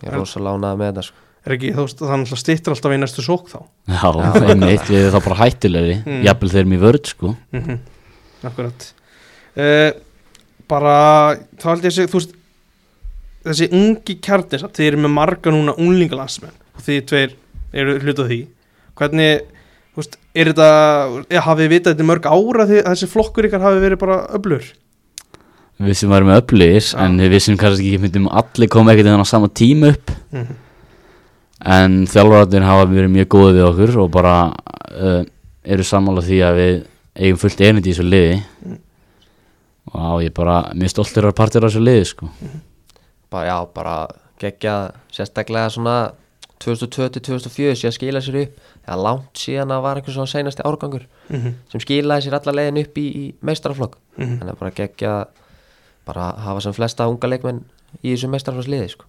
Ég 0.00 0.08
er 0.08 0.16
rosa 0.16 0.42
lánað 0.44 0.80
með 0.80 0.90
þetta 0.90 1.06
sko. 1.06 1.24
er 1.44 1.54
ekki, 1.56 1.70
þú 1.76 1.86
veist, 1.86 2.00
það 2.00 2.12
náttúrulega 2.20 2.42
stýttir 2.42 2.74
alltaf 2.74 2.92
í 2.96 3.00
næstu 3.00 3.24
sók 3.24 3.48
þá? 3.48 3.58
Já, 3.88 4.08
einmitt, 4.50 4.84
við 4.88 5.00
erum 5.00 5.14
það 5.16 5.26
bara 5.28 5.38
hættulegri. 5.40 5.96
Mm. 6.04 6.20
Jafnvel 6.28 6.52
þeir 6.52 6.62
eru 6.64 6.76
í 6.76 6.82
vörð, 6.84 7.12
sko. 7.14 7.34
Mm 7.52 7.64
-hmm. 7.64 7.78
akkurat. 8.50 8.90
Uh, 9.56 9.90
bara 10.70 10.96
þá 11.60 11.66
held 11.72 11.84
ég 11.84 11.90
að 11.90 11.96
segja, 11.96 12.12
þú 12.12 12.20
veist 12.20 12.36
þessi 13.46 13.70
ungi 13.76 14.16
kjarnir 14.24 14.66
þið 14.66 14.86
eru 14.86 15.00
með 15.04 15.14
marga 15.16 15.54
núna 15.54 15.76
unglingalansmenn 15.80 16.56
og 16.76 16.84
þið 16.84 17.00
tveir 17.10 17.34
eru 17.72 17.96
hluta 18.02 18.26
því 18.28 18.40
hvernig, 18.98 19.44
þú 19.94 20.02
veist, 20.02 20.18
er 20.34 20.50
þetta 20.52 20.68
ja, 21.32 21.42
hafið 21.46 21.72
vitað 21.72 21.94
þetta 21.94 22.08
mörg 22.10 22.28
ára 22.28 22.66
því 22.68 22.82
þessi 22.88 23.10
flokkur 23.10 23.48
ykkar 23.48 23.64
hafi 23.64 23.82
verið 23.84 24.02
bara 24.02 24.22
öblur 24.36 24.70
Við 25.80 25.96
sem 25.96 26.10
varum 26.12 26.28
öflugis 26.34 26.90
Já. 26.92 26.98
En 27.06 27.14
við 27.16 27.30
vissum 27.32 27.56
kannski 27.56 27.94
ekki 27.94 28.02
myndum 28.02 28.26
allir 28.28 28.68
koma 28.68 28.92
ekkert 28.92 29.16
á 29.16 29.24
sama 29.24 29.48
tíma 29.48 29.94
upp 29.94 30.12
mm 30.28 30.42
-hmm. 30.42 30.58
En 31.60 32.06
þjálfararnir 32.06 32.64
hafa 32.64 32.84
verið 32.88 33.10
mjög 33.10 33.28
góðið 33.28 33.56
við 33.56 33.68
okkur 33.68 33.98
Og 34.00 34.10
bara 34.10 34.52
uh, 34.92 35.24
eru 35.64 35.84
sammála 35.84 36.20
því 36.20 36.38
að 36.44 36.56
við 36.56 36.84
eigum 37.16 37.38
fullt 37.38 37.60
erindi 37.60 37.90
í 37.90 37.92
þessu 37.92 38.08
liði 38.08 38.42
Mm. 38.60 38.78
Og 39.90 39.96
á 39.96 40.12
ég 40.22 40.32
bara, 40.34 40.70
mjög 40.74 40.90
stoltir 40.90 41.24
að 41.24 41.34
partir 41.34 41.64
af 41.64 41.72
þessu 41.72 41.80
liði, 41.80 42.04
sko 42.04 42.28
bara, 43.30 43.46
Já, 43.46 43.58
bara 43.74 43.96
geggja 44.40 44.90
sérstaklega 45.12 45.70
svona 45.70 46.12
2020-2004 46.60 47.74
sé 47.80 47.88
að 47.88 47.96
skila 47.96 48.20
sér 48.24 48.36
upp 48.42 48.58
eða 48.86 48.96
langt 49.04 49.40
síðan 49.40 49.72
að 49.74 49.82
var 49.86 49.96
einhver 50.00 50.12
svona 50.16 50.30
seinasti 50.32 50.62
árgangur 50.66 51.06
Mm 51.30 51.36
-hmm. 51.40 51.52
sem 51.70 51.80
skilaði 51.80 52.22
sér 52.26 52.34
alla 52.40 52.52
leiðin 52.52 52.80
upp 52.84 52.94
í, 52.98 53.06
í 53.14 53.34
meistaraflokk 53.42 53.94
Mhm. 54.18 54.38
þannig 54.40 54.52
að 54.54 54.58
bara 54.58 54.70
geggja 54.70 55.26
bara 56.06 56.32
hafa 56.38 56.60
sem 56.60 56.72
flesta 56.72 57.06
unga 57.08 57.28
leikmenn 57.28 57.60
í 58.04 58.12
þessu 58.14 58.28
meistaraflokksliði 58.28 58.88
sko. 58.90 59.04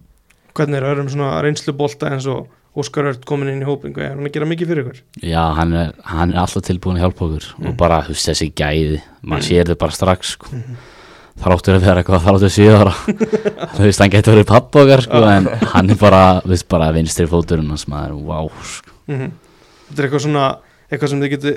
hvernig 0.54 0.76
er 0.76 0.82
öðrum 0.94 1.08
svona 1.10 1.42
reynslubolta 1.42 2.10
eins 2.10 2.26
og 2.26 2.46
Óskar 2.76 3.04
Ört 3.04 3.24
komin 3.26 3.48
inn 3.48 3.60
í 3.62 3.66
hópingu 3.66 3.98
er 4.00 4.08
hann 4.14 4.24
að 4.26 4.32
gera 4.32 4.46
mikið 4.46 4.66
fyrir 4.68 4.84
ykkur 4.86 5.00
Já, 5.22 5.52
hann 5.54 5.72
er, 5.74 5.92
hann 6.04 6.30
er 6.32 6.38
alltaf 6.38 6.62
tilbúin 6.62 6.96
að 6.96 7.00
hjálpa 7.00 7.24
okkur 7.24 7.54
Mm. 7.58 7.68
og 7.68 7.76
bara, 7.76 8.02
þú 8.02 8.08
veist, 8.08 8.28
þessi 8.28 8.52
gæði 8.54 9.00
maður 9.22 9.42
sér 9.42 9.64
þau 9.66 9.74
bara 9.78 9.92
strax, 9.92 10.22
sko 10.32 10.46
þráttur 11.40 11.78
að 11.78 11.86
vera 11.86 12.02
eitthvað, 12.02 12.24
þráttur 12.26 12.52
sjö 12.52 12.74
ára 12.76 12.92
þú 13.76 13.86
veist, 13.86 14.02
hann 14.02 14.12
getur 14.12 14.34
verið 14.36 14.48
pappa 14.52 14.82
okkar, 14.84 15.02
sko 15.06 15.22
en 15.32 15.48
hann 15.74 15.90
er 15.94 15.96
bara, 16.00 16.24
þú 16.44 16.52
veist, 16.52 16.68
bara 16.68 16.90
vinstri 16.92 17.26
fóturinn 17.30 17.70
hans 17.72 17.86
maður, 17.88 18.18
wow, 18.28 18.50
sko. 18.62 18.92
Mm 19.08 19.32
þetta 19.92 20.00
er 20.00 20.06
eitthvað 20.08 20.22
svona 20.24 20.42
eitthvað 20.92 21.10
sem 21.12 21.20
þið 21.20 21.32
geti 21.34 21.50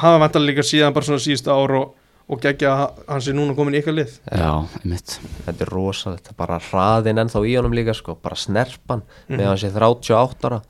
hafa 0.00 0.20
vantarlega 0.22 0.52
líka 0.54 0.62
síðan 0.64 0.94
bara 0.96 1.04
svona 1.08 1.20
síðustu 1.20 1.50
ár 1.52 1.72
og, 1.76 1.90
og 2.28 2.40
gegja 2.44 2.70
að 2.72 3.02
hann 3.12 3.24
sé 3.24 3.32
núna 3.36 3.54
komin 3.56 3.76
í 3.76 3.80
ykkar 3.82 3.94
lið. 3.96 4.14
Já, 4.28 4.50
einmitt. 4.82 5.14
Þetta 5.46 5.64
er 5.66 5.70
rosalegt, 5.72 6.30
bara 6.36 6.56
hraðin 6.64 7.20
ennþá 7.20 7.42
í 7.48 7.54
honum 7.58 7.76
líka 7.76 7.94
sko, 7.96 8.16
bara 8.24 8.36
snerpan 8.40 9.02
Mhm. 9.28 9.36
með 9.40 9.46
hann 9.50 9.60
sé 9.60 9.70
38 9.72 10.48
ára. 10.48 10.60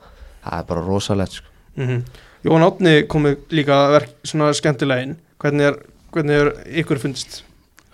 Það 0.45 0.59
er 0.59 0.67
bara 0.73 0.85
rosalegt 0.87 1.33
sko. 1.39 1.47
mm 1.79 2.03
Jón 2.47 2.63
Átni 2.67 2.93
komið 3.11 3.37
líka 3.51 3.77
verk 3.91 4.13
svona 4.27 4.51
skemmtilega 4.55 5.03
inn. 5.03 5.17
Hvernig 5.43 5.67
er, 5.71 5.79
hvernig 6.15 6.39
er 6.43 6.51
ykkur 6.83 6.99
fundist 7.03 7.43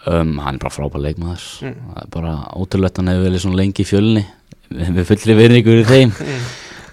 um, 0.06 0.38
hann 0.44 0.58
er 0.58 0.62
bara 0.62 0.74
frábær 0.74 1.04
leikmaður. 1.04 1.46
Mm. 1.64 1.76
það 1.94 2.02
er 2.02 2.10
bara 2.18 2.34
ótrúlegt 2.54 3.00
hann 3.00 3.12
hefur 3.12 3.28
verið 3.28 3.44
svona 3.44 3.60
lengi 3.62 3.84
í 3.84 3.88
fjölni 3.88 4.24
við 4.74 5.04
fullri 5.10 5.38
verðingur 5.40 5.82
í 5.82 5.88
þeim. 5.88 6.14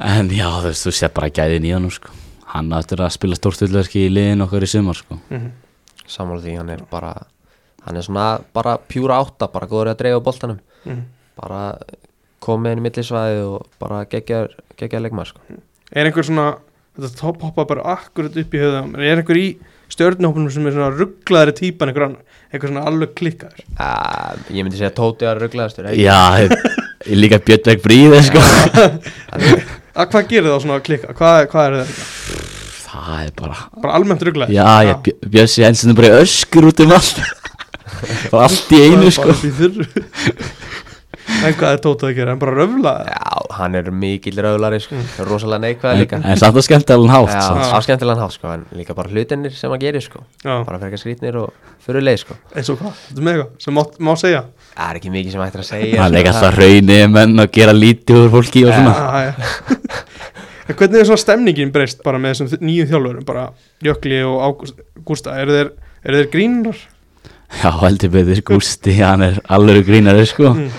Mm. 0.01 0.07
en 0.17 0.29
já, 0.33 0.47
þú 0.49 0.65
veist, 0.65 0.85
þú 0.87 0.91
sé 0.97 1.07
bara 1.13 1.27
gæðin 1.29 1.65
í 1.69 1.71
hann, 1.75 1.83
sko. 1.93 2.09
Hann 2.49 2.71
áttur 2.73 3.03
að 3.05 3.11
spila 3.13 3.35
stórstillverki 3.37 4.07
í 4.07 4.09
liðin 4.09 4.41
okkar 4.41 4.65
í 4.65 4.69
sumar, 4.71 4.97
sko. 4.97 5.19
Mm 5.29 5.51
sammála 6.11 6.43
því, 6.43 6.55
hann 6.59 6.71
er 6.75 6.83
bara 6.91 7.11
hann 7.85 7.97
er 7.97 8.05
svona 8.05 8.27
bara 8.53 8.77
pjúra 8.89 9.19
átta 9.23 9.49
bara 9.51 9.69
góður 9.69 9.93
að 9.93 10.01
dreifa 10.03 10.23
boltanum. 10.25 10.59
-hmm. 10.85 11.01
bara 11.37 11.77
komið 12.41 12.71
inn 12.71 12.81
í 12.81 12.85
millisvæði 12.87 13.41
og 13.45 13.67
bara 13.79 14.05
geggja 14.05 14.99
leikmaður 14.99 15.27
sko. 15.27 15.39
er 15.91 16.05
einhver 16.05 16.25
svona 16.25 16.57
þetta 16.97 17.19
topp 17.19 17.41
hoppa 17.41 17.65
bara 17.65 17.95
akkurat 17.95 18.37
upp 18.37 18.53
í 18.53 18.61
höfðum 18.63 18.95
er 18.95 19.17
einhver 19.17 19.37
í 19.37 19.57
stjörnhópunum 19.89 20.51
sem 20.51 20.67
er 20.67 20.71
svona 20.73 20.97
rugglaðari 20.97 21.53
típan 21.53 21.89
einhver 21.89 22.05
annar 22.05 22.21
einhver 22.51 22.71
svona 22.71 22.83
alveg 22.89 23.13
klikkaður. 23.17 23.61
Uh, 23.79 24.31
ég 24.51 24.65
myndi 24.65 24.79
segja 24.79 24.91
Tóti 24.95 25.27
að 25.27 25.39
rugglaðastur 25.45 25.87
Já, 25.95 26.17
ég, 26.43 26.55
líka 27.17 27.39
Björnberg 27.47 27.83
Bríði 27.85 28.19
sko. 28.27 28.41
að 30.01 30.09
hvað 30.11 30.27
gerir 30.31 30.49
það 30.51 30.63
svona 30.65 30.79
klikka? 30.85 31.15
Hvað, 31.17 31.45
hvað 31.53 31.67
er 31.67 31.77
það 31.79 31.93
Það 32.91 33.11
er 33.23 33.29
bara 33.39 33.55
bara 33.81 33.93
almennt 33.95 34.23
rugglaður? 34.27 34.51
Já, 34.55 34.67
já, 34.83 34.93
Bjö- 35.05 35.29
Bjössi 35.31 35.63
Hensen 35.63 35.93
er 35.93 35.97
bara 36.01 36.17
öskur 36.25 36.67
út 36.67 36.83
um 36.83 36.91
allt. 36.97 37.21
Bara 38.31 38.47
allt 38.47 38.71
í 38.73 38.79
einu 38.81 39.11
sko 39.13 39.27
bara 39.27 39.35
upp 39.35 39.43
í 39.45 39.51
þurru 39.53 39.85
en 41.45 41.53
hvað 41.57 41.73
er 41.75 41.79
Tóta 41.83 42.07
að 42.09 42.15
gera, 42.17 42.33
en 42.35 42.39
bara 42.41 42.53
röfla. 42.57 42.93
Já, 43.07 43.37
hann 43.57 43.75
er 43.79 43.89
mikill 43.91 44.37
rauðlari 44.43 44.79
sko. 44.83 44.95
rosalega 45.27 45.61
neikvæð 45.65 45.93
En, 45.95 45.99
líka. 46.03 46.19
en 46.23 46.37
samt 46.41 46.57
að 46.59 46.65
skemmt 46.67 46.91
alveg 46.95 47.11
hátt 47.15 47.33
Já, 47.33 47.41
samt. 47.47 47.71
á 47.71 47.77
skemmtilegan 47.85 48.21
hátt 48.23 48.35
sko, 48.37 48.51
en 48.55 48.65
líka 48.77 48.95
bara 48.97 49.09
hlutinir 49.09 49.51
sem 49.57 49.69
hann 49.73 49.79
gerir 49.81 50.01
sko. 50.05 50.23
bara 50.43 50.77
fyrir 50.79 50.87
ekki 50.91 51.01
skrýtnir 51.03 51.35
og 51.41 51.53
fyrir 51.85 52.05
leið 52.05 52.21
sko. 52.25 52.37
eins 52.55 52.69
og 52.69 52.79
hvað, 52.81 52.93
þetta 53.07 53.19
er 53.21 53.25
með 53.27 53.33
eitthvað 53.35 53.65
sem 53.65 53.73
má, 53.79 53.83
má 53.99 54.13
segja? 54.19 54.43
Það 54.75 54.89
er 54.91 54.99
ekki 55.01 55.11
mikið 55.17 55.31
sem 55.35 55.41
hættir 55.45 55.63
að 55.63 55.69
segja 55.71 55.97
Það 56.01 56.13
er 56.15 56.19
ekki 56.21 56.31
sko, 56.31 56.45
alltaf 56.45 56.59
raunni 56.61 56.99
menn 57.17 57.39
að 57.45 57.51
gera 57.59 57.73
lítið 57.75 58.21
úr 58.21 58.29
fólki 58.37 58.65
og 58.67 58.73
svona. 58.77 58.95
Já, 58.95 59.21
já. 59.27 59.77
en 60.71 60.75
hvernig 60.79 61.01
er 61.01 61.09
svona 61.09 61.21
stemningin 61.25 61.71
breyst 61.75 62.03
bara 62.05 62.19
með 62.21 62.37
þessum 62.39 62.61
nýju 62.63 62.87
þjálfurum? 62.91 63.25
Bara 63.27 63.49
Jökli 63.83 64.21
og 64.23 64.39
Ágúst- 64.47 64.79
Gústa 65.05 65.35
eru 65.41 65.51
þeir, 65.57 65.71
eru 66.05 66.21
þeir 66.21 66.31
grínar? 66.31 66.77
Já, 67.61 67.71
heldur 67.81 68.09
betur 68.13 68.39
Gústi, 68.47 68.93
hann 69.01 69.21
er 69.25 69.39
alveg 69.51 69.83
grínari 69.89 70.23
sko. 70.29 70.53
Mm. 70.55 70.69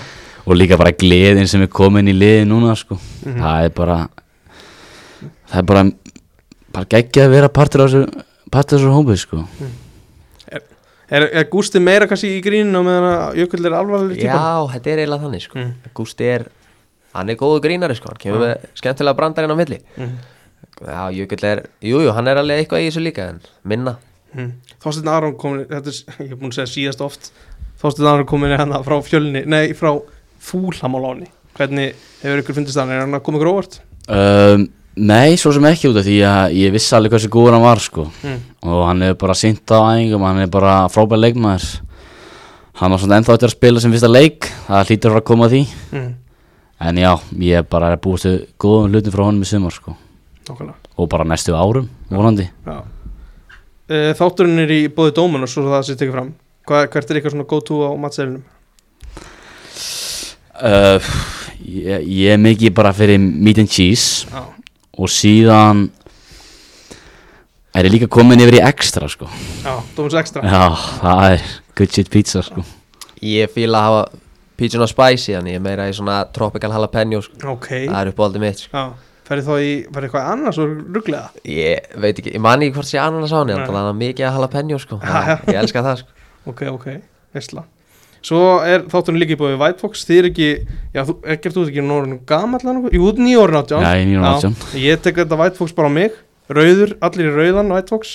Og 0.43 0.57
líka 0.57 0.77
bara 0.79 0.91
gleðin 0.91 1.47
sem 1.47 1.61
er 1.63 1.71
komin 1.71 2.09
í 2.11 2.15
liði 2.15 2.47
núna 2.49 2.75
sko 2.75 2.97
Mhm. 3.25 3.39
Það 3.39 3.65
er 3.65 3.69
bara 3.77 3.99
Það 5.47 5.57
er 5.57 5.63
bara 5.63 5.83
Bara 6.73 6.85
geggja 6.89 7.25
að 7.27 7.29
vera 7.37 7.49
partur 7.49 7.85
af 7.85 7.91
þessu 7.91 8.23
þessu 8.53 8.91
hópið 8.93 9.17
sko 9.21 9.43
er, 11.13 11.27
er 11.29 11.47
Gústi 11.51 11.81
meira 11.83 12.07
kannski 12.09 12.37
í 12.37 12.41
gríninu 12.43 12.81
meðan 12.85 13.37
Jökull 13.37 13.65
er 13.67 13.75
alvarlega 13.77 14.17
típa 14.17 14.37
Já, 14.37 14.67
þetta 14.73 14.91
er 14.93 15.01
eiginlega 15.03 15.25
þannig 15.25 15.43
sko. 15.45 15.59
Mm. 15.59 15.91
Gústi 15.97 16.29
er 16.29 16.45
hann 17.13 17.29
er 17.29 17.37
góðu 17.37 17.61
grínari 17.61 17.97
sko. 17.97 18.09
hann 18.09 18.21
kemur 18.21 18.41
með 18.41 18.65
skemmtilega 18.79 19.17
brandarinn 19.19 19.53
á 19.53 19.57
milli 19.59 19.79
mm. 19.97 20.13
Já, 20.83 21.03
Jökull 21.13 21.45
er, 21.49 21.63
jújú, 21.83 22.07
jú, 22.07 22.13
hann 22.17 22.27
er 22.31 22.41
alveg 22.41 22.63
eitthvað 22.63 22.85
í 22.85 22.89
þessu 22.89 23.03
líka 23.05 23.27
en 23.33 23.41
minna 23.63 23.97
mm. 24.33 24.51
Þorsteinn 24.83 25.11
Aron 25.13 25.37
komin 25.39 25.67
þetta 25.69 25.93
er, 25.93 26.01
ég 26.25 26.33
er 26.33 26.39
búin 26.41 26.53
að 26.53 26.59
segja 26.61 26.73
síðast 26.73 27.05
oft 27.05 27.31
Þorsteinn 27.81 28.09
Aron 28.09 28.29
komin 28.29 28.55
hérna 28.55 28.81
frá 28.85 28.97
fjölni 29.05 29.45
nei, 29.45 29.73
frá 29.77 29.93
fúlhamáláni 30.43 31.29
hvernig 31.57 31.97
hefur 32.23 32.41
ykkur 32.41 32.57
fundist 32.57 32.79
hann, 32.79 32.91
er 32.93 33.03
hann 33.03 33.17
að 33.17 33.23
koma 33.25 33.39
ykkur 33.39 33.51
óvart? 33.53 33.81
Um, 34.07 34.69
Nei, 34.93 35.33
svo 35.41 35.49
sem 35.49 35.65
ekki 35.65 35.89
út 35.89 35.97
af 35.97 36.05
því 36.05 36.19
að 36.29 36.51
ég 36.53 36.73
vissi 36.75 36.93
alveg 36.93 37.15
hversu 37.15 37.29
góður 37.33 37.55
hann 37.55 37.63
var 37.65 37.79
sko. 37.81 38.03
Mm. 38.21 38.41
og 38.69 38.81
hann 38.85 39.01
hefur 39.01 39.17
bara 39.23 39.35
sýnt 39.37 39.73
á 39.73 39.81
æfingum 39.81 40.25
hann 40.27 40.43
er 40.43 40.51
bara 40.53 40.73
frábær 40.93 41.17
leikmaður. 41.17 41.65
Hann 42.77 42.93
var 42.93 43.01
svona 43.01 43.17
ennþá 43.17 43.33
eftir 43.33 43.49
að 43.49 43.55
spila 43.55 43.81
sem 43.81 43.93
fyrsta 43.93 44.11
leik 44.11 44.51
það 44.67 44.91
hlýtur 44.91 45.15
fara 45.15 45.23
að 45.23 45.29
koma 45.31 45.49
því. 45.49 45.63
Mm. 45.97 46.11
en 46.83 47.01
já, 47.01 47.11
ég 47.41 47.57
er 47.57 47.65
bara 47.73 47.89
búast 47.97 48.29
við 48.29 48.37
góðum 48.61 48.93
hlutum 48.93 49.15
frá 49.15 49.23
honum 49.25 49.41
í 49.41 49.49
sumar 49.49 49.73
sko. 49.73 49.95
Og 50.93 51.09
bara 51.09 51.25
næstu 51.25 51.57
árum, 51.57 51.89
vonandi. 52.11 52.45
Já. 52.67 52.77
Eh, 53.89 54.11
Þátturinn 54.13 54.61
er 54.61 54.77
í 54.77 54.81
bóði 54.93 55.15
dómun 55.17 55.47
og 55.47 55.49
svo 55.49 55.65
það 55.71 55.87
sem 55.87 55.97
tekið 55.97 56.17
fram. 56.19 56.33
Hvað, 56.69 56.85
hvert 56.93 57.09
er 57.09 57.17
eitthvað 57.17 57.33
svona 57.33 57.49
go 57.49 57.59
to 57.65 57.81
á 57.81 57.91
matselinum? 57.97 58.43
Uh, 60.63 61.11
ég, 61.63 62.07
ég 62.07 62.33
er 62.35 62.41
mikið 62.41 62.73
bara 62.77 62.93
fyrir 62.95 63.19
meat 63.21 63.59
and 63.63 63.71
cheese 63.71 64.25
Já, 64.31 64.43
og 64.97 65.09
síðan 65.11 65.87
er 67.73 67.87
ég 67.87 67.95
líka 67.95 68.09
komin 68.11 68.41
yfir 68.43 68.59
í 68.59 68.63
extra 68.65 69.07
sko 69.09 69.27
já, 69.63 69.75
Dómus 69.97 70.17
Extra 70.19 70.43
Já, 70.45 70.65
það 71.01 71.23
er 71.31 71.47
good 71.79 71.95
shit 71.95 72.11
pizza 72.13 72.43
sko 72.45 72.63
Ég 73.23 73.49
fíla 73.55 73.79
að 73.79 73.87
hafa 73.87 74.03
pítsuna 74.59 74.87
spicy 74.91 75.33
Þannig 75.37 75.55
ég 75.55 75.61
er 75.61 75.63
meira 75.63 75.87
í 75.89 75.95
svona 75.95 76.19
tropical 76.35 76.69
jalapeno 76.75 77.21
sko. 77.23 77.39
Ok, 77.55 77.69
Það 77.87 77.99
er 78.01 78.11
uppáldið 78.11 78.43
mitt 78.43 78.63
sko. 78.65 78.77
já 78.77 79.11
Ferði 79.23 79.43
þá 79.47 79.53
í, 79.63 79.67
ferði 79.87 80.07
eitthvað 80.09 80.25
annars 80.33 80.57
og 80.59 80.71
rugglega 80.97 81.47
Ég 81.47 81.93
veit 82.03 82.17
ekki, 82.19 82.33
ég 82.35 82.41
man 82.43 82.59
ekki 82.65 82.75
hvort 82.75 82.89
sé 82.89 82.99
ananas 82.99 83.31
á 83.31 83.39
henni 83.39 83.55
Nei. 83.55 83.61
Þannig 83.63 83.79
að 83.79 83.85
það 83.87 83.91
er 83.93 83.99
mikið 84.01 84.25
að 84.27 84.35
jalapeno 84.37 84.79
sko. 84.83 84.97
Já, 84.99 85.21
já. 85.29 85.35
Ég 85.47 85.59
elska 85.61 85.83
það 85.85 86.01
sko. 86.01 86.09
Ok, 86.51 86.63
ok, 86.73 86.87
veistla 87.37 87.63
Svo 88.23 88.41
er 88.63 88.85
þátturinn 88.91 89.19
líka 89.19 89.35
í 89.35 89.39
búið 89.39 89.57
White 89.59 89.83
Fox. 89.83 90.05
Þið 90.07 90.19
er 90.21 90.27
ekki, 90.29 90.49
já, 90.95 91.01
þú, 91.03 91.15
ekkert 91.35 91.57
þú 91.57 91.63
ert 91.63 91.71
ekki 91.73 91.83
eða 92.63 92.75
nokkuð? 92.77 92.95
Jú, 92.95 93.09
nýjórn 93.19 93.59
átján. 93.59 93.83
Já, 93.83 93.91
Já, 93.99 94.27
18. 94.29 94.77
Ég 94.79 95.01
tek 95.03 95.19
þetta 95.19 95.39
White 95.41 95.59
Fox 95.59 95.75
bara 95.75 95.91
á 95.91 95.93
mig. 95.93 96.15
Rauður, 96.53 96.95
allir 97.03 97.27
í 97.27 97.33
rauðan 97.35 97.73
White 97.75 97.91
Fox. 97.91 98.13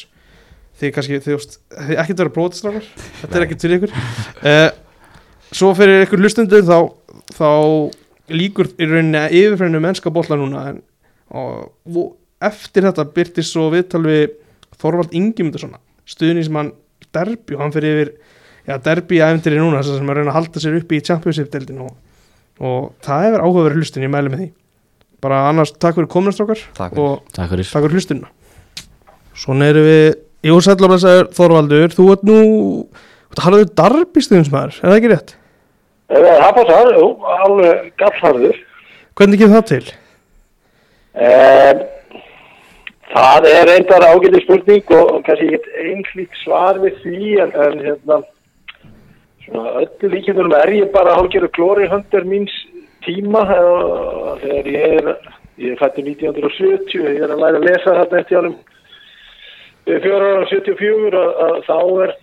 Þið 0.80 0.92
kannski, 0.96 1.20
þið 1.24 1.34
veist, 1.34 1.58
þið 1.74 2.00
ekkert 2.04 2.20
vera 2.22 2.32
brótistrákar 2.36 2.84
Þetta 3.18 3.36
er 3.38 3.44
ekkert 3.44 3.64
fyrir 3.64 3.80
ykkur. 3.80 3.94
Uh, 4.46 4.68
Svo 5.48 5.70
fyrir 5.76 6.04
ykkur 6.04 6.20
lustundur 6.20 6.64
þá, 6.66 6.76
þá 7.32 7.50
líkur 8.36 8.68
í 8.76 8.88
rauninni 8.88 9.20
að 9.20 9.36
yfirfræninu 9.38 9.80
mennska 9.80 10.12
bolla 10.12 10.36
núna 10.36 10.64
en, 10.72 10.82
og, 11.32 11.70
og 11.88 12.10
eftir 12.44 12.84
þetta 12.84 13.06
byrtist 13.14 13.54
svo 13.54 13.70
viðtal 13.72 14.02
við 14.04 14.34
Þorvald 14.78 15.14
Ingimundarsson 15.16 15.78
stuðnismann 16.08 16.74
Derby 17.16 17.56
og 17.56 17.64
hann 17.64 17.72
fyrir 17.74 17.96
yfir 17.96 18.12
já, 18.68 18.76
Derby 18.84 19.18
æfndir 19.24 19.56
núna 19.58 19.82
sem 19.86 19.98
er 20.04 20.14
að 20.14 20.20
reyna 20.22 20.32
að 20.34 20.38
halda 20.38 20.62
sér 20.62 20.78
uppi 20.82 20.98
í 21.00 21.04
Championship-deldin 21.08 21.82
og, 21.86 21.92
og 22.60 22.88
það 23.04 23.24
hefur 23.26 23.44
áhugaverið 23.48 23.80
hlustin, 23.82 24.04
ég 24.06 24.12
mæli 24.12 24.32
með 24.32 24.42
því 24.44 24.48
bara 25.24 25.40
annars 25.50 25.72
takk 25.74 25.96
fyrir 25.98 26.10
kominastrákar 26.12 26.60
Takk 26.78 26.92
fyrir. 26.94 27.04
og 27.08 27.34
Takk 27.34 27.50
fyrir 27.54 27.66
takk 27.72 27.86
fyrir 27.88 27.96
hlustunna 27.98 28.28
Svona 29.38 29.68
erum 29.72 29.86
við 29.88 30.08
Jú, 30.46 30.54
sætlablessaður 30.62 31.32
Þorvaldur 31.34 31.90
þú 31.96 32.04
ert 32.14 32.22
nú 32.28 32.36
harður 33.42 33.64
Derby 33.78 34.22
stuðnismæður, 34.22 34.76
er 34.78 34.86
það 34.92 34.98
ekki 35.00 35.10
rétt? 35.12 35.32
Eh, 36.08 36.28
Það 36.38 36.52
passar, 36.56 36.88
jú, 36.96 37.08
alveg 37.42 37.88
gallharður. 38.00 38.60
Hvernig 39.18 39.40
kemur 39.42 39.58
það 39.58 39.66
til? 39.72 39.90
Um, 41.18 41.82
það 43.12 43.48
er 43.50 43.70
einbar 43.74 44.06
ágæti 44.12 44.40
spurning 44.44 44.92
og 44.96 45.10
kannski 45.26 45.48
ekki 45.58 45.84
einhlík 45.90 46.38
svar 46.44 46.78
við 46.82 46.98
því 47.02 47.32
en, 47.44 47.52
en 47.66 47.78
hérna, 47.84 48.18
svona 49.48 49.74
öllu 49.82 50.10
líkjum 50.14 50.54
er 50.60 50.72
ég 50.74 50.92
bara 50.94 51.16
hálfgerðu 51.18 51.50
glóri 51.56 51.88
höndur 51.90 52.24
míns 52.28 52.54
tíma 53.06 53.44
þegar 53.48 54.70
ég 54.72 54.96
er, 55.00 55.10
ég 55.58 55.74
er 55.74 55.82
fættur 55.82 56.06
1970 56.06 57.04
ég 57.08 57.20
er 57.24 57.34
að 57.34 57.42
læra 57.42 57.60
að 57.60 57.68
lesa 57.68 57.98
þetta 58.02 58.22
eftir 58.22 58.40
ánum 58.40 58.56
fjóra 59.88 60.32
ára 60.32 60.48
74 60.52 61.20
að, 61.20 61.30
að 61.48 61.60
þá 61.68 61.78
er 62.06 62.16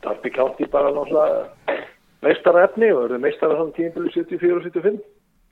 Darby 0.00 0.30
County 0.36 0.68
bara 0.72 0.92
náttúrulega 0.96 1.80
meistara 2.24 2.68
efni 2.68 2.92
og 2.92 3.08
eru 3.08 3.18
meistara 3.20 3.58
þannig 3.58 3.76
tímabili 3.80 4.14
74 4.16 4.56
og 4.56 4.70
75 4.70 5.02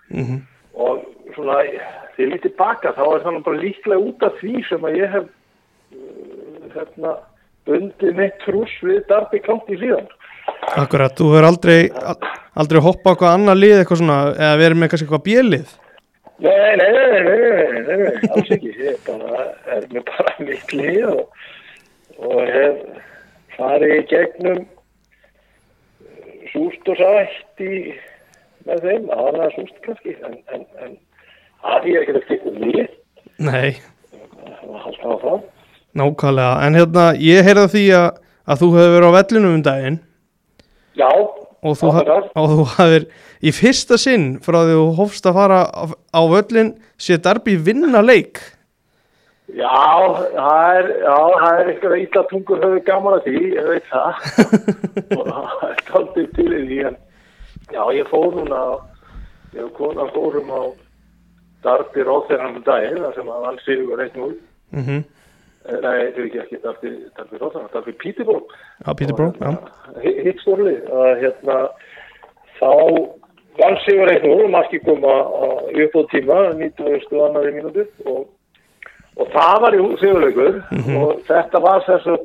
Mm 0.09 0.39
og 0.79 1.03
svona 1.35 1.59
þegar 1.63 2.23
ég 2.23 2.33
lítið 2.35 2.55
baka 2.59 2.93
þá 2.97 3.03
er 3.07 3.25
þannig 3.25 3.45
bara 3.47 3.63
líklega 3.63 4.05
út 4.11 4.25
af 4.27 4.39
því 4.41 4.63
sem 4.69 4.87
að 4.87 4.99
ég 5.01 5.15
hef 5.15 5.27
uh, 5.27 6.69
hérna 6.75 7.15
bundið 7.69 8.21
mitt 8.21 8.39
trús 8.45 8.75
við 8.85 9.01
Darby 9.11 9.43
County 9.47 9.79
síðan 9.81 10.09
Akkurat, 10.79 11.15
þú 11.19 11.29
hefur 11.33 11.47
aldrei 11.49 11.79
al- 11.91 12.19
aldrei 12.63 12.81
hoppað 12.85 13.09
á 13.09 13.13
eitthvað 13.15 13.35
annað 13.39 13.61
lið 13.63 13.77
eitthvað 13.83 14.01
svona, 14.03 14.19
eða 14.37 14.59
verið 14.63 14.81
með 14.83 14.91
kannski 14.93 15.07
eitthvað 15.09 15.27
bjölið 15.29 15.77
Nei, 16.39 16.77
nei, 16.79 16.91
nei, 16.95 17.23
nei, 17.27 17.81
nei, 17.83 17.97
nei, 17.99 18.29
alls 18.31 18.51
ekki. 18.55 18.71
Ég 18.79 18.99
bara, 19.09 19.41
er 19.75 19.87
með 19.91 20.05
bara 20.07 20.35
mitt 20.47 20.71
lið 20.79 20.99
og, 21.11 21.23
og 22.23 22.37
hef 22.47 22.77
farið 23.57 23.95
í 23.97 24.05
gegnum 24.13 24.61
súst 26.53 26.89
og 26.93 27.01
sætt 27.01 27.65
í 27.65 27.73
með 28.69 28.85
þeim, 28.87 29.09
aðra 29.19 29.49
súst 29.57 29.77
kannski 29.85 30.15
en, 30.29 30.37
en, 30.55 30.65
en 30.85 30.95
að 31.75 31.89
ég 31.91 31.99
er 31.99 32.05
ekki 32.07 32.15
að 32.21 32.27
stikka 32.29 32.55
lið. 32.63 32.95
Nei, 33.43 33.71
það 34.47 34.67
var 34.71 34.85
haldt 34.87 35.03
á 35.03 35.13
það 35.25 35.39
nákvæmlega 35.99 36.67
En 36.69 36.77
hérna, 36.79 37.05
ég 37.19 37.47
heyrði 37.49 37.65
af 37.67 37.73
því 37.75 37.85
að, 37.99 38.09
að 38.47 38.61
þú 38.63 38.69
hefur 38.77 38.95
verið 38.95 39.09
á 39.11 39.17
vellinu 39.19 39.53
um 39.57 39.63
daginn 39.67 39.99
og 41.63 41.79
þú, 41.79 41.91
þú 42.35 42.67
hafðir 42.77 43.09
í 43.43 43.55
fyrsta 43.55 43.99
sinn 44.01 44.37
frá 44.45 44.61
því 44.63 44.77
þú 44.77 44.87
hófst 44.99 45.27
að 45.27 45.41
fara 45.41 45.61
á, 45.67 46.21
völlin 46.31 46.77
sé 47.01 47.19
Darby 47.23 47.57
vinna 47.57 48.03
leik 48.05 48.41
Já, 49.57 49.73
það 50.37 50.79
er, 50.79 50.89
er 51.09 51.71
eitthvað 51.71 52.01
illa 52.03 52.23
tungur 52.29 52.61
höfðu 52.61 52.81
gaman 52.85 53.15
að 53.17 53.29
því, 53.29 53.39
ég 53.55 53.69
veit 53.71 53.87
það. 53.89 54.19
og 55.17 55.23
það 55.31 55.63
er 55.71 55.79
taldið 55.89 56.27
til 56.37 56.49
því, 56.53 56.81
en 56.91 56.99
já, 57.73 57.81
ég 57.97 58.11
fór 58.11 58.37
núna, 58.37 58.59
ég 59.55 59.63
og 59.65 59.73
konan 59.79 60.13
fórum 60.13 60.53
á 60.53 60.63
Darby 61.65 62.05
Róþennan 62.05 62.59
um 62.61 62.67
daginn, 62.67 63.01
þar 63.07 63.17
sem 63.17 63.33
að 63.33 63.47
hann 63.49 63.63
sigur 63.65 64.03
reitt 64.03 64.21
nú. 64.21 64.29
mm 64.77 64.85
-hmm. 64.85 65.01
Nei, 65.69 65.79
þetta 65.83 66.21
er 66.21 66.25
ekki 66.29 66.39
ekki 66.45 66.59
Darby 66.65 67.39
Róþennan, 67.43 67.71
Darby 67.75 67.93
Peterborough. 68.01 68.47
Já, 68.87 68.95
Peterborough, 68.95 69.37
já 69.43 69.51
Hi- 70.05 70.19
Hitt 70.25 70.39
stórlið, 70.45 70.79
að 70.89 71.23
hérna, 71.25 71.57
þá 72.61 72.71
vann 73.59 73.77
sigur 73.85 74.07
reitt 74.09 74.25
nú, 74.25 74.49
marki 74.55 74.79
koma 74.87 75.13
á 75.29 75.47
uppbóð 75.75 76.07
tíma, 76.15 76.39
90. 76.57 77.23
annari 77.27 77.53
mínútu 77.59 77.87
og 78.07 78.27
og 79.19 79.27
það 79.35 79.57
var 79.65 79.75
í 79.75 79.79
sigurleikur 79.99 80.61
og 80.95 81.23
þetta 81.27 81.59
var 81.65 81.81
þess 81.89 82.07
að 82.07 82.21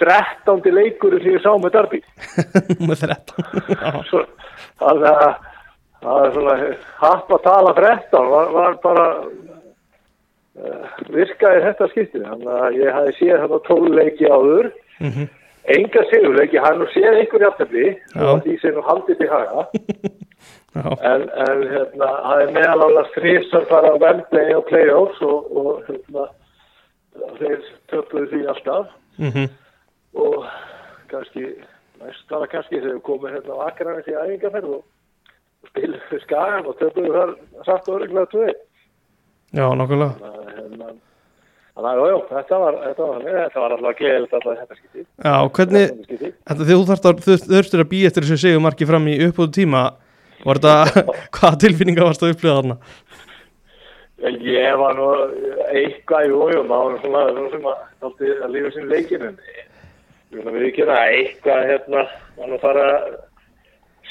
13. 0.00 0.62
leikur 0.72 1.16
sem 1.20 1.34
ég 1.34 1.42
sá 1.44 1.50
með 1.60 1.74
Darby 1.74 2.00
með 2.88 3.02
13 3.04 3.76
Já, 3.76 3.92
Svo- 4.10 4.24
þannig 4.80 5.08
að 5.12 5.34
það 5.98 6.24
er 6.24 6.32
svona 6.38 6.56
happ 7.02 7.32
að 7.36 7.42
tala 7.48 7.72
13 7.76 8.28
var, 8.32 8.50
var 8.56 8.76
bara 8.84 9.06
virkaði 11.14 11.64
þetta 11.66 11.88
skiptið 11.92 12.24
þannig 12.28 12.54
að 12.58 12.78
ég 12.82 12.96
hafi 12.96 13.12
séð 13.18 13.42
þetta 13.44 13.60
12 13.68 13.94
leiki 13.98 14.30
áður 14.30 14.70
Mhm. 14.98 15.28
enga 15.68 16.02
sigurleiki, 16.10 16.58
hann 16.58 16.78
nú 16.80 16.86
séð 16.90 17.18
einhver 17.20 17.42
Já. 17.44 18.24
og 18.32 18.42
því 18.42 18.60
sem 18.60 18.74
nú 18.74 18.82
haldið 18.82 19.18
til 19.18 19.28
haga 19.30 19.66
en, 21.12 21.22
en 21.46 21.62
hérna, 21.70 22.08
það 22.24 22.42
er 22.42 22.52
meðal 22.56 22.82
annars 22.88 23.12
þrýs 23.14 23.54
að 23.54 23.66
fara 23.70 23.92
á 23.94 24.00
Wembley 24.02 24.54
og 24.56 24.66
play-offs 24.66 25.22
og, 25.22 25.56
og 25.56 25.82
hérna, 25.88 26.26
þeir 27.38 27.64
töpuðu 27.92 28.26
því 28.32 28.44
alltaf 28.54 28.86
mm 29.18 29.48
og 30.18 30.46
kannski, 31.10 31.44
næst 32.00 32.30
var 32.30 32.40
það 32.42 32.50
kannski 32.52 32.80
þegar 32.80 33.02
komum 33.06 33.30
hérna 33.30 33.58
á 33.60 33.66
Akranis 33.68 34.08
í 34.08 34.14
æfingarferð 34.16 34.72
og, 34.78 34.82
og 35.62 35.68
fyrir 35.76 36.22
skagan 36.24 36.66
og 36.66 36.78
töpuðu 36.80 37.12
þar 37.12 37.34
satt 37.68 37.88
og 37.88 38.00
öruglega 38.00 38.30
tvöði. 38.32 38.54
Já, 39.54 39.64
nákvæmlega 39.78 40.12
Þannig 40.18 40.38
að, 40.38 40.48
hérna, 40.58 40.90
að, 41.78 42.08
já, 42.10 42.16
þetta 42.32 42.58
var, 42.58 42.76
þetta 42.82 43.04
var, 43.08 43.26
þetta 43.28 43.62
var 43.62 43.74
alltaf 43.76 43.98
gleðilegt 44.00 44.32
alltaf 44.34 44.56
þetta 44.58 44.78
skiptið. 44.78 45.04
Já, 45.22 45.34
hvernig, 45.58 45.92
Þetta 46.50 46.66
þú 46.72 46.78
þarft 46.88 47.06
að 47.06 47.20
að 47.84 47.90
býja 47.92 48.10
eftir 48.10 48.26
þessu 48.26 48.38
segumarki 48.42 48.88
fram 48.88 49.06
í 49.06 49.14
uppbúðu 49.28 49.52
tíma 49.54 49.82
var 50.42 50.58
þetta, 50.58 51.04
hvaða 51.38 51.60
tilfinninga 51.64 52.08
varst 52.08 52.24
að 52.26 52.34
upplifa 52.34 52.56
þarna? 52.58 52.78
En 54.26 54.40
Ég 54.42 54.74
var 54.80 54.98
nú 54.98 55.06
eitthvað 55.70 56.26
í 56.26 56.34
ójum, 56.34 56.66
það 56.66 56.82
var 56.82 56.98
svona, 57.04 57.24
svona 57.36 57.52
sem 57.54 57.70
að, 57.70 57.86
þátti 58.02 58.34
að 58.34 58.54
lífa 58.56 58.74
sín 58.74 58.90
leikinu. 58.90 59.32
Ég 59.38 60.34
vil 60.34 60.44
að 60.48 60.56
við 60.58 60.68
ekki 60.72 60.88
það 60.90 61.14
eitthvað, 61.20 61.66
hérna, 61.70 62.06
var 62.40 62.50
nú 62.50 62.58
að 62.58 62.64
fara 62.66 62.88
að 62.96 63.06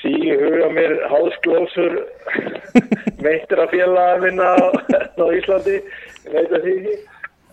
síði 0.01 0.37
huga 0.41 0.69
mér 0.75 0.95
hálsglósur 1.11 1.99
meittir 3.25 3.61
að 3.61 3.73
félaga 3.73 4.17
minna 4.23 4.53
á, 4.53 4.65
á 5.23 5.25
Íslandi. 5.37 5.81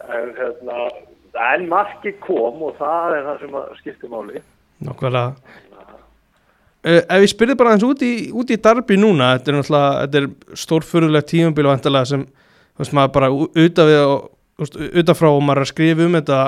En 0.05 0.33
hérna, 0.37 0.89
en 1.55 1.69
marki 1.71 2.13
kom 2.25 2.63
og 2.67 2.75
það 2.81 3.19
er 3.19 3.29
það 3.29 3.45
sem 3.45 3.55
að 3.61 3.71
skipti 3.81 4.11
máli. 4.11 4.43
Nákvæmlega 4.85 5.31
uh, 6.85 7.01
Ef 7.01 7.25
ég 7.25 7.31
spyrði 7.33 7.57
bara 7.59 7.75
eins 7.75 7.87
út 7.87 8.03
í, 8.05 8.13
út 8.35 8.51
í 8.53 8.61
Darby 8.61 8.99
núna 9.01 9.35
þetta 9.39 9.53
er 9.53 9.59
náttúrulega, 9.59 10.05
þetta 10.05 10.21
er 10.21 10.61
stórfurðulegt 10.65 11.31
tímabíl 11.31 11.69
vantarlega 11.71 12.11
sem, 12.11 12.25
veist, 12.81 12.97
bara 13.15 13.31
utan 13.33 13.91
við 13.91 14.03
og, 14.03 14.31
maður 14.59 15.63
er 15.63 15.65
að 15.65 15.71
skrifa 15.71 16.09
um 16.09 16.19
þetta 16.19 16.41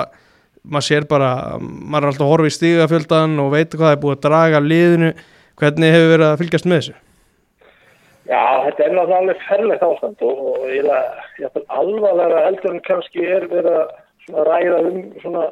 maður 0.67 0.87
sér 0.89 1.07
bara, 1.07 1.31
maður 1.61 2.03
er 2.03 2.11
alltaf 2.11 2.25
að 2.25 2.31
horfa 2.33 2.51
í 2.51 2.55
stigafjöldan 2.57 3.39
og 3.41 3.51
veit 3.53 3.73
hvað 3.73 3.85
það 3.85 3.95
er 3.95 4.01
búið 4.03 4.15
að 4.17 4.23
draga 4.27 4.63
liðinu, 4.63 5.11
hvernig 5.61 5.93
hefur 5.93 6.11
verið 6.15 6.27
að 6.31 6.39
fylgjast 6.41 6.67
með 6.69 6.79
þessu? 6.81 6.95
Já, 8.27 8.41
þetta 8.65 8.83
er 8.83 8.91
náttúrulega 8.97 9.21
alveg 9.21 9.43
ferlegt 9.47 9.83
ástand 9.87 10.23
og, 10.27 10.39
og 10.51 10.63
ég 10.73 10.87
er 10.91 11.61
alvarlega 11.71 12.41
heldur 12.47 12.73
en 12.75 12.81
kannski 12.87 13.23
er 13.23 13.45
verið 13.51 13.77
að 13.79 14.47
ræða 14.49 14.79
um 14.89 14.97
svona 15.23 15.45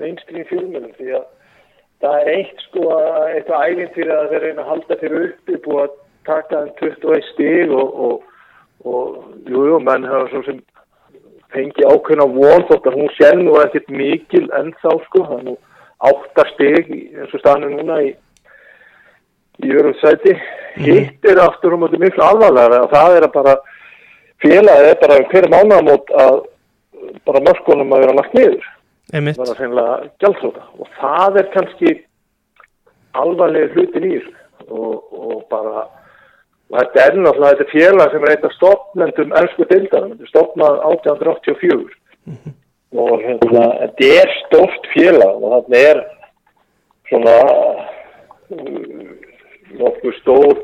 mainstream 0.00 0.46
fjölmjölum 0.48 0.94
því 0.96 1.10
að 1.18 1.26
það 2.04 2.16
er 2.22 2.30
eitt 2.34 2.62
sko 2.68 2.86
að 2.94 3.18
eitthvað 3.34 3.66
ævintýri 3.68 4.14
að 4.16 4.30
þeir 4.32 4.46
reyna 4.46 4.64
að 4.64 4.70
halda 4.72 4.98
fyrir 5.02 5.26
uppi 5.28 5.58
búið 5.66 5.82
að 5.84 5.92
taka 6.30 6.62
þeim 6.64 6.72
21 6.80 7.28
stig 7.28 7.74
og, 7.76 8.00
og, 8.08 8.24
og 8.88 9.52
jú, 9.52 9.66
jú, 9.68 9.78
menn 9.84 10.08
hafa 10.08 10.30
svo 10.32 10.42
sem 10.48 10.58
fengi 11.54 11.84
ákveðna 11.86 12.26
von 12.32 12.64
þótt 12.72 12.88
að 12.90 12.96
hún 12.98 13.12
sé 13.20 13.30
nú 13.38 13.54
ekkert 13.60 13.92
mikil 13.92 14.46
ennþá 14.58 14.96
sko, 15.04 15.26
það 15.28 15.36
er 15.38 15.46
nú 15.52 15.56
átta 16.08 16.48
stig 16.54 16.88
í- 16.96 17.06
eins 17.20 17.36
og 17.36 17.44
staðinu 17.44 17.76
núna 17.76 18.00
í 18.08 18.14
í 19.64 19.74
örum 19.74 19.96
sæti. 20.00 20.36
Hitt 20.84 21.28
er 21.30 21.40
aftur 21.44 21.76
um 21.76 21.84
þetta 21.86 22.00
miklu 22.02 22.24
alvarlega 22.24 22.82
og 22.84 22.94
það 22.94 23.18
er 23.18 23.26
að 23.28 23.34
bara 23.36 23.56
félagið 24.42 24.88
er 24.90 25.02
bara 25.02 25.18
hver 25.32 25.50
mánamót 25.52 26.14
að 26.24 26.40
bara 27.24 27.44
mörkunum 27.48 27.94
að 27.94 28.04
vera 28.04 28.16
lagt 28.18 28.34
niður. 28.36 28.70
Einmitt. 29.14 29.38
Vera 29.38 29.58
sennilega 29.58 29.98
gjaldþóta 30.22 30.64
og 30.78 30.90
það 31.00 31.40
er 31.42 31.52
kannski 31.54 31.92
alvarlega 33.14 33.74
hlutin 33.74 34.08
í 34.08 34.16
og, 34.68 35.04
og 35.12 35.44
bara 35.52 35.84
og 36.70 36.78
þetta 36.80 37.04
er 37.04 37.18
náttúrulega 37.20 37.54
þetta 37.54 37.64
er 37.66 37.72
félag 37.74 38.12
sem 38.12 38.24
er 38.24 38.34
eitt 38.34 38.46
af 38.48 38.54
stopnendum 38.56 39.34
ennsku 39.40 39.66
er 39.68 40.28
stopnað 40.30 40.80
1884 40.90 42.54
og 42.94 43.12
hérna, 43.20 43.64
þetta 43.82 44.10
er 44.22 44.32
stórt 44.40 44.88
félag 44.94 45.42
og 45.42 45.54
þarna 45.54 45.82
er 45.90 46.02
svona 47.10 47.36
nokkuð 49.80 50.16
stór 50.20 50.62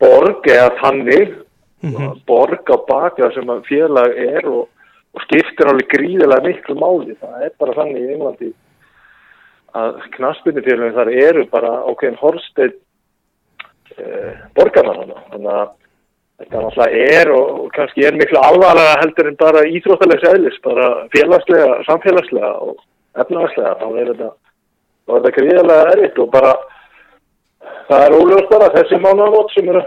borg 0.00 0.48
eða 0.48 0.74
þannig 0.80 1.36
borg 2.28 2.68
á 2.68 2.76
baka 2.88 3.30
sem 3.34 3.52
félag 3.68 4.16
er 4.20 4.48
og, 4.48 4.68
og 5.16 5.24
skiptir 5.26 5.70
alveg 5.70 5.88
gríðilega 5.94 6.44
miklu 6.44 6.76
máli. 6.80 7.16
Það 7.20 7.46
er 7.46 7.54
bara 7.60 7.76
þannig 7.78 8.04
í 8.04 8.12
Englandi 8.14 8.52
að 9.80 10.00
knaspinufélagin 10.16 10.96
þar 10.96 11.12
eru 11.14 11.44
bara 11.50 11.74
ákveðin 11.86 12.18
horsteinn 12.20 12.74
eh, 13.96 14.40
borgarna 14.56 14.96
hana. 14.98 15.20
þannig 15.30 15.52
að 15.54 15.68
þetta 16.40 16.62
náttúrulega 16.64 17.06
er 17.20 17.32
og, 17.36 17.48
og 17.60 17.72
kannski 17.76 18.06
er 18.06 18.18
miklu 18.18 18.40
alvarlega 18.40 18.98
heldur 19.02 19.30
en 19.30 19.38
bara 19.40 19.66
íþróttalegs 19.68 20.26
eðlis, 20.32 20.58
bara 20.64 20.88
félagslega, 21.14 21.80
samfélagslega 21.86 22.52
og 22.66 22.80
efnagslega, 23.20 23.76
þá 23.78 23.86
er 23.90 24.12
þetta, 24.12 24.30
þetta 25.12 25.34
gríðilega 25.38 25.94
erfitt 25.94 26.22
og 26.24 26.30
bara 26.34 26.54
það 27.90 28.04
er 28.06 28.16
óljóst 28.18 28.50
bara 28.52 28.70
þessi 28.76 29.00
mánuðamót 29.04 29.54
sem 29.54 29.70
eru 29.72 29.82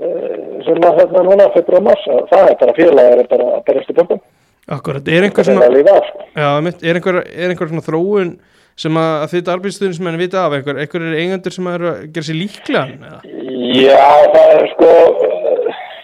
eh, 0.00 0.34
sem 0.66 0.82
að 0.82 0.98
hérna 1.00 1.24
núna 1.28 1.48
fyrir 1.54 1.78
að 1.80 1.86
massa, 1.90 2.18
það 2.32 2.50
er 2.50 2.58
bara 2.64 2.76
félag 2.80 3.14
er 3.14 3.30
bara 3.30 3.48
að 3.56 3.64
berast 3.70 3.92
í 3.92 3.98
böndum 4.00 4.24
Akkurat, 4.66 5.06
er 5.06 5.22
einhver 5.22 5.46
það 5.46 5.52
er 5.52 5.74
svona 5.78 5.94
að 5.94 6.06
sko. 6.08 6.24
Já, 6.34 6.48
er 6.90 6.98
einhver, 6.98 7.18
er 7.22 7.52
einhver 7.52 7.68
svona 7.70 7.86
þróun 7.86 8.32
sem 8.76 8.96
að, 8.98 9.12
að 9.22 9.30
þitt 9.32 9.50
arbeidsstuðnismenn 9.52 10.18
vita 10.18 10.40
af 10.42 10.56
einhver, 10.56 10.80
einhver 10.82 11.04
er 11.06 11.20
eigendur 11.20 11.54
sem 11.54 11.68
að 11.70 11.84
gera 12.10 12.26
sér 12.26 12.38
líklegan? 12.40 13.04
Já, 13.78 14.08
það 14.34 14.50
er 14.56 14.66
sko 14.72 14.90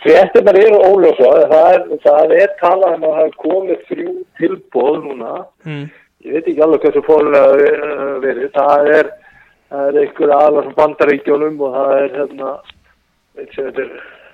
fréttirnar 0.03 0.59
eru 0.59 0.79
óljósa 0.87 1.33
það 1.51 1.67
er, 1.73 1.83
það 2.07 2.37
er 2.39 2.55
talað 2.61 2.95
um 2.97 3.05
að 3.09 3.19
það 3.19 3.27
er 3.27 3.35
komið 3.43 3.83
þrjú 3.91 4.15
tilbóð 4.41 4.97
núna 5.09 5.35
Mm. 5.63 5.85
ég 6.27 6.33
veit 6.35 6.49
ekki 6.51 6.63
alveg 6.65 6.87
hversu 6.87 7.03
fórlega 7.07 7.43
verið 8.23 8.49
það 8.57 8.89
er, 8.97 9.11
það 9.73 9.89
er 9.89 10.01
einhver 10.03 10.35
aðlar 10.37 10.69
frá 10.69 10.79
bandaríkjónum 10.81 11.61
og 11.65 11.77
það 11.77 11.95
er 11.99 12.15
hérna 12.19 12.53
þetta 13.39 13.85
er 13.87 13.93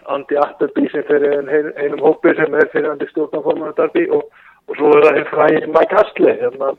Andy 0.09 0.39
Appleby 0.41 0.91
sem 0.93 1.07
fyrir 1.09 1.35
ein, 1.37 1.73
einum 1.79 2.05
hópi 2.05 2.35
sem 2.37 2.55
er 2.59 2.71
fyrir 2.73 2.91
Andy 2.93 3.09
stjórnarformaður 3.13 3.77
Darby 3.79 4.07
og, 4.17 4.29
og 4.69 4.79
svo 4.79 4.93
er 4.97 5.07
það 5.07 5.19
hinn 5.19 5.33
fræði 5.33 5.73
Mike 5.75 6.01
Astley 6.03 6.39
hérna 6.43 6.73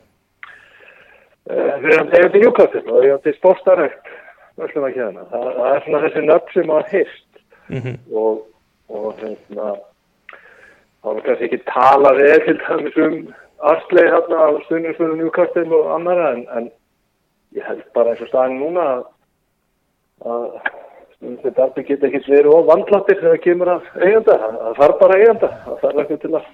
fyrir 1.46 1.98
hann 1.98 2.12
eigandi 2.14 2.44
Newcastle 2.44 2.86
og 2.90 3.04
eigandi 3.04 3.36
sportarekt 3.38 4.14
það, 4.60 4.72
það 4.92 5.68
er 5.70 5.84
svona 5.86 6.02
þessi 6.06 6.26
nöfn 6.26 6.56
sem 6.56 6.76
að 6.76 6.94
hýrst 6.94 7.26
Mm 7.70 7.94
og, 8.18 8.40
og 8.90 9.14
hérna 9.20 9.76
þá 11.00 11.10
er 11.12 11.20
kannski 11.26 11.46
ekki 11.46 11.58
talað 11.68 12.18
eða 12.24 12.40
til 12.44 12.56
dæmis 12.58 12.96
um 13.04 13.14
Arsley 13.70 14.08
hérna 14.10 14.40
á 14.42 14.48
stundinspunum 14.64 15.20
Newcastle 15.20 15.76
og 15.76 15.92
annara 15.94 16.32
en, 16.34 16.42
en 16.58 16.66
ég 17.58 17.66
held 17.66 17.84
bara 17.96 18.14
eins 18.14 18.24
og 18.24 18.30
staðin 18.30 18.60
núna 18.62 18.86
að, 18.94 19.04
að 20.30 20.44
stundin 21.16 21.56
darbi 21.56 21.86
geta 21.88 22.08
ekki 22.08 22.24
verið 22.28 22.52
of 22.54 22.68
vandlattir 22.70 23.20
þegar 23.20 23.36
það 23.36 23.46
kemur 23.46 23.72
að 23.74 23.88
eiganda. 24.00 24.36
Það, 24.42 24.74
þarf 24.80 25.00
bara 25.04 25.20
eiganda. 25.20 25.54
Það 25.66 25.80
þarf 25.84 26.04
ekki 26.04 26.20
til 26.24 26.34
að 26.34 26.50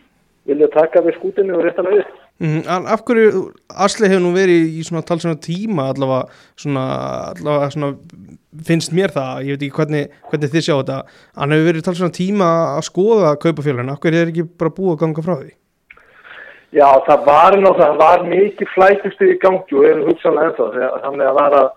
vilja 0.47 0.71
taka 0.77 1.03
við 1.03 1.19
skútinu 1.19 1.59
og 1.59 1.67
réttan 1.67 1.91
við 1.91 2.07
Mm, 2.37 2.67
en 2.69 2.85
af 2.93 3.01
hverju 3.09 3.47
Asli 3.81 4.11
hefur 4.11 4.21
nú 4.21 4.35
verið 4.35 4.67
í 4.77 4.83
svona 4.85 5.01
talsvona 5.09 5.39
tíma 5.41 5.87
allavega 5.89 6.27
svona, 6.61 6.83
allavega 7.31 7.71
svona 7.73 7.89
finnst 8.69 8.93
mér 8.93 9.15
það, 9.15 9.39
ég 9.47 9.57
veit 9.57 9.65
ekki 9.65 9.79
hvernig, 9.79 10.19
hvernig 10.29 10.53
þið 10.53 10.67
sjá 10.67 10.75
þetta, 10.75 10.99
hann 11.41 11.55
hefur 11.57 11.69
verið 11.71 11.87
talsvona 11.87 12.17
tíma 12.19 12.51
að 12.75 12.83
skoða 12.91 13.31
kaupafélagin, 13.41 13.95
af 13.95 14.03
hverju 14.05 14.21
er 14.21 14.35
ekki 14.35 14.45
bara 14.61 14.75
búið 14.77 14.93
að 14.93 15.01
ganga 15.07 15.25
frá 15.25 15.35
því? 15.39 15.55
Já, 16.75 16.89
það 17.07 17.27
var 17.27 17.57
nú, 17.63 17.71
það 17.79 17.99
var 18.01 18.23
mikið 18.27 18.71
flækustu 18.75 19.31
í 19.31 19.39
gangi 19.43 19.77
og 19.79 19.85
er 19.87 20.01
hugsanlega 20.09 20.51
ennþá, 20.51 20.89
þannig 21.05 21.29
að 21.29 21.37
var 21.39 21.57
að, 21.61 21.69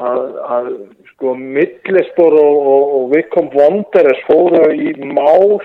að, 0.00 0.22
að 0.56 0.70
sko 1.12 1.34
Midlisbor 1.40 2.36
og, 2.40 2.56
og, 2.72 2.94
og 2.98 3.04
Vikom 3.12 3.50
Wanderers 3.52 4.22
fóru 4.28 4.64
í 4.72 4.94
mál 5.12 5.60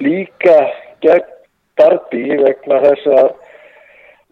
líka 0.00 0.56
gegn 1.04 1.30
Darby 1.78 2.38
vegna 2.40 2.80
þess 2.84 3.06
að 3.12 3.28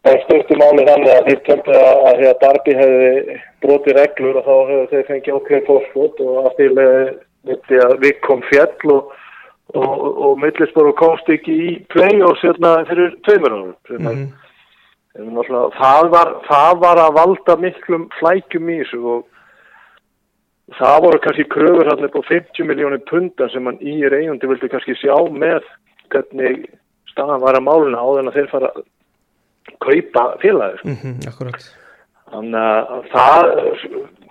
það 0.03 0.21
stöktu 0.25 0.59
máli 0.59 0.87
þannig 0.87 1.13
að 1.13 1.27
þeir 1.29 1.41
töldu 1.49 1.73
að, 1.79 2.19
því 2.19 2.29
að 2.31 2.41
Darby 2.43 2.77
hefði 2.79 3.37
brotið 3.63 3.99
reglur 3.99 4.39
og 4.41 4.47
þá 4.47 4.55
hefði 4.71 4.87
þeir 4.93 5.09
fengið 5.11 5.37
ákveðin 5.37 5.69
fórskot 5.69 6.23
og 6.27 6.33
að 7.83 7.97
Vikom 8.03 8.43
fjall 8.49 8.95
og 8.95 9.03
og, 9.79 10.23
og 10.27 10.39
Millisborg 10.43 10.97
komst 11.01 11.29
ekki 11.33 11.53
í 11.53 11.75
play-offs 11.93 12.45
hérna 12.45 12.79
fyrir 12.89 13.14
tveimur 13.27 13.59
árum 13.59 13.77
Mm 13.89 14.07
er, 14.09 14.16
mm 14.16 14.33
það, 15.77 16.07
var, 16.09 16.31
það 16.49 16.79
var 16.81 16.99
að 17.03 17.16
valda 17.18 17.57
miklum 17.61 18.07
flækjum 18.18 18.70
í 18.73 18.79
þessu 18.81 19.01
og 19.12 19.27
það 20.79 21.03
voru 21.05 21.20
kannski 21.20 21.45
kröfur 21.53 21.91
hann 21.91 22.07
upp 22.07 22.16
á 22.16 22.23
50 22.31 22.68
miljónir 22.68 23.03
pundan 23.11 23.51
sem 23.53 23.66
hann 23.68 23.81
í 23.81 23.99
reyjundi 24.09 24.49
vildi 24.49 24.70
kannski 24.73 24.97
sjá 24.97 25.14
með 25.29 25.61
hvernig 26.12 26.64
staðan 27.12 27.45
var 27.45 27.59
að 27.59 27.66
máluna 27.66 28.01
á 28.01 28.09
þenn 28.16 28.31
að 28.31 28.39
þeir 28.39 28.51
fara 28.53 28.73
að 28.73 28.83
kaupa 29.85 30.25
félagir 30.43 30.81
sko. 30.81 30.89
-hmm, 31.03 31.29
akkurat. 31.29 31.68
Þannig 32.33 32.61
að 32.64 33.07
það, 33.12 33.51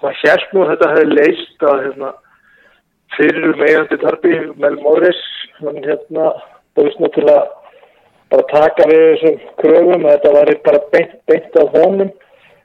hvað 0.02 0.20
sérst 0.24 0.54
nú 0.56 0.66
þetta 0.72 0.92
hefði 0.96 1.18
leist 1.20 1.66
að 1.70 1.84
hérna, 1.86 2.14
fyrir 3.18 3.56
meðandi 3.60 3.98
tarpi 4.02 4.36
Mel 4.62 4.78
Morris, 4.84 5.20
hann 5.60 5.82
hérna 5.86 6.32
búist 6.78 7.02
að 7.02 7.50
bara 8.32 8.48
taka 8.52 8.88
við 8.88 9.02
þessum 9.06 9.40
kröfum 9.60 10.08
þetta 10.08 10.34
var 10.38 10.52
bara 10.66 10.84
beint, 10.94 11.16
beint 11.28 11.58
á 11.60 11.64
honum 11.76 12.12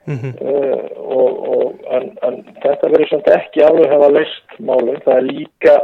mm 0.07 0.33
uh, 0.39 0.85
og, 1.17 1.31
og 1.55 1.73
en, 1.91 2.05
en 2.23 2.37
þetta 2.63 2.91
verður 2.93 3.09
samt 3.09 3.27
ekki 3.35 3.63
alveg 3.63 3.91
hafa 3.91 4.09
leist 4.15 4.59
málum, 4.59 5.01
það 5.03 5.17
er 5.17 5.25
líka 5.27 5.75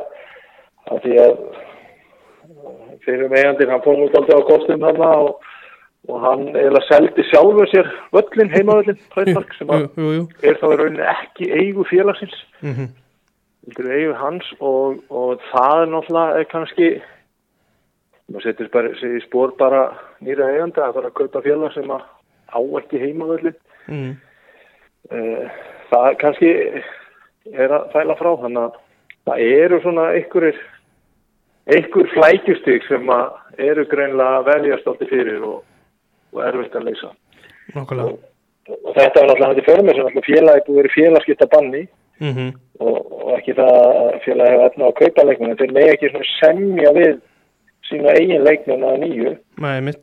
að 0.91 1.01
því 1.03 1.18
að 1.26 1.34
uh, 1.34 2.93
fyrir 3.03 3.34
meðandi 3.34 3.68
hann 3.68 3.84
fór 3.84 4.05
út 4.05 4.16
aldrei 4.16 4.39
á 4.39 4.47
kostum 4.47 4.88
hann 4.88 5.03
og 5.03 5.41
og 6.11 6.20
hann 6.20 6.41
eiginlega 6.51 6.88
seldi 6.89 7.24
sjálfur 7.30 7.70
sér 7.72 7.88
völlin, 8.11 8.49
heimavöllin, 8.51 8.97
sem 9.16 9.70
jú, 9.70 9.86
jú, 9.95 10.09
jú. 10.18 10.24
er 10.43 10.57
þá 10.59 10.66
í 10.68 10.80
rauninni 10.80 11.05
ekki 11.14 11.51
eigu 11.51 11.86
félagsins 11.88 12.36
Mm 12.64 12.74
-hmm. 12.76 12.88
Heldur 13.64 13.91
eigu 13.95 14.14
hans 14.20 14.53
og, 14.59 15.03
og 15.09 15.43
það 15.51 15.82
er 15.82 15.91
náttúrulega 15.93 16.47
kannski 16.51 16.89
maður 18.28 18.47
setur 18.47 18.72
bara 18.74 18.93
í 18.93 19.22
spór 19.26 19.53
bara 19.59 19.84
nýra 20.24 20.49
eiganda 20.53 20.88
að 20.88 20.97
fara 20.99 21.11
að 21.11 21.18
kaupa 21.20 21.43
félag 21.45 21.76
sem 21.76 21.91
að 21.91 22.03
á 22.53 22.59
ekki 22.80 23.01
heimavöllin 23.01 23.59
Mm. 23.91 24.16
Eh, 25.11 25.47
það 25.91 26.14
kannski 26.22 26.51
er 27.51 27.74
að 27.76 27.89
fæla 27.91 28.16
frá 28.20 28.30
þannig 28.43 28.61
að 28.61 28.78
það 29.28 29.41
eru 29.47 29.80
svona 29.84 30.05
einhverjir 30.16 30.61
einhver 31.74 32.11
flækjustík 32.14 32.88
sem 32.88 33.11
að 33.11 33.64
eru 33.72 33.86
greinlega 33.91 34.45
veljast 34.47 34.88
átti 34.88 35.09
fyrir 35.11 35.43
og, 35.47 35.59
og 36.34 36.45
erfitt 36.47 36.78
að 36.80 36.88
leysa. 36.89 37.11
Nákvæmlega. 37.74 38.16
Og 38.74 38.95
þetta 38.95 39.20
er 39.20 39.28
náttúrulega 39.28 39.51
hætti 39.51 39.68
fyrir 39.68 39.86
mig 39.88 39.99
sem 39.99 40.26
félagi 40.30 40.66
búið 40.68 40.80
verið 40.82 40.97
félagskipta 40.97 41.49
banni 41.51 41.84
mm 42.20 42.34
-hmm. 42.34 42.51
og, 42.80 42.97
og 43.11 43.38
ekki 43.38 43.55
það 43.59 43.78
að 43.78 44.20
félagi 44.26 44.51
hefur 44.51 44.66
efna 44.68 44.89
á 44.89 44.99
kaupa 45.01 45.26
leikmenn 45.30 45.57
þeir 45.57 45.74
með 45.78 45.93
ekki 45.93 46.26
semja 46.39 46.93
við 46.99 47.14
sína 47.89 48.16
eigin 48.20 48.43
leikmenn 48.43 48.84
að 48.84 48.99
nýju 49.03 49.38
Nei, 49.57 49.93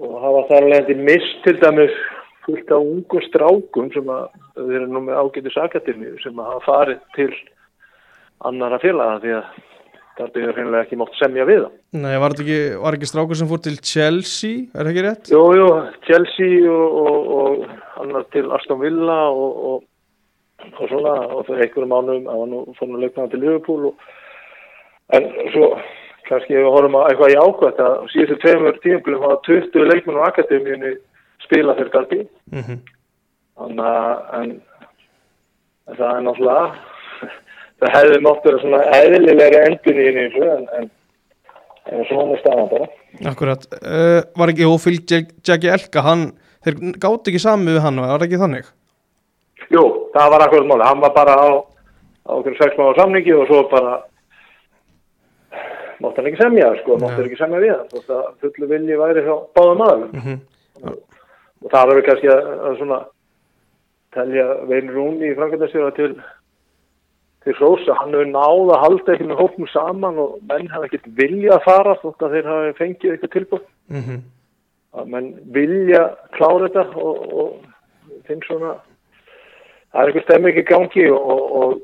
og 0.00 0.12
hafa 0.24 0.46
þar 0.48 0.64
alveg 0.64 0.96
mist 0.96 1.42
til 1.44 1.56
dæmis 1.60 1.96
fullt 2.44 2.70
af 2.72 2.80
ungum 2.80 3.24
strákum 3.28 3.90
sem 3.92 4.06
að 4.08 4.28
þeir 4.56 4.76
eru 4.80 4.86
nú 4.92 5.02
með 5.06 5.20
ágætu 5.20 5.52
sakatilni 5.54 6.14
sem 6.22 6.38
að 6.38 6.52
hafa 6.52 6.66
farið 6.66 7.02
til 7.16 7.32
annara 8.48 8.80
félaga 8.80 9.20
því 9.20 9.34
að 9.36 9.44
það 10.20 10.38
er 10.40 10.56
hreinlega 10.56 10.84
ekki 10.84 10.98
mátt 11.00 11.14
semja 11.16 11.46
við 11.48 11.62
það. 11.64 11.76
Nei, 12.02 12.14
var 12.20 12.34
ekki, 12.36 12.58
var 12.82 12.96
ekki 12.96 13.08
strákur 13.08 13.38
sem 13.38 13.48
fór 13.48 13.62
til 13.64 13.76
Chelsea, 13.78 14.66
er 14.74 14.82
það 14.82 14.90
ekki 14.92 15.04
rétt? 15.06 15.30
Jú, 15.32 15.44
jú, 15.56 15.68
Chelsea 16.08 16.72
og, 16.72 16.98
og, 17.00 17.30
og 17.36 18.02
annar 18.02 18.26
til 18.34 18.50
Aston 18.56 18.82
Villa 18.82 19.20
og, 19.30 19.84
og, 20.68 20.84
svona 20.90 21.14
og 21.36 21.46
fyrir 21.48 21.64
einhverjum 21.66 21.92
mánum 21.94 22.28
að 22.30 22.40
hann 22.44 22.76
fór 22.78 22.90
nú 22.92 23.00
leiknaði 23.02 23.32
til 23.34 23.42
Liverpool 23.44 23.88
og, 23.90 24.06
en 25.16 25.26
svo 25.54 25.70
kannski 26.28 26.54
ef 26.54 26.62
við 26.62 26.70
horfum 26.76 26.96
að 27.00 27.08
eitthvað 27.10 27.34
í 27.34 27.38
ákvæmt 27.44 27.80
að 27.86 27.94
síðustu 28.12 28.36
tveimur 28.44 28.76
tímbilum 28.84 29.24
hafa 29.26 29.40
20 29.48 29.88
leikmenn 29.90 30.20
á 30.22 30.28
akademíunni 30.30 30.92
spila 31.46 31.74
fyrir 31.78 31.92
Darby 31.96 32.20
Mhm. 32.52 32.80
þannig 33.60 33.84
að 33.90 34.34
en, 34.40 34.52
en 35.90 35.96
það 35.98 36.14
er 36.16 36.24
náttúrulega 36.28 36.66
það 37.80 37.94
hefði 37.96 38.20
mátt 38.26 38.44
vera 38.46 38.60
svona 38.62 38.80
eðlilega 39.00 39.62
endun 39.70 40.00
í 40.04 40.08
þessu 40.16 40.46
en, 40.54 40.64
en, 40.78 40.90
en 41.90 42.04
svona 42.10 42.34
er 42.36 42.42
staðan 42.44 42.70
bara 42.74 42.88
Akkurat, 43.32 43.64
uh, 43.82 44.20
var 44.38 44.52
ekki 44.52 44.68
Ófíl 44.70 45.00
Jackie 45.10 45.72
Elka, 45.72 46.04
hann, 46.06 46.28
þeir 46.62 46.76
gátt 47.02 47.26
ekki 47.26 47.40
sami 47.42 47.72
við 47.74 47.80
hann, 47.82 47.98
var 47.98 48.20
það 48.20 48.26
ekki 48.28 48.38
þannig? 48.44 48.68
Jú, 49.70 49.82
það 50.14 50.30
var 50.32 50.42
akkurat 50.46 50.66
máli, 50.70 50.86
hann 50.88 51.00
var 51.04 51.12
bara 51.14 51.34
á, 51.38 51.48
á 52.26 52.30
okkur 52.38 52.56
sex 52.58 52.74
mánu 52.78 52.94
samningi 52.98 53.34
og 53.38 53.46
svo 53.46 53.60
bara 53.70 54.00
mátt 56.00 56.16
hann 56.16 56.26
ekki 56.30 56.40
semja, 56.40 56.70
sko, 56.80 56.96
mátt 56.98 57.14
hann 57.18 57.28
ekki 57.28 57.38
semja 57.38 57.60
við 57.62 57.74
hann, 57.76 57.88
þótt 57.92 58.10
að 58.16 58.26
fullu 58.42 58.68
vilji 58.72 58.96
væri 59.00 59.24
hjá 59.26 59.34
báðum 59.56 59.84
aðeins 59.86 60.12
Mhm. 60.24 60.36
og 61.64 61.70
það 61.70 61.88
verður 61.90 62.06
kannski 62.08 62.28
að, 62.32 62.50
að 62.66 62.76
svona 62.80 63.00
telja 64.16 64.46
Vein 64.66 64.88
Rúni 64.90 65.30
í 65.30 65.34
framkvæmdastjóra 65.38 65.94
til 65.96 66.14
til 67.44 67.54
Rósa, 67.56 67.94
hann 67.96 68.10
hefur 68.12 68.26
náð 68.28 68.70
að 68.74 68.82
halda 68.84 69.12
ekki 69.14 69.24
með 69.30 69.38
hópum 69.40 69.66
saman 69.72 70.18
og 70.20 70.34
menn 70.48 70.66
hafa 70.68 70.84
ekkert 70.90 71.06
vilja 71.16 71.54
að 71.56 71.62
fara 71.64 71.94
þótt 72.02 72.20
að 72.26 72.34
þeir 72.34 72.48
hafa 72.50 72.74
fengið 72.80 73.12
eitthvað 73.14 73.34
tilbúð 73.36 73.62
Mm 73.88 74.20
að 74.90 75.06
menn 75.06 75.26
vilja 75.54 76.00
klára 76.34 76.66
þetta 76.66 76.82
og, 76.98 77.18
og 77.32 78.24
finn 78.26 78.40
svona 78.42 78.72
það 79.92 80.00
er 80.02 80.10
eitthvað 80.10 80.26
stemming 80.28 80.58
í 80.60 80.66
gangi 80.70 81.06
og, 81.10 81.30
og, 81.34 81.56
og, 81.60 81.80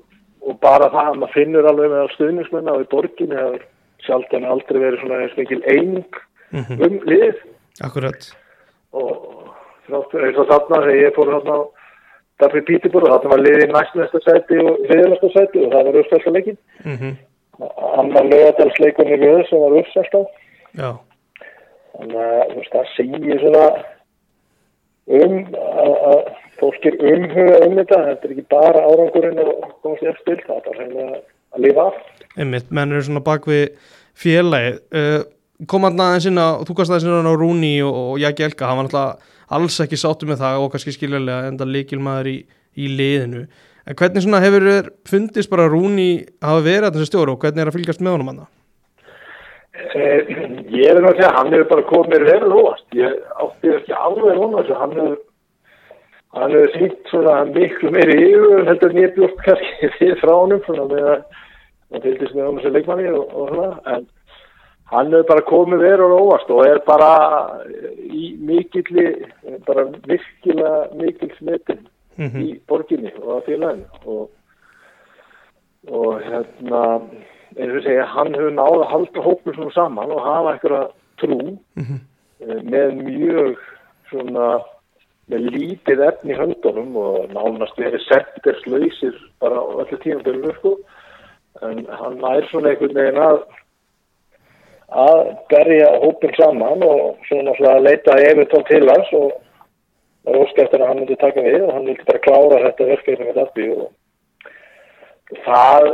og 0.46 0.60
bara 0.62 0.90
það 0.94 1.10
að 1.12 1.18
maður 1.22 1.34
finnur 1.34 1.68
alveg 1.70 1.90
með 1.94 2.12
stuðnismenn 2.14 2.70
á 2.70 2.74
í 2.78 2.88
borginni 2.92 3.36
það 3.40 3.54
er 3.58 3.64
sjálf 4.06 4.34
en 4.38 4.44
aldrei 4.46 4.78
verið 4.82 5.00
svona 5.02 5.22
eins 5.24 5.36
mikil 5.40 5.62
eining 5.66 6.22
Mhm. 6.54 6.76
um 6.78 7.00
lið. 7.10 7.34
Akkurat, 7.82 8.22
og 8.94 9.48
þáttur 9.88 10.22
eins 10.28 10.36
og 10.38 10.46
þarna 10.46 10.78
þegar 10.84 11.00
ég 11.02 11.14
fór 11.16 11.32
þarna 11.34 11.56
á 11.58 11.60
Darfi 12.38 12.60
Pítibor 12.68 13.02
og 13.02 13.10
þarna 13.16 13.32
var 13.32 13.42
liðið 13.42 13.72
næst 13.74 13.96
næsta 13.98 14.20
sæti 14.22 14.58
og 14.62 14.78
hliðnasta 14.86 15.30
sæti 15.34 15.64
og 15.64 15.72
það 15.72 15.88
var 15.88 15.98
uppsælta 16.02 16.30
leikin 16.36 16.58
mm 16.84 17.16
annar 17.98 18.24
lögadalsleikunni 18.30 19.16
við 19.16 19.42
sem 19.48 19.60
var 19.64 19.74
uppsælta 19.80 20.18
já, 20.76 20.90
þannig 21.96 22.16
að 22.20 22.66
það 22.72 22.90
segir 22.94 23.38
svona 23.40 23.62
um 25.06 25.38
að, 25.54 25.94
að 26.10 26.20
fólk 26.60 26.90
er 26.90 27.00
umhuga 27.12 27.62
um 27.66 27.78
þetta 27.78 28.02
þetta 28.10 28.28
er 28.28 28.36
ekki 28.36 28.46
bara 28.50 28.84
árangurinn 28.90 29.42
og 29.44 29.66
komast 29.84 30.04
ég 30.06 30.14
eftir 30.14 30.44
það 30.46 30.56
er 30.56 30.68
bara 30.68 30.78
hreinlega 30.80 31.18
að 31.56 31.66
lifa 31.66 31.88
af 31.90 32.04
einmitt, 32.36 32.68
menn 32.70 32.92
eru 32.92 33.04
svona 33.06 33.24
bak 33.24 33.46
við 33.48 33.70
félagið. 34.16 34.80
Uh, 34.92 35.22
kom 35.70 35.86
hann 35.88 36.02
aðeins 36.02 36.28
inn 36.28 36.40
á, 36.40 36.60
þú 36.66 36.76
gast 36.76 36.92
aðeins 36.92 37.08
inn 37.08 37.30
á 37.32 37.34
Rúni 37.36 37.72
og, 37.84 37.96
og 37.96 38.20
Jackie 38.20 38.46
Elka, 38.46 38.68
hann 38.68 38.80
var 38.80 38.88
náttúrulega 38.88 39.32
alls 39.56 39.78
ekki 39.84 40.00
sáttu 40.00 40.28
með 40.28 40.42
það 40.42 40.64
og 40.64 40.70
kannski 40.74 40.94
skiljulega 40.96 41.50
enda 41.50 41.68
líkilmaður 41.68 42.32
í, 42.32 42.36
í 42.76 42.90
liðinu. 42.98 43.46
En 43.86 43.98
hvernig 43.98 44.24
svona 44.24 44.42
hefur 44.42 44.66
þér 44.66 44.90
fundist 45.06 45.52
bara 45.52 45.68
Rúni 45.70 46.10
hafa 46.42 46.64
verið 46.64 46.88
að 46.88 46.98
þessi 46.98 47.12
stjóru 47.12 47.36
og 47.36 47.44
hvernig 47.44 47.62
er 47.62 47.70
að 47.70 47.78
fylgjast 47.78 48.02
með 48.02 48.16
honum 48.16 48.32
hann? 48.32 48.46
Eh, 49.76 50.28
ég 50.72 50.88
er 50.88 51.00
náttúrulega, 51.00 51.32
hann 51.36 51.52
hefur 51.52 51.68
bara 51.68 51.88
komið 51.90 52.22
vel 52.30 52.52
óvast 52.52 52.94
ég 52.96 53.16
átti 53.42 53.72
ekki 53.76 53.96
alveg 53.96 54.36
róna 54.38 54.62
þessu. 54.62 54.76
Hann 54.80 54.94
hefur 54.96 55.16
hann 56.36 56.54
hefur 56.56 56.72
sýnt 56.76 57.10
svona 57.10 57.34
miklu 57.48 57.90
meiri 57.92 58.16
yfir 58.26 58.64
heldur 58.68 58.94
en 58.94 59.02
ég 59.02 59.16
bjóst 59.16 59.42
kannski 59.44 59.90
við 59.98 60.14
frá 60.22 60.32
honum 60.32 60.62
svona 60.64 60.86
með 60.90 61.10
að 61.12 61.26
hann 61.92 62.06
fylgist 62.06 62.36
með 62.36 62.46
honum 62.46 62.62
sem 62.64 62.76
leikmanni 62.76 63.10
og, 63.12 63.34
og 63.36 63.52
svona. 63.52 63.74
En 63.94 64.08
hann 64.94 65.12
hefur 65.12 65.28
bara 65.32 65.46
komið 65.50 65.84
vel 65.84 66.06
óvast 66.06 66.54
og 66.56 66.64
er 66.64 66.80
bara 66.88 67.12
í 68.06 68.32
mikilli 68.48 69.06
bara 69.68 69.90
virkilega 70.08 70.80
mikil 70.96 71.32
smetin 71.36 71.84
Mm 72.16 72.40
í 72.40 72.52
borginni 72.64 73.10
og 73.20 73.32
að 73.34 73.48
félaginu. 73.50 73.86
Og, 74.08 74.28
og 75.92 76.22
hérna 76.24 76.82
segja, 77.56 78.04
hann 78.06 78.34
hefur 78.34 78.50
náð 78.52 78.78
að 78.82 78.90
halda 78.92 79.20
hópum 79.24 79.54
svona 79.54 79.72
saman 79.74 80.10
og 80.12 80.20
hafa 80.24 80.52
einhverja 80.52 80.90
trú 81.20 81.58
Mhm. 81.76 82.00
eh, 82.40 82.60
með 82.62 82.90
mjög 83.02 83.56
svona 84.10 84.62
með 85.30 85.46
lítið 85.50 86.02
efni 86.08 86.34
í 86.34 86.38
höndunum 86.38 86.96
og 86.96 87.30
nánast 87.34 87.76
verið 87.76 88.04
setterslausir 88.06 89.14
bara 89.40 89.56
á 89.58 89.64
öllu 89.82 89.96
tímabölinu 89.98 90.52
sko 90.58 90.76
en 91.62 91.86
hann 91.86 92.20
er 92.24 92.46
svona 92.46 92.68
einhvern 92.70 92.94
veginn 92.94 93.18
að 93.18 93.42
að 94.92 95.36
berja 95.50 95.88
hópin 95.98 96.36
saman 96.36 96.82
og 96.82 97.16
svona 97.26 97.56
að 97.58 97.82
leita 97.82 98.12
Evertón 98.30 98.66
til 98.68 98.86
hans 98.88 99.08
og 99.12 99.32
það 100.24 100.34
er 100.34 100.40
óskæft 100.44 100.74
að 100.74 100.86
hann 100.86 100.98
myndi 101.00 101.16
taka 101.18 101.40
við 101.40 101.62
og 101.66 101.72
hann 101.74 101.86
vildi 101.86 102.04
bara 102.06 102.18
klára 102.18 102.62
þetta 102.68 102.86
verkefni 102.92 103.26
með 103.26 103.34
Dabbi 103.34 103.70
og 103.70 103.90
það, 105.44 105.88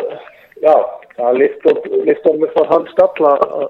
já, 0.61 0.75
um 1.19 2.41
mig 2.41 2.55
það 2.57 2.73
hann 2.73 2.89
stalla 2.93 3.37
að 3.43 3.69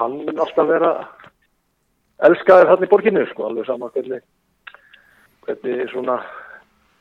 hann 0.00 0.20
mun 0.26 0.44
alltaf 0.44 0.68
vera 0.68 0.92
elskaður 2.26 2.70
hann 2.74 2.84
í 2.84 2.90
borginni, 2.90 3.24
sko, 3.30 3.48
alveg 3.48 3.66
sama 3.66 3.90
hvernig 3.94 4.22
hvernig 5.46 5.88
svona 5.90 6.20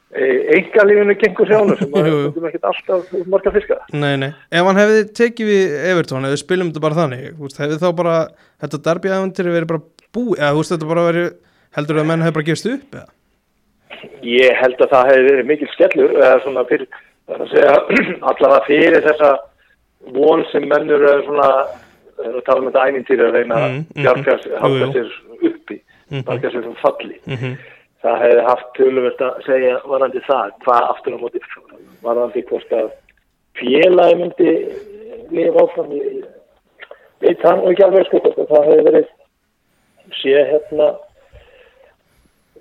engalífinu 0.10 1.14
gengur 1.22 1.50
sjánu 1.50 1.76
sem 1.78 1.94
að 1.94 2.08
við 2.36 2.48
ekkert 2.50 2.70
alltaf 2.72 3.12
marga 3.30 3.54
fiska 3.54 3.78
Nei, 3.94 4.16
nei, 4.18 4.32
ef 4.50 4.66
hann 4.66 4.80
hefði 4.80 5.04
tekið 5.20 5.52
við 5.52 5.76
Evertón, 5.92 6.26
við 6.26 6.42
spilum 6.42 6.72
þetta 6.72 6.86
bara 6.88 7.00
þannig 7.04 7.28
þú 7.38 7.52
hefði 7.60 7.80
þá 7.84 7.90
bara, 8.00 8.16
þetta 8.64 8.82
derbi 8.88 9.14
aðvendir 9.14 9.52
verið 9.54 9.72
bara 9.74 9.86
búið, 10.16 10.40
eða 10.40 10.52
þú 10.56 10.64
veist, 10.64 10.74
þetta 10.74 10.90
bara 10.90 11.06
verið 11.10 11.30
heldur 11.78 12.02
að 12.02 12.10
menn 12.10 12.26
hefði 12.26 12.38
bara 12.40 12.50
gefist 12.50 12.72
upp 12.72 12.98
eða? 12.98 13.08
Ég 14.24 14.58
held 14.58 14.82
að 14.82 14.92
það 14.96 15.12
hefði 15.12 15.30
verið 15.30 15.48
mikil 15.52 15.70
skellur 15.76 16.18
eða 16.18 16.42
svona 16.46 16.66
fyrir, 16.70 17.00
að 17.30 17.56
allavega 18.32 18.66
fyrir 18.66 19.06
þessa 19.06 19.32
von 20.16 20.46
sem 20.52 20.68
mennur 20.68 21.04
er 21.04 21.24
svona 21.26 21.50
er 22.20 22.36
að 22.36 22.46
tala 22.46 22.60
um 22.60 22.70
þetta 22.72 22.86
æmintýri 22.90 23.24
að 23.28 23.36
reyna 23.38 23.56
Mm, 23.56 23.66
að 23.66 23.74
mhm. 23.74 24.04
bjarga 24.04 24.38
Jú, 24.44 24.56
halda 24.60 24.86
jú. 24.86 24.92
sér 24.94 25.10
uppi 25.50 25.82
Mhm. 26.12 26.24
bjarga 26.26 26.50
sér 26.52 26.64
sem 26.64 26.76
falli 26.84 27.20
Mm 27.28 27.58
það 28.00 28.22
hefði 28.24 28.44
haft 28.48 28.68
töluvert 28.78 29.22
að 29.22 29.40
segja 29.44 29.80
varandi 29.86 30.20
það, 30.24 30.52
hvað 30.64 30.86
aftur 30.90 31.16
á 31.16 31.20
móti 31.20 31.40
varandi 32.02 32.44
hvort 32.48 32.72
að 32.72 32.92
félagi 33.60 34.16
myndi 34.16 34.52
lifa 35.36 35.64
áfram 35.66 35.92
ég 35.92 36.24
veit 37.20 37.42
það 37.44 37.58
nú 37.60 37.72
ekki 37.74 37.84
alveg 37.84 38.08
hvort 38.14 38.30
að 38.40 38.48
það 38.54 38.70
hefði 38.70 38.86
verið 38.88 39.10
sé 40.22 40.46
hérna 40.52 40.88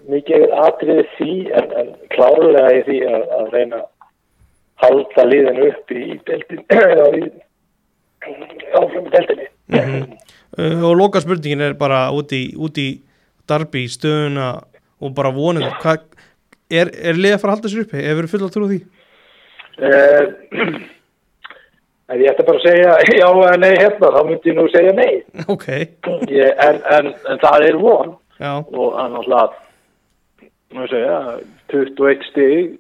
mikið 0.09 0.45
atriði 0.65 1.07
því 1.17 1.33
en, 1.61 1.71
en 1.83 1.95
klárlega 2.15 2.75
í 2.79 2.83
því 2.89 2.99
að, 3.13 3.23
að 3.39 3.49
reyna 3.55 3.81
halda 4.83 5.27
liðinu 5.29 5.69
upp 5.73 5.95
í 5.95 6.05
deltin 6.29 6.65
í 7.19 7.23
áfram 8.79 9.07
í 9.07 9.15
deltinni 9.15 9.49
uh, 9.79 10.83
og 10.89 10.99
loka 10.99 11.23
spurningin 11.25 11.65
er 11.69 11.79
bara 11.79 12.07
út 12.15 12.35
í, 12.37 12.45
út 12.59 12.79
í 12.81 12.91
darbi, 13.49 13.87
stöðuna 13.91 14.53
og 14.99 15.15
bara 15.17 15.33
vonið 15.35 15.71
hvað 15.83 16.05
er, 16.69 16.93
er 16.93 17.19
liðið 17.19 17.39
að 17.39 17.43
fara 17.43 17.55
að 17.55 17.59
halda 17.59 17.73
sér 17.73 17.85
uppi, 17.87 18.05
hefur 18.05 18.31
full 18.33 18.45
að 18.45 18.55
trú 18.55 18.71
því? 18.71 18.81
Eh, 19.79 20.25
En 22.09 22.23
ég 22.23 22.31
ætti 22.33 22.45
bara 22.49 22.57
að 22.57 22.65
segja 22.65 22.93
já 23.21 23.27
eða 23.29 23.57
nei 23.61 23.75
hérna, 23.77 24.09
þá 24.15 24.21
myndi 24.25 24.49
ég 24.49 24.57
nú 24.57 24.65
segja 24.73 24.93
nei. 24.97 25.15
ok, 25.55 25.67
Ég, 26.33 26.53
en, 26.65 26.79
en, 26.97 27.11
en 27.29 27.41
það 27.43 27.67
er 27.67 27.81
von. 27.83 28.15
Já, 28.39 28.53
og 28.65 28.97
ég 30.79 30.93
segja, 30.93 31.19
21 31.73 32.25
stig 32.31 32.79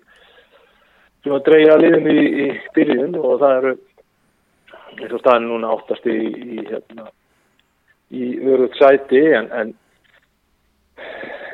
sem 1.24 1.34
að 1.34 1.44
dreyja 1.48 1.76
liðin 1.80 2.08
í, 2.12 2.24
í 2.44 2.48
byrjun 2.76 3.18
og 3.18 3.38
það 3.42 3.56
eru 3.58 3.74
eins 4.98 5.12
og 5.14 5.22
staðin 5.22 5.48
núna 5.50 5.74
áttast 5.74 6.08
í, 6.10 6.16
í, 6.16 6.64
hérna, 6.68 7.06
í 8.14 8.32
örugt 8.46 8.78
sæti 8.78 9.22
en, 9.38 9.50
en, 9.54 9.72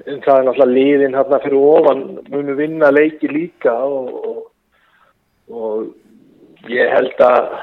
en 0.07 0.23
það 0.25 0.39
er 0.39 0.49
náttúrulega 0.49 0.71
liðin 0.71 1.19
hérna 1.19 1.43
fyrir 1.45 1.69
ofan 1.75 2.05
munu 2.33 2.57
vinna 2.59 2.93
leiki 2.95 3.31
líka 3.33 3.75
og, 3.85 4.15
og, 4.31 4.43
og 5.51 6.71
ég 6.73 6.93
held 6.95 7.25
að 7.25 7.55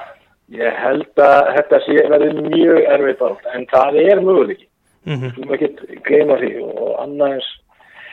ég 0.52 0.82
held 0.84 1.24
að 1.24 1.54
þetta 1.56 1.80
sé 1.86 1.98
verið 2.12 2.44
mjög 2.50 2.86
erfitt 2.98 3.26
átt 3.26 3.50
en 3.56 3.66
það 3.72 4.00
er 4.04 4.22
möguleiki. 4.26 4.68
Mm 5.08 5.32
þú 5.34 5.46
maður 5.48 5.64
ekki 5.66 6.00
gleyma 6.06 6.36
því 6.38 6.50
og 6.62 6.90
annars, 7.02 7.48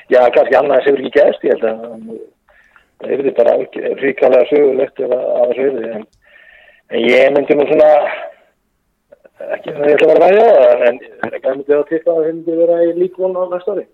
já 0.09 0.23
kannski 0.33 0.57
annars 0.57 0.87
hefur 0.89 1.03
ekki 1.03 1.19
gæst, 1.19 1.45
ég 1.45 1.57
held 1.57 1.67
að 1.69 2.21
það 2.99 3.13
hefur 3.13 3.31
bara 3.39 3.55
ríkalega 4.03 4.49
sögulegt 4.51 5.03
ef 5.05 5.15
að 5.15 5.23
að 5.29 5.45
það 5.45 5.55
sögulegt 5.61 5.95
en, 5.99 6.07
en 6.91 7.07
ég 7.07 7.33
myndi 7.37 7.59
nú 7.59 7.67
svona 7.71 7.91
ekki 9.57 9.75
það 9.75 9.89
ég 9.89 9.97
ætla 9.97 10.09
að 10.09 10.13
vera 10.13 10.29
ræða 10.29 10.47
það 10.55 10.87
en 10.89 11.01
ég 11.05 11.49
myndi 11.49 11.79
að 11.79 11.85
tippa 11.93 12.15
að 12.15 12.21
það 12.21 12.31
myndi 12.31 12.59
vera 12.63 12.79
í 12.85 12.95
líkvon 12.99 13.39
á 13.39 13.43
næsta 13.53 13.75
ári. 13.77 13.87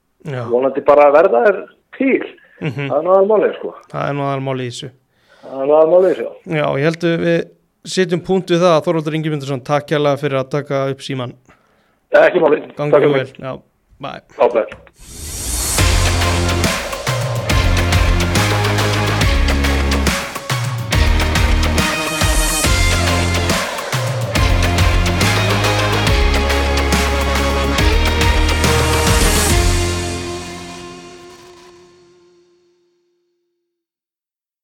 Vonandi 0.50 0.84
bara 0.86 1.08
að 1.08 1.16
verða 1.18 1.46
er 1.50 1.60
til. 1.98 2.22
Mhm. 2.60 2.86
það 2.88 2.98
er 2.98 3.08
náðan 3.08 3.28
málið 3.28 3.56
sko. 3.58 3.74
Það 3.90 4.08
er 4.08 4.14
nú 4.14 4.22
aðal 4.24 4.44
máli 4.46 4.64
í 4.64 4.70
þessu. 4.70 4.90
Það 5.42 5.58
er 5.60 5.66
náðan 5.72 5.90
málið 5.92 6.14
sko 6.20 6.30
Já, 6.54 6.66
ég 6.78 6.84
held 6.88 7.04
að 7.10 7.24
við 7.24 7.40
setjum 7.94 8.22
punkt 8.24 8.52
við 8.54 8.62
það. 8.62 8.76
Þorvaldur 8.86 9.16
Ingi 9.18 9.32
Myndarsson, 9.32 9.64
takk 9.66 9.90
kjærlega 9.90 10.20
fyrir 10.22 10.38
að 10.40 10.52
taka 10.54 10.84
upp 10.94 11.02
síman 11.04 11.34
ekki 12.22 12.42
málið, 12.42 12.66
Gangi 12.78 12.94
takk 12.94 13.02
ykkur 13.02 13.16
fyrir 13.16 13.24
vel, 13.24 13.32
já, 13.42 13.52
ábæð 14.38 14.64